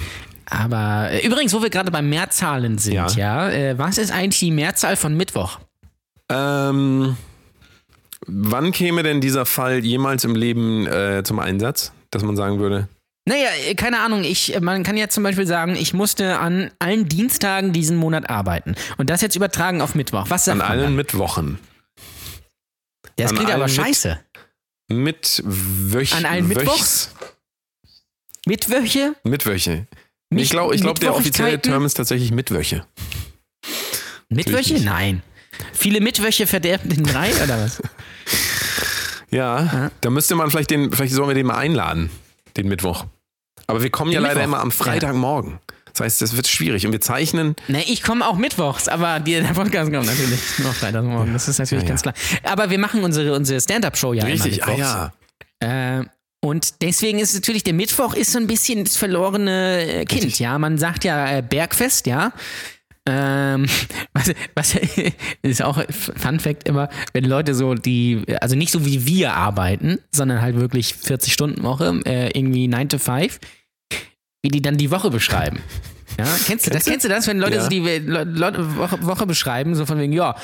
aber 0.50 1.12
äh, 1.12 1.26
übrigens, 1.26 1.54
wo 1.54 1.62
wir 1.62 1.70
gerade 1.70 1.92
bei 1.92 2.02
Mehrzahlen 2.02 2.78
sind, 2.78 2.94
ja, 2.94 3.08
Ja. 3.10 3.50
äh, 3.50 3.78
was 3.78 3.98
ist 3.98 4.12
eigentlich 4.12 4.40
die 4.40 4.52
Mehrzahl 4.52 4.96
von 4.98 5.16
Mittwoch? 5.16 5.60
Ähm, 6.30 7.16
wann 8.28 8.72
käme 8.72 9.04
denn 9.04 9.22
dieser 9.22 9.46
Fall 9.46 9.84
jemals 9.86 10.24
im 10.24 10.36
Leben 10.36 10.86
äh, 10.88 11.24
zum 11.24 11.40
Einsatz, 11.40 11.92
dass 12.12 12.24
man 12.24 12.36
sagen 12.36 12.60
würde, 12.60 12.88
Naja, 13.28 13.48
äh, 13.68 13.76
keine 13.76 14.00
Ahnung. 14.00 14.24
Ich, 14.24 14.56
äh, 14.56 14.60
man 14.60 14.84
kann 14.84 14.98
ja 14.98 15.08
zum 15.10 15.24
Beispiel 15.24 15.48
sagen, 15.48 15.76
ich 15.76 15.94
musste 15.94 16.40
an 16.40 16.72
allen 16.80 17.08
Dienstagen 17.08 17.74
diesen 17.74 17.98
Monat 17.98 18.30
arbeiten. 18.30 18.76
Und 18.98 19.10
das 19.10 19.22
jetzt 19.22 19.36
übertragen 19.36 19.82
auf 19.82 19.96
Mittwoch. 19.96 20.26
Was 20.30 20.46
sagt 20.46 20.62
an 20.62 20.68
allen 20.68 20.82
dann? 20.82 20.96
Mittwochen, 20.96 21.60
Das 23.18 23.32
an 23.32 23.38
klingt 23.38 23.52
aber 23.52 23.66
Mit- 23.66 23.74
scheiße. 23.76 24.20
mit 24.90 25.44
An 26.16 26.26
allen 26.26 26.48
Mittwochs? 26.48 27.14
Mitwöche. 28.46 29.16
Mich- 30.30 30.44
Ich 30.44 30.50
glaube, 30.50 30.76
ich 30.76 30.82
glaub, 30.82 31.00
der 31.00 31.16
offizielle? 31.16 31.60
Term 31.62 31.86
ist 31.86 31.96
tatsächlich 31.96 32.32
Mitwöche. 32.32 32.86
Mittwöche? 34.30 34.74
nicht. 34.74 34.86
Nein. 34.86 35.22
Viele 35.74 36.02
Mittwöche 36.02 36.46
verderben 36.48 36.90
den 36.90 37.04
drei 37.04 37.32
oder 37.44 37.64
was? 37.64 37.82
Ja, 39.36 39.92
da 40.02 40.10
müsste 40.10 40.36
man 40.36 40.50
vielleicht 40.50 40.72
den, 40.72 40.92
vielleicht 40.92 41.14
sollen 41.14 41.28
wir 41.28 41.36
den 41.36 41.46
mal 41.48 41.58
einladen, 41.58 42.10
den 42.58 42.68
Mittwoch. 42.68 43.06
Aber 43.68 43.82
wir 43.84 43.90
kommen 43.90 44.12
ja 44.12 44.20
Den 44.20 44.24
leider 44.24 44.36
Mittwoch? 44.42 44.54
immer 44.54 44.60
am 44.62 44.72
Freitagmorgen. 44.72 45.60
Das 45.94 46.02
heißt, 46.02 46.22
das 46.22 46.36
wird 46.36 46.48
schwierig. 46.48 46.86
Und 46.86 46.92
wir 46.92 47.00
zeichnen, 47.02 47.56
Ne, 47.68 47.84
ich 47.88 48.04
komme 48.04 48.28
auch 48.28 48.36
mittwochs, 48.38 48.88
aber 48.90 49.20
die, 49.20 49.34
der 49.34 49.54
Podcast 49.54 49.92
kommt 49.92 50.06
natürlich 50.06 50.40
nur 50.60 50.74
Freitagmorgen. 50.74 51.32
Das 51.34 51.48
ist 51.48 51.58
natürlich 51.58 51.84
Ja, 51.84 51.90
ganz 51.90 52.02
klar. 52.02 52.14
Aber 52.44 52.70
wir 52.70 52.78
machen 52.80 53.04
unsere, 53.04 53.34
unsere 53.34 53.62
Stand-Up-Show 53.62 54.14
ja 54.14 54.26
richtig, 54.26 54.58
immer 54.58 54.68
ah 54.68 54.72
mittwochs. 54.72 55.12
ja. 55.62 56.00
Äh, 56.00 56.06
und 56.42 56.82
deswegen 56.82 57.18
ist 57.20 57.34
natürlich 57.34 57.64
der 57.64 57.74
Mittwoch 57.74 58.14
ist 58.14 58.34
so 58.34 58.38
ein 58.40 58.46
bisschen 58.46 58.84
das 58.84 58.98
verlorene 58.98 60.04
Kind. 60.08 60.24
Richtig. 60.26 60.40
Ja, 60.40 60.60
man 60.60 60.78
sagt 60.78 61.04
ja 61.04 61.38
äh, 61.38 61.42
Bergfest, 61.42 62.06
ja. 62.08 62.34
Ähm, 63.08 63.66
was, 64.14 64.34
was 64.56 64.76
ist 65.42 65.62
auch 65.62 65.82
Fun 65.90 66.40
Fact 66.40 66.68
immer, 66.68 66.90
wenn 67.14 67.26
Leute 67.26 67.54
so 67.54 67.76
die, 67.76 68.24
also 68.42 68.56
nicht 68.56 68.72
so 68.72 68.86
wie 68.86 69.06
wir 69.06 69.34
arbeiten, 69.34 70.00
sondern 70.12 70.42
halt 70.42 70.56
wirklich 70.56 70.96
40 70.96 71.34
Stunden 71.34 71.64
Woche, 71.64 72.02
äh, 72.06 72.30
irgendwie 72.38 72.68
9 72.68 72.90
to 72.90 72.98
5, 73.00 73.40
wie 74.44 74.50
die 74.50 74.62
dann 74.62 74.78
die 74.78 74.92
Woche 74.92 75.10
beschreiben. 75.10 75.60
Ja, 76.18 76.26
kennst 76.46 76.66
du 76.66 76.72
das? 76.72 76.86
Kennst 76.86 77.04
du 77.04 77.10
das, 77.10 77.28
wenn 77.28 77.40
Leute 77.40 77.56
Ja. 77.56 77.62
so 77.64 77.70
die 77.70 77.80
Le 77.80 78.26
Woche, 78.78 79.06
Woche 79.06 79.26
beschreiben, 79.26 79.76
so 79.76 79.86
von 79.86 80.00
wegen, 80.00 80.14
ja, 80.14 80.36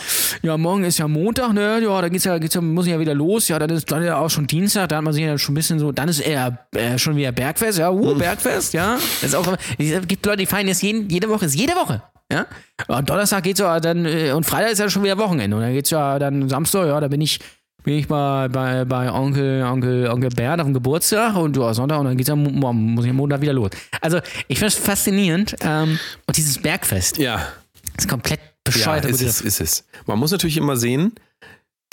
ja, 0.41 0.57
morgen 0.57 0.83
ist 0.83 0.97
ja 0.97 1.07
Montag, 1.07 1.53
ne, 1.53 1.79
ja, 1.81 2.01
da 2.01 2.09
geht's 2.09 2.25
ja, 2.25 2.37
geht's 2.37 2.55
ja, 2.55 2.61
muss 2.61 2.85
ich 2.85 2.91
ja 2.91 2.99
wieder 2.99 3.13
los, 3.13 3.47
ja, 3.47 3.57
dann 3.57 3.69
ist 3.69 3.89
dann 3.91 4.03
ja 4.03 4.17
auch 4.17 4.29
schon 4.29 4.47
Dienstag, 4.47 4.89
da 4.89 4.97
hat 4.97 5.03
man 5.03 5.13
sich 5.13 5.23
ja 5.23 5.37
schon 5.37 5.53
ein 5.53 5.55
bisschen 5.55 5.79
so, 5.79 5.91
dann 5.91 6.09
ist 6.09 6.19
eher 6.19 6.57
äh, 6.75 6.97
schon 6.97 7.15
wieder 7.15 7.31
Bergfest, 7.31 7.79
ja, 7.79 7.89
uh, 7.89 8.15
Bergfest, 8.15 8.73
ja. 8.73 8.97
Das 9.21 9.29
ist 9.29 9.35
auch, 9.35 9.47
es 9.77 10.07
gibt 10.07 10.25
Leute, 10.25 10.39
die 10.39 10.45
feiern 10.45 10.67
jetzt 10.67 10.81
jeden, 10.83 11.09
jede 11.09 11.29
Woche, 11.29 11.45
ist 11.45 11.55
jede 11.55 11.73
Woche, 11.73 12.01
ja. 12.31 12.45
Und 12.87 13.09
Donnerstag 13.09 13.43
geht's 13.43 13.59
ja 13.59 13.79
dann, 13.79 14.05
äh, 14.05 14.31
und 14.31 14.45
Freitag 14.45 14.71
ist 14.73 14.79
ja 14.79 14.89
schon 14.89 15.03
wieder 15.03 15.17
Wochenende, 15.17 15.55
und 15.55 15.63
dann 15.63 15.73
geht's 15.73 15.89
ja 15.89 16.19
dann 16.19 16.49
Samstag, 16.49 16.87
ja, 16.87 16.99
da 16.99 17.07
bin 17.07 17.21
ich, 17.21 17.39
bin 17.83 17.95
ich 17.97 18.07
bei, 18.07 18.47
bei, 18.49 18.85
bei 18.85 19.11
Onkel, 19.11 19.63
Onkel, 19.63 20.07
Onkel 20.09 20.29
Bert 20.29 20.59
auf 20.59 20.67
dem 20.67 20.73
Geburtstag 20.73 21.35
und 21.35 21.57
ja, 21.57 21.73
Sonntag 21.73 21.99
und 21.99 22.05
dann 22.05 22.17
geht's 22.17 22.29
ja, 22.29 22.35
mo- 22.35 22.49
mo- 22.51 22.73
muss 22.73 23.05
ich 23.05 23.09
am 23.11 23.17
Montag 23.17 23.41
wieder 23.41 23.53
los. 23.53 23.71
Also, 24.01 24.19
ich 24.47 24.59
finde 24.59 24.67
es 24.67 24.75
faszinierend. 24.75 25.55
Ähm, 25.61 25.99
und 26.27 26.37
dieses 26.37 26.59
Bergfest 26.59 27.17
Ja, 27.17 27.41
ist 27.97 28.07
komplett 28.07 28.39
ja 28.39 28.45
bescheuert. 28.63 29.05
ist 29.05 29.21
es, 29.21 29.41
ist 29.41 29.61
es. 29.61 29.85
Man 30.05 30.19
muss 30.19 30.31
natürlich 30.31 30.57
immer 30.57 30.77
sehen, 30.77 31.13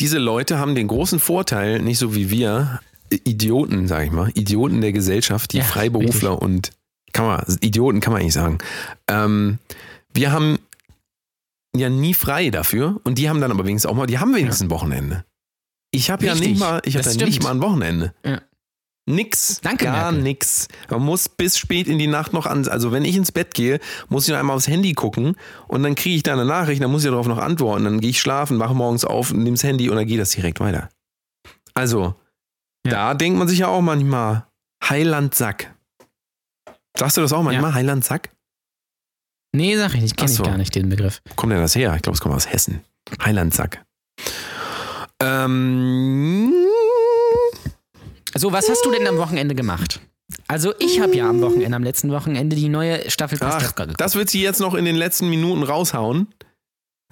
diese 0.01 0.19
Leute 0.19 0.59
haben 0.59 0.75
den 0.75 0.87
großen 0.89 1.19
Vorteil, 1.19 1.81
nicht 1.81 1.99
so 1.99 2.15
wie 2.15 2.31
wir, 2.31 2.81
Idioten, 3.11 3.89
sag 3.89 4.05
ich 4.05 4.13
mal, 4.13 4.31
Idioten 4.35 4.81
der 4.83 4.93
Gesellschaft, 4.93 5.53
die 5.55 5.59
Ja, 5.59 5.65
Freiberufler 5.65 6.41
und 6.43 6.71
kann 7.15 7.25
man, 7.27 7.43
Idioten 7.61 8.01
kann 8.01 8.13
man 8.13 8.21
eigentlich 8.21 8.35
sagen. 8.35 8.59
Ähm, 9.09 9.59
wir 10.13 10.31
haben 10.31 10.59
ja 11.75 11.89
nie 11.89 12.13
frei 12.13 12.51
dafür 12.51 13.01
und 13.05 13.17
die 13.17 13.31
haben 13.31 13.41
dann 13.41 13.51
aber 13.51 13.65
wenigstens 13.65 13.91
auch 13.91 13.95
mal, 13.97 14.07
die 14.07 14.19
haben 14.19 14.35
wenigstens 14.35 14.67
ein 14.67 14.71
Wochenende. 14.71 15.25
Ich 15.99 16.11
habe 16.11 16.25
ja 16.25 16.35
nicht 16.35 16.59
mal, 16.61 16.81
ich 16.85 16.97
habe 16.97 17.09
ja 17.11 17.25
nicht 17.27 17.43
mal 17.43 17.51
ein 17.51 17.61
Wochenende. 17.61 18.15
Ja. 18.25 18.41
Nix. 19.07 19.61
Danke, 19.63 19.87
Gar 19.87 20.13
Merkel. 20.13 20.23
nix. 20.23 20.69
Man 20.91 21.01
muss 21.03 21.29
bis 21.31 21.57
spät 21.59 21.89
in 21.89 21.99
die 21.99 22.07
Nacht 22.07 22.33
noch 22.35 22.45
an. 22.47 22.69
Also 22.69 22.93
wenn 22.93 23.05
ich 23.07 23.17
ins 23.17 23.33
Bett 23.33 23.55
gehe, 23.55 23.81
muss 24.11 24.25
ich 24.29 24.33
noch 24.33 24.39
einmal 24.39 24.55
aufs 24.55 24.69
Handy 24.69 24.93
gucken 24.93 25.35
und 25.67 25.83
dann 25.83 25.95
kriege 25.95 26.15
ich 26.17 26.23
da 26.23 26.35
eine 26.35 26.45
Nachricht, 26.45 26.83
dann 26.83 26.91
muss 26.93 27.05
ich 27.05 27.11
darauf 27.11 27.27
noch 27.27 27.39
antworten. 27.39 27.85
Dann 27.85 28.01
gehe 28.01 28.11
ich 28.11 28.21
schlafen, 28.21 28.59
wache 28.59 28.75
morgens 28.75 29.05
auf, 29.07 29.33
nehme 29.33 29.53
das 29.53 29.65
Handy 29.65 29.89
und 29.89 29.97
dann 29.97 30.07
geht 30.07 30.21
das 30.21 30.31
direkt 30.31 30.61
weiter. 30.61 30.91
Also, 31.75 32.15
Ja. 32.87 32.93
da 32.93 33.15
denkt 33.15 33.39
man 33.39 33.49
sich 33.49 33.61
ja 33.61 33.69
auch 33.69 33.81
manchmal, 33.81 34.47
Heiland 34.85 35.35
Sack. 35.35 35.75
Sagst 36.99 37.17
du 37.17 37.23
das 37.23 37.33
auch 37.33 37.43
manchmal, 37.43 37.73
Heiland 37.75 38.05
Sack? 38.05 38.31
Nee, 39.53 39.77
sag 39.79 39.95
ich 39.95 40.03
nicht, 40.03 40.17
kenne 40.19 40.29
so. 40.31 40.43
ich 40.45 40.49
gar 40.51 40.59
nicht 40.59 40.75
den 40.75 40.91
Begriff. 40.91 41.23
Wo 41.27 41.35
kommt 41.35 41.53
denn 41.55 41.61
das 41.61 41.75
her? 41.75 41.95
Ich 41.97 42.03
glaube, 42.03 42.15
es 42.15 42.21
kommt 42.21 42.35
aus 42.35 42.47
Hessen. 42.53 42.83
Heilandsack. 43.25 43.83
Ähm, 45.21 46.53
So, 48.37 48.53
was 48.53 48.69
hast 48.69 48.85
du 48.85 48.91
denn 48.93 49.07
am 49.07 49.17
Wochenende 49.19 49.55
gemacht? 49.55 50.01
Also, 50.47 50.75
ich 50.79 51.01
habe 51.01 51.17
ja 51.17 51.29
am 51.29 51.41
Wochenende, 51.41 51.75
am 51.77 51.83
letzten 51.83 52.11
Wochenende, 52.11 52.55
die 52.57 52.69
neue 52.69 53.11
Staffel 53.11 53.39
ach, 53.41 53.51
Pastewka 53.55 53.85
geguckt. 53.85 54.01
das 54.01 54.15
wird 54.15 54.31
sie 54.31 54.43
jetzt 54.43 54.61
noch 54.61 54.75
in 54.75 54.85
den 54.85 54.97
letzten 54.97 55.29
Minuten 55.31 55.63
raushauen. 55.63 56.29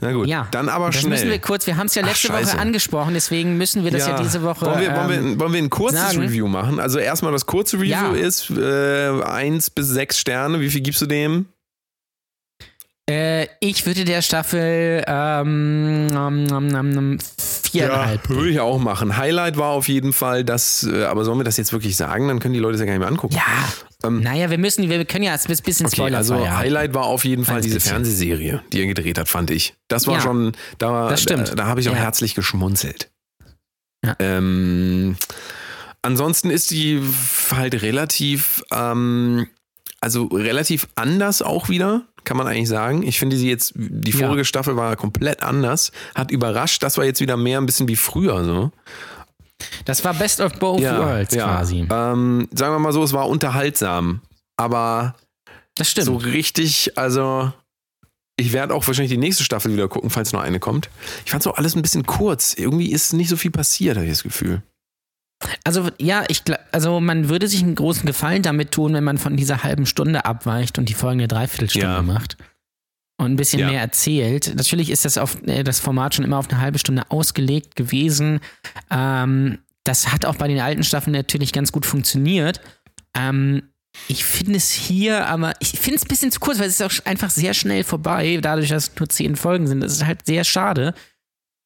Na 0.02 0.12
gut, 0.12 0.26
Ja, 0.28 0.46
dann 0.50 0.68
aber 0.68 0.86
das 0.90 0.96
schnell. 1.00 1.10
müssen 1.12 1.30
wir 1.30 1.38
kurz, 1.38 1.66
wir 1.66 1.78
haben 1.78 1.86
es 1.86 1.94
ja 1.94 2.02
Ach, 2.04 2.08
letzte 2.08 2.26
scheiße. 2.28 2.52
Woche 2.52 2.58
angesprochen, 2.60 3.14
deswegen 3.14 3.56
müssen 3.56 3.82
wir 3.82 3.90
das 3.90 4.06
ja, 4.06 4.20
diese 4.22 4.42
Woche. 4.42 4.66
Wollen 4.66 4.80
wir, 4.80 4.94
wollen, 4.94 5.10
ähm, 5.10 5.30
wir, 5.32 5.40
wollen 5.40 5.52
wir 5.54 5.62
ein 5.62 5.70
kurzes 5.70 5.98
sagen. 6.00 6.18
Review 6.20 6.46
machen? 6.48 6.78
Also 6.78 6.98
erstmal 6.98 7.32
das 7.32 7.46
kurze 7.46 7.78
Review 7.78 7.88
Ja. 7.88 8.12
ist 8.12 8.50
äh, 8.50 9.22
1 9.22 9.70
bis 9.70 9.88
6 9.88 10.18
Sterne. 10.18 10.60
Wie 10.60 10.68
viel 10.68 10.82
gibst 10.82 11.00
du 11.00 11.06
dem? 11.06 11.46
Äh, 13.08 13.46
ich 13.60 13.86
würde 13.86 14.04
der 14.04 14.20
Staffel 14.22 15.04
ähm, 15.06 16.08
ähm, 16.12 16.74
ähm, 16.74 17.18
viereinhalb. 17.62 18.28
würde 18.28 18.50
ich 18.50 18.60
auch 18.60 18.78
machen. 18.78 19.16
Highlight 19.16 19.56
war 19.56 19.68
auf 19.70 19.88
jeden 19.88 20.12
Fall 20.12 20.44
das, 20.44 20.82
äh, 20.84 21.04
aber 21.04 21.24
sollen 21.24 21.38
wir 21.38 21.44
das 21.44 21.56
jetzt 21.56 21.72
wirklich 21.72 21.96
sagen? 21.96 22.26
Dann 22.28 22.40
können 22.40 22.54
die 22.54 22.60
Leute 22.60 22.74
es 22.74 22.80
ja 22.80 22.86
gar 22.86 22.92
nicht 22.92 23.00
mehr 23.00 23.08
angucken. 23.08 23.34
Ja. 23.34 23.42
Ähm, 24.04 24.20
naja, 24.22 24.50
wir 24.50 24.58
müssen, 24.58 24.88
wir 24.90 25.04
können 25.04 25.24
ja 25.24 25.32
ein 25.34 25.56
bisschen 25.64 25.86
Okay, 25.86 25.96
Spoiler 25.96 26.18
also 26.18 26.34
ja. 26.34 26.56
Highlight 26.58 26.94
war 26.94 27.04
auf 27.04 27.24
jeden 27.24 27.44
Fall 27.44 27.60
diese. 27.60 27.80
Fernsehserie, 27.80 28.62
die 28.72 28.80
er 28.80 28.86
gedreht 28.86 29.18
hat, 29.18 29.28
fand 29.28 29.50
ich. 29.50 29.74
Das 29.88 30.06
war 30.06 30.14
Ja, 30.16 30.20
schon, 30.20 30.52
da, 30.78 31.08
das 31.08 31.22
stimmt. 31.22 31.48
da, 31.50 31.54
da 31.54 31.66
habe 31.66 31.80
ich 31.80 31.88
auch 31.88 31.94
Ja. 31.94 31.98
herzlich 32.00 32.34
geschmunzelt. 32.34 33.10
Ja. 34.04 34.14
Ähm, 34.18 35.16
ansonsten 36.02 36.50
ist 36.50 36.70
die 36.70 37.00
halt 37.52 37.80
relativ, 37.82 38.62
ähm, 38.72 39.46
also 40.00 40.26
relativ 40.26 40.88
anders 40.94 41.40
auch 41.42 41.68
wieder, 41.68 42.02
kann 42.26 42.36
man 42.36 42.46
eigentlich 42.46 42.68
sagen. 42.68 43.02
Ich 43.02 43.18
finde 43.18 43.36
sie 43.38 43.48
jetzt, 43.48 43.72
die 43.76 44.10
Ja. 44.10 44.26
vorige 44.26 44.44
Staffel 44.44 44.76
war 44.76 44.94
komplett 44.96 45.42
anders, 45.42 45.92
hat 46.14 46.30
überrascht. 46.30 46.82
Das 46.82 46.98
war 46.98 47.06
jetzt 47.06 47.20
wieder 47.22 47.38
mehr 47.38 47.58
ein 47.58 47.64
bisschen 47.66 47.88
wie 47.88 47.96
früher 47.96 48.44
so. 48.44 48.70
Das 49.86 50.04
war 50.04 50.12
Best 50.12 50.40
of 50.40 50.52
Both 50.58 50.82
Worlds 50.82 51.34
quasi. 51.34 51.86
Ähm, 51.90 52.48
sagen 52.52 52.74
wir 52.74 52.78
mal 52.78 52.92
so, 52.92 53.02
es 53.02 53.14
war 53.14 53.26
unterhaltsam, 53.28 54.20
aber 54.58 55.14
Das 55.76 55.90
stimmt. 55.90 56.06
so 56.06 56.16
richtig, 56.16 56.98
also 56.98 57.50
ich 58.36 58.52
werde 58.52 58.74
auch 58.74 58.86
wahrscheinlich 58.86 59.12
die 59.12 59.16
nächste 59.16 59.44
Staffel 59.44 59.72
wieder 59.72 59.88
gucken, 59.88 60.10
falls 60.10 60.32
noch 60.34 60.42
eine 60.42 60.58
kommt. 60.60 60.90
Ich 61.24 61.30
fand 61.30 61.42
so 61.42 61.54
alles 61.54 61.74
ein 61.74 61.80
bisschen 61.80 62.04
kurz. 62.04 62.52
Irgendwie 62.52 62.92
ist 62.92 63.14
nicht 63.14 63.30
so 63.30 63.36
viel 63.38 63.50
passiert, 63.50 63.96
habe 63.96 64.04
ich 64.04 64.12
das 64.12 64.22
Gefühl. 64.24 64.62
Also 65.64 65.90
ja, 66.00 66.24
ich 66.28 66.42
also 66.72 66.98
man 67.00 67.28
würde 67.28 67.46
sich 67.48 67.62
einen 67.62 67.74
großen 67.74 68.06
Gefallen 68.06 68.42
damit 68.42 68.70
tun, 68.70 68.94
wenn 68.94 69.04
man 69.04 69.18
von 69.18 69.36
dieser 69.36 69.62
halben 69.62 69.84
Stunde 69.86 70.24
abweicht 70.24 70.78
und 70.78 70.88
die 70.88 70.94
folgende 70.94 71.28
Dreiviertelstunde 71.28 71.86
Ja. 71.88 72.02
macht 72.02 72.36
und 73.18 73.32
ein 73.32 73.36
bisschen 73.36 73.60
Ja. 73.60 73.68
mehr 73.70 73.80
erzählt. 73.80 74.54
Natürlich 74.56 74.88
ist 74.90 75.04
das 75.04 75.18
auf 75.18 75.42
äh, 75.46 75.62
das 75.62 75.78
Format 75.80 76.14
schon 76.14 76.24
immer 76.24 76.38
auf 76.38 76.48
eine 76.50 76.60
halbe 76.60 76.78
Stunde 76.78 77.10
ausgelegt 77.10 77.76
gewesen. 77.76 78.40
Ähm, 78.90 79.58
das 79.84 80.10
hat 80.12 80.24
auch 80.24 80.36
bei 80.36 80.48
den 80.48 80.58
alten 80.60 80.82
Staffeln 80.84 81.14
natürlich 81.14 81.52
ganz 81.52 81.70
gut 81.70 81.84
funktioniert. 81.86 82.60
Ähm, 83.14 83.62
ich 84.08 84.24
finde 84.24 84.56
es 84.56 84.70
hier, 84.70 85.26
aber 85.26 85.52
ich 85.60 85.70
finde 85.78 85.96
es 85.96 86.04
ein 86.04 86.08
bisschen 86.08 86.30
zu 86.32 86.40
kurz, 86.40 86.58
weil 86.58 86.68
es 86.68 86.80
ist 86.80 86.82
auch 86.82 87.06
einfach 87.06 87.30
sehr 87.30 87.54
schnell 87.54 87.84
vorbei, 87.84 88.38
dadurch, 88.42 88.68
dass 88.68 88.88
es 88.88 88.98
nur 88.98 89.08
zehn 89.08 89.36
Folgen 89.36 89.66
sind. 89.66 89.80
Das 89.80 89.92
ist 89.92 90.04
halt 90.06 90.26
sehr 90.26 90.44
schade. 90.44 90.92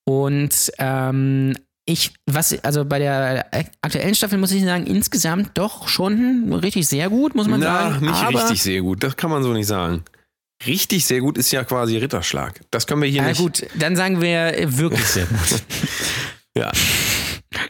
Und 0.04 0.72
ähm, 0.78 1.54
ich, 1.90 2.12
was, 2.26 2.58
also 2.64 2.84
bei 2.84 2.98
der 2.98 3.46
aktuellen 3.82 4.14
Staffel 4.14 4.38
muss 4.38 4.52
ich 4.52 4.62
sagen, 4.64 4.86
insgesamt 4.86 5.50
doch 5.54 5.88
schon 5.88 6.52
richtig 6.52 6.86
sehr 6.86 7.08
gut, 7.08 7.34
muss 7.34 7.48
man 7.48 7.60
Na, 7.60 7.90
sagen. 7.90 8.06
nicht 8.06 8.28
richtig 8.28 8.62
sehr 8.62 8.80
gut. 8.80 9.02
Das 9.02 9.16
kann 9.16 9.30
man 9.30 9.42
so 9.42 9.52
nicht 9.52 9.66
sagen. 9.66 10.04
Richtig 10.66 11.06
sehr 11.06 11.20
gut 11.20 11.38
ist 11.38 11.50
ja 11.52 11.64
quasi 11.64 11.96
Ritterschlag. 11.96 12.60
Das 12.70 12.86
können 12.86 13.02
wir 13.02 13.08
hier 13.08 13.22
Na 13.22 13.28
nicht. 13.28 13.40
gut, 13.40 13.66
dann 13.78 13.96
sagen 13.96 14.20
wir 14.20 14.58
äh, 14.58 14.76
wirklich 14.78 15.04
sehr 15.04 15.26
gut. 15.26 15.38
Ja. 16.56 16.72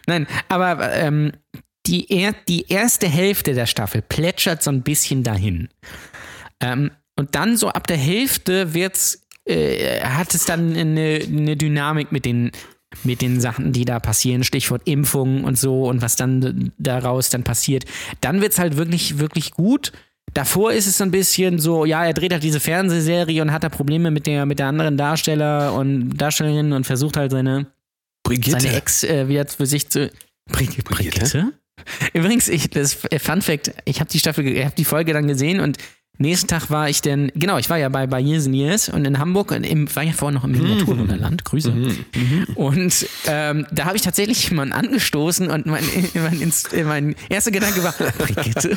Nein, 0.07 0.27
aber 0.49 0.91
ähm, 0.95 1.33
die, 1.87 2.11
er, 2.11 2.35
die 2.49 2.67
erste 2.69 3.09
Hälfte 3.09 3.53
der 3.53 3.67
Staffel 3.67 4.01
plätschert 4.01 4.63
so 4.63 4.71
ein 4.71 4.81
bisschen 4.81 5.23
dahin. 5.23 5.69
Ähm, 6.61 6.91
und 7.15 7.35
dann 7.35 7.59
so 7.59 7.69
ab 7.69 7.87
der 7.87 7.99
Hälfte 7.99 8.73
wird's, 8.73 9.21
äh, 9.45 10.01
hat 10.01 10.35
es 10.35 10.47
dann 10.47 10.75
eine, 10.75 11.21
eine 11.27 11.57
Dynamik 11.59 12.11
mit 12.11 12.25
den, 12.25 12.53
mit 13.05 13.23
den 13.23 13.41
Sachen, 13.41 13.73
die 13.73 13.85
da 13.85 14.01
passieren, 14.01 14.45
Stichwort 14.45 14.83
Impfungen 14.85 15.45
und 15.45 15.59
so 15.59 15.89
und 15.89 16.03
was 16.03 16.17
dann 16.17 16.73
daraus 16.79 17.31
dann 17.31 17.45
passiert. 17.45 17.85
Dann 18.21 18.41
wird's 18.41 18.59
halt 18.59 18.77
wirklich, 18.77 19.19
wirklich 19.19 19.53
gut. 19.53 19.93
Davor 20.35 20.73
ist 20.73 20.87
es 20.87 20.99
so 20.99 21.05
ein 21.05 21.11
bisschen 21.11 21.59
so, 21.59 21.85
ja, 21.85 22.05
er 22.05 22.15
dreht 22.15 22.33
halt 22.33 22.43
diese 22.43 22.61
Fernsehserie 22.61 23.43
und 23.43 23.53
hat 23.53 23.65
da 23.65 23.69
Probleme 23.69 24.11
mit 24.11 24.27
der, 24.27 24.47
mit 24.47 24.59
der 24.59 24.67
anderen 24.67 24.97
Darsteller 24.97 25.75
und 25.75 26.17
Darstellerin 26.17 26.73
und 26.73 26.85
versucht 26.85 27.17
halt 27.17 27.33
seine, 27.33 27.67
Brigitte. 28.23 28.61
seine 28.61 28.77
Ex 28.77 29.03
äh, 29.05 29.29
wieder 29.29 29.47
für 29.47 29.67
sich 29.67 29.89
zu. 29.89 30.11
Brigitte? 30.47 30.83
Brigitte? 30.83 31.53
Übrigens, 32.13 32.49
ich, 32.49 32.71
das 32.71 32.95
Fun 32.95 33.43
Fact, 33.43 33.73
ich 33.85 34.01
habe 34.01 34.11
die 34.11 34.19
Staffel, 34.19 34.47
ich 34.47 34.65
habe 34.65 34.75
die 34.77 34.85
Folge 34.85 35.13
dann 35.13 35.27
gesehen 35.27 35.61
und 35.61 35.79
nächsten 36.21 36.47
Tag 36.49 36.71
war 36.71 36.89
ich 36.89 37.03
dann, 37.03 37.31
genau, 37.35 37.59
ich 37.59 37.69
war 37.71 37.79
ja 37.79 37.89
bei, 37.89 38.07
bei 38.07 38.21
Years 38.21 38.47
and 38.47 38.55
Years 38.55 38.89
und 38.89 39.05
in 39.07 39.19
Hamburg 39.19 39.51
und 39.53 39.65
im, 39.65 39.95
war 39.97 40.03
ja 40.03 40.13
vorher 40.13 40.35
noch 40.39 40.45
im 40.45 40.53
Miniaturwunderland, 40.53 41.45
Grüße. 41.45 41.73
Und 42.55 43.07
ähm, 43.27 43.67
da 43.73 43.85
habe 43.87 43.97
ich 43.97 44.03
tatsächlich 44.03 44.49
jemanden 44.51 44.73
angestoßen 44.75 45.49
und 45.51 45.67
mein, 45.67 45.83
mein, 46.15 46.53
mein 46.87 47.15
erster 47.29 47.51
Gedanke 47.51 47.83
war, 47.83 47.93
Brigitte. 48.19 48.77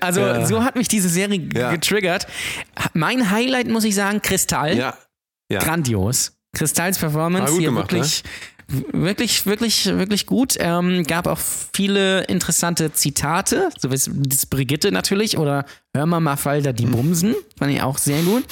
Also 0.00 0.20
Ja. 0.20 0.46
so 0.46 0.64
hat 0.64 0.76
mich 0.76 0.88
diese 0.88 1.08
Serie 1.08 1.48
Ja. 1.54 1.70
getriggert. 1.72 2.26
Mein 2.94 3.30
Highlight 3.30 3.68
muss 3.68 3.84
ich 3.84 3.94
sagen, 3.94 4.22
Kristall 4.22 4.76
Ja. 4.76 4.96
Ja. 5.50 5.58
grandios. 5.60 6.32
Kristalls 6.56 6.98
Performance 6.98 7.52
Ah, 7.52 7.56
hier 7.58 7.68
gemacht, 7.68 7.92
wirklich, 7.92 8.22
wirklich, 8.68 9.46
wirklich, 9.46 9.86
wirklich 9.86 10.26
gut. 10.26 10.56
Ähm, 10.58 11.04
gab 11.04 11.26
auch 11.26 11.38
viele 11.72 12.22
interessante 12.24 12.92
Zitate, 12.92 13.68
so 13.78 13.90
wie 13.90 14.28
das 14.28 14.46
Brigitte 14.46 14.92
natürlich 14.92 15.38
oder 15.38 15.64
Hör 15.96 16.06
mal 16.06 16.18
mal 16.18 16.36
Falter 16.36 16.72
die 16.72 16.86
Bumsen, 16.86 17.36
fand 17.56 17.72
ich 17.72 17.80
auch 17.80 17.98
sehr 17.98 18.20
gut. 18.22 18.42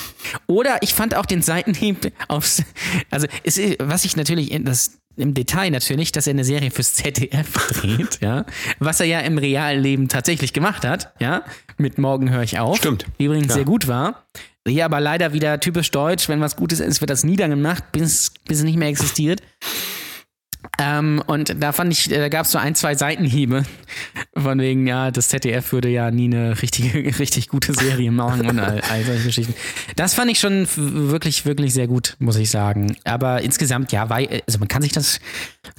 Oder 0.46 0.78
ich 0.80 0.94
fand 0.94 1.16
auch 1.16 1.26
den 1.26 1.42
Seitenhieb 1.42 2.12
aufs, 2.28 2.62
also 3.10 3.26
ist, 3.42 3.58
was 3.80 4.04
ich 4.04 4.16
natürlich 4.16 4.52
in 4.52 4.64
das 4.64 4.98
im 5.16 5.34
Detail 5.34 5.70
natürlich, 5.70 6.12
dass 6.12 6.26
er 6.28 6.30
eine 6.34 6.44
Serie 6.44 6.70
fürs 6.70 6.94
ZDF 6.94 7.52
dreht, 7.80 8.20
ja, 8.22 8.46
was 8.78 9.00
er 9.00 9.06
ja 9.06 9.20
im 9.20 9.38
realen 9.38 9.82
Leben 9.82 10.08
tatsächlich 10.08 10.52
gemacht 10.52 10.84
hat, 10.86 11.12
ja, 11.18 11.42
mit 11.78 11.98
Morgen 11.98 12.30
höre 12.30 12.44
ich 12.44 12.60
auf, 12.60 12.78
Stimmt. 12.78 13.06
die 13.18 13.24
übrigens 13.24 13.48
Ja. 13.48 13.54
sehr 13.54 13.64
gut 13.64 13.88
war. 13.88 14.24
Hier 14.66 14.84
aber 14.84 15.00
leider 15.00 15.32
wieder 15.32 15.58
typisch 15.58 15.90
deutsch, 15.90 16.28
wenn 16.28 16.40
was 16.40 16.54
Gutes 16.54 16.78
ist, 16.78 17.00
wird 17.00 17.10
das 17.10 17.24
niedergemacht, 17.24 17.90
bis, 17.90 18.32
bis 18.46 18.58
es 18.58 18.64
nicht 18.64 18.76
mehr 18.78 18.88
existiert. 18.88 19.42
Ähm, 20.78 21.22
und 21.26 21.62
da 21.62 21.72
fand 21.72 21.92
ich, 21.92 22.08
da 22.08 22.28
gab 22.28 22.46
es 22.46 22.52
so 22.52 22.58
ein, 22.58 22.74
zwei 22.74 22.94
Seitenhiebe. 22.94 23.64
Von 24.36 24.58
wegen, 24.58 24.86
ja, 24.86 25.10
das 25.10 25.28
ZDF 25.28 25.70
würde 25.72 25.88
ja 25.90 26.10
nie 26.10 26.24
eine 26.24 26.60
richtige, 26.62 26.94
richtig 27.18 27.48
gute 27.48 27.74
Serie 27.74 28.10
machen 28.10 28.46
und 28.48 28.58
all, 28.58 28.80
all 28.90 29.04
solche 29.04 29.24
Geschichten. 29.24 29.54
Das 29.96 30.14
fand 30.14 30.30
ich 30.30 30.40
schon 30.40 30.66
wirklich, 30.76 31.44
wirklich 31.44 31.74
sehr 31.74 31.86
gut, 31.86 32.16
muss 32.18 32.36
ich 32.36 32.50
sagen. 32.50 32.96
Aber 33.04 33.42
insgesamt, 33.42 33.92
ja, 33.92 34.08
wei- 34.08 34.42
also 34.46 34.58
man 34.58 34.68
kann 34.68 34.82
sich 34.82 34.92
das 34.92 35.20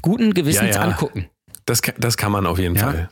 guten 0.02 0.34
Gewissens 0.34 0.76
Ja, 0.76 0.84
ja. 0.84 0.90
angucken. 0.92 1.28
Das, 1.66 1.82
kann- 1.82 1.96
das 1.98 2.16
kann 2.16 2.32
man 2.32 2.46
auf 2.46 2.60
jeden 2.60 2.76
Ja. 2.76 2.84
Fall. 2.84 3.10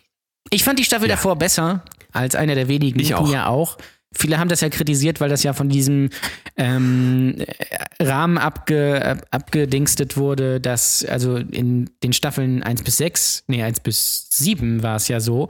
Ich 0.52 0.64
fand 0.64 0.78
die 0.80 0.84
Staffel 0.86 1.08
davor 1.08 1.36
besser 1.38 1.84
als 2.14 2.36
einer 2.36 2.56
der 2.56 2.68
wenigen. 2.68 3.00
Ich 3.00 3.16
auch. 3.16 3.32
ja 3.32 3.48
auch. 3.48 3.78
Viele 4.14 4.38
haben 4.40 4.50
das 4.50 4.62
ja 4.62 4.70
kritisiert, 4.70 5.22
weil 5.22 5.30
das 5.30 5.44
ja 5.44 5.54
von 5.54 5.70
diesem 5.70 6.10
ähm, 6.58 7.36
äh, 7.38 8.04
Rahmen 8.04 8.38
abge, 8.38 9.06
ab, 9.06 9.26
abgedingstet 9.32 10.18
wurde, 10.18 10.60
dass 10.60 11.06
also 11.06 11.38
in 11.38 11.90
den 12.04 12.12
Staffeln 12.12 12.62
1 12.62 12.84
bis 12.84 12.98
6, 12.98 13.46
nee, 13.48 13.64
1 13.64 13.80
bis 13.80 14.28
7 14.32 14.84
war 14.84 14.98
es 14.98 15.08
ja 15.08 15.20
so, 15.22 15.48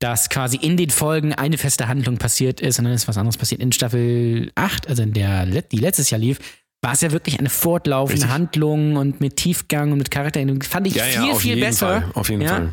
dass 0.00 0.28
quasi 0.28 0.58
in 0.58 0.76
den 0.76 0.90
Folgen 0.90 1.32
eine 1.34 1.56
feste 1.56 1.88
Handlung 1.88 2.18
passiert 2.18 2.60
ist 2.60 2.78
und 2.78 2.84
dann 2.84 2.92
ist 2.94 3.08
was 3.08 3.16
anderes 3.16 3.38
passiert. 3.38 3.62
In 3.62 3.72
Staffel 3.72 4.52
8, 4.54 4.88
also 4.88 5.02
in 5.02 5.14
der, 5.14 5.46
die 5.46 5.78
letztes 5.78 6.10
Jahr 6.10 6.18
lief, 6.20 6.38
war 6.82 6.92
es 6.92 7.00
ja 7.00 7.10
wirklich 7.10 7.38
eine 7.38 7.48
fortlaufende 7.48 8.20
Richtig. 8.20 8.30
Handlung 8.34 8.96
und 8.96 9.22
mit 9.22 9.36
Tiefgang 9.36 9.92
und 9.92 9.98
mit 9.98 10.10
Charakterentwicklung. 10.10 10.70
Fand 10.70 10.86
ich 10.86 10.96
Ja, 10.96 11.04
viel, 11.04 11.28
ja, 11.28 11.34
viel 11.36 11.60
besser. 11.60 12.02
Fall. 12.02 12.10
Auf 12.12 12.28
jeden 12.28 12.42
Ja? 12.42 12.48
Fall. 12.48 12.72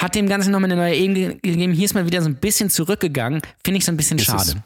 Hat 0.00 0.14
dem 0.14 0.28
Ganzen 0.28 0.50
nochmal 0.52 0.70
eine 0.72 0.80
neue 0.80 0.94
Ebene 0.96 1.36
gegeben. 1.36 1.72
Hier 1.72 1.84
ist 1.84 1.94
mal 1.94 2.06
wieder 2.06 2.22
so 2.22 2.28
ein 2.28 2.36
bisschen 2.36 2.70
zurückgegangen. 2.70 3.42
Finde 3.64 3.78
ich 3.78 3.84
so 3.84 3.92
ein 3.92 3.96
bisschen 3.96 4.18
Ist 4.18 4.28
es. 4.28 4.34
schade. 4.34 4.62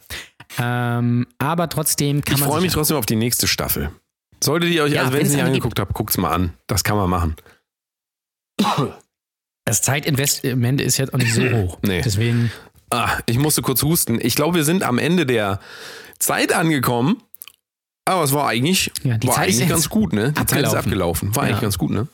Ähm, 0.58 1.26
aber 1.38 1.68
trotzdem 1.68 2.22
kann 2.24 2.34
Ich 2.36 2.40
man. 2.40 2.48
freue 2.48 2.60
sich 2.60 2.66
mich 2.68 2.72
trotzdem 2.74 2.96
auf 2.96 3.06
die 3.06 3.16
nächste 3.16 3.46
Staffel. 3.48 3.90
Solltet 4.42 4.70
ihr 4.70 4.84
euch, 4.84 4.92
Ja, 4.92 5.00
also 5.02 5.12
wenn 5.14 5.20
ihr 5.20 5.26
es 5.26 5.32
nicht 5.32 5.42
angeguckt 5.42 5.80
habt, 5.80 5.94
guckt's 5.94 6.16
mal 6.18 6.30
an. 6.32 6.52
Das 6.66 6.84
kann 6.84 6.96
man 6.96 7.10
machen. 7.10 7.36
Das 9.66 9.80
Zeitinvestment 9.80 10.78
ist 10.82 10.98
jetzt 10.98 11.14
auch 11.14 11.18
nicht 11.18 11.32
so 11.32 11.40
hoch. 11.50 11.78
Nee. 11.82 12.02
Deswegen, 12.02 12.52
Ah, 12.90 13.18
ich 13.24 13.38
musste 13.38 13.62
kurz 13.62 13.82
husten. 13.82 14.18
Ich 14.20 14.34
glaube, 14.36 14.56
wir 14.56 14.64
sind 14.64 14.82
am 14.82 14.98
Ende 14.98 15.24
der 15.24 15.58
Zeit 16.18 16.52
angekommen. 16.52 17.22
Aber 18.04 18.22
es 18.24 18.32
war 18.34 18.46
eigentlich, 18.46 18.92
Ja, 19.02 19.16
die 19.16 19.26
war 19.26 19.38
eigentlich 19.38 19.66
ganz 19.66 19.88
gut, 19.88 20.12
ne? 20.12 20.32
Die 20.32 20.34
Zeit 20.34 20.64
ist 20.64 20.74
abgelaufen. 20.74 20.78
abgelaufen. 21.30 21.34
War 21.36 21.44
Ja. 21.44 21.48
eigentlich 21.48 21.62
ganz 21.62 21.78
gut, 21.78 21.90
ne? 21.92 22.08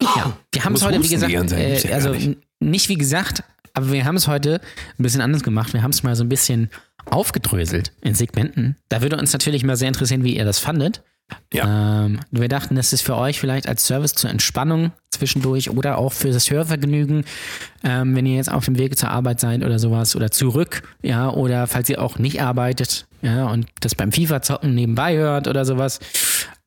Ja, 0.00 0.36
wir 0.52 0.64
haben 0.64 0.74
es 0.74 0.84
heute, 0.84 1.02
wie 1.02 1.08
gesagt, 1.08 1.52
äh, 1.52 1.92
also 1.92 2.10
nicht. 2.10 2.38
nicht 2.60 2.88
wie 2.88 2.96
gesagt, 2.96 3.42
aber 3.74 3.92
wir 3.92 4.04
haben 4.04 4.16
es 4.16 4.28
heute 4.28 4.60
ein 4.98 5.02
bisschen 5.02 5.20
anders 5.20 5.42
gemacht. 5.42 5.72
Wir 5.72 5.82
haben 5.82 5.90
es 5.90 6.02
mal 6.02 6.14
so 6.14 6.24
ein 6.24 6.28
bisschen 6.28 6.70
aufgedröselt 7.06 7.92
in 8.00 8.14
Segmenten. 8.14 8.76
Da 8.88 9.02
würde 9.02 9.16
uns 9.16 9.32
natürlich 9.32 9.64
mal 9.64 9.76
sehr 9.76 9.88
interessieren, 9.88 10.24
wie 10.24 10.36
ihr 10.36 10.44
das 10.44 10.58
fandet. 10.58 11.02
Ja. 11.52 12.04
Ähm, 12.04 12.20
wir 12.30 12.48
dachten, 12.48 12.74
das 12.74 12.92
ist 12.92 13.02
für 13.02 13.16
euch 13.16 13.40
vielleicht 13.40 13.66
als 13.66 13.86
Service 13.86 14.14
zur 14.14 14.30
Entspannung 14.30 14.92
zwischendurch 15.10 15.70
oder 15.70 15.98
auch 15.98 16.12
für 16.12 16.30
das 16.30 16.50
Hörvergnügen, 16.50 17.24
ähm, 17.82 18.14
wenn 18.14 18.26
ihr 18.26 18.36
jetzt 18.36 18.52
auf 18.52 18.64
dem 18.64 18.78
Weg 18.78 18.98
zur 18.98 19.10
Arbeit 19.10 19.40
seid 19.40 19.64
oder 19.64 19.78
sowas 19.78 20.16
oder 20.16 20.30
zurück, 20.30 20.82
ja, 21.02 21.30
oder 21.30 21.66
falls 21.66 21.88
ihr 21.88 22.02
auch 22.02 22.18
nicht 22.18 22.42
arbeitet, 22.42 23.06
ja, 23.22 23.46
und 23.46 23.66
das 23.80 23.94
beim 23.94 24.12
FIFA-Zocken 24.12 24.74
nebenbei 24.74 25.16
hört 25.16 25.48
oder 25.48 25.64
sowas. 25.64 25.98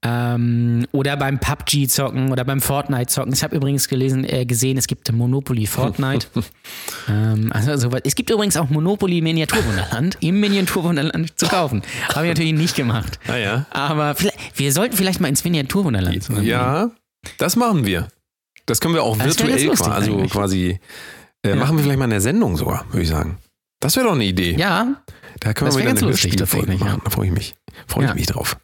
Ähm, 0.03 0.85
oder 0.91 1.17
beim 1.17 1.39
PUBG-Zocken 1.39 2.31
oder 2.31 2.45
beim 2.45 2.61
Fortnite-Zocken. 2.61 3.33
Ich 3.33 3.43
habe 3.43 3.55
übrigens 3.55 3.87
gelesen, 3.87 4.23
äh, 4.25 4.45
gesehen, 4.45 4.77
es 4.77 4.85
gibt 4.85 5.11
Monopoly 5.11 5.65
Fortnite. 5.65 6.27
ähm, 7.09 7.51
also. 7.51 7.89
Es 8.03 8.13
gibt 8.13 8.29
übrigens 8.29 8.57
auch 8.57 8.69
Monopoly 8.69 9.21
Miniaturwunderland 9.21 10.17
im 10.21 10.39
Miniaturwunderland 10.39 11.37
zu 11.39 11.47
kaufen. 11.47 11.81
Habe 12.09 12.27
ich 12.27 12.29
natürlich 12.29 12.53
nicht 12.53 12.75
gemacht. 12.75 13.19
Ah 13.27 13.37
ja. 13.37 13.65
Aber 13.71 14.15
wir 14.55 14.71
sollten 14.71 14.95
vielleicht 14.95 15.19
mal 15.19 15.29
ins 15.29 15.43
Miniaturwunderland. 15.43 16.23
zusammen. 16.23 16.45
Ja, 16.45 16.91
das 17.39 17.55
machen 17.55 17.85
wir. 17.85 18.07
Das 18.67 18.79
können 18.79 18.93
wir 18.93 19.03
auch 19.03 19.17
Das 19.17 19.39
virtuell 19.39 19.69
quasi, 19.69 19.89
also 19.89 20.17
quasi 20.27 20.79
äh, 21.43 21.55
machen 21.55 21.77
wir 21.77 21.83
vielleicht 21.83 21.99
mal 21.99 22.05
in 22.05 22.11
der 22.11 22.21
Sendung 22.21 22.57
sogar, 22.57 22.85
würde 22.89 23.01
ich 23.01 23.09
sagen. 23.09 23.37
Das 23.79 23.95
wäre 23.95 24.07
doch 24.07 24.13
eine 24.13 24.25
Idee. 24.25 24.55
Ja, 24.57 25.01
da 25.39 25.53
können 25.53 25.71
wir 25.71 25.79
wieder 25.79 25.91
eine 25.91 26.01
Hörspielfolge 26.01 26.77
machen. 26.77 27.01
Da 27.03 27.09
freue 27.09 27.27
ich 27.27 27.33
mich. 27.33 27.55
Freue 27.85 28.05
ich 28.05 28.09
Ja. 28.09 28.15
mich 28.15 28.25
drauf. 28.27 28.57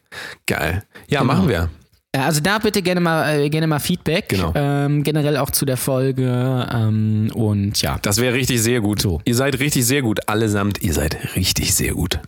Geil. 0.46 0.82
Ja, 1.08 1.20
Genau. 1.20 1.32
machen 1.34 1.48
wir. 1.48 1.70
also 2.16 2.40
da 2.40 2.58
bitte 2.58 2.80
gerne 2.82 3.00
mal, 3.00 3.38
äh, 3.40 3.50
gerne 3.50 3.66
mal 3.66 3.78
Feedback. 3.80 4.28
Genau. 4.28 4.52
Ähm, 4.54 5.02
generell 5.02 5.36
auch 5.36 5.50
zu 5.50 5.64
der 5.64 5.76
Folge. 5.76 6.68
Ähm, 6.72 7.30
und 7.34 7.80
ja. 7.82 7.98
Das 8.02 8.18
wäre 8.18 8.34
richtig 8.34 8.62
sehr 8.62 8.80
gut. 8.80 9.00
So. 9.02 9.20
Ihr 9.24 9.34
seid 9.34 9.58
richtig 9.58 9.84
sehr 9.86 10.02
gut. 10.02 10.28
Allesamt, 10.28 10.82
ihr 10.82 10.92
seid 10.94 11.34
richtig 11.36 11.74
sehr 11.74 11.92
gut. 11.94 12.18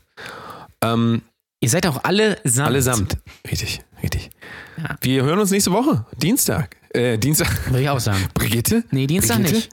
Ähm, 0.82 1.22
Ihr 1.60 1.70
seid 1.70 1.86
auch 1.86 2.04
alle 2.04 2.36
samt. 2.44 2.68
allesamt. 2.68 3.16
Richtig, 3.50 3.80
richtig. 4.02 4.30
Ja. 4.76 4.96
Wir 5.00 5.22
hören 5.24 5.38
uns 5.38 5.50
nächste 5.50 5.72
Woche. 5.72 6.04
Dienstag. 6.20 6.76
Äh, 6.90 7.16
Dienstag. 7.16 7.48
Würde 7.70 7.80
ich 7.82 7.88
auch 7.88 7.98
sagen. 8.00 8.22
Brigitte? 8.34 8.84
Nee, 8.90 9.06
Dienstag 9.06 9.36
Brigitte? 9.38 9.54
nicht. 9.56 9.70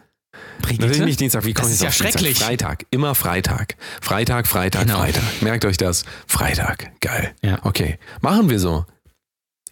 Brigitte? 0.62 0.82
Natürlich 0.84 1.06
nicht 1.06 1.20
Dienstag. 1.20 1.44
Wie 1.46 1.54
komme 1.54 1.68
Das 1.70 1.72
ich 1.72 1.76
ist 1.76 1.82
ja 1.84 1.90
auf 1.90 1.98
Dienstag? 1.98 2.20
schrecklich. 2.22 2.40
Freitag. 2.40 2.86
Immer 2.92 3.16
Freitag. 3.16 3.76
Freitag, 4.02 4.48
Freitag, 4.48 4.84
Genau. 4.88 5.00
Freitag. 5.00 5.24
Merkt 5.42 5.66
euch 5.66 5.78
das. 5.78 6.06
Freitag. 6.28 6.92
Geil. 7.02 7.34
Ja. 7.42 7.60
Okay. 7.64 7.98
Machen 8.22 8.50
wir 8.50 8.60
so. 8.60 8.86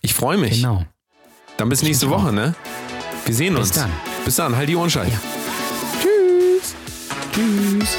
Ich 0.02 0.14
freue 0.14 0.38
mich. 0.38 0.62
Genau. 0.62 0.86
Dann 1.58 1.70
bis 1.70 1.84
nächste 1.84 2.08
mich 2.08 2.16
auch. 2.16 2.24
Woche, 2.24 2.34
ne? 2.34 2.56
Wir 3.26 3.36
sehen 3.36 3.54
Bis 3.56 3.68
uns. 3.68 3.72
dann. 3.74 3.92
Bis 4.26 4.36
dann. 4.36 4.56
Halt 4.56 4.68
die 4.68 4.76
Ohren 4.76 4.90
steif. 4.90 5.08
Ja. 5.12 5.20
Tschüss. 6.02 6.76
Tschüss. 7.34 7.98